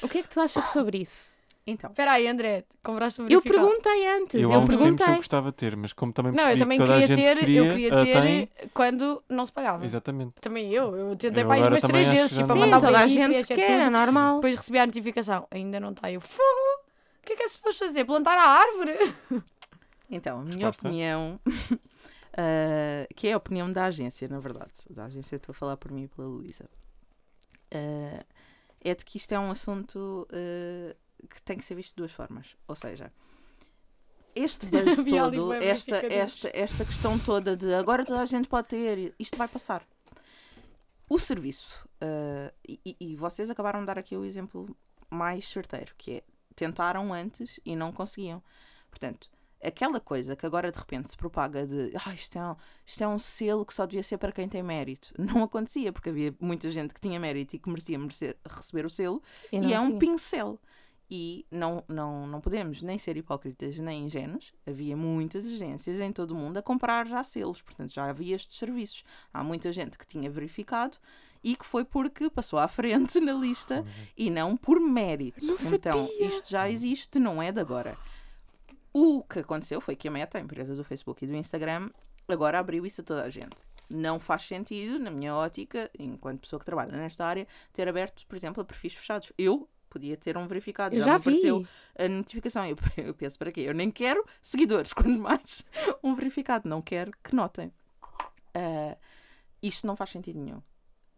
O 0.01 0.09
que 0.09 0.17
é 0.19 0.21
que 0.23 0.29
tu 0.29 0.39
achas 0.41 0.65
sobre 0.65 0.97
isso? 0.99 1.32
Então, 1.65 1.89
Espera 1.91 2.11
aí, 2.13 2.27
André. 2.27 2.65
Compraste 2.83 3.21
o 3.21 3.23
Eu 3.23 3.39
verificado? 3.39 3.65
perguntei 3.67 4.07
antes, 4.17 4.33
Eu 4.35 4.41
eu, 4.41 4.53
há 4.53 4.57
uns 4.59 4.67
tempos 4.67 4.75
eu 4.75 4.87
perguntei. 4.89 5.15
gostava 5.15 5.47
de 5.49 5.55
ter, 5.55 5.77
mas 5.77 5.93
como 5.93 6.11
também 6.11 6.31
Não, 6.33 6.37
percebi 6.43 6.55
eu 6.59 6.63
também 6.65 6.77
que 6.77 6.83
toda 6.83 6.99
queria 6.99 7.05
a 7.05 7.15
gente 7.17 7.25
ter, 7.25 7.37
queria, 7.39 7.59
eu 7.59 7.73
queria 7.73 7.93
ah, 7.93 8.05
ter 8.05 8.21
tem, 8.21 8.49
quando 8.73 9.23
não 9.29 9.45
se 9.45 9.51
pagava. 9.53 9.85
Exatamente. 9.85 10.33
Também 10.41 10.73
eu, 10.73 10.93
eu 10.93 11.15
tentei 11.15 11.41
Eu 11.43 11.47
para 11.47 11.55
aí 11.55 11.61
agora 11.61 11.75
umas 11.75 11.83
três 11.83 12.07
vezes, 12.09 12.31
tipo, 12.35 12.47
não- 12.47 12.55
a 12.55 12.59
mandar 12.59 12.77
o 12.77 12.81
toda 12.81 12.99
a 12.99 13.07
gente 13.07 13.45
quer, 13.55 13.79
é 13.79 13.89
normal. 13.89 14.35
Depois 14.35 14.55
recebi 14.57 14.77
a 14.79 14.85
notificação, 14.85 15.47
ainda 15.49 15.79
não 15.79 15.91
está. 15.91 16.11
Eu, 16.11 16.19
fogo! 16.19 16.43
O 17.21 17.25
que 17.25 17.31
é 17.31 17.35
que 17.37 17.43
é 17.43 17.47
suposto 17.47 17.85
fazer? 17.85 18.03
Plantar 18.03 18.37
a 18.37 18.45
árvore? 18.45 18.97
então, 20.11 20.41
a 20.41 20.43
minha 20.43 20.67
Resposta? 20.67 20.87
opinião, 20.89 21.39
ah, 22.37 23.07
que 23.15 23.29
é 23.29 23.33
a 23.33 23.37
opinião 23.37 23.71
da 23.71 23.85
agência, 23.85 24.27
na 24.27 24.39
verdade. 24.39 24.71
Da 24.89 25.05
agência 25.05 25.37
estou 25.37 25.53
a 25.53 25.55
falar 25.55 25.77
por 25.77 25.91
mim 25.93 26.03
e 26.03 26.07
pela 26.09 26.27
Luísa. 26.27 26.65
Ah, 27.71 28.25
é 28.83 28.93
de 28.93 29.05
que 29.05 29.17
isto 29.17 29.31
é 29.31 29.39
um 29.39 29.49
assunto 29.51 30.27
ah, 30.31 30.95
que 31.27 31.41
tem 31.41 31.57
que 31.57 31.65
ser 31.65 31.75
visto 31.75 31.89
de 31.89 31.95
duas 31.97 32.11
formas. 32.11 32.55
Ou 32.67 32.75
seja, 32.75 33.11
este 34.35 34.65
buzz 34.67 35.03
todo, 35.03 35.53
esta, 35.53 35.97
esta, 36.07 36.51
esta 36.53 36.85
questão 36.85 37.17
toda 37.19 37.55
de 37.55 37.73
agora 37.73 38.03
toda 38.05 38.21
a 38.21 38.25
gente 38.25 38.47
pode 38.47 38.67
ter, 38.69 39.13
isto 39.19 39.37
vai 39.37 39.47
passar. 39.47 39.85
O 41.09 41.19
serviço, 41.19 41.87
ah, 42.01 42.51
e, 42.67 42.95
e- 42.99 43.15
vocês 43.15 43.49
acabaram 43.49 43.81
de 43.81 43.85
dar 43.85 43.99
aqui 43.99 44.15
o 44.17 44.25
exemplo 44.25 44.65
mais 45.09 45.47
certeiro, 45.47 45.93
que 45.97 46.11
é 46.17 46.23
tentaram 46.55 47.13
antes 47.13 47.59
e 47.65 47.75
não 47.75 47.91
conseguiam. 47.91 48.41
Portanto, 48.89 49.29
aquela 49.63 49.99
coisa 49.99 50.35
que 50.35 50.45
agora 50.45 50.71
de 50.71 50.77
repente 50.77 51.09
se 51.09 51.17
propaga 51.17 51.65
de 51.67 51.91
ah, 52.05 52.13
isto, 52.13 52.37
é 52.37 52.43
um, 52.51 52.55
isto 52.85 53.03
é 53.03 53.07
um 53.07 53.19
selo 53.19 53.65
que 53.65 53.73
só 53.73 53.85
devia 53.85 54.03
ser 54.03 54.17
para 54.17 54.31
quem 54.31 54.47
tem 54.47 54.61
mérito. 54.63 55.13
Não 55.17 55.43
acontecia, 55.43 55.91
porque 55.91 56.09
havia 56.09 56.35
muita 56.39 56.69
gente 56.71 56.93
que 56.93 57.01
tinha 57.01 57.19
mérito 57.19 57.55
e 57.55 57.59
que 57.59 57.69
merecia 57.69 57.97
merecer- 57.99 58.37
receber 58.47 58.85
o 58.85 58.89
selo, 58.89 59.21
E 59.51 59.57
e, 59.59 59.73
é 59.73 59.79
um 59.79 59.87
tinha. 59.87 59.99
pincel. 59.99 60.59
E 61.09 61.45
não, 61.51 61.83
não, 61.87 62.25
não 62.25 62.41
podemos 62.41 62.81
nem 62.81 62.97
ser 62.97 63.17
hipócritas 63.17 63.77
nem 63.77 64.05
ingênuos. 64.05 64.53
Havia 64.65 64.97
muitas 64.97 65.45
agências 65.45 65.99
em 65.99 66.11
todo 66.11 66.31
o 66.31 66.35
mundo 66.35 66.57
a 66.57 66.61
comprar 66.61 67.07
já 67.07 67.23
selos, 67.23 67.61
portanto 67.61 67.93
já 67.93 68.09
havia 68.09 68.35
estes 68.35 68.57
serviços. 68.57 69.03
Há 69.33 69.43
muita 69.43 69.71
gente 69.71 69.97
que 69.97 70.07
tinha 70.07 70.29
verificado 70.29 70.97
e 71.43 71.55
que 71.55 71.65
foi 71.65 71.83
porque 71.83 72.29
passou 72.29 72.57
à 72.57 72.67
frente 72.67 73.19
na 73.19 73.33
lista 73.33 73.85
e 74.17 74.29
não 74.29 74.55
por 74.55 74.79
mérito. 74.79 75.45
Não 75.45 75.55
então, 75.73 76.07
sabia. 76.07 76.27
isto 76.27 76.49
já 76.49 76.69
existe, 76.69 77.19
não 77.19 77.41
é 77.41 77.51
de 77.51 77.59
agora. 77.59 77.97
O 78.93 79.23
que 79.23 79.39
aconteceu 79.39 79.81
foi 79.81 79.95
que 79.95 80.07
a 80.07 80.11
Meta, 80.11 80.37
a 80.37 80.41
empresa 80.41 80.75
do 80.75 80.83
Facebook 80.83 81.23
e 81.23 81.27
do 81.27 81.35
Instagram, 81.35 81.89
agora 82.27 82.59
abriu 82.59 82.85
isso 82.85 83.01
a 83.01 83.03
toda 83.03 83.23
a 83.23 83.29
gente. 83.29 83.57
Não 83.89 84.19
faz 84.19 84.43
sentido, 84.43 84.97
na 84.97 85.11
minha 85.11 85.35
ótica, 85.35 85.89
enquanto 85.99 86.41
pessoa 86.41 86.59
que 86.59 86.65
trabalha 86.65 86.95
nesta 86.95 87.25
área, 87.25 87.47
ter 87.73 87.87
aberto, 87.87 88.25
por 88.27 88.35
exemplo, 88.35 88.61
a 88.61 88.65
perfis 88.65 88.93
fechados. 88.93 89.33
Eu 89.37 89.67
podia 89.93 90.17
ter 90.17 90.35
um 90.37 90.47
verificado, 90.47 90.95
Eu 90.95 90.99
já, 90.99 91.05
já 91.05 91.11
me 91.13 91.17
apareceu 91.17 91.67
a 91.97 92.07
notificação. 92.07 92.65
Eu, 92.65 92.75
eu 92.97 93.13
penso, 93.13 93.37
para 93.37 93.51
quê? 93.51 93.61
Eu 93.61 93.73
nem 93.73 93.91
quero 93.91 94.25
seguidores, 94.41 94.91
quanto 94.93 95.19
mais 95.19 95.63
um 96.03 96.15
verificado. 96.15 96.67
Não 96.67 96.81
quero 96.81 97.11
que 97.23 97.35
notem. 97.35 97.71
Ah, 98.53 98.97
isto 99.61 99.85
não 99.85 99.95
faz 99.95 100.09
sentido 100.09 100.39
nenhum. 100.39 100.61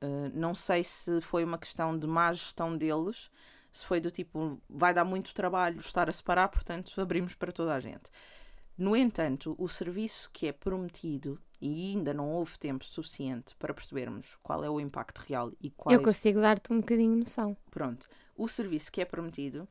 Ah, 0.01 0.30
não 0.34 0.53
sei 0.53 0.84
se 0.84 1.21
foi 1.21 1.43
uma 1.43 1.57
questão 1.57 1.97
de 1.97 2.05
má 2.05 2.34
gestão 2.34 2.78
deles, 2.78 3.32
se 3.71 3.86
foi 3.86 3.99
do 3.99 4.11
tipo, 4.11 4.61
vai 4.69 4.93
dar 4.93 5.05
muito 5.05 5.34
trabalho 5.34 5.80
estar 5.80 6.09
a 6.09 6.13
separar, 6.13 6.49
portanto 6.49 6.99
abrimos 6.99 7.34
para 7.34 7.51
toda 7.51 7.73
a 7.73 7.80
gente. 7.80 8.11
No 8.78 8.93
entanto, 8.95 9.55
o 9.57 9.69
serviço 9.69 10.30
que 10.34 10.47
é 10.47 10.51
prometido, 10.51 11.39
e 11.61 11.91
ainda 11.91 12.13
não 12.13 12.30
houve 12.30 12.59
tempo 12.59 12.86
suficiente 12.86 13.55
para 13.55 13.73
percebermos 13.73 14.38
qual 14.43 14.63
é 14.63 14.69
o 14.69 14.80
impacto 14.80 15.19
real 15.19 15.51
e 15.61 15.69
quais 15.69 15.97
Eu 15.97 16.03
consigo 16.03 16.41
dar-te 16.41 16.71
um 16.73 16.80
bocadinho 16.80 17.13
de 17.13 17.19
noção. 17.19 17.55
Pronto. 17.71 18.07
O 18.36 18.47
serviço 18.47 18.91
que 18.91 19.01
é 19.01 19.05
prometido, 19.05 19.67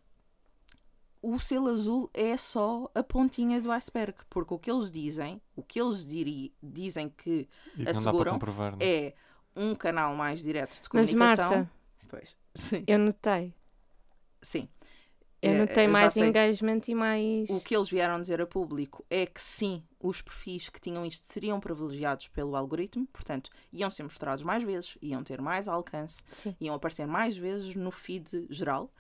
o 1.23 1.39
selo 1.39 1.69
azul 1.69 2.11
é 2.15 2.37
só 2.37 2.91
a 2.95 3.03
pontinha 3.03 3.61
do 3.61 3.71
iceberg. 3.73 4.15
Porque 4.31 4.55
o 4.55 4.59
que 4.59 4.71
eles 4.71 4.91
dizem, 4.91 5.41
o 5.57 5.63
que 5.63 5.81
eles 5.81 6.07
diri- 6.07 6.53
dizem 6.63 7.09
que 7.09 7.49
que 7.75 7.89
Asseguram 7.89 8.39
é? 8.81 9.07
é 9.07 9.15
um 9.57 9.75
canal 9.75 10.15
mais 10.15 10.43
direto 10.43 10.73
de 10.81 10.89
Mas 10.93 11.11
comunicação. 11.13 11.51
Marta, 11.57 11.71
Pois, 12.09 12.37
sim. 12.55 12.85
eu 12.87 12.99
notei. 12.99 13.55
sim. 14.43 14.69
Eu 15.45 15.53
É, 15.53 15.59
notei 15.59 15.85
já 15.87 15.91
mais 15.93 16.17
engagement 16.17 16.81
e 16.89 16.95
mais. 16.95 17.49
O 17.51 17.61
que 17.61 17.77
eles 17.77 17.89
vieram 17.91 18.21
dizer 18.21 18.41
a 18.41 18.47
público 18.47 19.05
é 19.11 19.27
que 19.27 19.41
sim, 19.41 19.83
os 20.01 20.23
perfis 20.23 20.69
que 20.69 20.81
tinham 20.81 21.05
isto 21.05 21.27
seriam 21.27 21.61
privilegiados 21.61 22.29
pelo 22.29 22.57
algoritmo, 22.57 23.07
portanto, 23.13 23.51
iam 23.73 23.91
ser 23.91 24.03
mostrados 24.05 24.43
mais 24.45 24.63
vezes, 24.63 24.97
iam 25.03 25.23
ter 25.23 25.41
mais 25.41 25.69
alcance, 25.69 26.23
Sim. 26.31 26.57
iam 26.61 26.75
aparecer 26.75 27.07
mais 27.07 27.37
vezes 27.37 27.75
no 27.75 27.91
feed 27.91 28.47
geral, 28.51 28.91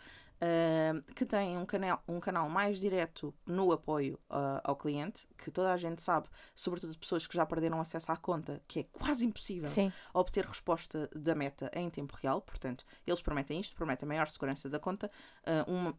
ah, 0.41 1.01
que 1.15 1.25
têm 1.25 1.57
um 1.57 1.65
canal, 1.65 2.03
um 2.09 2.21
canal 2.21 2.49
mais 2.51 2.79
direto 2.79 3.33
no 3.47 3.73
apoio 3.73 4.19
ah, 4.29 4.61
ao 4.65 4.77
cliente, 4.77 5.27
que 5.39 5.51
toda 5.51 5.73
a 5.73 5.77
gente 5.77 6.03
sabe, 6.03 6.29
sobretudo 6.55 6.99
pessoas 6.99 7.27
que 7.27 7.35
já 7.37 7.47
perderam 7.47 7.81
acesso 7.81 8.11
à 8.13 8.17
conta, 8.17 8.61
que 8.69 8.81
é 8.81 8.83
quase 8.93 9.25
impossível 9.25 9.69
Sim. 9.69 9.91
obter 10.13 10.45
resposta 10.45 11.09
da 11.15 11.35
meta 11.35 11.71
em 11.75 11.89
tempo 11.89 12.15
real. 12.21 12.43
Portanto, 12.43 12.85
eles 13.07 13.23
prometem 13.23 13.59
isto, 13.61 13.75
prometem 13.77 14.07
maior 14.09 14.29
segurança 14.29 14.69
da 14.69 14.79
conta, 14.79 15.11
ah, 15.47 15.65
uma- 15.67 15.97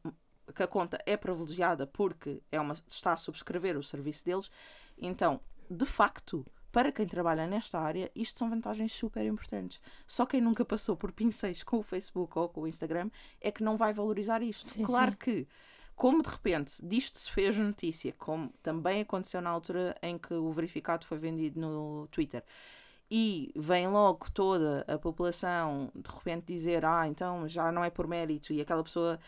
que 0.53 0.63
a 0.63 0.67
conta 0.67 0.99
é 1.05 1.15
privilegiada 1.17 1.87
porque 1.87 2.41
é 2.51 2.59
uma, 2.59 2.73
está 2.87 3.13
a 3.13 3.17
subscrever 3.17 3.77
o 3.77 3.83
serviço 3.83 4.25
deles. 4.25 4.51
Então, 4.97 5.39
de 5.69 5.85
facto, 5.85 6.45
para 6.71 6.91
quem 6.91 7.07
trabalha 7.07 7.47
nesta 7.47 7.79
área, 7.79 8.11
isto 8.13 8.37
são 8.37 8.49
vantagens 8.49 8.91
super 8.91 9.25
importantes. 9.25 9.79
Só 10.05 10.25
quem 10.25 10.41
nunca 10.41 10.65
passou 10.65 10.97
por 10.97 11.11
pincéis 11.11 11.63
com 11.63 11.77
o 11.77 11.83
Facebook 11.83 12.37
ou 12.37 12.49
com 12.49 12.61
o 12.63 12.67
Instagram 12.67 13.09
é 13.39 13.49
que 13.49 13.63
não 13.63 13.77
vai 13.77 13.93
valorizar 13.93 14.41
isto. 14.41 14.69
Sim, 14.69 14.83
claro 14.83 15.11
sim. 15.11 15.17
que, 15.17 15.47
como 15.95 16.21
de 16.21 16.29
repente 16.29 16.85
disto 16.85 17.17
se 17.17 17.31
fez 17.31 17.55
notícia, 17.55 18.13
como 18.17 18.49
também 18.61 19.01
aconteceu 19.01 19.41
na 19.41 19.49
altura 19.49 19.95
em 20.01 20.17
que 20.17 20.33
o 20.33 20.51
verificado 20.51 21.05
foi 21.05 21.17
vendido 21.17 21.59
no 21.59 22.07
Twitter, 22.11 22.43
e 23.09 23.53
vem 23.55 23.87
logo 23.87 24.29
toda 24.31 24.83
a 24.87 24.97
população 24.97 25.91
de 25.95 26.09
repente 26.09 26.45
dizer 26.47 26.83
ah, 26.83 27.07
então 27.07 27.47
já 27.47 27.71
não 27.71 27.83
é 27.83 27.89
por 27.89 28.07
mérito 28.07 28.51
e 28.51 28.59
aquela 28.59 28.83
pessoa 28.83 29.19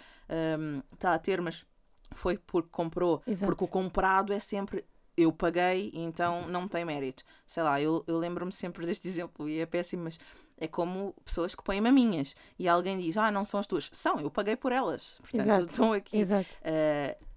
está 0.93 1.13
a 1.13 1.19
ter, 1.19 1.41
mas 1.41 1.65
foi 2.11 2.37
porque 2.37 2.69
comprou, 2.71 3.21
Exato. 3.27 3.45
porque 3.45 3.63
o 3.63 3.67
comprado 3.67 4.33
é 4.33 4.39
sempre 4.39 4.85
eu 5.17 5.31
paguei, 5.33 5.91
então 5.95 6.47
não 6.47 6.67
tem 6.67 6.85
mérito. 6.85 7.23
Sei 7.45 7.63
lá, 7.63 7.81
eu, 7.81 8.03
eu 8.05 8.17
lembro-me 8.19 8.51
sempre 8.51 8.85
deste 8.85 9.07
exemplo 9.09 9.49
e 9.49 9.59
é 9.59 9.65
péssimo, 9.65 10.03
mas 10.03 10.19
é 10.57 10.67
como 10.67 11.13
pessoas 11.25 11.55
que 11.55 11.63
põem 11.63 11.81
maminhas 11.81 12.35
e 12.57 12.67
alguém 12.67 12.99
diz, 12.99 13.17
ah, 13.17 13.31
não 13.31 13.43
são 13.43 13.59
as 13.59 13.67
tuas. 13.67 13.89
São, 13.91 14.19
eu 14.19 14.29
paguei 14.29 14.55
por 14.55 14.71
elas. 14.71 15.19
Portanto, 15.19 15.41
Exato. 15.41 15.65
estão 15.65 15.93
aqui. 15.93 16.17
Exato. 16.17 16.49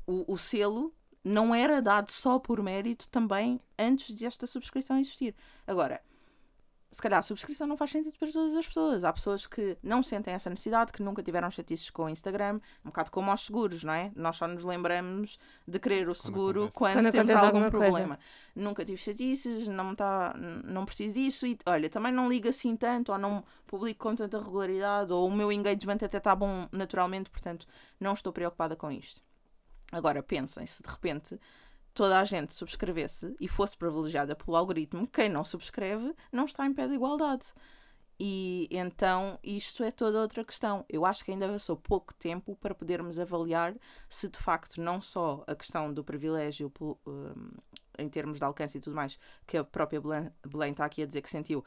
Uh, 0.07 0.25
o, 0.29 0.35
o 0.35 0.39
selo 0.39 0.93
não 1.25 1.55
era 1.55 1.81
dado 1.81 2.11
só 2.11 2.39
por 2.39 2.63
mérito 2.63 3.09
também 3.09 3.61
antes 3.79 4.15
desta 4.15 4.47
subscrição 4.47 4.99
existir. 4.99 5.35
Agora, 5.67 6.01
se 6.91 7.01
calhar 7.01 7.19
a 7.21 7.23
subscrição 7.23 7.67
não 7.67 7.77
faz 7.77 7.93
sentido 7.93 8.19
para 8.19 8.33
todas 8.33 8.55
as 8.57 8.67
pessoas. 8.67 9.05
Há 9.05 9.13
pessoas 9.13 9.47
que 9.47 9.79
não 9.83 10.03
sentem 10.03 10.35
essa 10.35 10.51
necessidade, 10.51 10.93
que 10.93 11.03
nunca 11.03 11.23
tiveram 11.23 11.49
chatices 11.51 11.89
com 11.89 12.05
o 12.05 12.09
Instagram, 12.09 12.61
um 12.85 12.89
bocado 12.89 13.11
como 13.13 13.31
aos 13.31 13.47
seguros, 13.47 13.85
não 13.85 13.93
é? 13.93 14.11
Nós 14.17 14.37
só 14.37 14.49
nos 14.49 14.65
lembramos 14.65 15.39
de 15.67 15.79
querer 15.79 16.09
o 16.09 16.15
seguro 16.15 16.63
acontece. 16.65 16.77
quando, 16.79 16.95
Quando 16.97 17.13
temos 17.13 17.31
algum 17.31 17.47
alguma 17.47 17.71
coisa. 17.71 17.87
problema. 17.87 18.19
Nunca 18.57 18.85
tive 18.85 18.99
chatices, 18.99 19.69
não, 19.69 19.95
tá, 19.95 20.35
não 20.65 20.85
preciso 20.85 21.15
disso 21.15 21.47
e 21.47 21.57
olha, 21.65 21.89
também 21.89 22.13
não 22.13 22.29
ligo 22.29 22.49
assim 22.49 22.75
tanto 22.77 23.13
ou 23.13 23.19
não 23.19 23.45
publico 23.67 24.01
com 24.01 24.15
tanta 24.17 24.41
regularidade 24.41 25.13
ou 25.13 25.29
o 25.29 25.33
meu 25.33 25.53
engagement 25.53 25.99
até 26.03 26.17
está 26.17 26.35
bom 26.35 26.69
naturalmente, 26.73 27.31
portanto 27.31 27.67
não 28.01 28.15
estou 28.15 28.33
preocupada 28.33 28.75
com 28.75 28.91
isto. 28.91 29.23
Agora 29.93 30.23
pensem, 30.23 30.67
se 30.67 30.83
de 30.83 30.89
repente 30.89 31.39
toda 31.95 32.19
a 32.19 32.25
gente 32.25 32.53
subscrevesse 32.53 33.35
e 33.41 33.49
fosse 33.49 33.77
privilegiada 33.77 34.35
pelo 34.35 34.57
algoritmo, 34.57 35.07
quem 35.07 35.29
não 35.29 35.45
subscreve 35.45 36.15
não 36.33 36.45
está 36.45 36.67
em 36.67 36.73
pé 36.73 36.87
de 36.87 36.95
igualdade. 36.95 37.53
E 38.23 38.69
então 38.71 39.39
isto 39.43 39.83
é 39.83 39.91
toda 39.91 40.21
outra 40.21 40.45
questão. 40.45 40.85
Eu 40.91 41.07
acho 41.07 41.25
que 41.25 41.31
ainda 41.31 41.49
passou 41.49 41.75
pouco 41.75 42.13
tempo 42.13 42.55
para 42.57 42.75
podermos 42.75 43.19
avaliar 43.19 43.75
se 44.11 44.29
de 44.29 44.39
facto 44.39 44.79
não 44.79 45.01
só 45.01 45.43
a 45.47 45.55
questão 45.55 45.91
do 45.91 46.05
privilégio 46.05 46.71
hum, 46.81 47.51
em 47.99 48.09
termos 48.11 48.39
de 48.39 48.45
alcance 48.45 48.77
e 48.77 48.81
tudo 48.81 48.95
mais, 48.95 49.19
que 49.47 49.57
a 49.57 49.65
própria 49.65 50.01
Belém, 50.01 50.31
Belém 50.47 50.73
está 50.73 50.85
aqui 50.85 51.03
a 51.03 51.07
dizer 51.07 51.23
que 51.23 51.31
sentiu, 51.31 51.65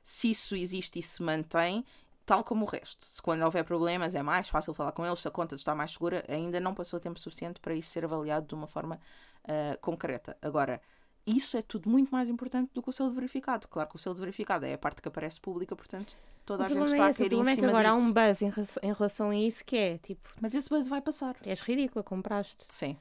se 0.00 0.30
isso 0.30 0.54
existe 0.54 1.00
e 1.00 1.02
se 1.02 1.20
mantém, 1.20 1.84
tal 2.24 2.44
como 2.44 2.64
o 2.64 2.68
resto. 2.68 3.04
Se 3.04 3.20
quando 3.20 3.42
houver 3.42 3.64
problemas 3.64 4.14
é 4.14 4.22
mais 4.22 4.48
fácil 4.48 4.74
falar 4.74 4.92
com 4.92 5.04
eles, 5.04 5.18
se 5.18 5.26
a 5.26 5.30
conta 5.30 5.56
está 5.56 5.74
mais 5.74 5.92
segura, 5.92 6.24
ainda 6.28 6.60
não 6.60 6.72
passou 6.72 7.00
tempo 7.00 7.18
suficiente 7.18 7.58
para 7.58 7.74
isso 7.74 7.90
ser 7.90 8.04
avaliado 8.04 8.46
de 8.46 8.54
uma 8.54 8.68
forma 8.68 9.00
ah, 9.48 9.76
concreta. 9.80 10.36
Agora, 10.42 10.80
isso 11.26 11.56
é 11.56 11.62
tudo 11.62 11.88
muito 11.90 12.10
mais 12.10 12.28
importante 12.28 12.70
do 12.72 12.82
que 12.82 12.88
o 12.88 12.92
selo 12.92 13.08
de 13.10 13.14
verificado. 13.16 13.66
Claro 13.68 13.88
que 13.88 13.96
o 13.96 13.98
selo 13.98 14.14
de 14.14 14.20
verificado 14.20 14.64
é 14.64 14.74
a 14.74 14.78
parte 14.78 15.02
que 15.02 15.08
aparece 15.08 15.40
pública, 15.40 15.74
portanto, 15.74 16.16
toda 16.44 16.62
O 16.62 16.66
a 16.66 16.68
gente 16.68 16.84
está 16.84 16.96
é 16.96 17.00
a 17.06 17.10
esse, 17.10 17.22
o 17.22 17.28
cair 17.28 17.32
em 17.32 17.40
é 17.40 17.44
que 17.44 17.54
cima 17.56 17.68
agora 17.68 17.88
há 17.88 17.92
disso. 17.96 18.04
um 18.06 18.12
buzz 18.12 18.42
em, 18.42 18.50
relação- 18.50 18.82
em 18.82 18.92
relação 18.92 19.30
a 19.30 19.36
isso 19.36 19.64
que 19.64 19.76
é 19.76 19.98
tipo, 19.98 20.28
Mas 20.40 20.54
esse 20.54 20.68
buzz 20.68 20.86
vai 20.88 21.00
passar. 21.00 21.36
és 21.44 21.60
ridícula, 21.60 22.02
compraste. 22.04 22.64
Sim, 22.68 22.96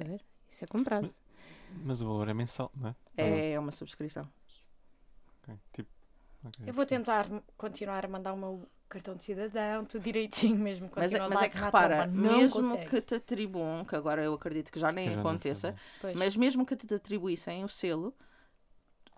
a 0.00 0.04
ver? 0.04 0.20
Isso 0.52 0.64
é 0.64 0.66
comprado. 0.68 1.12
Mas 1.84 2.00
o 2.00 2.06
valor 2.06 2.28
é 2.28 2.34
mensal, 2.34 2.70
não 2.76 2.90
é? 3.16 3.52
é 3.52 3.58
uma 3.58 3.72
subscrição. 3.72 4.28
Ok, 5.42 5.58
Tipo, 5.72 5.90
ok. 6.44 6.64
Eu 6.68 6.72
vou 6.74 6.86
tentar 6.86 7.26
continuar 7.56 8.04
a 8.04 8.08
mandar 8.08 8.32
o 8.32 8.36
meu 8.36 8.68
cartão 8.88 9.16
de 9.16 9.24
cidadão, 9.24 9.84
tudo 9.84 10.02
direitinho 10.02 10.56
mesmo. 10.58 10.90
Mas, 10.94 11.12
é- 11.12 11.18
mas 11.28 11.42
é 11.42 11.48
que 11.48 11.58
repara, 11.58 12.06
mesmo 12.06 12.62
consegue. 12.70 12.90
que 12.90 13.00
te 13.00 13.14
atribuam, 13.16 13.84
que 13.84 13.96
agora 13.96 14.22
eu 14.22 14.32
acredito 14.34 14.70
que 14.70 14.78
já 14.78 14.92
nem 14.92 15.08
Que 15.10 15.14
aconteça, 15.18 15.74
mas 16.16 16.36
mesmo 16.36 16.64
que 16.64 16.76
te 16.76 16.92
atribuíssem 16.94 17.64
o 17.64 17.68
selo, 17.68 18.14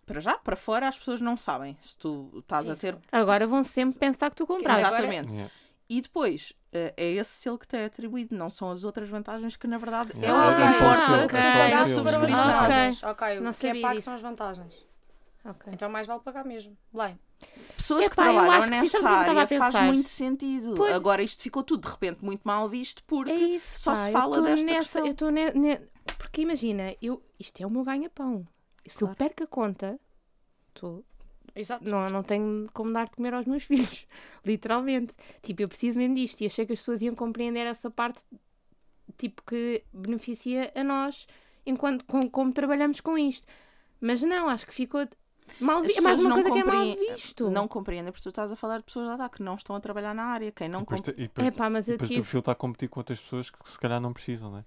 para 0.07 0.21
já, 0.21 0.35
para 0.39 0.57
fora, 0.57 0.89
as 0.89 0.99
pessoas 0.99 1.21
não 1.21 1.37
sabem 1.37 1.77
se 1.81 1.97
tu 1.97 2.31
estás 2.39 2.71
a 2.71 2.77
ter. 2.77 2.97
Agora 3.11 3.47
vão 3.47 3.63
sempre 3.65 3.99
pensar 3.99 4.31
que 4.31 4.37
tu 4.37 4.47
compraste. 4.47 4.85
Agora- 4.85 5.03
Exatamente. 5.03 5.33
Yeah. 5.33 5.53
E 5.89 6.01
depois, 6.01 6.53
eh, 6.73 6.95
é 6.97 7.13
esse 7.13 7.31
selo 7.31 7.59
que 7.59 7.67
te 7.67 7.77
é 7.77 7.85
atribuído, 7.85 8.35
não 8.37 8.49
são 8.51 8.71
as 8.71 8.83
outras 8.83 9.09
vantagens 9.09 9.57
que, 9.57 9.67
na 9.69 9.79
verdade, 9.79 10.11
é 10.15 10.33
o 10.33 10.57
que 10.57 10.63
o 10.63 10.69
importa 10.69 10.77
selo, 10.77 10.83
é 10.83 10.99
só 10.99 11.17
o 11.17 11.83
a 11.83 11.87
selo, 11.87 12.05
não 12.05 12.21
vantagens. 12.21 13.03
Ok, 13.05 13.41
Não 13.41 13.51
o 13.51 13.55
que 13.55 13.67
é 13.67 13.81
pago 13.81 14.01
são 14.01 14.15
as 14.15 14.21
vantagens. 14.21 14.87
Ok. 15.45 15.73
Então 15.73 15.89
mais 15.89 16.07
vale 16.07 16.21
pagar 16.21 16.45
mesmo. 16.45 16.77
Bem, 16.93 17.17
Pessoas 17.77 18.07
que 18.09 18.15
Epá, 18.15 18.23
trabalham 18.25 18.67
nesta 18.69 18.99
que 18.99 19.07
área 19.07 19.47
faz 19.47 19.75
muito 19.87 20.09
sentido. 20.09 20.75
Pois. 20.75 20.95
Agora 20.95 21.23
isto 21.23 21.43
ficou 21.43 21.63
tudo 21.63 21.83
de 21.87 21.89
repente 21.93 22.25
muito 22.25 22.43
mal 22.45 22.69
visto 22.69 23.03
porque 23.05 23.31
É 23.31 23.35
isso, 23.37 23.79
só 23.81 23.93
pá, 23.95 24.05
se 24.05 24.13
fala 24.13 24.41
desta 24.43 24.67
nessa, 24.67 24.79
questão. 24.81 25.07
Eu 25.07 25.13
estou 25.13 25.31
ne, 25.31 25.51
ne- 25.53 25.81
Porque 26.19 26.41
imagina, 26.41 26.95
eu, 27.01 27.23
isto 27.39 27.63
é 27.63 27.67
o 27.67 27.71
meu 27.71 27.85
ganha-pão. 27.85 28.47
Se 28.89 29.03
eu 29.05 29.09
perco 29.15 29.43
a 29.45 29.47
conta, 29.47 30.01
tô, 30.73 31.05
exato. 31.55 31.89
não, 31.89 32.09
não 32.09 32.23
tenho 32.23 32.67
como 32.73 32.93
dar 32.93 33.05
de 33.07 33.13
comer 33.13 33.35
aos 33.35 33.47
meus 33.47 33.63
filhos. 33.65 34.07
Literalmente. 34.45 35.15
Tipo, 35.43 35.63
eu 35.63 35.69
preciso 35.69 35.99
mesmo 35.99 36.15
disto. 36.15 36.41
E 36.41 36.47
achei 36.47 36.65
que 36.65 36.73
as 36.73 36.79
pessoas 36.79 37.03
iam 37.03 37.15
compreender 37.15 37.67
essa 37.67 37.91
parte, 37.91 38.23
tipo, 39.19 39.43
que 39.45 39.85
beneficia 39.93 40.73
a 40.75 40.83
nós 40.83 41.27
enquanto 41.67 42.05
com, 42.07 42.29
como 42.31 42.53
trabalhamos 42.53 43.01
com 43.01 43.19
isto. 43.19 43.47
Mas 44.01 44.23
não, 44.23 44.49
acho 44.49 44.67
que 44.67 44.75
ficou 44.75 45.07
mal 45.61 45.83
visto. 45.83 45.99
É 45.99 46.01
mais 46.01 46.19
uma 46.21 46.29
não 46.29 46.37
coisa 46.43 46.51
que 46.51 46.59
é 46.59 46.65
mal 46.65 46.75
compreendem- 46.87 47.15
visto. 47.15 47.51
não 47.51 47.69
compreendem 47.69 48.13
porque 48.13 48.23
tu 48.23 48.29
estás 48.31 48.51
a 48.53 48.57
falar 48.57 48.79
de 48.79 48.85
pessoas 48.85 49.19
lá 49.19 49.29
que 49.29 49.43
não 49.43 49.55
estão 49.55 49.75
a 49.77 49.81
trabalhar 49.81 50.15
na 50.15 50.25
área. 50.25 50.51
Quem 50.53 50.69
não 50.69 50.81
E 50.81 50.83
depois, 50.83 51.01
compre... 51.01 51.13
te- 51.15 51.21
e 51.21 51.23
depois, 51.29 51.47
É 51.47 51.51
pá, 51.51 51.71
mas 51.71 51.89
e 51.89 51.93
eu 51.93 51.95
depois 51.95 52.11
o 52.11 52.13
teu 52.13 52.17
tive. 52.17 52.23
perfil 52.25 52.41
está 52.41 52.53
a 52.53 52.55
competir 52.55 52.89
com 52.89 53.01
outras 53.01 53.21
pessoas 53.21 53.51
que 53.51 53.69
se 53.69 53.79
calhar 53.79 54.01
não 54.01 54.13
precisam, 54.13 54.51
né? 54.53 54.65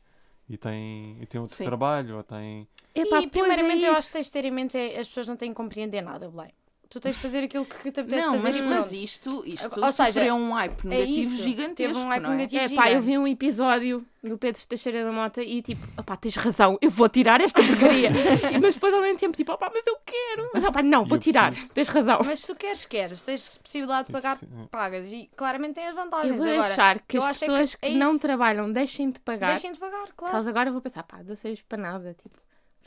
E 0.49 0.57
têm, 0.57 1.17
e 1.21 1.25
têm 1.27 1.39
outro 1.39 1.55
Sim. 1.55 1.63
trabalho, 1.63 2.17
ou 2.17 2.23
têm. 2.23 2.67
Epá, 2.95 3.19
e 3.21 3.27
pois 3.27 3.31
primeiramente 3.31 3.85
é 3.85 3.89
eu 3.89 3.93
acho 3.93 4.07
que 4.07 4.13
tens 4.13 4.25
de 4.25 4.31
ter 4.31 4.45
em 4.45 4.51
mente 4.51 4.75
é, 4.77 4.99
as 4.99 5.07
pessoas 5.07 5.27
não 5.27 5.35
têm 5.37 5.49
que 5.51 5.55
compreender 5.55 6.01
nada, 6.01 6.27
Belém. 6.29 6.51
Tu 6.89 6.99
tens 6.99 7.15
de 7.15 7.21
fazer 7.21 7.43
aquilo 7.43 7.65
que 7.67 7.91
te 7.91 7.99
apetece 7.99 8.25
Não, 8.25 8.39
fazer 8.39 8.41
mas, 8.41 8.55
e 8.57 8.61
mas 8.63 8.91
isto, 8.93 9.43
isto 9.45 9.79
Ou 9.79 9.91
seja, 9.91 10.11
sofreu 10.11 10.33
um 10.33 10.53
hype 10.53 10.87
negativo 10.87 11.33
isso. 11.35 11.43
gigantesco. 11.43 11.75
Teve 11.93 11.97
um 11.99 12.07
hype 12.07 12.23
não 12.23 12.31
é? 12.31 12.35
negativo. 12.35 12.63
É 12.63 12.75
pá, 12.75 12.91
eu 12.91 12.99
vi 12.99 13.15
um 13.15 13.27
episódio 13.27 14.03
do 14.23 14.39
Pedro 14.39 14.65
Teixeira 14.67 15.05
da 15.05 15.11
Mota 15.11 15.43
e 15.43 15.61
tipo, 15.61 15.85
opá, 15.99 16.17
tens 16.17 16.35
razão, 16.35 16.79
eu 16.81 16.89
vou 16.89 17.07
tirar 17.07 17.41
esta 17.41 17.61
porcaria. 17.61 18.09
Mas 18.59 18.73
depois 18.73 18.91
ao 18.91 19.01
mesmo 19.01 19.19
tempo, 19.19 19.37
tipo, 19.37 19.51
opá, 19.51 19.69
mas 19.71 19.85
eu 19.85 19.97
quero. 20.03 20.49
Mas 20.51 20.63
opá, 20.65 20.81
não, 20.81 21.05
vou 21.05 21.19
tirar, 21.19 21.51
preciso. 21.51 21.73
tens 21.73 21.87
razão. 21.89 22.21
Mas 22.25 22.39
se 22.39 22.47
tu 22.47 22.55
queres, 22.55 22.85
queres. 22.87 23.21
Tens 23.21 23.57
possibilidade 23.59 24.07
de 24.07 24.13
pagar, 24.13 24.33
que 24.33 24.39
ser- 24.47 24.67
pagas. 24.71 25.11
E 25.11 25.29
claramente 25.37 25.75
tem 25.75 25.87
as 25.87 25.93
vantagens. 25.95 26.31
Eu 26.31 26.37
vou 26.37 26.47
Agora, 26.51 26.67
deixar 26.67 26.99
que 27.07 27.17
eu 27.17 27.21
as 27.23 27.29
é 27.29 27.33
que 27.33 27.39
pessoas 27.51 27.75
que, 27.75 27.87
é 27.87 27.91
não 27.93 28.11
isso. 28.13 28.19
trabalham 28.19 28.71
deixem 28.71 29.11
de 29.11 29.19
pagar. 29.19 29.49
deixem 29.49 29.71
de 29.71 29.77
pagar, 29.77 30.07
claro. 30.17 30.35
elas 30.35 30.47
agora 30.47 30.69
eu 30.69 30.73
vou 30.73 30.81
pensar, 30.81 31.03
pá, 31.03 31.17
16 31.21 31.61
para 31.61 31.77
nada, 31.77 32.15
tipo, 32.19 32.35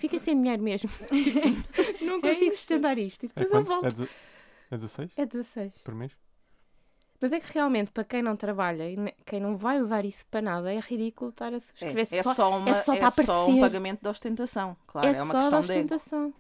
fica 0.03 0.18
sem 0.18 0.40
dinheiro 0.40 0.62
mesmo. 0.62 0.90
não 2.03 2.16
É 2.16 2.20
consigo 2.20 2.44
isso. 2.46 2.57
sustentar 2.59 2.98
isto. 2.98 3.22
E 3.24 3.26
É 3.26 3.28
depois 3.28 3.53
eu? 3.53 3.61
É, 3.61 3.62
volto. 3.62 3.82
deze- 3.84 4.09
é 4.70 4.76
16 4.76 5.12
É 5.16 5.26
16. 5.26 5.72
por 5.84 5.94
mês? 5.94 6.12
Mas 7.20 7.32
é 7.32 7.38
que 7.38 7.53
realmente, 7.55 7.92
para 7.92 8.03
quem 8.03 8.20
não 8.20 8.34
trabalha 8.36 8.90
e 8.90 8.96
quem 9.24 9.38
não 9.40 9.57
vai 9.57 9.78
usar 9.80 10.05
isso 10.05 10.26
para 10.26 10.42
nada, 10.42 10.72
é 10.74 10.80
ridículo 10.80 11.30
estar 11.30 11.55
a 11.55 11.61
subscrever. 11.61 12.09
É, 12.11 12.16
é 12.16 12.22
só, 12.24 12.59
uma, 12.59 12.68
é 12.70 12.74
só 12.82 12.94
é 12.94 12.98
para 12.98 13.24
só 13.24 13.46
um 13.48 13.61
pagamento 13.61 14.03
de 14.03 14.09
ostentação. 14.09 14.76
Claro, 14.88 15.07
é, 15.07 15.12
é 15.16 15.22
uma 15.22 15.32
só 15.32 15.38
da 15.38 15.40
questão 15.42 15.61
de 15.61 15.66
ostentação. 15.72 16.34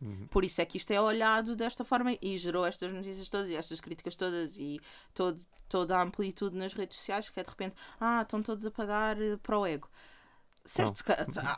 Uhum. 0.00 0.26
Por 0.30 0.42
isso 0.44 0.60
é 0.62 0.64
que 0.64 0.78
isto 0.78 0.90
é 0.92 1.00
olhado 1.00 1.54
desta 1.54 1.84
forma 1.84 2.16
e 2.22 2.38
gerou 2.38 2.64
estas 2.66 2.90
notícias 2.92 3.28
todas 3.28 3.50
e 3.50 3.54
estas 3.56 3.80
críticas 3.82 4.16
todas 4.16 4.56
e 4.58 4.80
todo, 5.12 5.38
toda 5.68 5.96
a 5.96 6.02
amplitude 6.02 6.56
nas 6.56 6.72
redes 6.72 6.96
sociais 6.96 7.28
que 7.28 7.38
é 7.38 7.42
de 7.42 7.50
repente, 7.50 7.74
ah, 8.00 8.22
estão 8.22 8.42
todos 8.42 8.64
a 8.64 8.70
pagar 8.70 9.20
eh, 9.20 9.36
para 9.42 9.58
o 9.58 9.66
ego. 9.66 9.88
Certo, 10.66 11.04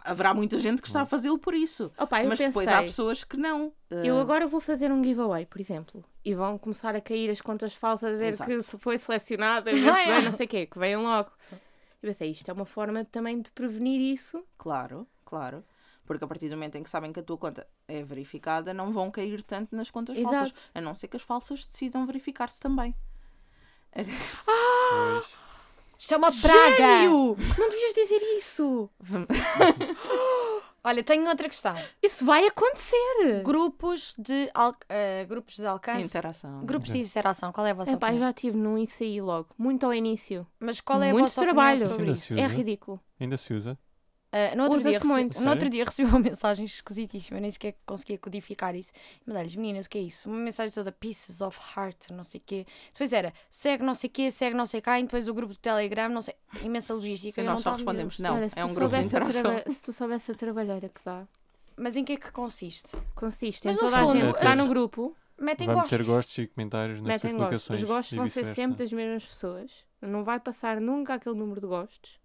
haverá 0.05 0.35
muita 0.35 0.59
gente 0.59 0.83
que 0.83 0.89
está 0.89 1.03
a 1.03 1.07
fazê-lo 1.07 1.39
por 1.39 1.55
isso. 1.55 1.93
Mas 1.97 2.29
pensei, 2.31 2.47
depois 2.49 2.69
há 2.69 2.83
pessoas 2.83 3.23
que 3.23 3.37
não. 3.37 3.73
eu 3.89 4.17
Eh, 4.19 4.21
agora 4.21 4.49
vou 4.49 4.61
fazer 4.61 4.91
um 4.91 5.03
giveaway, 5.03 5.47
por 5.47 5.61
exemplo, 5.61 6.05
e 6.25 6.35
vão 6.35 6.59
começar 6.59 6.97
a 6.97 7.01
cair 7.01 7.31
as 7.31 7.41
contas 7.41 7.73
falsas 7.75 8.09
a 8.09 8.13
dizer 8.15 8.27
Exato. 8.29 8.51
que 8.51 8.79
foi 8.79 8.99
selecionada, 8.99 9.71
Ah, 9.95 10.03
é. 10.19 10.21
não 10.23 10.33
sei 10.33 10.47
o 10.47 10.49
quê, 10.49 10.67
que 10.67 10.77
venham 10.79 11.05
logo. 11.05 11.31
Eu 11.53 12.09
pensei, 12.09 12.31
isto 12.33 12.51
é 12.51 12.53
uma 12.53 12.67
forma 12.67 13.05
também 13.05 13.41
de 13.41 13.51
prevenir 13.53 14.01
isso. 14.01 14.45
Claro, 14.59 15.07
claro. 15.25 15.65
Porque 16.05 16.25
a 16.25 16.27
partir 16.29 16.49
do 16.49 16.57
momento 16.57 16.77
em 16.77 16.83
que 16.83 16.91
sabem 16.91 17.13
que 17.13 17.21
a 17.21 17.23
tua 17.23 17.39
conta 17.39 17.67
é 17.87 18.03
verificada, 18.03 18.75
não 18.75 18.91
vão 18.91 19.09
cair 19.11 19.43
tanto 19.45 19.75
nas 19.77 19.91
contas 19.91 20.17
Exato. 20.19 20.35
falsas. 20.35 20.71
A 20.75 20.81
não 20.81 20.95
ser 20.95 21.07
que 21.09 21.17
as 21.17 21.23
falsas 21.23 21.65
decidam 21.67 22.05
verificar-se 22.07 22.59
também. 22.61 22.95
Pois. 23.93 25.39
Isto 25.99 26.15
é 26.15 26.17
uma 26.17 26.31
praga. 26.33 26.77
Gênio! 26.77 27.37
Não 27.59 27.69
devias 27.71 27.95
dizer 27.95 28.21
isso! 28.39 28.91
Olha, 30.85 31.03
tenho 31.03 31.27
outra 31.29 31.49
questão. 31.49 31.75
Isso 32.01 32.25
vai 32.25 32.47
acontecer! 32.47 33.43
Grupos 33.45 34.15
de, 34.17 34.49
al 34.55 34.73
eh, 34.89 35.25
grupos 35.29 35.57
de 35.57 35.67
alcance. 35.67 36.03
Interação. 36.03 36.65
Grupos 36.65 36.93
de 36.93 36.99
interação. 37.01 37.51
Qual 37.51 37.67
é 37.67 37.73
a 37.73 37.75
vossa 37.75 37.91
Epá, 37.93 38.07
eu 38.07 38.11
opinião? 38.11 38.29
já 38.29 38.33
tive 38.33 38.57
num 38.57 38.79
e 38.79 38.87
saí 38.87 39.21
logo, 39.21 39.49
muito 39.59 39.85
ao 39.85 39.93
início. 39.93 40.47
Mas 40.61 40.81
qual 40.81 41.03
é 41.03 41.11
a 41.11 41.13
Muito 41.13 41.25
vossa 41.25 41.41
trabalho. 41.41 41.79
opinião 41.79 41.97
sobre 41.97 42.13
isso? 42.13 42.39
É 42.39 42.47
ridículo. 42.47 43.01
Ainda 43.19 43.37
se 43.37 43.53
usa? 43.53 43.77
Uh, 44.37 44.57
no, 44.57 44.65
outro 44.65 44.81
dia 44.83 44.99
recebi, 44.99 45.41
no 45.41 45.51
outro 45.51 45.71
dia 45.71 45.85
recebi 45.85 46.09
uma 46.11 46.19
mensagem 46.21 46.67
esquisitíssima, 46.67 47.39
eu 47.39 47.41
nem 47.41 47.51
sequer 47.51 47.75
conseguia 47.87 48.19
codificar 48.19 48.75
isso. 48.75 48.93
Mandei-lhes, 49.27 49.57
meninas, 49.57 49.87
o 49.87 49.91
que 49.91 49.97
é 49.97 50.03
isso? 50.03 50.29
Uma 50.29 50.39
mensagem 50.39 50.75
toda 50.75 50.93
pieces 50.93 51.41
of 51.41 51.59
heart, 51.75 52.11
não 52.11 52.23
sei 52.23 52.41
o 52.41 52.43
quê. 52.45 52.67
Depois 52.93 53.13
era, 53.13 53.33
segue 53.51 53.83
não 53.83 53.95
sei 53.95 54.09
o 54.09 54.13
quê, 54.13 54.31
segue 54.31 54.55
não 54.55 54.67
sei 54.67 54.81
cá, 54.83 55.01
e 55.01 55.05
depois 55.05 55.27
o 55.27 55.33
grupo 55.33 55.55
do 55.55 55.59
Telegram, 55.59 56.11
não 56.11 56.21
sei, 56.21 56.35
imensa 56.63 56.93
logística. 56.93 57.41
Sim, 57.41 57.47
nós 57.47 57.57
não 57.57 57.63
só 57.63 57.71
a 57.71 57.73
respondemos 57.75 58.19
não. 58.19 58.35
Olha, 58.35 58.51
se 58.51 58.59
é 58.59 58.63
tu 58.63 58.69
um 58.69 58.75
grupo 58.75 58.95
de 58.95 59.09
soubesse 59.09 59.17
a 59.17 59.21
interação. 59.21 59.73
Se 59.75 59.83
tu 59.83 59.93
soubesse 59.93 60.33
a 60.33 60.35
trabalheira 60.35 60.89
que 60.89 61.01
dá, 61.03 61.27
Mas 61.77 61.97
em 61.97 62.05
que 62.05 62.13
é 62.13 62.17
que 62.17 62.31
consiste? 62.31 62.97
consiste 63.15 63.67
Mas 63.67 63.77
em 63.77 63.79
toda 63.79 63.97
a 63.97 64.01
fundo, 64.01 64.13
gente 64.21 64.33
que 64.33 64.39
está 64.39 64.55
no 64.55 64.69
grupo, 64.69 65.17
Metem 65.39 65.67
Vai 65.67 65.77
gostos. 65.77 65.93
meter 65.93 66.05
gostos 66.05 66.39
e 66.39 66.47
comentários 66.47 67.01
nas 67.01 67.13
gostos. 67.13 67.31
publicações. 67.31 67.83
Os 67.83 67.89
gostos 67.89 68.17
vão 68.17 68.29
ser 68.29 68.55
sempre 68.55 68.79
das 68.79 68.93
mesmas 68.93 69.27
pessoas. 69.27 69.85
Não 70.01 70.25
vai 70.25 70.41
passar 70.41 70.81
nunca 70.81 71.15
aquele 71.15 71.35
número 71.35 71.61
de 71.61 71.67
gostos. 71.67 72.19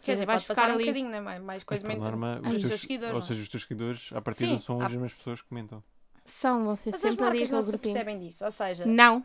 Ou 0.00 0.04
Quer 0.04 0.12
seja, 0.12 0.14
dizer, 0.16 0.26
vais 0.26 0.44
ficar 0.44 0.68
um 0.70 0.74
ali. 0.74 0.84
bocadinho, 0.84 1.08
não 1.10 1.16
é? 1.16 1.20
Mais, 1.20 1.42
mais 1.42 1.64
coisa 1.64 1.86
menos. 1.86 2.02
norma, 2.04 2.40
os 2.42 2.46
os 2.48 2.52
teus, 2.58 2.68
teus 2.68 2.80
seguidores, 2.82 3.14
ou 3.14 3.20
não. 3.20 3.26
seja, 3.26 3.42
os 3.42 3.48
teus 3.48 3.62
seguidores, 3.64 4.10
à 4.12 4.20
partida, 4.20 4.52
Sim, 4.52 4.58
são 4.58 4.80
há- 4.80 4.86
as 4.86 4.92
mesmas 4.92 5.12
pessoas 5.14 5.42
que 5.42 5.48
comentam. 5.48 5.82
São, 6.24 6.64
vão 6.64 6.76
ser 6.76 6.90
Mas 6.90 7.04
as 7.04 7.10
sempre 7.10 7.24
ali 7.26 7.38
marcas 7.40 7.50
não 7.50 7.58
aquele 7.58 7.64
se 7.64 7.70
grupinho. 7.76 7.94
percebem 7.94 8.18
disso. 8.26 8.44
Ou 8.44 8.50
seja, 8.52 8.86
Não. 8.86 9.24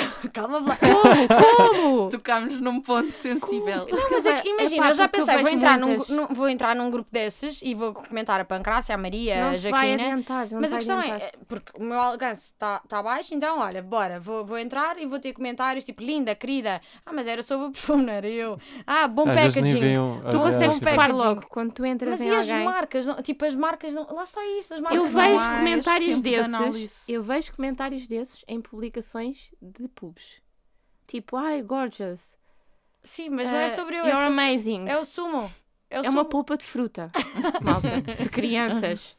Calma, 0.32 0.60
Blanca. 0.60 0.86
Como? 1.56 2.08
Tocámos 2.10 2.60
num 2.60 2.80
ponto 2.80 3.12
sensível. 3.12 3.86
Não, 3.90 4.10
mas 4.10 4.26
é 4.26 4.40
que, 4.42 4.48
imagina, 4.48 4.76
Epá, 4.86 4.88
eu 4.90 4.94
já 4.94 5.08
porque 5.08 5.20
eu 5.22 5.26
pensei, 5.26 5.42
vou 5.42 5.52
entrar, 5.52 5.78
muitas- 5.78 6.08
num, 6.08 6.16
num- 6.16 6.26
vou 6.34 6.48
entrar 6.48 6.76
num 6.76 6.90
grupo 6.90 7.08
desses 7.12 7.60
e 7.62 7.74
vou 7.74 7.92
comentar 7.94 8.40
a 8.40 8.44
Pancrácia, 8.44 8.94
a 8.94 8.98
Maria, 8.98 9.44
Não 9.44 9.50
a 9.54 9.56
te 9.58 9.68
vai 9.70 9.88
Jaquina. 9.88 10.08
adiantar, 10.08 10.48
não 10.50 10.60
Mas 10.60 10.70
a 10.70 10.70
vai 10.70 10.78
questão 10.78 10.98
adiantar. 10.98 11.20
é, 11.20 11.24
é, 11.26 11.32
porque 11.48 11.72
o 11.78 11.84
meu 11.84 11.98
alcance 11.98 12.42
está 12.52 12.80
tá 12.88 13.02
baixo, 13.02 13.34
então 13.34 13.58
olha, 13.58 13.82
bora, 13.82 14.18
vou, 14.20 14.44
vou 14.44 14.58
entrar 14.58 14.98
e 14.98 15.06
vou 15.06 15.18
ter 15.18 15.32
comentários 15.32 15.84
tipo, 15.84 16.02
linda, 16.02 16.34
querida. 16.34 16.80
Ah, 17.04 17.12
mas 17.12 17.26
era 17.26 17.42
sobre 17.42 17.66
o 17.66 17.70
perfume, 17.70 18.04
não 18.04 18.12
era 18.12 18.28
eu. 18.28 18.58
Ah, 18.86 19.06
bom 19.08 19.22
Às 19.28 19.34
packaging. 19.54 19.60
Tu 20.30 20.38
consegues 20.38 20.74
tipo, 20.78 20.90
topar 20.90 21.08
packaging. 21.08 21.18
logo 21.18 21.46
quando 21.48 21.72
tu 21.72 21.84
entras 21.84 22.10
Mas 22.12 22.20
em 22.20 22.28
e 22.28 22.34
as 22.34 22.48
alguém. 22.50 22.64
marcas? 22.64 23.06
Não- 23.06 23.22
tipo, 23.22 23.44
as 23.44 23.54
marcas 23.54 23.94
não. 23.94 24.06
Lá 24.12 24.24
está 24.24 24.40
isto, 24.58 24.74
as 24.74 24.80
marcas 24.80 24.98
Eu 24.98 25.06
vejo 25.06 25.38
comentários 25.58 26.16
de 26.16 26.22
desses. 26.22 26.44
análise. 26.44 27.12
Eu 27.12 27.22
vejo 27.22 27.52
comentários 27.54 28.08
desses 28.08 28.44
em 28.48 28.60
publicações 28.60 29.50
de 29.60 29.88
pubs. 29.90 30.40
Tipo, 31.06 31.36
ai, 31.36 31.62
gorgeous. 31.62 32.36
Sim, 33.02 33.30
mas 33.30 33.48
não 33.50 33.56
é 33.56 33.66
Uh, 33.66 33.74
sobre 33.74 33.96
eu, 33.96 34.04
You're 34.04 34.22
é, 34.22 34.26
amazing. 34.26 34.86
é 34.88 34.98
o 34.98 35.04
sumo. 35.04 35.50
É, 35.88 36.00
o 36.00 36.04
É 36.04 36.08
uma 36.10 36.20
sumo. 36.20 36.24
polpa 36.26 36.56
de 36.56 36.64
fruta. 36.64 37.10
Malta. 37.64 38.00
De 38.00 38.28
crianças. 38.28 39.16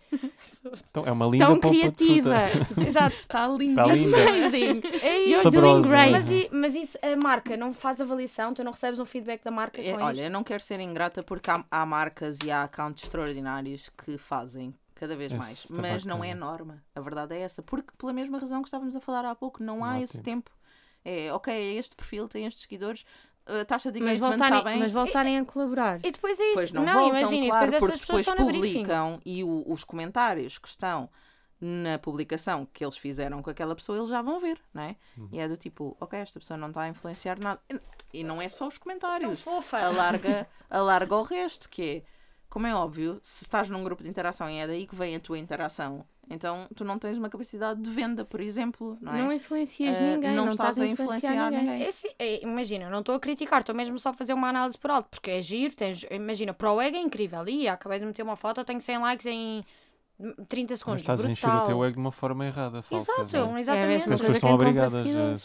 Então, 0.90 1.06
é 1.06 1.12
uma 1.12 1.26
linda 1.26 1.48
Tão 1.48 1.60
polpa 1.60 1.76
de 1.76 1.80
criativa. 1.96 2.40
fruta. 2.48 2.82
Exato. 2.88 3.16
Está 3.18 3.48
lindo. 3.48 3.82
Está 3.82 3.94
linda. 3.94 4.18
Amazing. 4.18 4.82
É 5.02 5.18
You're 5.26 5.34
isso. 5.50 5.90
Great. 5.90 6.12
Mas, 6.12 6.50
mas 6.52 6.76
isso, 6.76 6.98
a 7.02 7.16
marca 7.22 7.58
não 7.58 7.74
faz 7.74 8.00
avaliação, 8.00 8.54
tu 8.54 8.64
não 8.64 8.72
recebes 8.72 9.00
um 9.00 9.06
feedback 9.06 9.44
da 9.44 9.52
marca 9.52 9.82
É, 9.82 9.92
com 9.94 10.02
olha, 10.02 10.14
isto? 10.14 10.24
eu 10.26 10.30
não 10.32 10.44
quero 10.44 10.62
ser 10.64 10.80
ingrata 10.80 11.24
porque 11.24 11.50
há, 11.52 11.64
há 11.70 11.86
marcas 11.86 12.38
e 12.46 12.52
há 12.52 12.64
accounts 12.64 13.04
extraordinários 13.04 13.90
que 13.90 14.18
fazem 14.18 14.74
cada 14.96 15.16
vez 15.16 15.34
Esse 15.34 15.40
mais. 15.42 15.66
Mas 15.72 16.06
não 16.06 16.24
é 16.24 16.28
casa. 16.30 16.40
norma. 16.40 16.84
A 16.96 17.02
verdade 17.02 17.36
é 17.36 17.40
essa. 17.42 17.62
Porque 17.64 17.90
pela 17.98 18.14
mesma 18.14 18.38
razão 18.40 18.62
que 18.62 18.68
estávamos 18.68 18.96
a 18.96 19.02
falar 19.02 19.26
há 19.26 19.34
pouco, 19.36 19.62
não 19.64 19.84
há 19.84 19.88
Não 19.88 19.94
há 19.96 20.02
esse 20.02 20.22
tempo. 20.22 20.50
tempo. 20.50 20.61
É, 21.04 21.32
ok, 21.34 21.54
é 21.54 21.74
este 21.74 21.96
perfil, 21.96 22.28
tem 22.28 22.46
estes 22.46 22.64
seguidores, 22.64 23.06
a 23.46 23.66
taxa 23.66 23.92
de 23.92 24.00
Mas 24.00 24.18
engagement 24.18 24.34
está 24.34 24.46
voltarem, 24.50 24.64
bem. 24.74 24.80
mas 24.84 24.92
voltarem 24.92 25.38
a 25.40 25.46
colaborar. 25.46 25.98
E 26.04 26.12
depois 26.12 26.40
é 26.40 26.44
isso. 26.44 26.54
Pois 26.54 26.72
não, 26.72 26.84
não, 26.86 27.08
imagina, 27.10 27.46
e 27.46 27.50
claro, 27.50 27.66
depois 27.72 27.80
porque 27.80 27.94
essas 27.94 28.00
pessoas 28.06 28.20
depois 28.26 28.28
estão 28.28 28.36
no 28.46 28.60
briefing. 28.60 28.80
publicam 28.84 29.22
e 29.26 29.44
o- 29.44 29.64
os 29.68 29.84
comentários 29.84 30.58
que 30.60 30.68
estão 30.68 31.10
na 31.60 32.00
publicação 32.00 32.68
que 32.74 32.84
eles 32.84 32.98
fizeram 32.98 33.42
com 33.42 33.50
aquela 33.50 33.76
pessoa, 33.76 33.98
eles 33.98 34.10
já 34.10 34.22
vão 34.22 34.40
ver, 34.40 34.60
não 34.74 34.82
é? 34.84 34.96
Uhum. 35.18 35.30
E 35.32 35.40
é 35.40 35.48
do 35.48 35.56
tipo, 35.58 35.96
ok, 36.00 36.20
esta 36.20 36.40
pessoa 36.40 36.58
não 36.58 36.70
está 36.70 36.82
a 36.82 36.88
influenciar 36.90 37.40
nada. 37.40 37.60
E 38.14 38.24
não 38.24 38.42
é 38.42 38.50
só 38.50 38.68
os 38.68 38.74
Tão 38.76 38.84
comentários. 38.84 39.42
fofa. 39.42 39.78
Alarga, 39.80 40.48
alarga 40.70 41.16
o 41.16 41.24
resto, 41.24 41.70
que 41.70 41.82
é, 41.84 42.04
como 42.50 42.66
é 42.68 42.74
óbvio, 42.76 43.20
se 43.22 43.44
estás 43.44 43.70
num 43.70 43.84
grupo 43.84 44.02
de 44.04 44.10
interação 44.10 44.50
e 44.50 44.58
é 44.58 44.66
daí 44.68 44.88
que 44.88 44.96
vem 44.96 45.16
a 45.16 45.20
tua 45.20 45.38
interação, 45.38 46.04
então 46.34 46.68
tu 46.76 46.84
não 46.84 46.98
tens 46.98 47.18
uma 47.18 47.30
capacidade 47.30 47.82
de 47.82 47.90
venda, 47.90 48.24
por 48.26 48.40
exemplo, 48.42 48.98
não 49.02 49.14
é? 49.14 49.22
Não 49.22 49.34
influencias 49.34 50.00
Eh, 50.00 50.16
ninguém. 50.16 50.36
não 50.36 50.46
Não, 50.46 50.52
estás 50.52 50.80
a 50.80 50.86
influenciar 50.88 51.52
ninguém. 51.52 51.84
É 51.84 51.88
assim, 51.90 52.08
é, 52.18 52.42
imagina, 52.44 52.86
eu 52.86 52.90
não 52.90 53.00
estou 53.00 53.16
a 53.16 53.20
criticar, 53.20 53.60
estou 53.60 53.76
mesmo 53.76 53.98
só 54.00 54.10
a 54.10 54.14
fazer 54.14 54.34
uma 54.34 54.50
análise 54.50 54.78
por 54.78 54.90
alto, 54.92 55.10
porque 55.10 55.32
é 55.32 55.42
giro, 55.42 55.76
tens, 55.76 56.06
imagina, 56.10 56.54
para 56.54 56.72
o 56.72 56.82
egg 56.82 56.96
é 56.98 57.02
incrível. 57.02 57.48
E 57.48 57.68
acabei 57.68 58.00
de 58.00 58.06
meter 58.06 58.24
uma 58.24 58.36
foto, 58.36 58.64
tenho 58.64 58.80
100 58.82 58.98
likes 59.00 59.26
em 59.26 59.64
30 60.48 60.74
Mas 60.74 60.80
segundos. 60.80 61.02
estás 61.02 61.26
a 61.26 61.30
encher 61.32 61.48
o 61.48 61.50
brutal. 61.50 61.66
teu 61.68 61.84
ego 61.84 61.94
de 61.96 62.00
uma 62.00 62.12
forma 62.12 62.46
errada, 62.46 62.82
falsa. 62.84 63.12
Exato, 63.12 63.36
é? 63.58 63.60
exatamente. 63.60 63.88
mesmo, 63.88 64.04
As 64.04 64.08
Mas 64.10 64.20
pessoas 64.22 64.30
é 64.30 64.32
estão 64.38 64.50
compra 64.52 64.68
obrigadas 64.68 64.94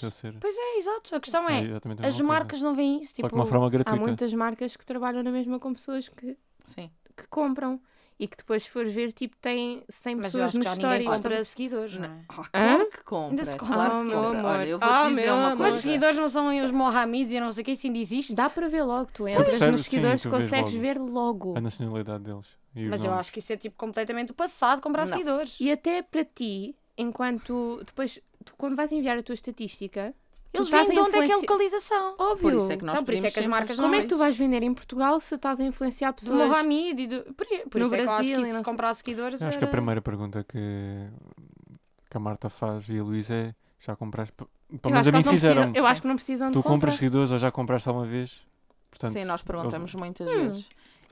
a, 0.03 0.07
a 0.07 0.11
ser. 0.11 0.35
Pois 0.39 0.55
é, 0.55 0.79
exato. 0.79 1.15
A 1.17 1.21
questão 1.21 1.49
é, 1.49 1.53
a 1.53 1.57
as 1.57 1.85
mesma 1.87 1.97
coisa. 2.03 2.23
marcas 2.25 2.61
não 2.63 2.75
veem 2.75 3.01
isso. 3.01 3.11
Só 3.11 3.15
Tipo, 3.17 3.29
que 3.29 3.35
de 3.35 3.41
uma 3.41 3.47
forma 3.47 3.67
Há 3.67 3.71
gratuita. 3.71 4.01
muitas 4.05 4.35
marcas 4.35 4.77
que 4.77 4.85
trabalham 4.85 5.23
na 5.23 5.31
mesma 5.31 5.59
com 5.59 5.73
pessoas 5.73 6.09
que, 6.11 6.37
Sim. 6.65 6.91
que 7.17 7.27
compram. 7.31 7.81
E 8.19 8.27
que 8.27 8.37
depois, 8.37 8.63
se 8.65 8.71
fores 8.71 8.95
ver, 8.95 9.13
tipo, 9.13 9.37
têm 9.37 9.85
100 9.91 10.17
mas 10.17 10.35
eu 10.35 10.45
pessoas 10.47 10.55
no 10.55 10.75
stories. 10.75 11.07
compra 11.07 11.45
seguidores, 11.45 11.99
não 11.99 12.07
é? 12.07 12.25
Ah, 12.31 12.41
Hã? 12.41 12.49
claro 12.51 12.91
que 12.91 13.05
compra. 13.05 13.29
Ainda 13.31 13.45
se 13.45 13.57
compra. 13.59 13.75
Claro 13.75 13.95
Oh, 13.95 13.99
que 14.01 14.05
meu 14.07 14.23
compra. 14.23 14.39
amor. 14.39 14.51
Olha, 14.53 14.69
eu 14.69 14.79
vou 14.79 14.89
Oh, 14.89 15.09
dizer 15.09 15.15
meu 15.27 15.35
uma. 15.35 15.49
Mas 15.51 15.59
coisa. 15.59 15.77
os 15.77 15.83
seguidores 15.83 16.17
não 16.17 16.31
são 16.31 16.65
os 16.65 16.71
Mohameds 16.71 17.33
e 17.35 17.41
não 17.41 17.53
sei 17.53 17.63
o 17.63 17.65
que, 17.67 17.73
isso 17.73 17.87
ainda 17.87 17.99
existe. 17.99 18.35
Dá 18.35 18.49
para 18.49 18.69
ver 18.69 18.83
logo. 18.85 19.11
Tu 19.13 19.25
Sim. 19.25 19.33
entras 19.33 19.61
nos 19.61 19.81
Sim, 19.83 19.91
seguidores, 19.91 20.23
vês 20.23 20.33
consegues 20.35 20.73
logo. 20.73 20.83
ver 20.83 20.99
logo. 20.99 21.59
A 21.59 21.61
nacionalidade 21.61 22.25
deles. 22.25 22.47
E 22.75 22.85
os 22.85 22.89
Mas 22.89 23.01
eu 23.05 23.11
nomes. 23.11 23.21
acho 23.21 23.33
que 23.33 23.39
isso 23.39 23.53
é 23.53 23.57
tipo 23.59 23.77
completamente 23.77 24.33
o 24.33 24.35
passado 24.35 24.81
comprar 24.81 25.05
Não. 25.07 25.13
seguidores. 25.13 25.59
E 25.61 25.71
até 25.71 26.01
para 26.01 26.25
ti, 26.25 26.75
enquanto 26.97 27.83
depois, 27.85 28.19
tu, 28.45 28.55
quando 28.57 28.77
vais 28.77 28.91
enviar 28.93 29.19
a 29.19 29.23
tua 29.23 29.35
estatística, 29.35 30.15
Eles 30.57 30.73
a 30.73 30.83
de 30.85 30.99
onde 31.01 31.17
é 31.17 31.27
que 31.27 31.33
é 31.33 31.35
a 31.35 31.39
localização. 31.39 32.15
Óbvio. 32.19 32.39
Por 32.43 32.53
isso 32.55 32.73
é 32.73 32.77
que 32.77 32.85
nós 32.85 32.95
Então, 32.95 33.05
por 33.05 33.15
isso 33.15 33.27
é 33.27 33.31
que 33.31 33.41
as 33.41 33.47
marcas 33.47 33.77
Como 33.77 33.95
é 33.95 34.01
que 34.03 34.07
tu 34.09 34.19
vais 34.19 34.37
vender 34.37 34.63
em 34.63 34.75
Portugal 34.75 35.21
se 35.21 35.35
estás 35.35 35.61
a 35.61 35.65
influenciar 35.65 36.11
Do 36.13 36.15
pessoas? 36.17 36.49
Mohamed 36.49 37.03
e 37.03 37.07
do... 37.07 37.23
Por, 37.35 37.47
por 37.71 37.79
No 37.81 37.87
isso 37.87 37.95
é 37.95 37.99
que 37.99 38.05
eu 38.05 38.11
acho 38.11 38.17
Brasil 38.17 38.23
que 38.23 38.27
e 38.27 38.33
isso 38.33 38.35
não 38.41 38.43
de 38.43 38.53
sei- 38.55 38.63
comprar 38.65 38.95
seguidores 38.95 39.41
Eu 39.41 39.49
acho 39.49 39.59
que 39.59 39.65
a 39.65 39.67
era- 39.69 39.77
primeira 39.77 40.03
pergunta 40.03 40.45
que, 40.45 40.59
que 42.11 42.17
a 42.17 42.21
Marta 42.21 42.49
faz 42.49 42.89
e 42.89 42.99
a 42.99 43.03
Luísa 43.03 43.35
é: 43.35 43.55
já 43.79 43.95
compraste? 43.97 44.33
Pelo 44.35 44.93
menos 44.93 45.07
a 45.07 45.13
mim 45.13 45.17
eles 45.19 45.27
não 45.27 45.33
fizeram. 45.33 45.55
precisam, 45.63 45.73
eu 45.85 45.87
acho 45.87 46.03
que 46.03 46.09
não 46.09 46.17
precisam 46.17 46.49
de 46.49 46.53
Tu 46.55 46.63
compras 46.63 46.75
compra. 46.81 46.91
seguidores 46.93 47.31
ou 47.31 47.39
já 47.39 47.51
compraste 47.51 47.89
alguma 47.89 48.07
vez? 48.07 48.45
Portanto, 48.91 49.13
Sim, 49.13 49.25
nós 49.25 49.41
eles- 49.41 49.43
perguntamos 49.43 49.95
muitas 49.95 50.29
Hum. 50.29 50.43
vezes. 50.45 50.69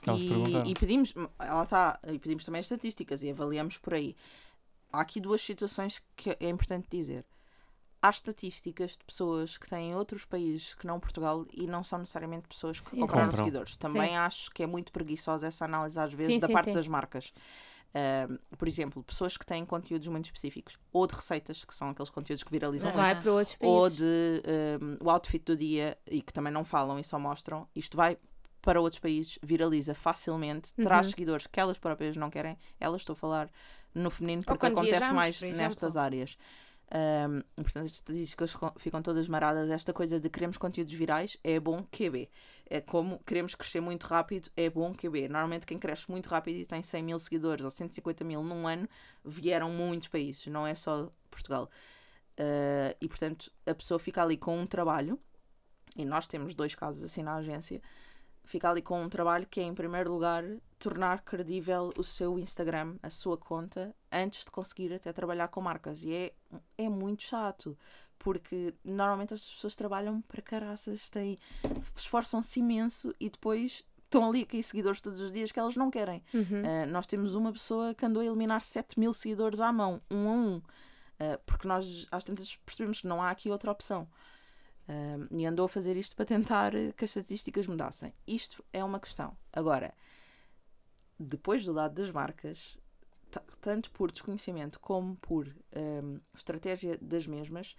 Eles 0.07 0.21
E, 0.23 0.29
perguntaram. 0.29 0.67
e 0.67 0.75
pedimos, 0.75 1.15
ela 1.39 1.63
está, 1.63 1.99
e 2.09 2.19
pedimos 2.19 2.45
também 2.45 2.59
as 2.59 2.67
estatísticas 2.67 3.23
e 3.23 3.31
avaliamos 3.31 3.79
por 3.79 3.95
aí. 3.95 4.15
Há 4.93 5.01
aqui 5.01 5.19
duas 5.21 5.41
situações 5.41 6.03
que 6.17 6.37
é 6.39 6.49
importante 6.49 6.87
dizer. 6.91 7.25
Há 8.05 8.11
estatísticas 8.11 8.99
de 8.99 9.05
pessoas 9.07 9.57
que 9.57 9.67
têm 9.67 9.95
outros 9.95 10.27
países 10.27 10.75
que 10.75 10.87
não 10.87 11.01
Portugal 11.01 11.47
e 11.51 11.67
não 11.67 11.83
são 11.83 11.99
necessariamente 11.99 12.47
pessoas 12.47 12.79
que 12.79 12.91
Sim, 12.91 13.01
compraram 13.01 13.31
Compram. 13.31 13.47
seguidores. 13.47 13.77
Também 13.79 14.15
acho 14.15 14.51
que 14.51 14.63
é 14.63 14.67
muito 14.67 14.93
preguiçosa 14.93 15.47
essa 15.47 15.65
análise 15.65 15.99
às 15.99 16.13
vezes 16.13 16.35
Sim, 16.35 16.39
da 16.41 16.47
sim, 16.47 16.53
parte 16.53 16.67
sim. 16.67 16.73
das 16.75 16.87
marcas. 16.87 17.33
Ahm, 17.95 18.37
por 18.59 18.69
exemplo, 18.69 19.03
pessoas 19.05 19.39
que 19.39 19.47
têm 19.47 19.65
conteúdos 19.65 20.07
muito 20.09 20.27
específicos 20.27 20.77
ou 20.93 21.07
de 21.07 21.15
receitas, 21.15 21.65
que 21.65 21.75
são 21.75 21.89
aqueles 21.89 22.11
conteúdos 22.11 22.43
que 22.45 22.51
viralizam 22.51 22.93
muito, 22.93 23.03
Vai 23.05 23.15
para 23.15 23.33
outros 23.33 23.57
ou 23.59 23.89
países. 23.89 23.97
de 23.99 24.43
um, 24.83 25.07
o 25.07 25.09
outfit 25.11 25.43
do 25.43 25.57
dia 25.57 25.97
e 26.07 26.21
que 26.21 26.31
também 26.33 26.53
não 26.53 26.63
falam 26.63 26.99
e 26.99 27.05
só 27.05 27.19
mostram, 27.19 27.67
isto 27.75 27.97
vai 27.97 28.19
para 28.61 28.81
outros 28.83 29.01
países, 29.01 29.39
viraliza 29.43 29.95
facilmente, 29.95 30.75
traz 30.75 31.07
Uhum. 31.07 31.11
seguidores 31.13 31.47
que 31.47 31.59
elas 31.61 31.79
próprias 31.79 32.17
não 32.17 32.29
querem. 32.29 32.59
Elas 32.79 33.01
estou 33.01 33.15
a 33.15 33.17
falar 33.17 33.51
no 33.95 34.11
feminino 34.11 34.43
Ou 34.47 34.53
porque 34.53 34.67
acontece 34.67 34.91
viajamos, 34.91 35.15
mais 35.15 35.39
por 35.39 35.49
nestas 35.55 35.97
áreas. 35.97 36.37
Um, 36.93 37.63
portanto, 37.63 37.87
as 37.87 37.93
estatísticas 37.93 38.55
ficam- 38.79 39.03
todas 39.03 39.27
maradas. 39.27 39.71
Esta 39.71 39.93
coisa 39.93 40.21
de 40.21 40.29
queremos 40.29 40.57
conteúdos 40.57 40.93
virais 40.93 41.37
é 41.43 41.59
bom 41.59 41.83
QB. 41.83 42.31
É 42.67 42.81
como 42.81 43.19
queremos 43.25 43.55
crescer 43.55 43.81
muito 43.81 44.05
rápido, 44.05 44.51
é 44.57 44.69
bom 44.71 44.95
QB. 44.95 45.29
Normalmente, 45.29 45.67
quem 45.67 45.79
cresce 45.79 46.11
muito 46.11 46.29
rápido 46.29 46.59
e 46.59 46.65
tem 46.65 46.83
100 46.83 47.03
mil 47.03 47.19
seguidores 47.19 47.65
ou 47.65 47.71
150 47.71 48.23
mil 48.25 48.43
num 48.43 48.69
ano, 48.69 48.89
vieram 49.25 49.71
muitos 49.71 50.09
países, 50.09 50.47
não 50.47 50.67
é 50.67 50.75
só 50.75 51.11
Portugal. 51.31 51.71
Uh, 52.39 52.95
e 53.01 53.09
portanto, 53.09 53.51
a 53.67 53.75
pessoa 53.75 53.99
fica 53.99 54.23
ali 54.23 54.37
com 54.37 54.59
um 54.59 54.67
trabalho, 54.67 55.19
e 55.97 56.05
nós 56.05 56.27
temos 56.27 56.55
dois 56.55 56.75
casos 56.75 57.03
assim 57.05 57.23
na 57.23 57.37
agência. 57.37 57.81
Fica 58.45 58.69
ali 58.71 58.83
com 58.83 59.03
um 59.03 59.09
trabalho 59.09 59.47
que 59.47 59.61
é, 59.61 59.63
em 59.63 59.75
primeiro 59.75 60.13
lugar, 60.13 60.45
tornar 60.85 61.23
credível 61.23 61.91
o 61.97 62.05
seu 62.05 62.39
Instagram, 62.39 62.97
a 63.03 63.09
sua 63.09 63.39
conta, 63.39 63.97
antes 64.13 64.45
de 64.45 64.51
conseguir 64.51 64.93
até 64.93 65.15
trabalhar 65.15 65.49
com 65.49 65.63
marcas. 65.63 66.05
E 66.05 66.13
é, 66.13 66.33
é 66.77 66.91
muito 66.91 67.23
chato, 67.23 67.75
porque 68.19 68.75
normalmente 68.85 69.33
as 69.33 69.49
pessoas 69.49 69.75
trabalham 69.75 70.21
para 70.21 70.43
caraças, 70.43 71.09
têm, 71.09 71.39
esforçam-se 71.97 72.61
imenso 72.61 73.15
e 73.19 73.31
depois 73.31 73.83
estão 74.05 74.29
ali 74.29 74.43
a 74.43 74.47
cair 74.47 74.63
seguidores 74.63 75.01
todos 75.01 75.23
os 75.23 75.33
dias 75.33 75.51
que 75.51 75.59
elas 75.59 75.75
não 75.75 75.91
querem. 75.91 76.23
Uhum. 76.35 76.43
Uh, 76.43 76.87
nós 76.89 77.07
temos 77.07 77.35
uma 77.35 77.51
pessoa 77.51 77.95
que 77.95 78.05
andou 78.05 78.21
a 78.21 78.27
eliminar 78.27 78.61
7 78.61 79.01
mil 79.01 79.15
seguidores 79.15 79.61
à 79.61 79.73
mão, 79.73 80.03
um 80.11 80.29
a 80.29 80.33
um, 80.33 80.63
Uh, 81.15 81.39
porque 81.47 81.69
nós 81.69 82.09
às 82.11 82.25
tantas 82.25 82.57
percebemos 82.57 83.01
que 83.01 83.07
não 83.07 83.23
há 83.23 83.31
aqui 83.31 83.49
outra 83.49 83.71
opção. 83.71 84.09
Um, 84.89 85.39
e 85.39 85.47
andou 85.47 85.67
a 85.67 85.69
fazer 85.69 85.97
isto 85.97 86.17
para 86.17 86.25
tentar 86.25 86.73
que 86.97 87.05
as 87.05 87.11
estatísticas 87.11 87.69
mudassem. 87.69 88.13
Isto 88.27 88.65
é 88.73 88.83
uma 88.83 88.99
questão. 88.99 89.37
Agora, 89.53 89.95
depois 91.19 91.65
do 91.65 91.73
lado 91.73 91.95
das 91.95 92.11
marcas, 92.11 92.79
ta- 93.31 93.43
tanto 93.61 93.91
por 93.91 94.11
desconhecimento 94.11 94.81
como 94.81 95.17
por 95.17 95.49
um, 95.75 96.21
estratégia 96.35 96.99
das 97.01 97.27
mesmas, 97.27 97.77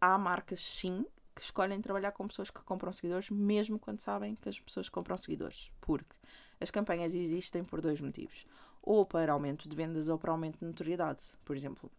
há 0.00 0.16
marcas 0.18 0.60
sim 0.60 1.04
que 1.34 1.42
escolhem 1.42 1.80
trabalhar 1.80 2.12
com 2.12 2.28
pessoas 2.28 2.50
que 2.50 2.62
compram 2.62 2.92
seguidores, 2.92 3.28
mesmo 3.28 3.78
quando 3.78 4.00
sabem 4.00 4.36
que 4.36 4.48
as 4.48 4.60
pessoas 4.60 4.88
compram 4.88 5.16
seguidores. 5.16 5.72
Porque 5.80 6.14
as 6.60 6.70
campanhas 6.70 7.14
existem 7.14 7.64
por 7.64 7.80
dois 7.80 8.00
motivos. 8.00 8.46
Ou 8.80 9.04
para 9.04 9.32
aumento 9.32 9.68
de 9.68 9.74
vendas 9.74 10.08
ou 10.08 10.16
para 10.18 10.30
aumento 10.30 10.60
de 10.60 10.64
notoriedade. 10.64 11.24
Por 11.44 11.56
exemplo, 11.56 11.90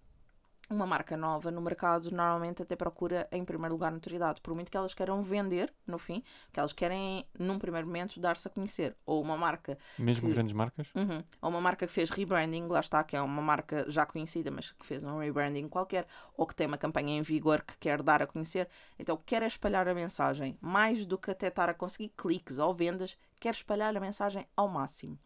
uma 0.69 0.85
marca 0.85 1.15
nova 1.15 1.51
no 1.51 1.61
mercado 1.61 2.09
normalmente 2.11 2.61
até 2.61 2.75
procura 2.75 3.27
em 3.31 3.45
primeiro 3.45 3.73
lugar 3.75 3.91
notoriedade, 3.91 4.41
por 4.41 4.53
muito 4.55 4.71
que 4.71 4.77
elas 4.77 4.93
queiram 4.93 5.21
vender 5.21 5.71
no 5.85 5.97
fim, 5.97 6.23
que 6.51 6.59
elas 6.59 6.73
querem 6.73 7.25
num 7.37 7.59
primeiro 7.59 7.85
momento 7.87 8.19
dar-se 8.19 8.47
a 8.47 8.51
conhecer, 8.51 8.95
ou 9.05 9.21
uma 9.21 9.37
marca, 9.37 9.77
Mesmo 9.97 10.27
que- 10.27 10.33
grandes 10.33 10.53
marcas? 10.53 10.87
uhum, 10.95 11.23
ou 11.41 11.49
uma 11.49 11.61
marca 11.61 11.85
que 11.85 11.93
fez 11.93 12.09
rebranding, 12.09 12.67
lá 12.67 12.79
está, 12.79 13.03
que 13.03 13.15
é 13.15 13.21
uma 13.21 13.41
marca 13.41 13.85
já 13.89 14.05
conhecida, 14.05 14.49
mas 14.49 14.71
que 14.71 14.85
fez 14.85 15.03
um 15.03 15.19
rebranding 15.19 15.67
qualquer, 15.67 16.07
ou 16.35 16.45
que 16.47 16.55
tem 16.55 16.67
uma 16.67 16.77
campanha 16.77 17.17
em 17.17 17.21
vigor 17.21 17.61
que 17.61 17.77
quer 17.77 18.01
dar 18.01 18.21
a 18.21 18.27
conhecer, 18.27 18.67
então 18.97 19.17
quer 19.25 19.43
espalhar 19.43 19.87
a 19.87 19.93
mensagem, 19.93 20.57
mais 20.59 21.05
do 21.05 21.17
que 21.17 21.31
até 21.31 21.47
estar 21.47 21.69
a 21.69 21.73
conseguir 21.73 22.09
cliques 22.17 22.57
ou 22.57 22.73
vendas, 22.73 23.17
quer 23.39 23.53
espalhar 23.53 23.95
a 23.95 23.99
mensagem 23.99 24.47
ao 24.55 24.67
máximo. 24.67 25.19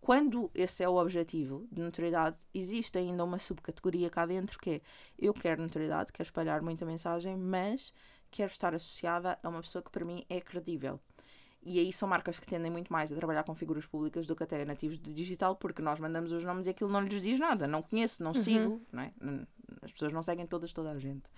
Quando 0.00 0.50
esse 0.54 0.82
é 0.82 0.88
o 0.88 0.96
objetivo 0.96 1.66
de 1.70 1.82
notoriedade, 1.82 2.36
existe 2.54 2.96
ainda 2.98 3.24
uma 3.24 3.38
subcategoria 3.38 4.08
cá 4.08 4.24
dentro 4.24 4.58
que 4.58 4.70
é 4.70 4.80
eu 5.18 5.34
quero 5.34 5.62
notoriedade, 5.62 6.12
quero 6.12 6.26
espalhar 6.26 6.62
muita 6.62 6.86
mensagem, 6.86 7.36
mas 7.36 7.92
quero 8.30 8.50
estar 8.50 8.74
associada 8.74 9.38
a 9.42 9.48
uma 9.48 9.60
pessoa 9.60 9.82
que 9.82 9.90
para 9.90 10.04
mim 10.04 10.24
é 10.28 10.40
credível. 10.40 11.00
E 11.62 11.80
aí 11.80 11.92
são 11.92 12.08
marcas 12.08 12.38
que 12.38 12.46
tendem 12.46 12.70
muito 12.70 12.92
mais 12.92 13.12
a 13.12 13.16
trabalhar 13.16 13.42
com 13.42 13.52
figuras 13.52 13.84
públicas 13.84 14.24
do 14.24 14.36
que 14.36 14.44
até 14.44 14.64
nativos 14.64 14.96
de 14.98 15.12
digital, 15.12 15.56
porque 15.56 15.82
nós 15.82 15.98
mandamos 15.98 16.30
os 16.30 16.44
nomes 16.44 16.68
e 16.68 16.70
aquilo 16.70 16.88
não 16.88 17.00
lhes 17.00 17.20
diz 17.20 17.40
nada. 17.40 17.66
Não 17.66 17.82
conheço, 17.82 18.22
não 18.22 18.32
sigo, 18.32 18.80
não 18.92 19.02
é? 19.02 19.12
As 19.82 19.90
pessoas 19.90 20.12
não 20.12 20.22
seguem 20.22 20.46
todas, 20.46 20.72
toda 20.72 20.92
a 20.92 20.98
gente. 20.98 21.28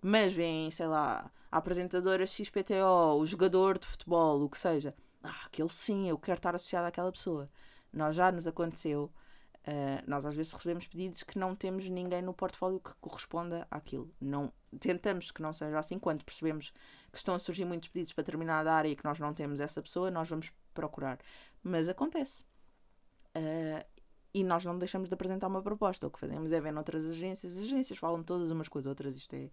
Mas 0.00 0.32
vem, 0.32 0.70
sei 0.70 0.86
lá, 0.86 1.30
a 1.52 1.58
apresentadora 1.58 2.24
XPTO, 2.24 3.18
o 3.18 3.26
jogador 3.26 3.78
de 3.78 3.86
futebol, 3.86 4.42
o 4.42 4.48
que 4.48 4.56
seja. 4.56 4.94
Ah, 5.22 5.42
aquele 5.44 5.68
sim, 5.68 6.08
eu 6.08 6.16
quero 6.16 6.38
estar 6.38 6.54
associado 6.54 6.86
àquela 6.86 7.12
pessoa. 7.12 7.46
Nós 7.92 8.16
já 8.16 8.30
nos 8.32 8.46
aconteceu. 8.46 9.10
ah, 9.66 10.02
nós 10.06 10.24
às 10.26 10.34
vezes 10.34 10.52
recebemos 10.52 10.86
pedidos 10.86 11.22
que 11.22 11.38
não 11.38 11.54
temos 11.54 11.88
ninguém 11.88 12.22
no 12.22 12.32
portfólio 12.34 12.80
que 12.80 12.90
corresponda 13.00 13.66
àquilo. 13.70 14.10
Não, 14.20 14.52
tentamos 14.80 15.30
que 15.30 15.42
não 15.42 15.52
seja 15.52 15.78
assim. 15.78 15.98
Quando 15.98 16.24
percebemos 16.24 16.70
que 17.12 17.18
estão 17.18 17.34
a 17.34 17.38
surgir 17.38 17.64
muitos 17.64 17.88
pedidos 17.88 18.12
para 18.12 18.22
determinada 18.22 18.72
área 18.72 18.88
e 18.88 18.96
que 18.96 19.04
nós 19.04 19.18
não 19.18 19.34
temos 19.34 19.60
essa 19.60 19.82
pessoa, 19.82 20.10
nós 20.10 20.28
vamos 20.28 20.52
procurar. 20.74 21.18
Mas 21.62 21.88
acontece. 21.88 22.44
Ah, 23.34 23.84
e 24.32 24.44
nós 24.44 24.64
não 24.64 24.78
deixamos 24.78 25.08
de 25.08 25.14
apresentar 25.14 25.48
uma 25.48 25.62
proposta. 25.62 26.06
O 26.06 26.10
que 26.10 26.18
fazemos 26.20 26.52
é 26.52 26.60
ver 26.60 26.72
noutras 26.72 27.04
agências. 27.04 27.56
As 27.56 27.64
agências 27.64 27.98
falam 27.98 28.22
todas 28.22 28.50
umas 28.50 28.68
com 28.68 28.78
as 28.78 28.86
outras. 28.86 29.16
Isto 29.16 29.34
é 29.34 29.50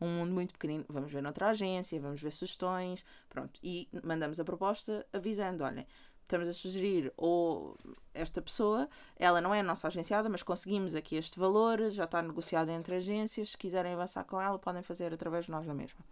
um 0.00 0.08
mundo 0.18 0.32
muito 0.32 0.52
pequenino. 0.52 0.84
Vamos 0.88 1.10
ver 1.10 1.22
noutra 1.22 1.48
agência, 1.48 2.00
vamos 2.00 2.20
ver 2.20 2.32
sugestões. 2.32 3.04
Pronto. 3.28 3.58
E 3.62 3.88
mandamos 4.04 4.38
a 4.38 4.44
proposta 4.44 5.06
avisando: 5.12 5.64
olhem, 5.64 5.86
estamos 6.28 6.46
a 6.46 6.52
sugerir 6.52 7.10
ou 7.16 7.76
esta 8.12 8.42
pessoa, 8.42 8.88
ela 9.16 9.40
não 9.40 9.54
é 9.54 9.60
a 9.60 9.62
nossa 9.62 9.86
agenciada, 9.86 10.28
mas 10.28 10.42
conseguimos 10.42 10.94
aqui 10.94 11.16
este 11.16 11.38
valor, 11.38 11.88
já 11.88 12.04
está 12.04 12.20
negociado 12.20 12.70
entre 12.70 12.96
agências. 12.96 13.50
Se 13.50 13.58
quiserem 13.58 13.94
avançar 13.94 14.24
com 14.24 14.40
ela, 14.40 14.58
podem 14.58 14.82
fazer 14.82 15.12
através 15.12 15.46
de 15.46 15.50
nós 15.50 15.66
na 15.66 15.74
mesma. 15.74 16.04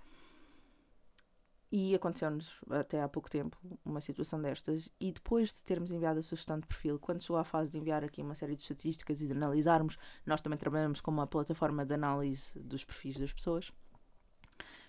E 1.70 1.94
aconteceu-nos 1.94 2.54
até 2.70 3.02
há 3.02 3.08
pouco 3.08 3.28
tempo 3.28 3.58
uma 3.84 4.00
situação 4.00 4.40
destas, 4.40 4.88
e 4.98 5.12
depois 5.12 5.52
de 5.52 5.62
termos 5.62 5.90
enviado 5.90 6.18
a 6.18 6.22
sugestão 6.22 6.58
de 6.58 6.66
perfil, 6.66 6.98
quando 6.98 7.22
chegou 7.22 7.36
à 7.36 7.44
fase 7.44 7.70
de 7.70 7.78
enviar 7.78 8.04
aqui 8.04 8.22
uma 8.22 8.34
série 8.34 8.54
de 8.54 8.62
estatísticas 8.62 9.20
e 9.20 9.26
de 9.26 9.32
analisarmos, 9.32 9.98
nós 10.24 10.40
também 10.40 10.58
trabalhamos 10.58 11.00
com 11.00 11.10
uma 11.10 11.26
plataforma 11.26 11.84
de 11.84 11.92
análise 11.92 12.58
dos 12.58 12.84
perfis 12.84 13.18
das 13.18 13.32
pessoas, 13.32 13.72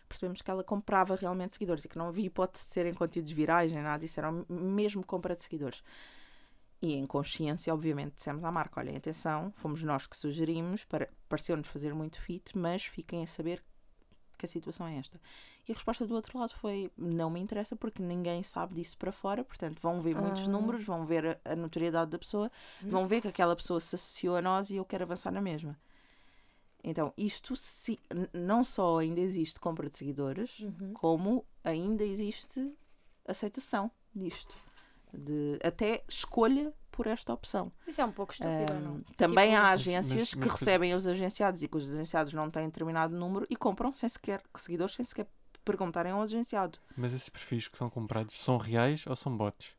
percebemos 0.07 0.41
que 0.41 0.49
ela 0.49 0.63
comprava 0.63 1.15
realmente 1.15 1.53
seguidores 1.53 1.85
e 1.85 1.87
que 1.87 1.97
não 1.97 2.07
havia 2.07 2.25
hipótese 2.25 2.65
de 2.65 2.71
serem 2.71 2.93
conteúdos 2.93 3.31
virais 3.31 3.71
nem 3.71 3.81
nada 3.83 3.99
disso, 3.99 4.19
era 4.19 4.31
mesmo 4.49 5.05
compra 5.05 5.35
de 5.35 5.41
seguidores. 5.41 5.83
E 6.81 6.93
em 6.93 7.07
consciência, 7.07 7.73
obviamente, 7.73 8.15
dissemos 8.17 8.43
à 8.43 8.51
marca: 8.51 8.79
olhem, 8.79 8.95
atenção, 8.95 9.51
fomos 9.57 9.81
nós 9.83 10.05
que 10.05 10.15
sugerimos, 10.15 10.85
para, 10.85 11.09
pareceu-nos 11.27 11.67
fazer 11.67 11.93
muito 11.93 12.21
fit, 12.21 12.55
mas 12.57 12.85
fiquem 12.85 13.23
a 13.23 13.27
saber 13.27 13.63
que 14.37 14.45
a 14.45 14.49
situação 14.49 14.85
é 14.85 14.97
esta. 14.99 15.19
E 15.67 15.71
a 15.71 15.73
resposta 15.73 16.05
do 16.05 16.13
outro 16.13 16.37
lado 16.37 16.53
foi: 16.53 16.91
não 16.95 17.31
me 17.31 17.39
interessa 17.39 17.75
porque 17.75 18.03
ninguém 18.03 18.43
sabe 18.43 18.75
disso 18.75 18.95
para 18.95 19.11
fora, 19.11 19.43
portanto, 19.43 19.79
vão 19.81 19.99
ver 20.01 20.15
muitos 20.15 20.47
Ah. 20.47 20.51
números, 20.51 20.83
vão 20.85 21.03
ver 21.03 21.39
a, 21.43 21.53
a 21.53 21.55
notoriedade 21.55 22.11
da 22.11 22.19
pessoa, 22.19 22.51
vão 22.83 23.07
ver 23.07 23.21
que 23.21 23.27
aquela 23.27 23.55
pessoa 23.55 23.79
se 23.79 23.95
associou 23.95 24.35
a 24.35 24.41
nós 24.41 24.69
e 24.69 24.75
eu 24.75 24.85
quero 24.85 25.03
avançar 25.03 25.31
na 25.31 25.41
mesma. 25.41 25.75
Então, 26.89 27.13
isto 27.17 27.53
se, 27.53 27.99
não 28.33 28.63
só 28.63 28.99
ainda 28.99 29.19
existe 29.19 29.59
compra 29.59 29.89
de 29.89 29.97
seguidores, 29.97 30.59
Uhum. 30.61 30.93
como 30.93 31.45
ainda 31.63 32.03
existe 32.05 32.71
aceitação 33.27 33.91
disto. 34.15 34.55
De, 35.13 35.57
até 35.63 36.03
escolha 36.07 36.73
por 36.91 37.07
esta 37.07 37.33
opção. 37.33 37.71
Isso 37.85 37.99
é 38.01 38.05
um 38.05 38.11
pouco 38.11 38.31
estúpido, 38.33 38.73
ou 38.73 38.79
não? 38.79 39.01
Também 39.17 39.49
Tipo, 39.49 39.57
há 39.59 39.63
Mas- 39.69 39.81
agências 39.81 40.19
mas- 40.19 40.33
que 40.33 40.39
mas- 40.39 40.51
recebem 40.59 40.93
os 40.95 41.05
agenciados 41.07 41.61
e 41.63 41.67
que 41.67 41.77
os 41.77 41.89
agenciados 41.89 42.33
não 42.33 42.49
têm 42.49 42.65
determinado 42.67 43.15
número 43.15 43.45
e 43.49 43.55
compram 43.55 43.91
sem 43.93 44.07
sequer 44.09 44.41
seguidores, 44.55 44.95
sem 44.95 45.03
sequer 45.05 45.27
perguntarem 45.65 46.11
ao 46.13 46.21
agenciado. 46.21 46.79
Mas 46.95 47.13
esses 47.13 47.27
perfis 47.29 47.67
que 47.67 47.77
são 47.77 47.89
comprados 47.89 48.35
são 48.35 48.57
reais 48.57 49.05
ou 49.07 49.15
são 49.15 49.35
bots? 49.35 49.75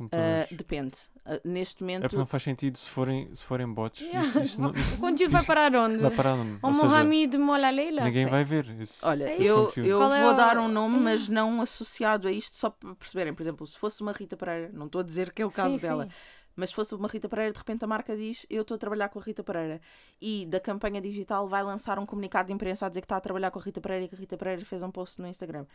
Vês. 0.00 0.48
depende. 0.50 0.94
Ah, 1.24 1.40
neste 1.44 1.82
É 1.82 1.86
momento, 1.86 2.02
porque 2.02 2.16
não 2.16 2.26
faz 2.26 2.42
sentido 2.42 2.76
se 2.76 2.88
forem, 2.90 3.32
se 3.34 3.44
forem 3.44 3.66
bots. 3.72 4.00
Yeah. 4.00 4.26
Isso, 4.28 4.40
isso 4.40 4.60
não, 4.60 4.70
isso 4.74 4.96
O 4.96 4.98
conteúdo 4.98 5.30
vai 5.32 5.44
parar 5.44 5.74
onde? 5.76 5.98
vai 5.98 6.10
parar 6.10 6.34
onde? 6.34 6.58
Seja, 6.60 6.88
Mohamed 6.88 7.38
Mola 7.38 7.70
Leila? 7.70 8.02
ninguém 8.02 8.24
sim. 8.24 8.30
vai 8.30 8.42
ver. 8.44 8.64
Isso, 8.80 9.06
Olha, 9.06 9.24
É 9.28 9.36
esse 9.36 9.46
eu, 9.46 9.66
conteúdo. 9.66 9.88
eu 9.88 9.98
Qual 9.98 10.12
é 10.14 10.22
vou 10.22 10.32
o- 10.32 10.36
dar 10.36 10.58
um 10.58 10.68
nome, 10.68 10.96
Hum. 10.96 11.02
mas 11.02 11.28
não 11.28 11.60
associado 11.60 12.26
a 12.26 12.32
isto, 12.32 12.56
só 12.56 12.70
para 12.70 12.94
perceberem. 12.96 13.32
Por 13.34 13.42
exemplo, 13.42 13.66
se 13.66 13.78
fosse 13.78 14.00
uma 14.02 14.12
Rita 14.12 14.36
Pereira, 14.36 14.70
não 14.72 14.86
estou 14.86 15.00
a 15.00 15.04
dizer 15.04 15.32
que 15.32 15.40
é 15.42 15.46
o 15.46 15.50
caso 15.50 15.74
Sim, 15.78 15.86
dela, 15.86 16.04
sim. 16.06 16.10
mas 16.56 16.70
se 16.70 16.74
fosse 16.74 16.94
uma 16.96 17.06
Rita 17.06 17.28
Pereira, 17.28 17.52
de 17.52 17.58
repente 17.58 17.84
a 17.84 17.86
marca 17.86 18.16
diz: 18.16 18.44
Eu 18.50 18.62
estou 18.62 18.74
a 18.74 18.78
trabalhar 18.78 19.08
com 19.08 19.20
a 19.20 19.22
Rita 19.22 19.44
Pereira, 19.44 19.80
e 20.20 20.44
da 20.46 20.58
campanha 20.58 21.00
digital 21.00 21.46
vai 21.46 21.62
lançar 21.62 21.98
um 22.00 22.06
comunicado 22.06 22.48
de 22.48 22.52
imprensa 22.52 22.86
a 22.86 22.88
dizer 22.88 23.00
que 23.00 23.04
está 23.04 23.16
a 23.16 23.20
trabalhar 23.20 23.52
com 23.52 23.60
a 23.60 23.62
Rita 23.62 23.80
Pereira 23.80 24.06
e 24.06 24.08
que 24.08 24.14
a 24.16 24.18
Rita 24.18 24.36
Pereira 24.36 24.64
fez 24.64 24.82
um 24.82 24.90
post 24.90 25.20
no 25.20 25.28
Instagram. 25.28 25.66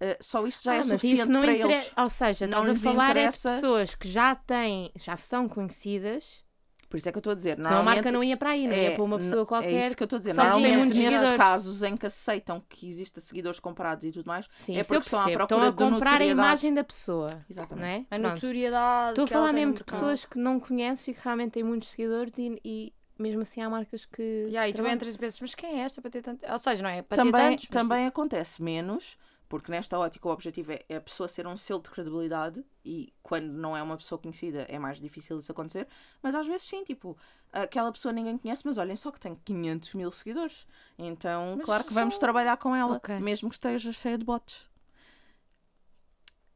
Uh, 0.00 0.16
só 0.20 0.46
isto 0.46 0.62
já 0.62 0.72
Ah, 0.72 0.76
é 0.76 0.82
suficiente 0.84 1.20
isso 1.22 1.30
não 1.30 1.42
para 1.42 1.52
intere- 1.52 1.72
eles. 1.74 1.92
Ou 1.96 2.08
seja, 2.08 2.46
Não 2.46 2.64
lhes 2.64 2.80
falar 2.82 3.10
interessa- 3.10 3.48
é 3.48 3.54
de 3.54 3.60
pessoas 3.60 3.94
que 3.96 4.08
já 4.08 4.34
têm, 4.34 4.92
já 4.96 5.16
são 5.16 5.48
conhecidas. 5.48 6.46
Por 6.88 6.96
isso 6.96 7.06
é 7.06 7.12
que 7.12 7.18
eu 7.18 7.20
estou 7.20 7.32
a 7.32 7.36
dizer. 7.36 7.56
Senão 7.56 7.78
a 7.80 7.82
marca 7.82 8.10
não 8.10 8.24
ia 8.24 8.34
para 8.36 8.50
aí, 8.50 8.66
não 8.66 8.74
ia 8.74 8.92
para 8.92 9.02
uma 9.02 9.18
pessoa 9.18 9.44
qualquer. 9.44 9.70
É 9.74 9.86
isso 9.86 9.94
que 9.96 10.02
eu 10.02 10.06
estou 10.06 10.16
a 10.16 10.20
dizer. 10.20 10.32
Normalmente, 10.34 10.76
muitos 10.78 10.96
nestes 10.96 11.30
casos 11.36 11.82
em 11.82 11.96
que 11.98 12.06
aceitam 12.06 12.62
que 12.66 12.88
exista 12.88 13.20
seguidores 13.20 13.60
comprados 13.60 14.04
e 14.06 14.12
tudo 14.12 14.26
mais, 14.26 14.48
Sim, 14.56 14.78
é 14.78 14.84
porque 14.84 15.04
estão 15.04 15.20
à 15.20 15.24
procura 15.24 15.42
Estão 15.42 15.62
a 15.62 15.70
de 15.70 15.76
comprar 15.76 16.20
a 16.22 16.24
imagem 16.24 16.72
da 16.72 16.82
pessoa. 16.82 17.28
Não 17.30 17.44
Exatamente. 17.50 18.06
é? 18.10 18.14
A 18.14 18.18
notoriedade. 18.18 19.10
Estou 19.10 19.24
a 19.24 19.28
falar 19.28 19.52
mesmo 19.52 19.74
de 19.74 19.84
pessoas 19.84 20.24
que 20.24 20.38
não 20.38 20.58
conheces 20.58 21.08
e 21.08 21.14
que 21.14 21.20
realmente 21.22 21.50
têm 21.52 21.62
muitos 21.62 21.88
seguidores 21.90 22.32
e, 22.38 22.58
e 22.64 22.94
mesmo 23.18 23.42
assim 23.42 23.60
há 23.60 23.68
marcas 23.68 24.06
que. 24.06 24.22
Yeah, 24.46 24.68
e 24.68 24.72
tu 24.72 24.86
entras 24.86 25.14
e 25.14 25.18
pensas, 25.18 25.40
mas 25.40 25.54
quem 25.54 25.80
é 25.80 25.84
esta 25.84 26.00
para 26.00 26.10
ter 26.10 26.22
tanto. 26.22 26.46
Ou 26.50 26.58
seja, 26.58 26.82
não 26.82 26.88
é 26.88 27.02
para 27.02 27.16
também, 27.16 27.32
ter 27.32 27.38
tantos. 27.50 27.66
mas 27.70 27.82
também 27.82 28.06
acontece 28.06 28.62
menos, 28.62 29.18
porque 29.48 29.70
nesta 29.72 29.98
ótica 29.98 30.28
o 30.28 30.30
objetivo 30.32 30.72
é, 30.72 30.80
é 30.88 30.96
a 30.96 31.00
pessoa 31.00 31.28
ser 31.28 31.46
um 31.46 31.56
selo 31.56 31.80
de 31.82 31.90
credibilidade 31.90 32.64
e 32.84 33.12
quando 33.22 33.52
não 33.52 33.76
é 33.76 33.82
uma 33.82 33.96
pessoa 33.96 34.18
conhecida 34.18 34.66
é 34.68 34.78
mais 34.78 35.00
difícil 35.00 35.38
isso 35.38 35.50
acontecer, 35.52 35.86
mas 36.22 36.34
às 36.34 36.46
vezes 36.46 36.62
sim, 36.62 36.84
tipo, 36.84 37.16
aquela 37.52 37.90
pessoa 37.90 38.12
ninguém 38.12 38.36
conhece, 38.36 38.62
mas 38.66 38.76
olhem 38.78 38.94
só 38.96 39.10
que 39.10 39.18
tem 39.20 39.34
500 39.34 39.94
mil 39.94 40.12
seguidores, 40.12 40.66
então 40.98 41.54
Mas 41.56 41.64
claro 41.64 41.84
que 41.84 41.94
vamos 41.94 42.14
são- 42.14 42.20
trabalhar 42.20 42.56
com 42.58 42.74
ela, 42.76 42.96
Ok. 42.96 43.18
mesmo 43.20 43.48
que 43.48 43.54
esteja 43.54 43.90
cheia 43.92 44.18
de 44.18 44.24
bots. 44.24 44.68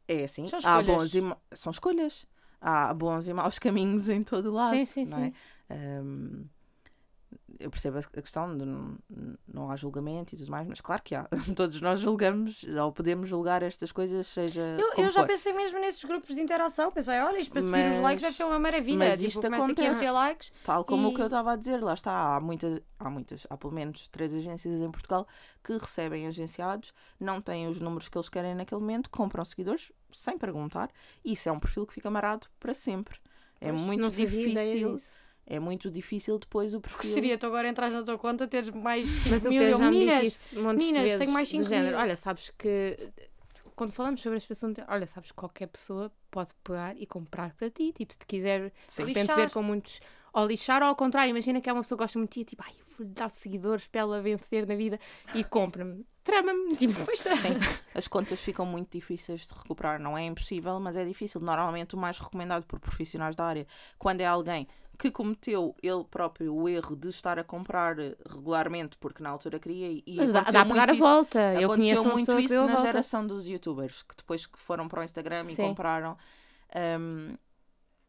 É 0.09 0.25
assim, 0.25 0.47
São 0.49 0.59
há 0.65 0.83
bons 0.83 1.15
e 1.15 1.21
são 1.53 1.71
escolhas. 1.71 2.27
Há 2.61 2.93
bons 2.93 3.27
e 3.29 3.33
maus 3.33 3.59
caminhos 3.59 4.09
em 4.09 4.23
todo 4.23 4.51
o 4.51 4.53
lado. 4.53 4.77
Sim, 4.77 4.85
sim, 4.85 5.05
não 5.07 5.19
é? 5.19 5.33
sim. 5.71 6.51
Eu 7.63 7.71
percebo 7.71 7.99
a 7.99 8.21
questão 8.23 8.57
de 8.57 8.65
não, 8.65 8.97
não 9.47 9.71
há 9.71 9.77
julgamento 9.77 10.35
e 10.35 10.39
tudo 10.39 10.51
mais, 10.51 10.67
mas 10.67 10.81
claro 10.81 11.03
que 11.03 11.15
há. 11.15 11.27
Todos 11.57 11.81
nós 11.81 12.01
julgamos, 12.01 12.65
ou 12.65 12.93
podemos 12.93 13.29
julgar 13.29 13.63
estas 13.63 13.93
coisas, 13.93 14.27
seja. 14.27 14.61
Eu, 14.79 15.05
eu 15.05 15.11
já 15.11 15.21
for. 15.21 15.27
pensei 15.29 15.53
mesmo 15.53 15.79
nesses 15.81 16.05
grupos 16.05 16.35
de 16.35 16.41
interação. 16.41 16.91
Pensei, 16.91 17.21
olha, 17.21 17.39
isto 17.39 17.53
para 17.53 17.61
subir 17.63 17.81
os 17.89 17.95
Mas- 17.97 18.01
likes 18.01 18.23
deve 18.23 18.35
ser 18.35 18.45
uma 18.45 18.59
maravilha. 18.59 18.99
mas 18.99 19.15
tipo, 19.19 19.29
isto 19.29 19.47
a 19.47 19.57
acontece. 19.57 20.11
likes. 20.11 20.53
Tal 20.65 20.85
como 20.85 21.09
o 21.09 21.15
que 21.15 21.21
e- 21.21 21.23
eu 21.23 21.27
estava 21.27 21.53
a 21.53 21.57
dizer, 21.57 21.83
lá 21.83 21.95
está. 21.95 22.35
Há 22.37 22.41
muitas, 22.41 22.81
há 22.99 23.09
muitas, 23.09 23.47
há 23.49 23.57
pelo 23.57 23.73
menos 23.73 24.09
três 24.09 24.35
agências 24.35 24.81
em 24.81 24.91
Portugal 24.91 25.27
que 25.63 25.73
recebem 25.79 26.27
agenciados, 26.27 26.93
não 27.21 27.41
têm 27.41 27.69
os 27.69 27.81
números 27.81 28.09
que 28.09 28.17
eles 28.19 28.29
querem 28.29 28.55
naquele 28.55 28.81
momento, 28.81 29.09
compram 29.11 29.45
seguidores 29.45 29.93
sem 30.11 30.37
perguntar. 30.37 30.91
E 31.25 31.33
isso 31.33 31.49
é 31.49 31.53
um 31.53 31.61
perfil 31.61 31.87
que 31.87 31.95
fica 31.95 32.11
marado 32.11 32.47
para 32.59 32.75
sempre. 32.75 33.19
É 33.61 33.71
Pois, 33.71 33.81
muito 33.81 34.11
difícil. 34.11 35.01
É 35.47 35.59
muito 35.59 35.91
difícil 35.91 36.39
depois 36.39 36.73
o 36.75 36.81
perfil. 36.81 37.11
seria 37.13 37.37
tu 37.37 37.47
agora 37.47 37.69
entras 37.69 37.93
na 37.93 38.03
tua 38.03 38.17
conta, 38.17 38.47
teres 38.47 38.71
mais 38.71 39.07
5 39.09 39.29
Mas 39.31 39.45
o 39.45 39.49
mil 39.49 39.63
eu, 39.63 39.71
já 39.79 39.91
me 39.91 39.99
meninas. 39.99 40.23
disse 40.23 40.55
de 40.55 40.61
meninas, 40.63 41.17
tenho 41.17 41.33
mais 41.33 41.49
do 41.49 41.51
cinco 41.51 41.69
género. 41.69 41.89
mil. 41.97 41.99
Olha, 41.99 42.17
sabes 42.17 42.51
que 42.57 42.97
quando 43.75 43.91
falamos 43.93 44.21
sobre 44.21 44.39
este 44.39 44.53
assunto, 44.53 44.83
olha, 44.87 45.07
sabes 45.07 45.31
que 45.31 45.37
qualquer 45.37 45.67
pessoa 45.67 46.13
pode 46.31 46.51
pegar 46.63 46.95
e 46.97 47.07
comprar 47.07 47.53
para 47.55 47.69
ti. 47.71 47.93
Tipo, 47.93 48.13
se 48.13 48.19
te 48.21 48.27
quiser 48.27 48.67
de 48.71 48.73
Sim. 48.87 49.03
repente 49.03 49.19
Lixar. 49.23 49.37
ver 49.37 49.51
com 49.51 49.63
muitos. 49.63 50.01
Ou 50.35 50.47
lixar, 50.47 50.81
ou 50.83 50.89
ao 50.89 50.97
contrário, 50.97 51.31
imagina 51.31 51.61
que 51.61 51.69
é 51.69 51.73
uma 51.73 51.83
pessoa 51.83 51.99
que 51.99 52.05
gosta 52.05 52.19
muito 52.19 52.31
de 52.33 52.45
ti, 52.45 52.51
tipo, 52.51 52.63
ai, 52.67 52.73
eu 52.79 52.85
vou 52.97 53.07
dar 53.09 53.29
seguidores 53.29 53.87
para 53.87 54.01
ela 54.01 54.23
vencer 54.23 54.67
na 54.67 54.75
vida 54.75 54.99
e 55.35 55.45
compra-me. 55.45 56.07
Trama-me. 56.25 56.77
Tipo, 56.79 57.05
Pois 57.05 57.19
está. 57.19 57.37
Sim, 57.37 57.55
as 57.95 58.07
contas 58.09 58.41
ficam 58.41 58.65
muito 58.65 58.91
difíceis 58.93 59.47
de 59.47 59.53
recuperar. 59.55 59.99
Não 60.01 60.17
é 60.17 60.25
impossível, 60.25 60.79
mas 60.79 60.97
é 60.97 61.05
difícil. 61.05 61.41
Normalmente 61.41 61.95
o 61.97 61.99
mais 61.99 62.19
recomendado 62.19 62.65
por 62.65 62.79
profissionais 62.79 63.35
da 63.35 63.45
área, 63.45 63.67
quando 63.99 64.21
é 64.21 64.27
alguém 64.27 64.69
que 64.99 65.11
cometeu 65.11 65.75
ele 65.83 66.05
próprio 66.05 66.55
o 66.55 66.69
erro 66.69 66.95
de 66.97 67.09
estar 67.09 67.39
a 67.39 67.45
comprar 67.45 67.97
regularmente, 68.29 68.97
porque 68.99 69.23
na 69.23 69.31
altura 69.31 69.59
queria 69.59 69.89
e 69.91 70.03
e 70.07 70.17
mas 70.17 70.33
dá, 70.33 70.41
aconteceu 70.41 70.61
dá 70.61 70.67
para 70.67 70.77
dar 70.77 70.83
a 70.83 70.87
muito 70.87 70.95
isso. 70.95 71.03
volta. 71.15 71.39
Eu 71.55 71.73
Aconteceu 71.73 71.77
conheço 71.77 72.03
uma 72.03 72.13
muito 72.13 72.39
isso 72.39 72.55
a 72.55 72.67
na 72.67 72.67
volta. 72.75 72.83
geração 72.83 73.27
dos 73.27 73.47
youtubers, 73.49 74.03
que 74.03 74.17
depois 74.17 74.47
que 74.47 74.59
foram 74.59 74.89
para 74.89 75.01
o 75.01 75.03
Instagram 75.03 75.45
e 75.45 75.57
Sim. 75.57 75.63
compraram. 75.69 76.17
hum, 77.01 77.37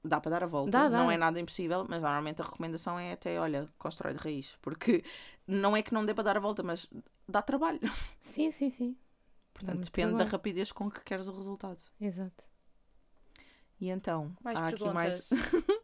dá 0.03 0.19
para 0.21 0.31
dar 0.31 0.43
a 0.43 0.47
volta. 0.47 0.71
Dá, 0.71 0.89
dá. 0.89 0.97
Não 0.97 1.09
é 1.09 1.17
nada 1.17 1.39
impossível, 1.39 1.85
mas 1.89 2.01
normalmente 2.01 2.41
a 2.41 2.45
recomendação 2.45 2.99
é 2.99 3.13
até, 3.13 3.39
olha, 3.39 3.69
constrói 3.77 4.13
de 4.13 4.19
raiz. 4.19 4.57
Porque 4.61 5.03
não 5.47 5.75
é 5.75 5.81
que 5.81 5.93
não 5.93 6.05
dê 6.05 6.13
para 6.13 6.25
dar 6.25 6.37
a 6.37 6.39
volta, 6.41 6.61
mas 6.61 6.87
dá 7.27 7.41
trabalho. 7.41 7.79
Sim, 8.19 8.51
sim, 8.51 8.69
sim. 8.69 8.97
Portanto, 9.53 9.83
depende 9.83 10.09
da 10.17 10.17
trabalho. 10.17 10.31
rapidez 10.31 10.71
com 10.71 10.89
que 10.91 11.01
queres 11.01 11.27
o 11.27 11.33
resultado. 11.33 11.79
Exato. 12.01 12.43
E 13.79 13.89
então, 13.89 14.35
Mais 14.43 14.57
há 14.59 14.67
aqui 14.67 14.89
mais. 14.89 15.29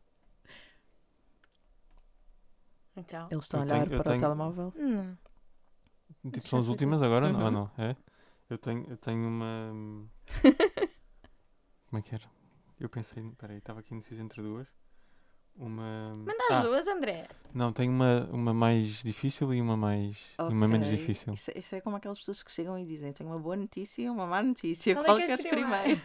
então. 2.96 3.28
Eles 3.32 3.46
estão 3.46 3.62
a 3.62 3.64
Eu 3.64 3.68
olhar 3.68 3.84
tenho- 3.84 3.94
eu 3.94 3.98
para 3.98 4.00
o 4.00 4.04
tenho- 4.04 4.20
telemóvel. 4.22 4.74
Hum. 4.78 5.16
Tipo, 6.32 6.48
são 6.48 6.60
eu 6.60 6.64
as 6.64 6.68
últimas 6.70 7.02
agora, 7.02 7.30
não? 7.30 7.40
Uhum. 7.40 7.46
ou 7.46 7.52
não? 7.52 7.72
É? 7.78 7.96
Eu 8.50 8.58
tenho, 8.58 8.86
eu 8.90 8.98
tenho 8.98 9.28
uma. 9.28 10.08
Como 11.90 12.00
é 12.00 12.02
que 12.02 12.14
era? 12.16 12.26
Eu 12.80 12.90
pensei. 12.90 13.24
Peraí, 13.38 13.58
estava 13.58 13.80
aqui 13.80 13.94
indeciso 13.94 14.22
entre 14.22 14.42
duas. 14.42 14.68
Uma. 15.56 16.16
Manda 16.16 16.34
as 16.52 16.58
Ah, 16.58 16.62
duas, 16.64 16.88
André. 16.88 17.28
Não, 17.54 17.74
tenho 17.74 17.92
uma, 17.92 18.26
uma 18.32 18.54
mais 18.54 19.04
difícil 19.04 19.54
e 19.54 19.62
uma 19.62 19.76
mais. 19.76 20.34
e 20.40 20.42
uma 20.54 20.68
menos 20.68 20.88
Ok. 20.88 20.98
difícil. 20.98 21.34
Isso, 21.34 21.52
é- 21.52 21.60
isso 21.60 21.76
é 21.76 21.82
como 21.82 21.96
aquelas 21.98 22.18
pessoas 22.20 22.42
que 22.42 22.52
chegam 22.52 22.78
e 22.80 22.86
dizem: 22.86 23.12
Tenho 23.12 23.30
uma 23.30 23.40
boa 23.40 23.56
notícia 23.56 24.02
e 24.02 24.10
uma 24.10 24.26
má 24.26 24.42
notícia. 24.42 24.96
Qual 24.96 25.18
é 25.18 25.22
que 25.22 25.28
queres 25.28 25.44
queres 25.46 25.60
primeiro? 25.60 26.02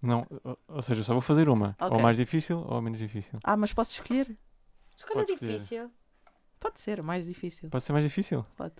Não, 0.00 0.24
ou- 0.44 0.58
ou 0.68 0.82
seja, 0.82 1.02
só 1.02 1.12
vou 1.12 1.20
fazer 1.20 1.48
uma. 1.48 1.76
Ou 1.80 1.86
Ok. 1.88 1.98
a 1.98 2.02
mais 2.02 2.16
difícil 2.16 2.58
ou 2.60 2.76
a 2.76 2.82
menos 2.82 3.00
difícil. 3.00 3.38
Ah, 3.42 3.56
mas 3.56 3.72
posso 3.74 3.92
escolher? 3.92 4.36
Escolha 4.98 5.14
Podes 5.20 5.34
escolher. 5.34 5.52
difícil. 5.52 5.90
Pode 6.60 6.80
ser, 6.80 7.02
mais 7.02 7.24
difícil. 7.24 7.70
Pode 7.70 7.84
ser 7.84 7.92
mais 7.92 8.04
difícil? 8.04 8.44
Pode. 8.56 8.74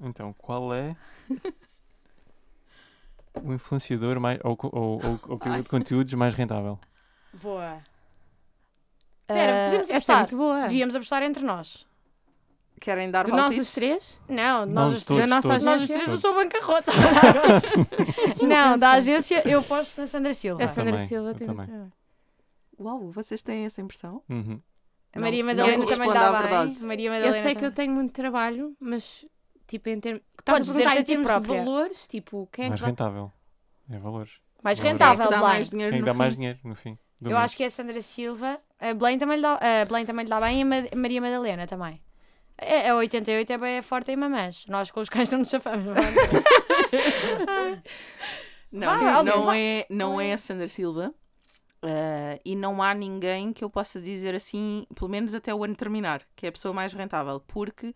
Então, 0.00 0.32
qual 0.32 0.72
é 0.74 0.96
o 3.42 3.52
influenciador 3.52 4.18
mais. 4.20 4.38
ou, 4.44 4.56
co- 4.56 4.70
ou, 4.72 5.00
ou, 5.04 5.20
ou 5.28 5.38
criador 5.38 5.62
de 5.62 5.68
conteúdos 5.68 6.12
mais 6.14 6.34
rentável? 6.34 6.78
Boa. 7.34 7.82
Espera, 9.22 9.52
Ah, 9.52 9.64
podemos 9.66 9.84
Essa 9.90 9.92
é 9.92 9.96
apostar. 9.96 10.18
muito 10.18 10.36
boa. 10.36 10.62
Devíamos 10.62 10.94
apostar 10.94 11.22
entre 11.22 11.44
nós. 11.44 11.86
Querem 12.80 13.10
dar 13.10 13.24
De 13.24 13.30
nós 13.30 13.40
palpites? 13.42 13.68
os 13.68 13.74
três? 13.74 14.20
Não, 14.28 14.66
nós 14.66 14.92
os 14.94 15.04
três. 15.04 15.20
da 15.20 15.26
nossa 15.28 15.48
todos, 15.48 15.62
Nós 15.62 15.82
os 15.82 15.90
agência? 15.90 16.04
três 16.04 16.08
eu 16.14 16.20
sou 16.20 16.34
bancarrota. 16.34 16.90
não, 18.44 18.76
da 18.76 18.92
agência 18.92 19.48
eu 19.48 19.62
posto 19.62 20.00
na 20.00 20.06
Sandra 20.08 20.34
Silva. 20.34 20.64
A 20.64 20.68
Sandra 20.68 20.92
também, 20.92 21.06
Silva 21.06 21.28
eu 21.30 21.34
tem 21.34 21.46
também. 21.46 21.66
muito- 21.68 21.92
Uau, 22.80 23.12
vocês 23.12 23.40
têm 23.42 23.64
essa 23.66 23.80
impressão? 23.80 24.22
Uhum. 24.28 24.60
A 25.14 25.20
Maria 25.20 25.44
Madalena 25.44 25.86
também 25.86 26.12
dá 26.12 26.42
bem. 26.64 26.76
Maria 26.80 27.08
Eu 27.08 27.12
Madalena 27.12 27.42
sei 27.42 27.54
que 27.54 27.64
eu 27.64 27.72
tenho 27.72 27.92
muito 27.92 28.12
trabalho, 28.12 28.74
mas 28.80 29.24
tipo 29.66 29.88
em 29.90 30.00
termos. 30.00 30.22
Podes 30.44 30.68
Estás 30.68 30.70
a 30.70 30.72
perguntar 30.72 30.96
a 30.96 31.00
em 31.00 31.04
termos 31.04 31.26
de 31.26 31.32
própria. 31.32 31.64
valores, 31.64 32.08
tipo, 32.08 32.48
quem 32.52 32.64
é 32.64 32.68
Mais 32.68 32.80
que 32.80 32.84
vai... 32.84 32.90
rentável. 32.90 33.32
É 33.90 33.98
valores. 33.98 34.40
mais 34.62 34.78
é 34.78 34.82
que 34.82 34.86
Quem 34.86 34.88
é 34.90 34.92
rentável, 34.92 35.24
que 35.26 35.30
dá 35.30 35.40
mais 35.40 35.70
dinheiro 35.70 35.92
Quem 35.92 36.00
no 36.00 36.06
dá 36.06 36.12
fim? 36.12 36.18
mais 36.18 36.34
dinheiro 36.36 36.58
no 36.64 36.74
fim? 36.74 36.98
do 37.20 37.28
Eu 37.30 37.34
mês? 37.34 37.44
acho 37.44 37.56
que 37.56 37.62
é 37.62 37.66
a 37.66 37.70
Sandra 37.70 38.02
Silva. 38.02 38.58
A 38.80 38.94
Belém 38.94 39.18
também 39.18 39.36
lhe 39.36 39.42
dá, 39.42 39.54
a 39.82 39.84
Belém 39.84 40.06
também 40.06 40.24
lhe 40.24 40.30
dá 40.30 40.40
bem 40.40 40.58
e 40.58 40.62
a 40.62 40.64
Ma- 40.64 40.88
a 40.92 40.96
Maria 40.96 41.20
Madalena 41.20 41.66
também. 41.66 42.02
É, 42.58 42.90
a 42.90 42.96
88 42.96 43.52
é 43.52 43.58
bem 43.58 43.82
forte 43.82 44.10
em 44.12 44.16
mamãs. 44.16 44.66
Nós 44.68 44.90
com 44.90 45.00
os 45.00 45.08
cães 45.08 45.28
não 45.30 45.40
nos 45.40 45.48
chafamos. 45.50 45.84
não 45.86 45.94
é? 45.94 47.82
Não, 48.72 49.22
não, 49.22 49.52
é, 49.52 49.84
não 49.90 50.18
é 50.20 50.32
a 50.32 50.38
Sandra 50.38 50.66
Silva. 50.66 51.12
Ah, 51.82 52.38
e 52.44 52.54
não 52.56 52.82
há 52.82 52.94
ninguém 52.94 53.52
que 53.52 53.62
eu 53.64 53.70
possa 53.70 54.00
dizer 54.00 54.34
assim, 54.34 54.86
pelo 54.94 55.10
menos 55.10 55.34
até 55.34 55.54
o 55.54 55.64
ano 55.64 55.74
terminar, 55.74 56.22
que 56.36 56.46
é 56.46 56.48
a 56.48 56.52
pessoa 56.52 56.72
mais 56.74 56.92
rentável, 56.94 57.40
porque 57.40 57.94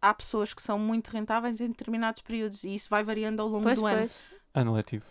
há 0.00 0.12
pessoas 0.14 0.52
que 0.54 0.62
são 0.62 0.78
muito 0.78 1.08
rentáveis 1.08 1.60
em 1.60 1.68
determinados 1.68 2.22
períodos 2.22 2.64
e 2.64 2.74
isso 2.74 2.88
vai 2.90 3.02
variando 3.02 3.40
ao 3.40 3.48
longo 3.48 3.64
Pois, 3.64 3.78
do 3.78 3.86
ano. 3.86 3.98
pois. 3.98 4.22
Ano 4.54 4.72
letivo. 4.74 5.06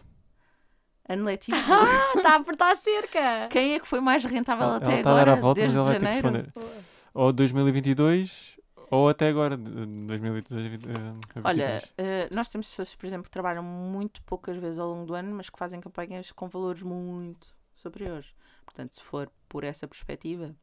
Ano 1.07 1.23
letivo. 1.25 1.57
Ah, 1.69 2.13
Está 2.17 2.31
a 2.31 2.35
apertar 2.37 2.71
a 2.71 2.75
cerca. 2.75 3.47
Quem 3.51 3.73
é 3.75 3.79
que 3.79 3.87
foi 3.87 3.99
mais 4.01 4.23
rentável 4.25 4.65
Ela 4.65 4.77
até 4.77 4.85
ela 4.85 4.95
está 4.97 5.09
a 5.09 5.13
agora? 5.13 5.25
dar 5.31 5.37
a 5.37 5.41
volta, 5.41 5.61
mas 5.61 5.73
desde 5.73 5.77
ela 5.77 5.85
vai 5.87 5.97
ter 5.99 6.07
que 6.07 6.21
janeiro? 6.21 6.51
responder. 6.53 6.83
Ou 7.13 7.31
2022 7.33 8.59
ou 8.91 9.09
até 9.09 9.27
agora, 9.29 9.57
de- 9.57 9.85
de 9.85 10.05
2022 10.07 10.65
a 10.65 11.47
Olha, 11.47 11.65
23. 11.79 11.93
eh, 11.97 12.29
nós 12.33 12.49
temos 12.49 12.69
pessoas, 12.69 12.95
por 12.95 13.05
exemplo, 13.05 13.23
que 13.25 13.31
trabalham 13.31 13.63
muito 13.63 14.21
poucas 14.23 14.57
vezes 14.57 14.79
ao 14.79 14.87
longo 14.89 15.05
do 15.05 15.13
ano, 15.15 15.35
mas 15.35 15.49
que 15.49 15.57
fazem 15.59 15.79
campanhas 15.81 16.31
com 16.31 16.47
valores 16.47 16.81
muito 16.83 17.55
superiores. 17.76 18.34
Portanto, 18.65 18.95
se 18.95 19.02
for 19.03 19.30
por 19.47 19.64
essa 19.64 19.88
perspectiva, 19.88 20.56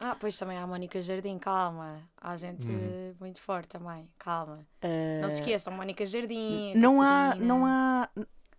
Ah, 0.00 0.14
pois 0.14 0.38
também 0.38 0.56
há 0.56 0.62
a 0.62 0.66
Mónica 0.66 1.02
Jardim, 1.02 1.38
calma. 1.40 2.08
Há 2.16 2.36
gente 2.36 2.64
Uhum. 2.70 3.16
muito 3.18 3.40
forte 3.40 3.66
também, 3.68 4.08
calma. 4.16 4.64
eh, 4.80 5.20
Não 5.20 5.28
se 5.28 5.38
esqueçam, 5.40 5.72
Mónica 5.72 6.06
Jardim. 6.06 6.72
não 6.76 7.02
há, 7.02 7.34
não 7.34 7.66
há. 7.66 8.08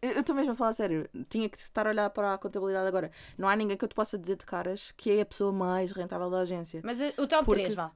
Eu 0.02 0.20
estou 0.20 0.36
mesmo 0.36 0.52
a 0.52 0.56
falar 0.56 0.72
a 0.72 0.74
sério. 0.74 1.10
Tinha 1.30 1.48
que 1.50 1.58
estar 1.58 1.86
a 1.88 1.92
olhar 1.92 2.10
para 2.10 2.34
a 2.34 2.38
contabilidade 2.38 2.88
agora. 2.88 3.10
Não 3.38 3.48
há 3.48 3.56
ninguém 3.56 3.78
que 3.78 3.84
eu 3.86 3.88
te 3.90 3.96
possa 3.96 4.18
dizer 4.18 4.36
de 4.36 4.46
caras 4.46 4.92
que 4.98 5.12
é 5.12 5.22
a 5.22 5.26
pessoa 5.26 5.52
mais 5.54 5.92
rentável 5.94 6.30
da 6.30 6.40
agência. 6.40 6.82
Mas 6.84 7.00
eh, 7.00 7.14
o 7.18 7.26
top 7.28 7.46
Porque- 7.46 7.62
3, 7.62 7.76
vá. 7.76 7.92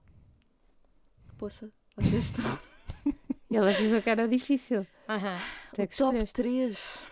Poça, 1.38 1.70
vocês 1.98 2.26
estão. 2.26 2.60
Ele 3.52 3.70
avisou 3.70 4.02
que 4.02 4.10
era 4.10 4.28
difícil. 4.28 4.88
É 5.78 5.86
que 5.86 5.96
Top 5.98 6.16
escolheste. 6.18 6.34
3. 6.36 7.08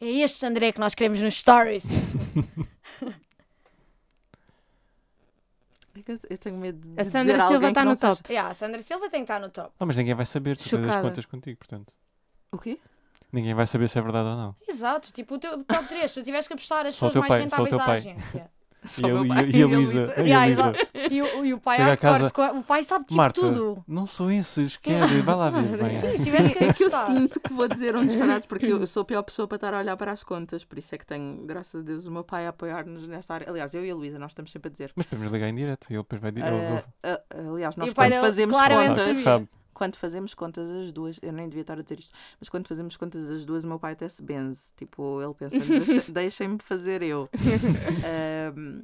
É 0.00 0.06
este 0.06 0.44
André 0.46 0.72
que 0.72 0.80
nós 0.80 0.94
queremos 0.94 1.20
nos 1.22 1.34
stories. 1.34 1.84
É 5.94 6.02
que 6.02 6.12
eu- 6.12 6.38
tenho 6.38 6.56
medo 6.56 6.78
de 6.78 7.00
A 7.00 7.02
dizer 7.02 7.10
Sandra 7.10 7.34
alguém 7.42 7.48
Silva 7.48 7.60
que 7.60 7.66
está 7.70 7.84
não 7.84 7.92
no 7.92 7.98
seja- 7.98 8.16
top. 8.16 8.32
yeah, 8.32 8.50
a 8.50 8.54
Sandra 8.54 8.80
Silva 8.82 9.10
tem 9.10 9.20
que 9.20 9.24
estar 9.24 9.40
no 9.40 9.50
top. 9.50 9.72
Não, 9.78 9.86
mas 9.86 9.96
ninguém 9.96 10.14
vai 10.14 10.24
saber, 10.24 10.56
tu 10.56 10.62
tens 10.62 10.74
as 10.74 10.80
Chocada. 10.86 11.02
contas 11.02 11.26
contigo, 11.26 11.58
portanto. 11.58 11.94
O 12.52 12.58
quê? 12.58 12.78
Ninguém 13.32 13.54
vai 13.54 13.66
saber 13.66 13.88
se 13.88 13.98
é 13.98 14.02
verdade 14.02 14.28
ou 14.28 14.36
não. 14.36 14.56
Exato, 14.68 15.12
tipo 15.12 15.34
o 15.34 15.38
teu 15.38 15.62
top 15.64 15.86
3. 15.88 16.10
Se 16.10 16.20
tu 16.20 16.24
tivesse 16.24 16.48
que 16.48 16.54
apostar 16.54 16.86
as 16.86 16.96
Só 16.96 17.06
o 17.06 17.08
pessoas 17.10 17.26
teu 17.26 17.36
mais 17.36 17.50
pai, 17.52 17.58
só 17.58 17.62
o 17.62 17.64
rentáveis 17.64 17.68
teu 17.68 17.78
da 17.78 17.84
pai. 17.84 17.98
agência. 17.98 18.50
Só 18.86 19.06
E 19.06 19.10
a, 19.32 19.42
e 19.42 19.50
e 19.58 19.62
a 19.62 19.66
Luísa. 19.66 20.14
E 20.24 20.32
a 20.32 20.44
Luísa. 20.46 20.72
E 21.10 21.22
o, 21.22 21.44
e 21.44 21.54
o 21.54 21.58
pai 21.58 21.76
Chega 21.76 21.92
a 21.92 21.96
casa- 21.96 22.32
o 22.54 22.62
pai 22.62 22.82
sabe 22.84 23.04
tipo 23.04 23.16
Marta, 23.16 23.40
tudo. 23.40 23.84
não 23.86 24.06
sou 24.06 24.30
esses, 24.30 24.76
quero, 24.76 25.06
vai 25.22 25.34
lá 25.34 25.50
ver 25.50 25.76
bem. 25.76 26.00
Sim, 26.00 26.06
se 26.12 26.16
Sim, 26.18 26.24
tivesse 26.24 26.54
que 26.54 26.64
é 26.64 26.72
que 26.72 26.84
eu 26.84 26.90
sinto 26.90 27.40
que 27.40 27.52
vou 27.52 27.68
dizer 27.68 27.94
um 27.96 28.06
disparate 28.06 28.46
porque 28.46 28.66
eu 28.66 28.80
eu 28.80 28.86
sou 28.86 29.02
a 29.02 29.04
pior 29.04 29.22
pessoa 29.22 29.46
para 29.46 29.56
estar 29.56 29.74
a 29.74 29.78
olhar 29.78 29.96
para 29.96 30.12
as 30.12 30.22
contas, 30.24 30.64
por 30.64 30.78
isso 30.78 30.94
é 30.94 30.98
que 30.98 31.06
tenho, 31.06 31.44
graças 31.46 31.80
a 31.80 31.84
Deus, 31.84 32.06
o 32.06 32.10
meu 32.10 32.24
pai 32.24 32.46
a 32.46 32.50
apoiar-nos 32.50 33.06
nesta 33.06 33.34
área. 33.34 33.50
Aliás, 33.50 33.74
eu 33.74 33.84
e 33.84 33.90
a 33.90 33.94
Luísa, 33.94 34.18
nós 34.18 34.30
estamos 34.32 34.50
sempre 34.50 34.68
a 34.68 34.72
dizer. 34.72 34.92
Mas 34.96 35.06
podemos 35.06 35.32
ligar 35.32 35.48
em 35.48 35.54
direto 35.54 35.86
e 35.90 35.94
ele 35.94 36.02
depois 36.02 36.20
vai 36.22 36.32
dizer. 36.32 36.46
Ah, 36.46 36.80
ah, 37.02 37.20
aliás, 37.52 37.76
nós 37.76 37.90
o 37.90 37.94
pai 37.94 38.10
quando 38.10 38.20
fazemos 38.22 38.56
contas, 38.58 39.18
sabe. 39.18 39.48
Quando 39.80 39.96
fazemos 39.96 40.34
contas 40.34 40.68
as 40.68 40.92
duas, 40.92 41.18
eu 41.22 41.32
nem 41.32 41.48
devia 41.48 41.62
estar 41.62 41.78
a 41.78 41.82
dizer 41.82 41.98
isto, 42.00 42.12
mas 42.38 42.50
quando 42.50 42.68
fazemos 42.68 42.98
contas 42.98 43.30
as 43.30 43.46
duas, 43.46 43.64
o 43.64 43.66
meu 43.66 43.78
pai 43.78 43.94
até 43.94 44.06
se 44.10 44.22
benze. 44.22 44.72
Tipo, 44.76 45.22
ele 45.22 45.32
pensa, 45.32 45.58
"Deixa- 45.58 46.12
deixem-me 46.12 46.58
fazer 46.58 47.00
eu. 47.02 47.26
Ahm, 48.04 48.82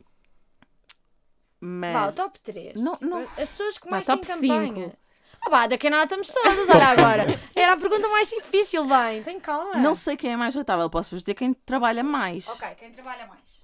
mas 1.61 1.93
Vá, 1.93 2.13
top 2.13 2.41
3. 2.41 2.81
Não- 2.81 2.97
não- 3.03 3.23
As 3.37 3.49
pessoas 3.51 3.77
que 3.77 3.85
Vá, 3.85 3.91
mais 3.91 4.07
têm 4.07 4.17
top 4.17 4.27
campanha. 4.27 4.67
cinco. 4.87 4.97
Ah, 5.43 5.51
pá, 5.51 5.67
daqui 5.67 5.87
a 5.87 5.91
nada 5.91 6.05
estamos 6.05 6.29
todas, 6.29 6.69
olha 6.71 6.87
agora. 6.89 7.27
Era 7.55 7.75
a 7.75 7.77
pergunta 7.77 8.09
mais 8.09 8.31
difícil, 8.31 8.87
bem. 8.87 9.23
Tem 9.23 9.39
calma. 9.39 9.75
não 9.77 9.95
sei 9.95 10.17
quem 10.17 10.33
é 10.33 10.37
mais 10.37 10.55
rentável, 10.55 10.89
posso-vos 10.89 11.21
dizer 11.21 11.35
quem 11.35 11.53
trabalha 11.53 12.03
mais. 12.03 12.49
Ok, 12.49 12.69
quem 12.77 12.91
trabalha 12.91 13.27
mais? 13.27 13.63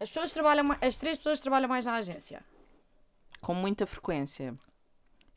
As 0.00 0.08
pessoas 0.08 0.32
trabalham 0.32 0.64
mais, 0.64 0.80
as 0.82 0.96
três 0.96 1.16
pessoas 1.18 1.38
trabalham 1.40 1.68
mais 1.68 1.84
na 1.86 1.94
agência. 1.94 2.42
com 3.40 3.54
muita 3.54 3.86
frequência. 3.86 4.56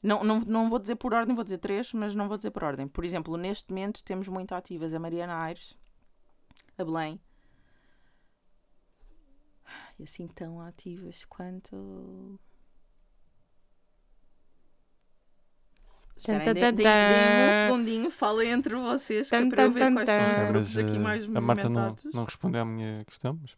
Não, 0.04 0.24
não, 0.24 0.40
não 0.42 0.70
vou 0.70 0.80
dizer 0.80 0.96
por 0.96 1.14
ordem, 1.14 1.34
vou 1.36 1.44
dizer 1.44 1.58
três, 1.58 1.92
mas 1.94 2.14
não 2.14 2.28
vou 2.28 2.38
dizer 2.38 2.52
por 2.52 2.64
ordem. 2.64 2.88
Por 2.88 3.04
exemplo, 3.04 3.36
neste 3.38 3.70
momento 3.72 4.04
temos 4.04 4.28
muito 4.28 4.54
ativas 4.54 4.94
a 4.94 5.00
Mariana 5.00 5.36
Aires, 5.36 5.76
a 6.78 6.84
Belém. 6.84 7.20
E 10.00 10.04
assim 10.04 10.28
tão 10.28 10.62
ativas 10.62 11.26
quanto. 11.26 12.40
Esperem, 16.16 16.54
Tan, 16.56 16.76
tan, 16.76 17.48
um 17.50 17.52
segundinho, 17.68 18.10
falem 18.10 18.50
entre 18.50 18.76
vocês 18.76 19.30
que 19.30 19.36
é 19.36 19.46
para 19.50 19.64
eu 19.64 19.72
ver 19.72 19.94
quais 19.94 20.10
são 20.10 20.32
os 20.32 20.50
grupos 20.50 20.76
mas, 20.76 20.78
aqui 20.78 20.98
mais 21.00 21.26
a 21.26 21.42
Marta 21.42 21.70
não, 21.70 21.96
não 22.12 22.24
respondeu 22.24 22.62
à 22.62 22.66
minha 22.66 23.06
questão, 23.06 23.40
mas- 23.40 23.56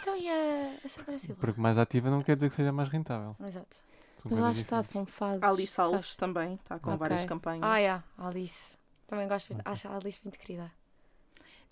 Então 0.00 0.16
e 0.16 0.28
a, 0.28 0.76
a 0.84 0.88
Sandra 0.88 1.18
Silva? 1.20 1.40
porque 1.40 1.60
mais 1.60 1.78
ativa 1.78 2.10
não 2.10 2.20
quer 2.20 2.34
dizer 2.34 2.48
que 2.48 2.56
seja 2.56 2.72
mais 2.72 2.88
rentável. 2.88 3.36
Exato. 3.46 3.80
São 4.18 4.30
Mas 4.32 4.40
lá 4.40 4.52
está, 4.52 4.82
são 4.82 5.06
fases. 5.06 5.42
A 5.42 5.48
Alice 5.48 5.72
sabes? 5.72 5.94
Alves 5.94 6.16
também 6.16 6.54
está 6.54 6.78
com 6.78 6.90
Ok. 6.90 6.98
várias 6.98 7.24
campanhas. 7.24 7.62
Ah, 7.64 7.80
é, 7.80 7.90
a 7.90 8.02
Alice. 8.18 8.76
Também 9.06 9.26
gosto 9.28 9.52
muito. 9.54 9.66
Acho 9.66 9.88
a 9.88 9.96
Alice 9.96 10.20
muito 10.24 10.38
querida. 10.38 10.70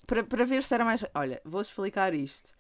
para, 0.07 0.23
para 0.25 0.45
ver 0.45 0.63
se 0.65 0.75
era 0.75 0.85
mais. 0.85 1.05
Olha, 1.15 1.41
vou 1.45 1.61
explicar 1.61 2.15
isto. 2.15 2.51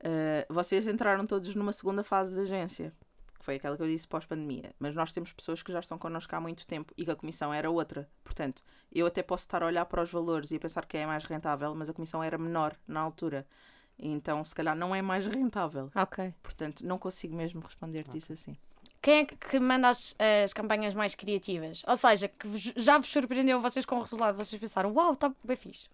Uh, 0.00 0.52
vocês 0.52 0.86
entraram 0.86 1.26
todos 1.26 1.54
numa 1.54 1.72
segunda 1.72 2.04
fase 2.04 2.34
de 2.34 2.40
agência, 2.42 2.92
que 3.38 3.44
foi 3.44 3.56
aquela 3.56 3.76
que 3.76 3.82
eu 3.82 3.86
disse 3.86 4.06
pós-pandemia. 4.06 4.74
Mas 4.78 4.94
nós 4.94 5.12
temos 5.12 5.32
pessoas 5.32 5.62
que 5.62 5.72
já 5.72 5.80
estão 5.80 5.96
connosco 5.96 6.34
há 6.36 6.40
muito 6.40 6.66
tempo 6.66 6.92
e 6.96 7.04
que 7.04 7.10
a 7.10 7.16
comissão 7.16 7.52
era 7.54 7.70
outra. 7.70 8.08
Portanto, 8.22 8.62
eu 8.92 9.06
até 9.06 9.22
posso 9.22 9.44
estar 9.44 9.62
a 9.62 9.66
olhar 9.66 9.86
para 9.86 10.02
os 10.02 10.10
valores 10.10 10.50
e 10.50 10.56
a 10.56 10.60
pensar 10.60 10.84
que 10.84 10.96
é 10.98 11.06
mais 11.06 11.24
rentável, 11.24 11.74
mas 11.74 11.88
a 11.88 11.94
comissão 11.94 12.22
era 12.22 12.36
menor 12.36 12.76
na 12.86 13.00
altura. 13.00 13.46
Então, 13.98 14.44
se 14.44 14.54
calhar, 14.54 14.76
não 14.76 14.94
é 14.94 15.00
mais 15.00 15.26
rentável. 15.26 15.90
Ok. 15.94 16.34
Portanto, 16.42 16.84
não 16.84 16.98
consigo 16.98 17.34
mesmo 17.34 17.62
responder-te 17.62 18.18
isso 18.18 18.32
assim. 18.34 18.54
Quem 19.06 19.18
é 19.20 19.24
que- 19.24 19.60
manda 19.60 19.88
as, 19.88 20.16
as 20.44 20.52
campanhas 20.52 20.92
mais 20.92 21.14
criativas? 21.14 21.84
Ou 21.86 21.96
seja, 21.96 22.26
que 22.26 22.48
já 22.74 22.98
vos 22.98 23.06
surpreendeu 23.08 23.60
vocês 23.60 23.86
com 23.86 23.98
o 23.98 24.02
resultado? 24.02 24.36
Vocês 24.36 24.60
pensaram, 24.60 24.92
uau, 24.92 25.12
está 25.12 25.32
bem 25.44 25.56
fixe. 25.56 25.88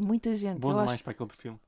Muita 0.00 0.32
gente. 0.34 0.60
Bom 0.60 0.70
eu 0.70 0.76
acho 0.78 0.84
demais 0.86 1.02
para 1.02 1.10
aquele 1.10 1.28
perfil. 1.28 1.60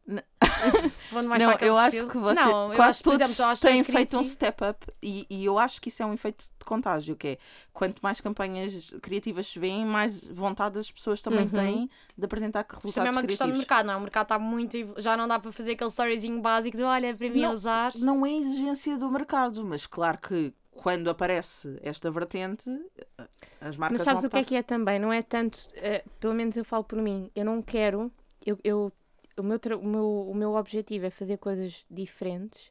não, 1.39 1.53
eu 1.61 1.77
acho 1.79 2.07
que 2.07 2.19
você, 2.19 2.41
Não, 2.41 2.73
eu 2.73 2.77
quase 2.77 2.91
acho, 2.91 3.03
todos 3.05 3.21
exemplo, 3.31 3.57
têm 3.61 3.85
que 3.85 3.93
feito 3.93 4.19
um 4.19 4.25
step 4.25 4.65
up 4.65 4.87
e, 5.03 5.27
e 5.29 5.45
eu 5.45 5.59
acho 5.59 5.81
que 5.81 5.89
isso 5.89 6.03
é 6.03 6.07
um 6.07 6.13
efeito 6.15 6.45
de 6.45 6.65
contágio, 6.65 7.17
que 7.17 7.29
é 7.29 7.39
quanto 7.73 8.01
mais 8.01 8.21
campanhas 8.21 8.95
criativas 9.03 9.47
se 9.49 9.59
vêem, 9.59 9.85
mais 9.85 10.23
vontade 10.25 10.79
as 10.79 10.91
pessoas 10.91 11.21
também 11.23 11.45
Uhum. 11.47 11.51
têm 11.51 11.91
de 12.17 12.25
apresentar 12.25 12.61
Isto 12.61 12.69
também 12.69 12.83
resultados 12.83 13.09
é 13.09 13.11
uma 13.21 13.23
questão 13.27 13.47
criativos. 13.47 13.59
mercado, 13.59 13.87
não 13.87 13.95
é? 13.95 13.97
O 13.97 14.01
mercado 14.01 14.25
está 14.25 14.39
muito. 14.39 14.77
Já 14.99 15.17
não 15.17 15.27
dá 15.29 15.39
para 15.39 15.53
fazer 15.53 15.73
aquele 15.73 15.91
storyzinho 15.91 16.41
básico 16.41 16.77
de 16.77 16.83
olha, 16.83 17.15
para 17.15 17.29
mim 17.31 17.43
Não, 17.43 17.55
usar. 17.55 17.93
Não 17.97 18.25
é 18.27 18.33
exigência 18.33 18.97
do 18.97 19.11
mercado, 19.11 19.65
mas 19.65 19.87
claro 19.87 20.19
que 20.19 20.53
quando 20.73 21.09
aparece 21.09 21.79
esta 21.83 22.11
vertente, 22.11 22.69
as 23.61 23.77
marcas 23.77 23.99
Mas 23.99 24.03
sabes 24.03 24.23
vão 24.23 24.29
o 24.29 24.31
que 24.31 24.39
é 24.39 24.45
que 24.45 24.57
é 24.57 24.63
também? 24.63 24.99
Não 24.99 25.13
é 25.13 25.23
tanto, 25.23 25.59
eh, 25.75 26.05
pelo 26.19 26.35
menos 26.35 26.57
eu 26.57 26.65
falo 26.65 26.85
por 26.85 27.01
mim, 27.01 27.31
eu 27.35 27.45
não 27.45 27.63
quero, 27.63 28.11
eu, 28.45 28.59
eu- 28.65 28.93
o, 29.39 29.43
meu, 29.43 29.59
o, 29.81 29.87
meu, 29.87 30.29
o 30.31 30.35
meu 30.35 30.55
objetivo 30.55 31.07
é 31.07 31.11
fazer 31.11 31.37
coisas 31.39 31.85
diferentes 31.91 32.71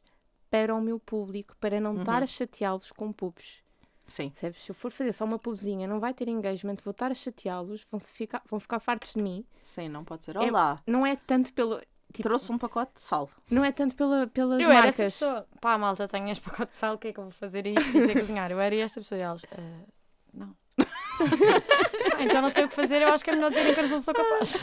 para 0.50 0.74
o 0.74 0.80
meu 0.80 0.98
público, 1.00 1.56
para 1.60 1.80
não 1.80 1.98
estar 2.00 2.18
Uhum. 2.18 2.24
a 2.24 2.26
chateá-los 2.26 2.92
com 2.92 3.12
pubs. 3.12 3.62
Sim. 4.06 4.28
Percebes? 4.28 4.62
Se 4.62 4.70
eu 4.70 4.74
for 4.74 4.90
fazer 4.92 5.12
só 5.14 5.24
uma 5.24 5.38
pubzinha, 5.38 5.88
não 5.88 5.98
vai 5.98 6.12
ter 6.12 6.28
engagement, 6.28 6.76
vou 6.84 6.90
estar 6.92 7.10
a 7.10 7.14
chateá-los, 7.14 7.86
vão, 7.90 7.98
-se 7.98 8.12
ficar, 8.12 8.42
vão 8.50 8.60
ficar 8.60 8.78
fartos 8.78 9.14
de 9.14 9.22
mim. 9.22 9.44
Sim, 9.62 9.88
não 9.88 10.04
pode 10.04 10.24
ser. 10.24 10.36
É- 10.36 10.40
Olá, 10.40 10.80
Não 10.86 11.06
é 11.06 11.16
tanto 11.16 11.52
pelo. 11.54 11.80
Tipo, 12.12 12.28
trouxe 12.28 12.52
um 12.52 12.58
pacote 12.58 12.92
de 12.94 13.00
sal. 13.00 13.28
Não 13.50 13.64
é 13.64 13.72
tanto 13.72 13.96
pela, 13.96 14.26
pelas 14.28 14.60
Eu 14.62 14.70
era 14.70 14.88
essa 14.88 15.02
marcas. 15.02 15.14
pessoa. 15.18 15.48
Pá, 15.60 15.76
malta, 15.78 16.06
tenho 16.06 16.28
este 16.28 16.44
pacote 16.44 16.68
de 16.68 16.74
sal, 16.74 16.94
o 16.94 16.98
que 16.98 17.08
é 17.08 17.12
que 17.12 17.18
eu 17.18 17.24
vou 17.24 17.32
fazer 17.32 17.66
aí? 17.66 17.74
E 17.74 17.80
sei 17.82 18.14
cozinhar. 18.14 18.52
Eu 18.52 18.60
era 18.60 18.76
esta 18.76 19.00
pessoa 19.00 19.18
e 19.18 19.22
elas. 19.22 19.44
"Ah, 19.50 19.84
não. 20.32 20.54
"Ah, 20.78 20.84
então 22.22 22.40
não 22.42 22.50
sei 22.50 22.64
o 22.64 22.68
que 22.68 22.74
fazer, 22.74 23.02
eu 23.02 23.08
acho 23.08 23.24
que 23.24 23.30
é 23.30 23.34
melhor 23.34 23.48
dizerem 23.50 23.74
que 23.74 23.80
eu 23.80 23.88
não 23.88 24.00
sou 24.00 24.14
capaz. 24.14 24.54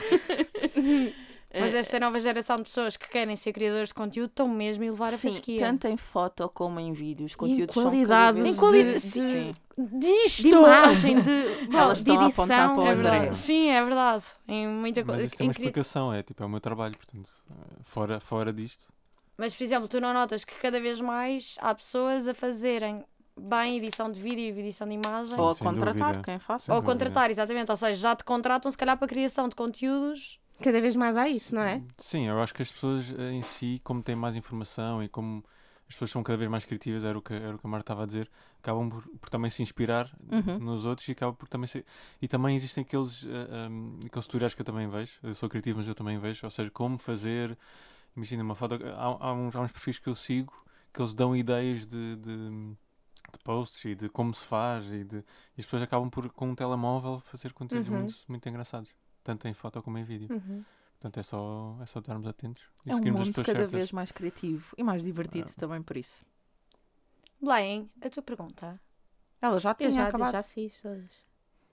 Mas 1.54 1.74
esta 1.74 2.00
nova 2.00 2.20
geração 2.20 2.58
de 2.58 2.64
pessoas 2.64 2.96
que 2.96 3.10
querem 3.10 3.36
ser 3.36 3.52
criadores 3.52 3.90
de 3.90 3.94
conteúdo 3.94 4.30
estão 4.30 4.48
mesmo 4.48 4.84
a 4.84 4.88
levar 4.88 5.14
a 5.14 5.18
Sim, 5.18 5.32
fasquia. 5.32 5.60
tanto 5.60 5.88
em 5.88 5.98
foto 5.98 6.50
como 6.54 6.80
em 6.80 6.94
vídeos, 6.94 7.34
em 7.34 7.36
conteúdos 7.36 7.74
qualidade 7.74 8.04
são 8.04 8.08
cada 8.08 8.32
vez... 8.44 8.56
Em 8.56 8.58
qualidade- 8.58 9.00
Sim. 9.02 9.52
Disto! 9.78 10.44
De 10.44 10.50
imagem, 10.50 11.22
de, 11.22 11.44
bom, 11.70 11.78
Elas 11.80 12.04
de 12.04 12.10
estão 12.12 12.20
a 12.22 12.26
edição. 12.26 12.44
apontar 12.46 12.70
para 12.76 12.84
o 12.84 12.88
É 12.88 12.92
André. 12.92 13.34
Sim, 13.34 13.70
é 13.70 13.84
verdade. 13.84 14.24
Em 14.48 14.68
muita 14.68 15.02
Mas 15.02 15.08
coisa. 15.10 15.26
isso 15.26 15.36
tem 15.38 15.48
uma 15.48 15.52
em 15.52 15.56
explicação, 15.56 16.14
é 16.14 16.22
tipo, 16.24 16.42
é 16.44 16.46
o 16.46 16.50
meu 16.50 16.60
trabalho, 16.60 16.96
portanto, 16.96 17.30
eh, 17.50 17.54
fora, 17.84 18.20
fora 18.20 18.54
disto. 18.54 18.92
Mas, 19.38 19.56
por 19.56 19.64
exemplo, 19.64 19.88
tu 19.88 20.00
não 20.00 20.14
notas 20.14 20.44
que 20.46 20.54
cada 20.56 20.80
vez 20.80 21.02
mais 21.02 21.56
há 21.60 21.74
pessoas 21.74 22.28
a 22.28 22.34
fazerem 22.34 23.04
bem 23.40 23.78
edição 23.78 24.12
de 24.12 24.22
vídeo 24.22 24.44
e 24.56 24.60
edição 24.60 24.88
de 24.88 24.94
imagem. 24.94 25.40
Ou 25.40 25.50
a 25.52 25.56
contratar 25.56 26.08
dúvida. 26.10 26.24
quem 26.24 26.38
faça. 26.38 26.72
Ou 26.72 26.80
dúvida. 26.80 26.94
contratar, 27.06 27.32
exatamente. 27.32 27.72
Ou 27.72 27.78
seja, 27.78 27.96
já 28.00 28.16
te 28.16 28.24
contratam 28.24 28.70
se 28.70 28.78
calhar 28.78 28.96
para 28.98 29.06
a 29.06 29.10
criação 29.10 29.50
de 29.50 29.56
conteúdos. 29.56 30.40
Cada 30.64 30.82
vez 30.82 30.96
mais 30.96 31.16
há 31.18 31.28
isso, 31.28 31.56
não 31.56 31.62
é? 31.62 31.82
Sim, 31.98 32.28
eu 32.28 32.42
acho 32.42 32.54
que 32.54 32.62
as 32.62 32.72
pessoas 32.72 33.12
eh, 33.18 33.32
em 33.32 33.42
si, 33.44 33.80
como 33.84 34.02
têm 34.04 34.16
mais 34.16 34.36
informação 34.36 35.04
e 35.04 35.10
como 35.10 35.44
as 35.88 35.96
pessoas 35.96 36.12
são 36.12 36.24
cada 36.24 36.38
vez 36.38 36.50
mais 36.50 36.64
criativas, 36.66 37.04
era 37.04 37.18
o 37.18 37.22
que, 37.22 37.34
era 37.34 37.56
o 37.56 37.60
que 37.60 37.66
a 37.68 37.70
Marta 37.70 37.84
estava 37.84 38.04
a 38.04 38.06
dizer, 38.06 38.30
acabam 38.60 38.90
por, 38.90 39.02
por 39.20 39.30
também 39.30 39.50
se 39.50 39.62
inspirar 39.62 40.10
Uhum. 40.32 40.60
nos 40.60 40.86
outros 40.86 41.08
e 41.08 41.12
acabam 41.12 41.36
por 41.36 41.48
também 41.50 41.68
ser. 41.68 41.86
E 42.22 42.28
também 42.28 42.56
existem 42.56 42.84
aqueles, 42.84 43.26
eh, 43.26 43.68
um, 43.70 44.00
aqueles 44.06 44.26
tutoriais 44.28 44.54
que 44.54 44.62
eu 44.62 44.66
também 44.66 44.88
vejo. 44.88 45.14
Eu 45.24 45.34
sou 45.34 45.50
criativo, 45.50 45.80
mas 45.80 45.88
eu 45.88 45.96
também 45.96 46.18
vejo. 46.20 46.42
Ou 46.46 46.50
seja, 46.50 46.70
como 46.72 46.98
fazer. 46.98 47.58
Imagina 48.16 48.44
uma 48.44 48.56
foto. 48.56 48.76
Há, 48.76 49.04
há 49.28 49.34
uns, 49.34 49.56
há 49.56 49.62
uns 49.62 49.72
perfis 49.72 50.00
que 50.00 50.08
eu 50.08 50.16
sigo 50.16 50.54
que 50.94 51.02
eles 51.02 51.14
dão 51.14 51.36
ideias 51.36 51.86
de, 51.86 52.16
de, 52.18 52.50
de 52.50 53.40
posts 53.44 53.84
e 53.86 53.96
de 53.96 54.10
como 54.10 54.34
se 54.34 54.46
faz. 54.46 54.86
E, 54.88 55.04
de, 55.04 55.18
e 55.18 55.60
as 55.60 55.66
pessoas 55.66 55.82
acabam 55.84 56.10
por, 56.10 56.30
com 56.32 56.50
um 56.52 56.56
telemóvel, 56.56 57.20
fazer 57.20 57.52
conteúdos 57.54 57.90
Uhum. 57.90 57.98
muito, 57.98 58.16
muito 58.28 58.48
engraçados. 58.50 58.90
Tanto 59.24 59.48
em 59.48 59.54
foto 59.54 59.82
como 59.82 59.98
em 59.98 60.04
vídeo. 60.04 60.28
Uhum. 60.32 60.64
Portanto, 61.00 61.20
é 61.20 61.24
só, 61.24 61.78
é 61.82 61.86
só 61.86 62.00
estarmos 62.00 62.28
atentos 62.28 62.64
e 62.86 62.92
É 62.92 62.94
um 62.94 62.98
seguirmos 62.98 63.22
as 63.22 63.28
mundo 63.28 63.34
pessoas 63.36 63.48
cada 63.48 63.60
certas. 63.60 63.72
vez 63.78 63.92
mais 63.92 64.12
criativo 64.12 64.74
e 64.78 64.84
mais 64.84 65.04
divertido 65.04 65.50
É. 65.50 65.60
também 65.60 65.82
por 65.82 65.98
isso. 65.98 66.24
Belém, 67.42 67.90
a 68.02 68.10
tua 68.10 68.22
pergunta. 68.24 68.80
Ela 69.42 69.60
já 69.60 69.74
tinha 69.74 69.90
Eu 69.90 69.94
já, 69.94 70.02
eu 70.04 70.08
acabado. 70.08 70.32
já 70.32 70.44
fiz 70.44 70.80
todas. 70.82 71.12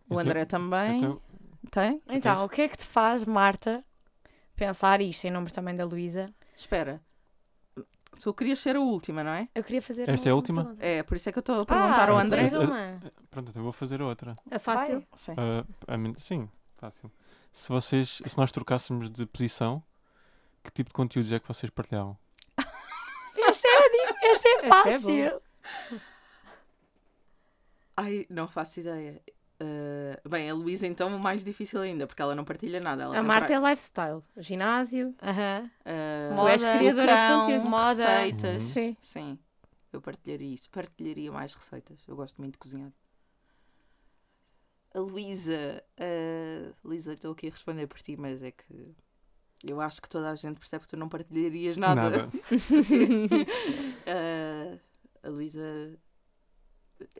O 0.08 0.14
Eu 0.14 0.18
André 0.20 0.44
também 0.46 1.00
tem. 1.70 2.02
Então, 2.08 2.34
Tens? 2.36 2.42
o 2.44 2.48
que 2.48 2.62
é 2.62 2.68
que 2.68 2.78
te 2.78 2.86
faz, 2.86 3.24
Marta, 3.24 3.84
pensar 4.56 5.00
isto 5.02 5.26
em 5.26 5.30
nome 5.30 5.50
também 5.50 5.76
da 5.76 5.84
Luísa? 5.84 6.32
Espera. 6.56 7.02
Tu 8.22 8.32
querias 8.32 8.58
ser 8.58 8.74
a 8.76 8.80
última, 8.80 9.22
não 9.22 9.30
é? 9.32 9.46
Eu 9.54 9.62
queria 9.62 9.82
fazer. 9.82 10.08
Esta 10.08 10.30
é 10.30 10.32
a 10.32 10.34
última 10.34 10.64
pergunta. 10.64 10.86
É, 10.86 11.02
por 11.02 11.16
isso 11.16 11.28
é 11.28 11.32
que 11.32 11.38
eu 11.38 11.40
estou 11.40 11.60
a 11.60 11.64
perguntar 11.66 12.08
ah, 12.08 12.12
ao 12.12 12.18
André. 12.18 12.46
eu- 12.50 13.12
pronto, 13.28 13.50
então 13.50 13.62
vou 13.62 13.70
fazer 13.72 14.00
outra. 14.00 14.36
É 14.50 14.58
fácil? 14.58 15.04
Sim. 15.14 15.34
Ah, 15.36 15.64
a 15.92 15.98
mim- 15.98 16.14
sim, 16.16 16.48
fácil. 16.78 17.12
Se 17.52 17.68
vocês, 17.70 18.22
se 18.24 18.38
nós 18.38 18.52
trocássemos 18.52 19.10
de 19.10 19.26
posição, 19.26 19.82
que 20.62 20.70
tipo 20.70 20.90
de 20.90 20.94
conteúdos 20.94 21.32
é 21.32 21.38
que 21.40 21.48
vocês 21.48 21.70
partilhavam? 21.70 22.16
Este 23.36 23.66
é, 23.66 24.30
este 24.30 24.48
é 24.48 24.54
Este 24.54 24.66
é 24.66 24.68
fácil. 24.68 25.42
Ai, 27.96 28.26
não 28.28 28.46
faço 28.46 28.80
ideia. 28.80 29.20
Uh, 29.60 30.28
bem, 30.28 30.48
a 30.48 30.54
Luísa 30.54 30.86
então 30.86 31.14
o 31.14 31.18
mais 31.18 31.44
difícil 31.44 31.80
ainda, 31.80 32.06
porque 32.06 32.22
ela 32.22 32.34
não 32.34 32.44
partilha 32.44 32.78
nada. 32.78 33.02
Ela 33.02 33.18
A 33.18 33.22
Marta 33.22 33.52
é 33.52 33.58
lifestyle, 33.58 34.22
ginásio. 34.36 35.14
Aham. 35.20 35.68
uh, 35.80 36.36
Tu 36.36 36.48
és 36.48 36.62
criadora 36.62 37.06
de 37.06 37.18
cão, 37.18 37.40
conteúdo. 37.40 37.64
Moda. 37.68 38.06
receitas. 38.06 38.62
Uhum. 38.62 38.68
Sim. 38.68 38.96
Sim. 39.00 39.38
Eu 39.92 40.00
partilharia 40.00 40.54
isso. 40.54 40.70
Partilharia 40.70 41.32
mais 41.32 41.54
receitas. 41.54 41.98
Eu 42.06 42.14
gosto 42.14 42.38
muito 42.38 42.52
de 42.52 42.58
cozinhar. 42.58 42.92
A 44.98 45.00
Luísa. 45.00 45.80
uh, 46.00 46.74
Luísa, 46.82 47.12
estou 47.12 47.30
aqui 47.30 47.46
a 47.46 47.50
responder 47.50 47.86
por 47.86 48.00
ti, 48.00 48.16
mas 48.16 48.42
é 48.42 48.50
que. 48.50 48.96
Eu 49.64 49.80
acho 49.80 50.02
que 50.02 50.08
toda 50.08 50.30
a 50.30 50.34
gente 50.34 50.58
percebe 50.58 50.82
que 50.82 50.90
tu 50.90 50.96
não 50.96 51.08
partilharias 51.08 51.76
nada. 51.76 52.28
Uh, 54.06 54.80
a 55.22 55.28
Luísa. 55.28 55.96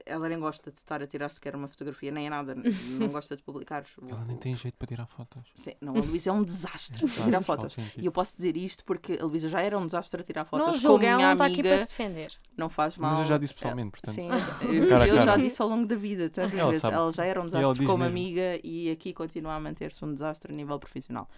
Ela 0.05 0.29
nem 0.29 0.39
gosta 0.41 0.71
de 0.71 0.79
estar 0.79 1.03
a 1.03 1.07
tirar 1.07 1.29
sequer 1.29 1.55
uma 1.55 1.69
fotografia, 1.69 2.11
nem 2.11 2.27
é 2.27 2.31
nada. 2.31 2.55
Não 2.99 3.09
gosta 3.09 3.37
de 3.37 3.43
publicar. 3.43 3.85
Ela 4.11 4.25
nem 4.27 4.37
tem 4.37 4.55
jeito 4.57 4.77
para 4.77 4.87
tirar 4.89 5.07
fotos. 5.07 5.43
Sim, 5.55 5.73
não, 5.81 5.95
a 5.97 6.01
Luísa 6.01 6.31
é 6.31 6.33
um 6.33 6.43
desastre 6.43 7.05
a 7.05 7.09
Faz 7.09 7.25
tirar 7.27 7.43
fotos. 7.43 7.77
E 7.97 8.05
eu 8.07 8.11
posso 8.13 8.37
dizer 8.37 8.57
isto 8.57 8.85
porque 8.85 9.19
a 9.21 9.25
Luísa 9.25 9.49
já 9.49 9.61
era 9.61 9.79
um 9.79 9.87
desastre 9.87 10.21
a 10.21 10.25
tirar 10.25 10.41
Não 10.43 10.47
fotos. 10.47 10.81
julga, 10.81 11.07
como 11.07 11.07
ela 11.07 11.23
não 11.23 11.33
está 11.33 11.45
aqui 11.47 11.63
para 11.63 11.79
se 11.79 11.89
defender. 11.89 12.33
não 12.57 12.69
faz 12.69 12.97
mal. 12.97 13.11
Mas 13.11 13.21
eu 13.21 13.25
já 13.27 13.39
disse 13.39 13.55
pessoalmente, 13.55 13.91
portanto. 13.91 14.15
Sim, 14.15 14.29
eu, 14.63 14.73
eu- 14.85 14.89
Cara 14.89 15.07
já 15.25 15.37
disse 15.37 15.61
ao 15.63 15.69
longo 15.69 15.87
da 15.87 15.97
vida 15.97 16.29
tantas 16.31 16.59
Ela 16.59 16.67
vezes. 16.69 16.83
sabe. 16.83 16.95
Ela 16.97 17.13
já 17.13 17.25
era 17.25 17.41
um 17.41 17.47
desastre 17.47 17.87
como 17.87 17.99
mesmo. 17.99 18.11
amiga 18.13 18.61
e 18.65 18.91
aqui 18.91 19.13
continua 19.13 19.55
a 19.55 19.61
manter-se 19.61 20.05
um 20.05 20.13
desastre 20.13 20.53
a 20.53 20.57
nível 20.57 20.79
profissional. 20.79 21.29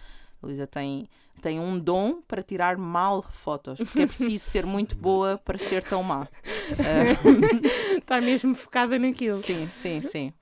A 0.41 0.47
Luísa 0.47 0.65
tem, 0.65 1.07
tem 1.39 1.59
um 1.59 1.77
dom 1.77 2.19
para 2.27 2.41
tirar 2.41 2.75
mal 2.75 3.21
fotos, 3.21 3.77
porque 3.77 4.01
é 4.01 4.07
preciso 4.07 4.43
ser 4.43 4.65
muito 4.65 4.95
boa 4.95 5.37
para 5.37 5.59
ser 5.59 5.83
tão 5.83 6.01
má. 6.01 6.27
Ah, 6.79 7.80
Está 8.17 8.25
mesmo 8.25 8.53
focada 8.55 8.97
naquilo. 8.99 9.37
sim, 9.41 9.67
sim, 9.67 10.01
sim. 10.01 10.33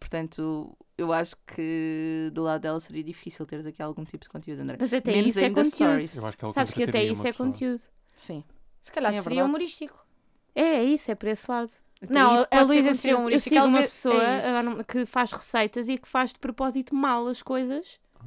Portanto, 0.00 0.76
eu 0.96 1.12
acho 1.12 1.36
que 1.46 2.30
do 2.32 2.42
lado 2.42 2.62
dela 2.62 2.80
seria 2.80 3.04
difícil 3.04 3.44
teres 3.44 3.66
aqui 3.66 3.82
algum 3.82 4.04
tipo 4.04 4.24
de 4.24 4.28
conteúdo, 4.30 4.60
André. 4.62 4.76
Mas 4.80 4.92
até 4.92 5.12
Menos 5.12 5.28
isso 5.28 5.40
é 5.40 5.48
conteúdo. 5.50 5.70
stories. 5.70 6.16
Eu 6.16 6.26
acho 6.26 6.36
que 6.38 6.52
Sabes 6.52 6.72
que 6.74 6.82
até 6.84 7.04
isso 7.04 7.20
é 7.20 7.24
pessoa. 7.30 7.46
conteúdo. 7.48 7.82
Sim. 8.16 8.42
Se 8.82 8.90
calhar 8.90 9.12
Sim, 9.12 9.18
é 9.18 9.22
seria 9.22 9.34
verdade. 9.36 9.50
humorístico. 9.50 10.06
É, 10.54 10.62
é 10.62 10.84
isso, 10.84 11.10
é 11.10 11.14
por 11.14 11.28
esse 11.28 11.50
lado. 11.50 11.70
Até 12.00 12.14
Não, 12.14 12.46
a 12.50 12.62
Luísa 12.62 12.92
seria 12.94 13.14
Eu 13.14 13.18
humorística, 13.18 13.50
sigo 13.50 13.56
ela 13.58 13.68
uma 13.68 13.78
vê- 13.78 13.84
pessoa 13.84 14.24
é 14.24 14.84
que 14.86 15.04
faz 15.04 15.32
receitas 15.32 15.88
e 15.88 15.98
que 15.98 16.08
faz 16.08 16.32
de 16.32 16.38
propósito 16.38 16.94
mal 16.94 17.26
as 17.26 17.42
coisas, 17.42 17.98
Ah. 18.20 18.24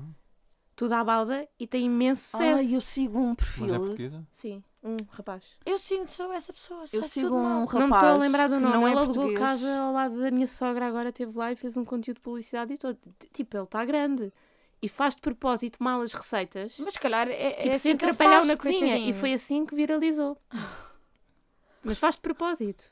tudo 0.76 0.94
à 0.94 1.04
balda, 1.04 1.48
e 1.60 1.66
tem 1.66 1.86
imenso 1.86 2.22
sucesso. 2.32 2.60
Ah, 2.60 2.64
eu 2.64 2.82
sigo 2.82 3.18
um 3.18 3.30
Mas 3.30 3.32
é 3.32 3.36
perfil. 3.36 3.80
portuguesa? 3.80 4.28
Sim, 4.30 4.64
um 4.84 4.98
rapaz. 5.12 5.44
Eu 5.66 5.78
sinto 5.78 6.10
sou 6.12 6.32
essa 6.34 6.52
pessoa. 6.52 6.84
Eu 6.92 7.04
sigo 7.04 7.28
tudo 7.30 7.42
mal. 7.42 7.62
um 7.62 7.66
rapaz. 7.66 7.80
não 7.80 7.88
me 7.88 7.94
estou 7.94 8.10
a 8.10 8.18
lembrar 8.18 8.48
do 8.48 8.60
nome. 8.60 8.74
Não 8.74 8.88
é 8.88 8.92
ele 8.92 9.00
alugou 9.00 9.16
português. 9.16 9.40
casa 9.40 9.78
ao 9.78 9.94
lado 9.94 10.20
da 10.20 10.32
minha 10.32 10.48
sogra, 10.48 10.88
agora 10.88 11.12
teve 11.12 11.38
lá 11.38 11.52
e 11.52 11.56
fez 11.56 11.78
um 11.78 11.86
conteúdo 11.86 12.18
de 12.18 12.24
publicidade 12.24 12.74
e 12.74 12.78
todo. 12.78 12.98
Tipo, 13.32 13.58
ele 13.58 13.64
está 13.64 13.86
grande. 13.86 14.34
E 14.82 14.90
faz 14.90 15.16
de 15.16 15.22
propósito 15.22 15.82
mal 15.84 16.02
as 16.02 16.14
receitas. 16.14 16.78
Mas 16.80 16.94
se 16.94 17.00
calhar 17.00 17.28
é, 17.28 17.52
tipo, 17.52 17.70
é 17.70 17.76
assim 17.76 17.96
que 17.96 18.04
ele 18.04 18.12
atrapalhar 18.12 18.38
faz, 18.38 18.48
na 18.48 18.58
cozinha. 18.58 18.98
E 18.98 19.14
foi 19.14 19.34
assim 19.34 19.66
que 19.66 19.76
viralizou. 19.76 20.36
Mas 21.84 22.00
faz 22.00 22.16
de 22.16 22.22
propósito. 22.22 22.84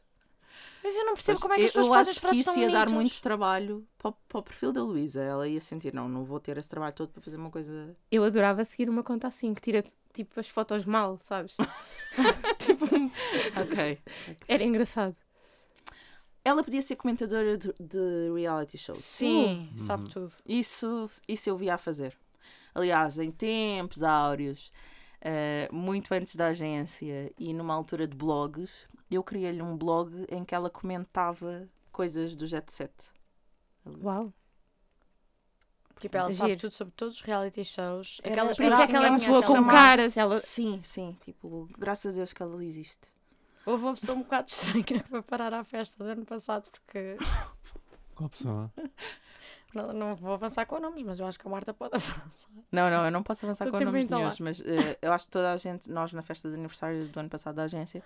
Mas 0.84 0.96
eu 0.96 1.06
não 1.06 1.14
percebo 1.14 1.38
Pois, 1.38 1.42
como 1.42 1.54
é 1.54 1.58
que 1.58 1.66
as 1.66 1.70
eu- 1.76 1.82
pessoas 1.82 1.88
eu 1.88 1.94
fazem 1.94 2.02
os 2.04 2.10
acho 2.10 2.20
que 2.20 2.26
pratos 2.28 2.40
isso 2.40 2.60
ia 2.60 2.70
dar 2.72 2.90
muito 2.90 3.22
trabalho 3.22 3.86
para, 3.98 4.10
o- 4.10 4.14
para 4.28 4.38
o 4.40 4.44
perfil 4.44 4.72
da 4.72 4.82
Luísa. 4.82 5.22
Ela 5.22 5.48
ia 5.48 5.60
sentir, 5.60 5.94
não, 5.94 6.08
não 6.08 6.24
vou 6.24 6.40
ter 6.40 6.58
esse 6.58 6.70
trabalho 6.70 6.94
todo 6.96 7.10
para 7.10 7.22
fazer 7.22 7.36
uma 7.38 7.52
coisa. 7.52 7.96
Eu 8.12 8.24
adorava 8.24 8.64
seguir 8.64 8.90
uma 8.90 9.04
conta 9.04 9.28
assim, 9.28 9.54
que 9.54 9.62
tira 9.62 9.84
tipo 10.14 10.40
as 10.40 10.48
fotos 10.50 10.86
mal, 10.86 11.20
sabes? 11.22 11.56
tipo, 12.60 12.86
Ok. 13.62 14.00
era 14.48 14.64
engraçado. 14.64 15.16
Ela 16.44 16.64
podia 16.64 16.82
ser 16.82 16.96
comentadora 16.96 17.58
de, 17.58 17.74
de 17.80 18.32
reality 18.34 18.78
shows. 18.78 19.04
Sim, 19.04 19.70
Uhum. 19.72 19.78
sabe 19.78 20.10
tudo. 20.10 20.32
Isso, 20.48 21.10
isso 21.28 21.50
eu 21.50 21.58
via 21.58 21.76
a 21.76 21.78
fazer. 21.78 22.18
Aliás, 22.74 23.20
em 23.20 23.30
tempos 23.30 24.02
áureos, 24.04 24.72
eh, 25.22 25.68
muito 25.72 26.14
antes 26.14 26.36
da 26.36 26.48
agência 26.48 27.32
e 27.38 27.54
numa 27.54 27.74
altura 27.74 28.08
de 28.08 28.16
blogs, 28.16 28.88
eu 29.16 29.24
criei-lhe 29.24 29.62
um 29.62 29.78
blog 29.78 30.26
em 30.30 30.44
que 30.44 30.54
ela 30.54 30.70
comentava 30.70 31.68
coisas 31.92 32.36
do 32.36 32.46
Jet 32.48 32.72
Set. 32.72 32.94
Uau. 34.04 34.34
Tipo, 36.00 36.16
ela 36.16 36.32
sabe 36.32 36.52
Giro. 36.52 36.62
tudo 36.62 36.74
sobre 36.74 36.94
todos 36.96 37.16
os 37.16 37.22
reality 37.22 37.66
shows. 37.66 38.22
Aquelas 38.24 38.56
por 38.56 38.64
isso 38.64 38.72
Por 38.72 38.74
isso 38.74 38.74
Ela 38.74 38.84
é 38.84 38.88
que 38.88 38.96
ela 38.96 39.08
é 39.08 39.12
pessoa 39.12 39.38
essa 39.40 39.48
com 39.48 39.68
caras. 39.68 40.18
Ela... 40.18 40.38
Sim, 40.38 40.80
sim, 40.84 41.18
tipo, 41.26 41.68
graças 41.78 42.14
a 42.14 42.16
Deus 42.16 42.32
que 42.32 42.42
ela 42.42 42.64
existe. 42.64 43.20
Houve 43.66 43.84
uma 43.84 43.94
pessoa 43.94 44.18
um 44.18 44.22
bocado 44.22 44.50
estranha 44.50 44.84
que 44.84 45.00
foi 45.00 45.22
parar 45.22 45.54
à 45.54 45.64
festa 45.64 46.04
do 46.04 46.10
ano 46.10 46.26
passado 46.26 46.70
porque. 46.72 47.18
Qual 48.16 48.30
pessoa? 48.30 48.72
Não, 49.74 49.94
não 49.94 50.16
vou 50.16 50.34
avançar 50.34 50.66
com 50.66 50.80
nomes, 50.80 51.04
mas 51.04 51.20
eu 51.20 51.28
acho 51.28 51.40
que 51.40 51.48
a 51.48 51.52
Marta 51.52 51.74
pode 51.74 51.96
avançar. 51.96 52.28
Não, 52.72 52.90
não, 52.90 53.06
eu 53.06 53.12
não 53.12 53.22
posso 53.22 53.46
avançar 53.46 53.66
Estou 53.66 53.80
com 53.80 53.86
nomes 53.86 54.08
nenhuns, 54.08 54.40
mas 54.40 54.62
eh, 54.62 54.98
eu 55.02 55.14
acho 55.14 55.26
que 55.26 55.32
toda 55.32 55.52
a 55.52 55.58
gente, 55.58 55.92
nós 55.92 56.12
na 56.12 56.22
festa 56.22 56.50
de 56.50 56.56
aniversário 56.56 57.08
do 57.08 57.20
ano 57.20 57.30
passado 57.30 57.56
da 57.56 57.64
agência, 57.64 58.04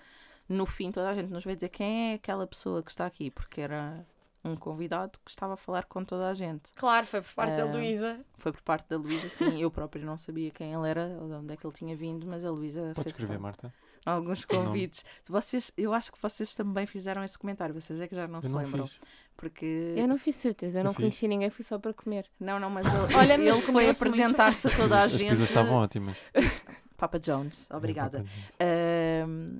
no 0.49 0.65
fim 0.65 0.91
toda 0.91 1.10
a 1.10 1.15
gente 1.15 1.32
nos 1.32 1.44
veio 1.44 1.56
dizer 1.56 1.70
quem 1.70 2.11
é 2.11 2.14
aquela 2.15 2.45
pessoa 2.48 2.82
que 2.84 2.91
está 2.91 3.06
aqui, 3.06 3.30
porque 3.32 3.61
era 3.61 4.06
um 4.45 4.57
convidado 4.57 5.18
que 5.24 5.32
estava 5.32 5.53
a 5.53 5.57
falar 5.57 5.86
com 5.86 6.03
toda 6.03 6.28
a 6.30 6.34
gente. 6.34 6.72
Claro, 6.76 7.06
foi 7.07 7.22
por 7.22 7.34
parte 7.34 7.56
da 7.56 7.64
Ah. 7.64 7.72
Luísa. 7.72 8.20
Foi 8.38 8.52
por 8.52 8.61
parte 8.61 8.90
da 8.90 8.98
Luísa, 8.98 9.30
sim, 9.30 9.61
eu 9.61 9.72
própria 9.72 10.03
não 10.06 10.18
sabia 10.18 10.52
quem 10.52 10.74
ele 10.74 10.88
era 10.90 11.18
ou 11.22 11.28
de 11.30 11.34
onde 11.36 11.53
é 11.53 11.57
que 11.57 11.65
ele 11.65 11.74
tinha 11.74 11.95
vindo, 11.95 12.28
mas 12.28 12.44
a 12.44 12.52
Luísa 12.52 12.82
Pode 12.94 13.03
fez 13.03 13.07
escrever, 13.07 13.40
Marta? 13.40 13.74
alguns 14.06 14.44
convites. 14.44 15.06
Vocês, 15.30 15.72
eu 15.78 15.94
acho 15.94 16.11
que 16.11 16.22
vocês 16.22 16.53
também 16.56 16.86
fizeram 16.86 17.24
esse 17.24 17.40
comentário, 17.40 17.74
vocês 17.74 18.02
é 18.02 18.07
que 18.07 18.14
já 18.14 18.28
não 18.28 18.40
Eu 18.40 18.41
se 18.41 18.49
não 18.49 18.57
lembram. 18.61 18.86
fiz. 18.86 18.99
Porque. 19.38 19.95
Eu 19.98 20.07
não 20.10 20.18
fiz 20.18 20.36
certeza, 20.36 20.78
eu 20.78 20.82
Eu 20.82 20.84
não 20.84 20.91
fiz. 20.91 20.98
conheci 20.98 21.26
ninguém, 21.28 21.49
fui 21.49 21.64
só 21.64 21.80
para 21.80 21.94
comer. 21.94 22.26
Não, 22.38 22.60
não, 22.60 22.70
mas 22.70 22.86
ele, 22.86 22.95
Olha, 23.15 23.38
mas 23.38 23.48
ele 23.48 23.61
foi 23.61 23.90
apresentar-se 23.90 24.68
a 24.68 24.76
toda 24.76 24.99
a 24.99 25.03
As 25.03 25.14
gente. 25.14 25.30
pizzas 25.30 25.48
estavam 25.49 25.76
ótimas. 25.78 26.18
Papa 26.98 27.18
Jones, 27.18 27.68
obrigada. 27.72 28.26
É, 28.60 29.24
Papa 29.24 29.30
John's. 29.30 29.60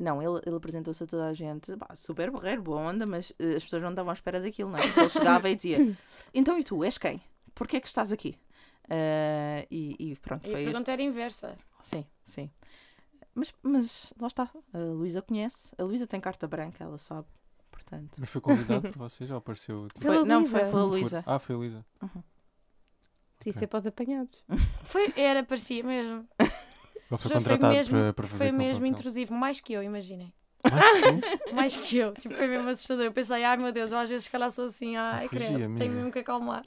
não, 0.00 0.22
ele, 0.22 0.42
ele 0.46 0.56
apresentou-se 0.56 1.02
a 1.02 1.06
toda 1.06 1.26
a 1.26 1.32
gente, 1.34 1.76
pá, 1.76 1.94
super 1.94 2.30
borreiro, 2.30 2.62
boa 2.62 2.78
onda, 2.80 3.06
mas 3.06 3.32
eh, 3.38 3.56
as 3.56 3.64
pessoas 3.64 3.82
não 3.82 3.90
estavam 3.90 4.10
à 4.10 4.14
espera 4.14 4.40
daquilo, 4.40 4.70
não 4.70 4.78
é? 4.78 4.82
Ele 4.84 5.08
chegava 5.08 5.48
e 5.50 5.54
dizia: 5.54 5.96
Então 6.34 6.58
e 6.58 6.64
tu, 6.64 6.82
és 6.84 6.96
quem? 6.98 7.20
Porquê 7.54 7.76
é 7.76 7.80
que 7.80 7.88
estás 7.88 8.10
aqui? 8.12 8.36
Ah, 8.88 9.66
e, 9.70 9.96
e 9.98 10.16
pronto, 10.16 10.44
E 10.46 10.50
a 10.50 10.52
foi 10.52 10.64
pergunta 10.64 10.90
este. 10.90 10.90
era 10.90 11.02
inversa. 11.02 11.56
Sim, 11.82 12.04
sim. 12.24 12.50
Mas, 13.34 13.54
mas 13.62 14.12
lá 14.20 14.26
está, 14.26 14.50
a 14.74 14.78
Luísa 14.78 15.22
conhece, 15.22 15.70
a 15.78 15.84
Luísa 15.84 16.06
tem 16.06 16.20
carta 16.20 16.48
branca, 16.48 16.82
ela 16.82 16.98
sabe, 16.98 17.28
portanto. 17.70 18.16
Mas 18.18 18.28
foi 18.28 18.40
convidado 18.40 18.82
por 18.90 18.98
vocês 18.98 19.30
ou 19.30 19.36
apareceu? 19.36 19.86
Tipo, 19.94 20.06
Foi, 20.06 20.24
não, 20.24 20.44
foi 20.44 20.60
pela 20.60 20.70
furo? 20.72 20.86
Luísa. 20.86 21.22
Ah, 21.26 21.38
foi 21.38 21.54
a 21.54 21.58
Luísa. 21.58 21.86
Preciso 23.38 23.56
Ok. 23.56 23.60
ser 23.60 23.66
para 23.68 23.78
os 23.78 23.86
apanhados. 23.86 24.44
Foi, 24.84 25.12
era, 25.16 25.42
parecia 25.44 25.82
mesmo. 25.82 26.28
Ele 27.10 27.18
foi 27.18 27.30
Foi 27.30 27.30
contratado 27.32 27.74
mesmo- 27.74 27.98
para, 27.98 28.12
para 28.12 28.28
fazer 28.28 28.44
Foi 28.44 28.52
mesmo 28.52 28.86
intrusivo, 28.86 29.34
mais 29.34 29.60
que 29.60 29.72
eu, 29.72 29.82
imaginem. 29.82 30.32
Mais? 30.62 31.20
Mais 31.54 31.76
que 31.76 31.96
eu. 31.96 32.12
Tipo, 32.14 32.34
foi 32.34 32.46
mesmo 32.46 32.68
assustador. 32.68 33.06
Eu 33.06 33.12
pensei, 33.12 33.42
ai 33.42 33.56
meu 33.56 33.72
Deus, 33.72 33.90
eu 33.92 33.98
às 33.98 34.08
vezes 34.10 34.24
se 34.24 34.30
calhar 34.30 34.50
sou 34.50 34.66
assim, 34.66 34.94
ai 34.96 35.26
credo, 35.28 35.58
tenho 35.78 35.92
mesmo 35.92 36.12
que 36.12 36.18
acalmar. 36.18 36.64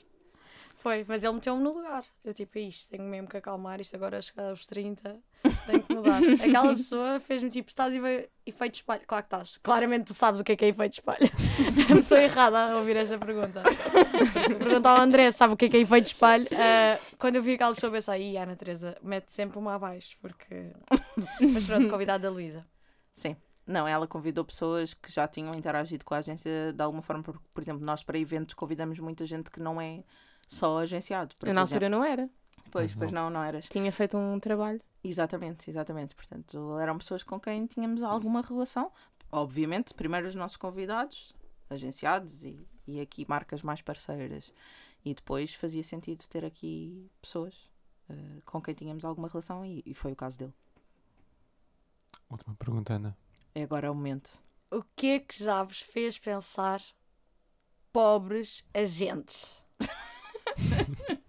Foi, 0.84 1.06
mas 1.08 1.24
ele 1.24 1.32
meteu-me 1.32 1.64
no 1.64 1.74
lugar. 1.74 2.04
Eu 2.26 2.34
tipo, 2.34 2.60
isto, 2.60 2.90
tenho 2.90 3.06
mesmo 3.06 3.26
que 3.26 3.38
acalmar, 3.38 3.80
isto 3.80 3.96
agora 3.96 4.18
a 4.18 4.22
chegar 4.22 4.50
aos 4.50 4.66
30, 4.68 5.18
tenho 5.66 5.82
que 5.82 5.96
mudar. 5.96 6.20
Aquela 6.44 6.76
pessoa 6.76 7.22
fez-me 7.22 7.50
tipo, 7.50 7.70
estás 7.70 7.96
e 7.96 8.30
efeito 8.46 8.76
espalho. 8.76 9.02
Claro 9.08 9.24
que 9.24 9.28
estás. 9.28 9.58
Claramente 9.64 10.08
tu 10.08 10.14
sabes 10.14 10.42
o 10.42 10.44
que 10.44 10.52
é 10.52 10.56
que 10.58 10.66
é 10.66 10.68
efeito 10.68 10.96
espalho. 10.96 11.24
a 11.90 11.96
pessoa 11.96 12.22
errada 12.22 12.74
a 12.74 12.78
ouvir 12.80 12.98
esta 12.98 13.18
pergunta. 13.18 13.64
Pergunta 14.60 14.90
ao 14.90 14.98
André, 14.98 15.32
sabe 15.32 15.54
o 15.54 15.56
que 15.56 15.66
é 15.66 15.70
que 15.70 15.78
é 15.78 15.80
efeito 15.80 16.08
espalho? 16.08 16.46
Ah, 16.52 17.00
quando 17.18 17.38
eu 17.38 17.44
vi 17.44 17.54
aquela 17.54 17.74
pessoa, 17.74 17.90
pensei, 17.90 18.36
Ana 18.36 18.58
Teresa, 18.58 18.98
mete 19.02 19.34
sempre 19.34 19.58
uma 19.58 19.76
abaixo, 19.76 20.18
porque. 20.20 20.74
Mas 21.40 21.66
pronto, 21.66 21.90
convidado 21.90 22.24
da 22.24 22.30
Luísa. 22.30 22.66
Sim. 23.14 23.38
Não, 23.66 23.88
ela 23.88 24.06
convidou 24.06 24.44
pessoas 24.44 24.94
que 24.94 25.10
já 25.10 25.30
tinham 25.30 25.56
interagido 25.56 26.04
com 26.04 26.14
a 26.14 26.18
agência 26.18 26.74
de 26.74 26.84
alguma 26.84 27.02
forma. 27.02 27.24
Por, 27.24 27.40
por 27.54 27.64
exemplo, 27.64 27.86
nós 27.86 28.04
para 28.04 28.20
eventos 28.20 28.54
convidamos 28.54 29.00
muita 29.00 29.26
gente 29.26 29.50
que 29.50 29.62
não 29.62 29.80
é 29.80 30.04
só 30.48 30.80
agenciado. 30.80 31.36
Eu 31.44 31.54
na 31.54 31.62
já- 31.62 31.76
altura 31.76 31.90
não 31.90 32.04
era. 32.04 32.30
Pois, 32.72 32.92
Pois 32.92 32.96
pois 32.96 33.12
não, 33.12 33.30
não 33.30 33.44
eras. 33.44 33.66
Tinha 33.70 33.92
feito 33.92 34.18
um 34.18 34.40
trabalho. 34.40 34.82
Exatamente, 35.04 35.70
exatamente. 35.70 36.16
Portanto, 36.16 36.78
eram 36.80 36.98
pessoas 36.98 37.24
com 37.24 37.40
quem 37.40 37.66
tínhamos 37.68 38.02
alguma 38.04 38.42
relação. 38.42 38.92
Obviamente, 39.32 39.94
primeiro 39.94 40.28
os 40.28 40.36
nossos 40.36 40.58
convidados, 40.58 41.36
agenciados 41.70 42.44
e, 42.44 42.66
e 42.88 43.00
aqui 43.02 43.26
marcas 43.28 43.62
mais 43.62 43.82
parceiras. 43.82 44.52
E 45.06 45.14
depois 45.14 45.54
fazia 45.54 45.84
sentido 45.84 46.26
ter 46.28 46.46
aqui 46.46 47.12
pessoas 47.22 47.70
eh, 48.10 48.42
com 48.46 48.62
quem 48.62 48.74
tínhamos 48.74 49.04
alguma 49.06 49.28
relação 49.28 49.66
e, 49.66 49.84
e 49.86 49.94
foi 49.94 50.14
o 50.14 50.16
caso 50.16 50.38
dele. 50.40 50.54
Última 52.30 52.56
pergunta, 52.56 52.94
Ana. 52.94 53.18
É 53.54 53.64
agora 53.64 53.92
o 53.92 53.96
momento. 53.96 54.40
O 54.72 54.82
que 54.96 55.08
é 55.08 55.20
que 55.20 55.44
já 55.44 55.64
vos 55.64 55.82
fez 55.82 56.18
pensar 56.18 56.82
pobres 57.92 58.66
agentes? 58.74 59.62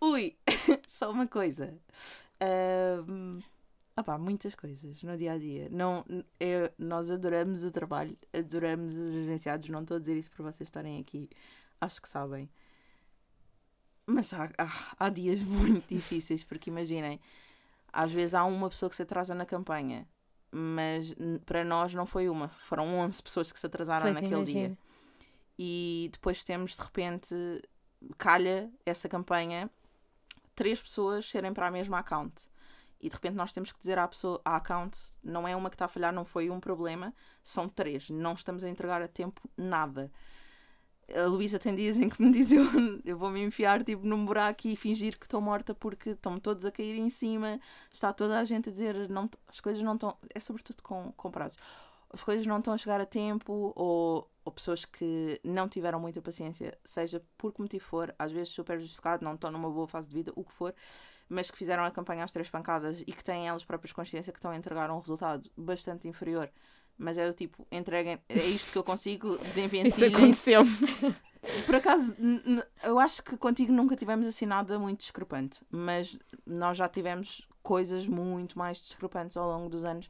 Ui, 0.00 0.36
só 0.88 1.10
uma 1.10 1.26
coisa. 1.26 1.74
Ahm, 2.40 3.40
opá, 3.96 4.18
muitas 4.18 4.54
coisas 4.54 5.02
no 5.02 5.16
dia 5.16 5.32
a 5.32 5.38
dia. 5.38 5.68
Não, 5.70 6.04
é- 6.38 6.72
nós 6.78 7.10
adoramos 7.10 7.64
o 7.64 7.70
trabalho, 7.70 8.16
adoramos 8.32 8.96
os 8.96 9.14
agenciados. 9.14 9.68
Não 9.68 9.82
estou 9.82 9.96
a 9.96 10.00
dizer 10.00 10.16
isso 10.16 10.30
para 10.30 10.44
vocês 10.44 10.68
estarem 10.68 11.00
aqui, 11.00 11.28
acho 11.80 12.00
que 12.00 12.08
sabem. 12.08 12.48
Mas 14.06 14.32
há, 14.32 14.50
há, 14.58 14.94
há 14.98 15.08
dias 15.08 15.40
muito 15.42 15.88
difíceis, 15.94 16.44
porque 16.44 16.70
imaginem, 16.70 17.20
às 17.92 18.12
vezes 18.12 18.34
há 18.34 18.44
uma 18.44 18.68
pessoa 18.68 18.88
que 18.88 18.96
se 18.96 19.02
atrasa 19.02 19.34
na 19.34 19.44
campanha, 19.46 20.06
mas 20.52 21.14
para 21.44 21.64
nós 21.64 21.92
não 21.92 22.06
foi 22.06 22.28
uma, 22.28 22.48
foram 22.48 22.98
11 22.98 23.22
pessoas 23.22 23.50
que 23.50 23.58
se 23.58 23.66
atrasaram 23.66 24.12
Pois, 24.12 24.14
naquele 24.14 24.44
dia. 24.44 24.78
E 25.58 26.08
depois 26.12 26.44
temos 26.44 26.76
de 26.76 26.82
repente 26.82 27.34
calha 28.18 28.70
essa 28.84 29.08
campanha 29.08 29.70
três 30.54 30.80
pessoas 30.80 31.28
serem 31.28 31.52
para 31.52 31.68
a 31.68 31.70
mesma 31.70 31.98
account. 31.98 32.48
E 32.98 33.08
de 33.08 33.14
repente 33.14 33.34
nós 33.34 33.52
temos 33.52 33.70
que 33.70 33.78
dizer 33.78 33.98
à 33.98 34.08
pessoa 34.08 34.40
à 34.44 34.56
account 34.56 34.98
não 35.22 35.46
é 35.46 35.54
uma 35.54 35.68
que 35.68 35.74
está 35.76 35.84
a 35.84 35.88
falhar 35.88 36.12
não 36.12 36.24
foi 36.24 36.50
um 36.50 36.58
problema 36.58 37.14
são 37.44 37.68
três. 37.68 38.08
Não 38.10 38.32
estamos 38.32 38.64
a 38.64 38.68
entregar 38.68 39.02
a 39.02 39.08
tempo 39.08 39.40
nada. 39.56 40.10
A 41.14 41.26
Luísa 41.26 41.58
tem 41.58 41.74
dias 41.74 41.98
em 41.98 42.08
que 42.08 42.20
me 42.20 42.32
diz 42.32 42.50
eu, 42.52 42.64
eu 43.04 43.16
vou 43.16 43.30
me 43.30 43.40
enfiar 43.42 43.84
tipo 43.84 44.04
num 44.04 44.24
buraco 44.24 44.66
e 44.66 44.74
fingir 44.74 45.18
que 45.18 45.26
estou 45.26 45.40
morta 45.40 45.74
porque 45.74 46.10
estão 46.10 46.40
todos 46.40 46.64
a 46.64 46.72
cair 46.72 46.96
em 46.98 47.10
cima 47.10 47.60
está 47.92 48.12
toda 48.12 48.40
a 48.40 48.44
gente 48.44 48.70
a 48.70 48.72
dizer 48.72 49.08
não, 49.08 49.30
as 49.46 49.60
coisas 49.60 49.80
não 49.84 49.94
estão 49.94 50.16
é 50.34 50.40
sobretudo 50.40 50.82
com, 50.82 51.12
com 51.12 51.30
prazos 51.30 51.58
as 52.12 52.24
coisas 52.24 52.44
não 52.44 52.58
estão 52.58 52.74
a 52.74 52.76
chegar 52.76 53.00
a 53.00 53.06
tempo 53.06 53.72
ou, 53.76 54.28
ou 54.46 54.52
pessoas 54.52 54.84
que 54.84 55.40
não 55.42 55.68
tiveram 55.68 55.98
muita 55.98 56.22
paciência, 56.22 56.78
seja 56.84 57.20
por 57.36 57.52
que 57.52 57.60
motivo 57.60 57.84
for, 57.84 58.14
às 58.16 58.30
vezes 58.30 58.50
super 58.50 58.78
justificado, 58.78 59.24
não 59.24 59.34
estão 59.34 59.50
numa 59.50 59.68
boa 59.68 59.88
fase 59.88 60.08
de 60.08 60.14
vida, 60.14 60.32
o 60.36 60.44
que 60.44 60.52
for, 60.52 60.72
mas 61.28 61.50
que 61.50 61.58
fizeram 61.58 61.84
a 61.84 61.90
campanha 61.90 62.22
às 62.22 62.30
três 62.30 62.48
pancadas 62.48 63.00
e 63.00 63.12
que 63.12 63.24
têm 63.24 63.48
elas 63.48 63.64
próprias 63.64 63.92
consciência 63.92 64.32
que 64.32 64.38
estão 64.38 64.52
a 64.52 64.56
entregar 64.56 64.88
um 64.88 65.00
resultado 65.00 65.50
bastante 65.56 66.06
inferior. 66.06 66.48
Mas 66.96 67.18
é 67.18 67.26
do 67.26 67.34
tipo, 67.34 67.66
entreguem, 67.72 68.20
é 68.28 68.36
isto 68.36 68.70
que 68.70 68.78
eu 68.78 68.84
consigo, 68.84 69.34
Isso 69.34 69.44
desenvencilhem 69.46 70.14
aconteceu. 70.14 70.62
por 71.66 71.74
acaso, 71.74 72.16
eu 72.84 73.00
acho 73.00 73.24
que 73.24 73.36
contigo 73.36 73.72
nunca 73.72 73.96
tivemos 73.96 74.28
assim 74.28 74.46
nada 74.46 74.78
muito 74.78 75.00
discrepante, 75.00 75.60
mas 75.68 76.16
nós 76.46 76.76
já 76.76 76.88
tivemos 76.88 77.46
coisas 77.64 78.06
muito 78.06 78.56
mais 78.56 78.78
discrepantes 78.78 79.36
ao 79.36 79.48
longo 79.50 79.68
dos 79.68 79.84
anos. 79.84 80.08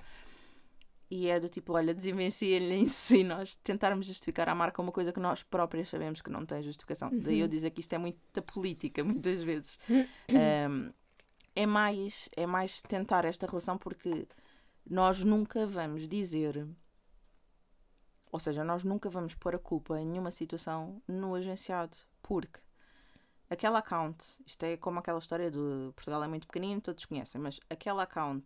E 1.11 1.29
é 1.29 1.39
do 1.39 1.49
tipo, 1.49 1.73
olha, 1.73 1.95
desenvencilhem-se 1.95 3.19
e 3.19 3.25
nós 3.25 3.55
tentarmos 3.63 4.07
justificar 4.07 4.49
à 4.49 4.55
marca 4.55 4.83
uma 4.83 4.91
coisa 4.91 5.13
que 5.13 5.21
nós 5.21 5.43
próprias 5.43 5.89
sabemos 5.89 6.21
que 6.21 6.31
não 6.31 6.45
tem 6.45 6.63
justificação. 6.63 7.11
Daí 7.13 7.41
eu 7.41 7.49
dizer 7.49 7.71
que 7.71 7.81
isto 7.81 7.93
é 7.93 7.99
muita 7.99 8.43
política, 8.43 9.03
muitas 9.05 9.43
vezes. 9.43 9.79
Um, 10.29 10.93
é, 11.55 11.65
mais, 11.65 12.29
é 12.37 12.45
mais 12.45 12.83
tentar 12.83 13.25
esta 13.25 13.47
relação 13.47 13.79
porque 13.79 14.27
nós 14.85 15.25
nunca 15.25 15.67
vamos 15.67 16.07
dizer 16.09 16.67
ou 18.37 18.41
seja, 18.41 18.63
nós 18.63 18.85
nunca 18.85 19.09
vamos 19.09 19.35
pôr 19.35 19.55
a 19.55 19.59
culpa 19.59 19.99
em 19.99 20.07
nenhuma 20.07 20.31
situação 20.31 21.01
no 21.09 21.35
agenciado, 21.35 21.97
porque 22.21 22.61
aquela 23.49 23.79
account, 23.79 24.23
isto 24.45 24.63
é 24.65 24.77
como 24.77 24.99
aquela 24.99 25.19
história 25.19 25.51
do 25.51 25.93
Portugal 25.97 26.23
é 26.23 26.29
muito 26.29 26.47
pequenino, 26.47 26.81
todos 26.81 27.07
conhecem, 27.07 27.41
mas 27.41 27.59
aquela 27.71 28.03
account 28.03 28.45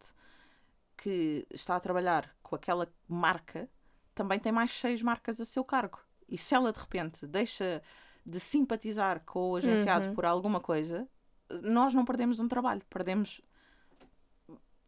que 1.01 1.47
está 1.51 1.77
a 1.77 1.81
trabalhar 1.81 2.31
com 2.43 2.55
aquela 2.55 2.87
marca 3.09 3.69
também 4.15 4.39
tem 4.39 4.53
mais 4.53 4.71
seis 4.71 5.01
marcas 5.01 5.41
a 5.41 5.47
seu 5.47 5.65
cargo. 5.65 5.99
E 6.29 6.37
se 6.37 6.55
ela 6.55 6.71
de 6.73 6.79
repente 6.79 7.27
deixa 7.27 7.83
de 8.25 8.39
simpatizar 8.39 9.25
com 9.25 9.51
o 9.53 9.57
agenciado 9.57 10.09
Uhum. 10.09 10.15
por 10.15 10.27
alguma 10.27 10.61
coisa, 10.61 11.09
nós 11.63 11.95
não 11.95 12.05
perdemos 12.05 12.39
um 12.39 12.47
trabalho, 12.47 12.83
perdemos 12.91 13.41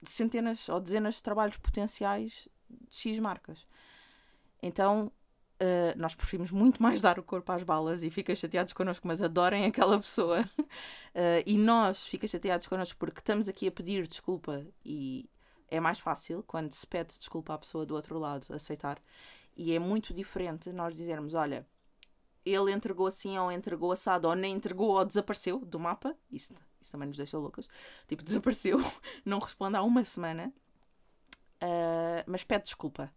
centenas 0.05 0.69
ou 0.69 0.79
dezenas 0.81 1.15
de 1.15 1.23
trabalhos 1.23 1.57
potenciais 1.57 2.47
de 2.69 2.97
X 2.97 3.19
marcas. 3.19 3.67
Então, 4.63 5.11
eh, 5.59 5.95
nós 5.97 6.15
preferimos 6.15 6.51
muito 6.51 6.83
mais 6.83 7.01
dar 7.01 7.19
o 7.19 7.23
corpo 7.23 7.51
às 7.53 7.63
balas 7.63 8.03
e 8.03 8.11
fiquem 8.11 8.35
chateados 8.37 8.73
connosco, 8.73 9.07
mas 9.09 9.23
adorem 9.23 9.65
aquela 9.65 9.99
pessoa. 9.99 10.45
Eh, 11.15 11.43
e 11.47 11.59
nós 11.59 12.07
ficam 12.07 12.27
chateados 12.27 12.67
connosco 12.67 12.99
porque 12.99 13.21
estamos 13.21 13.47
aqui 13.47 13.69
a 13.69 13.71
pedir 13.71 14.07
desculpa 14.07 14.65
e 14.83 15.29
é 15.73 15.81
mais 15.81 15.99
fácil 15.99 16.45
quando 16.47 16.71
se 16.71 16.87
pede 16.87 17.17
desculpa 17.19 17.55
à 17.55 17.59
pessoa 17.59 17.87
do 17.87 17.95
outro 17.95 18.19
lado 18.19 18.47
aceitar. 18.55 19.01
E 19.57 19.73
é 19.73 19.79
muito 19.79 20.13
diferente 20.13 20.71
nós 20.71 20.95
dizermos: 20.95 21.33
olha, 21.33 21.67
ele 22.45 22.71
entregou 22.71 23.07
assim 23.07 23.39
ou 23.39 23.51
entregou 23.51 23.91
assado 23.91 24.29
ou 24.29 24.35
nem 24.35 24.55
entregou 24.55 24.91
ou 24.91 25.05
desapareceu 25.05 25.61
do 25.61 25.81
mapa. 25.81 26.15
Isso, 26.31 26.55
isso 26.79 26.93
também 26.93 27.09
nos 27.09 27.17
deixa 27.17 27.39
loucas. 27.39 27.71
Tipo, 28.07 28.23
desapareceu, 28.23 28.79
não 29.25 29.39
responde 29.39 29.77
há 29.77 29.83
uma 29.83 30.05
semana, 30.05 30.53
uh, 31.63 32.23
mas 32.27 32.45
pede 32.45 32.65
desculpa. 32.65 33.11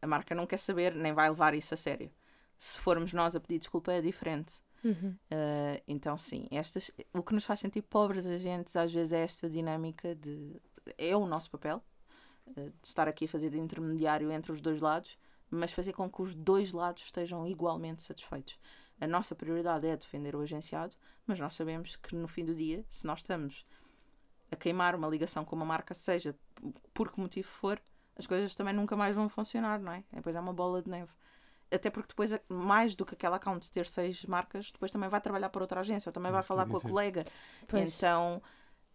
A 0.00 0.06
marca 0.06 0.36
não 0.36 0.46
quer 0.46 0.58
saber, 0.58 0.94
nem 0.94 1.12
vai 1.12 1.28
levar 1.28 1.52
isso 1.52 1.74
a 1.74 1.76
sério. 1.76 2.12
Se 2.56 2.78
formos 2.78 3.12
nós 3.12 3.34
a 3.34 3.40
pedir 3.40 3.58
desculpa 3.58 3.92
é 3.92 4.00
diferente. 4.00 4.62
Uhum. 4.84 5.14
Uh, 5.30 5.82
então, 5.86 6.16
sim, 6.16 6.46
estas, 6.50 6.90
o 7.12 7.22
que 7.22 7.34
nos 7.34 7.44
faz 7.44 7.60
sentir 7.60 7.82
pobres 7.82 8.26
agentes 8.26 8.76
às 8.76 8.92
vezes 8.92 9.12
é 9.12 9.20
esta 9.20 9.48
dinâmica 9.48 10.14
de. 10.14 10.60
É 10.96 11.16
o 11.16 11.26
nosso 11.26 11.50
papel 11.50 11.82
uh, 12.46 12.54
de 12.54 12.88
estar 12.88 13.08
aqui 13.08 13.24
a 13.24 13.28
fazer 13.28 13.50
de 13.50 13.58
intermediário 13.58 14.30
entre 14.30 14.52
os 14.52 14.60
dois 14.60 14.80
lados, 14.80 15.18
mas 15.50 15.72
fazer 15.72 15.92
com 15.92 16.10
que 16.10 16.22
os 16.22 16.34
dois 16.34 16.72
lados 16.72 17.04
estejam 17.04 17.46
igualmente 17.46 18.02
satisfeitos. 18.02 18.58
A 19.00 19.06
nossa 19.06 19.34
prioridade 19.34 19.86
é 19.86 19.96
defender 19.96 20.36
o 20.36 20.40
agenciado, 20.40 20.94
mas 21.26 21.40
nós 21.40 21.54
sabemos 21.54 21.96
que 21.96 22.14
no 22.14 22.28
fim 22.28 22.44
do 22.44 22.54
dia, 22.54 22.84
se 22.88 23.06
nós 23.06 23.20
estamos 23.20 23.64
a 24.50 24.56
queimar 24.56 24.94
uma 24.94 25.08
ligação 25.08 25.44
com 25.44 25.56
uma 25.56 25.64
marca, 25.64 25.94
seja 25.94 26.36
por 26.92 27.10
que 27.10 27.20
motivo 27.20 27.48
for, 27.48 27.80
as 28.16 28.26
coisas 28.26 28.54
também 28.54 28.74
nunca 28.74 28.96
mais 28.96 29.16
vão 29.16 29.28
funcionar, 29.28 29.80
não 29.80 29.92
é? 29.92 30.04
Depois 30.12 30.36
é 30.36 30.40
uma 30.40 30.52
bola 30.52 30.82
de 30.82 30.90
neve 30.90 31.10
até 31.70 31.88
porque 31.88 32.08
depois, 32.08 32.32
mais 32.48 32.96
do 32.96 33.06
que 33.06 33.14
aquela 33.14 33.36
account 33.36 33.70
ter 33.70 33.86
seis 33.86 34.24
marcas, 34.24 34.72
depois 34.72 34.90
também 34.90 35.08
vai 35.08 35.20
trabalhar 35.20 35.48
para 35.50 35.62
outra 35.62 35.80
agência, 35.80 36.08
ou 36.08 36.12
também 36.12 36.32
vai 36.32 36.42
falar 36.42 36.66
com 36.66 36.76
a 36.76 36.80
colega. 36.80 37.24
Pois. 37.68 37.94
Então 37.94 38.42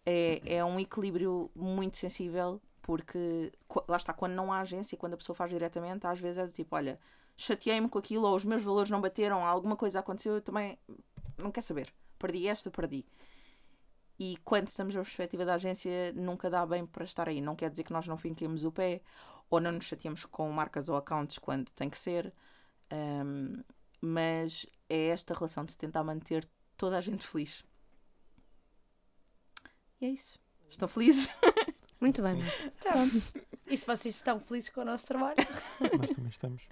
é, 0.06 0.40
é 0.56 0.64
um 0.64 0.78
equilíbrio 0.78 1.50
muito 1.54 1.96
sensível, 1.96 2.62
porque 2.80 3.52
lá 3.88 3.96
está, 3.96 4.12
quando 4.12 4.34
não 4.34 4.52
há 4.52 4.60
agência, 4.60 4.96
quando 4.96 5.14
a 5.14 5.16
pessoa 5.16 5.34
faz 5.34 5.50
diretamente, 5.50 6.06
às 6.06 6.20
vezes 6.20 6.38
é 6.38 6.46
do 6.46 6.52
tipo: 6.52 6.76
olha, 6.76 6.98
chateei-me 7.36 7.88
com 7.88 7.98
aquilo, 7.98 8.26
ou 8.26 8.36
os 8.36 8.44
meus 8.44 8.62
valores 8.62 8.90
não 8.90 9.00
bateram, 9.00 9.44
alguma 9.44 9.76
coisa 9.76 9.98
aconteceu, 9.98 10.34
eu 10.34 10.40
também 10.40 10.78
não 11.36 11.50
quer 11.50 11.62
saber. 11.62 11.92
Perdi 12.18 12.46
esta, 12.46 12.70
perdi. 12.70 13.04
E 14.18 14.38
quando 14.44 14.68
estamos 14.68 14.94
na 14.94 15.02
perspectiva 15.02 15.44
da 15.44 15.54
agência, 15.54 16.12
nunca 16.14 16.48
dá 16.48 16.64
bem 16.64 16.86
para 16.86 17.04
estar 17.04 17.28
aí. 17.28 17.40
Não 17.40 17.54
quer 17.54 17.68
dizer 17.70 17.82
que 17.84 17.92
nós 17.92 18.06
não 18.06 18.16
finquemos 18.16 18.64
o 18.64 18.72
pé 18.72 19.02
ou 19.50 19.60
não 19.60 19.72
nos 19.72 19.84
chateamos 19.84 20.24
com 20.24 20.50
marcas 20.50 20.88
ou 20.88 20.96
accounts 20.96 21.38
quando 21.38 21.70
tem 21.72 21.90
que 21.90 21.98
ser. 21.98 22.32
Um, 22.90 23.62
mas 24.00 24.66
é 24.88 25.08
esta 25.08 25.34
relação 25.34 25.64
de 25.64 25.76
tentar 25.76 26.02
manter 26.02 26.48
toda 26.76 26.96
a 26.96 27.00
gente 27.00 27.26
feliz. 27.26 27.62
E 30.00 30.06
é 30.06 30.08
isso. 30.10 30.38
Estão 30.68 30.88
felizes? 30.88 31.28
Muito 32.00 32.22
bem. 32.22 32.42
Então, 32.78 33.22
e 33.66 33.76
se 33.76 33.86
vocês 33.86 34.14
estão 34.14 34.38
felizes 34.38 34.68
com 34.68 34.82
o 34.82 34.84
nosso 34.84 35.06
trabalho? 35.06 35.36
Nós 35.98 36.10
também 36.10 36.30
estamos. 36.30 36.62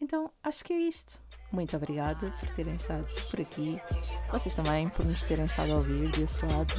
Então, 0.00 0.30
acho 0.42 0.64
que 0.64 0.72
é 0.72 0.78
isto. 0.78 1.20
Muito 1.52 1.76
obrigada 1.76 2.30
por 2.32 2.50
terem 2.50 2.74
estado 2.74 3.06
por 3.30 3.40
aqui. 3.40 3.80
Vocês 4.30 4.54
também 4.54 4.88
por 4.90 5.06
nos 5.06 5.22
terem 5.22 5.46
estado 5.46 5.72
a 5.72 5.76
ouvir 5.76 6.10
desse 6.10 6.44
lado. 6.44 6.74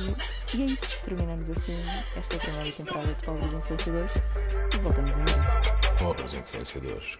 E 0.53 0.61
é 0.61 0.65
isso. 0.65 0.87
Terminamos 1.03 1.49
assim 1.49 1.77
esta 2.15 2.37
primeira 2.37 2.71
temporada 2.71 3.13
de 3.13 3.23
Pobres 3.23 3.53
Influenciadores 3.53 4.13
e 4.73 4.77
voltamos 4.79 5.11
em 5.11 5.23
breve. 5.23 5.97
Pobres 5.99 6.33
Influenciadores. 6.33 7.17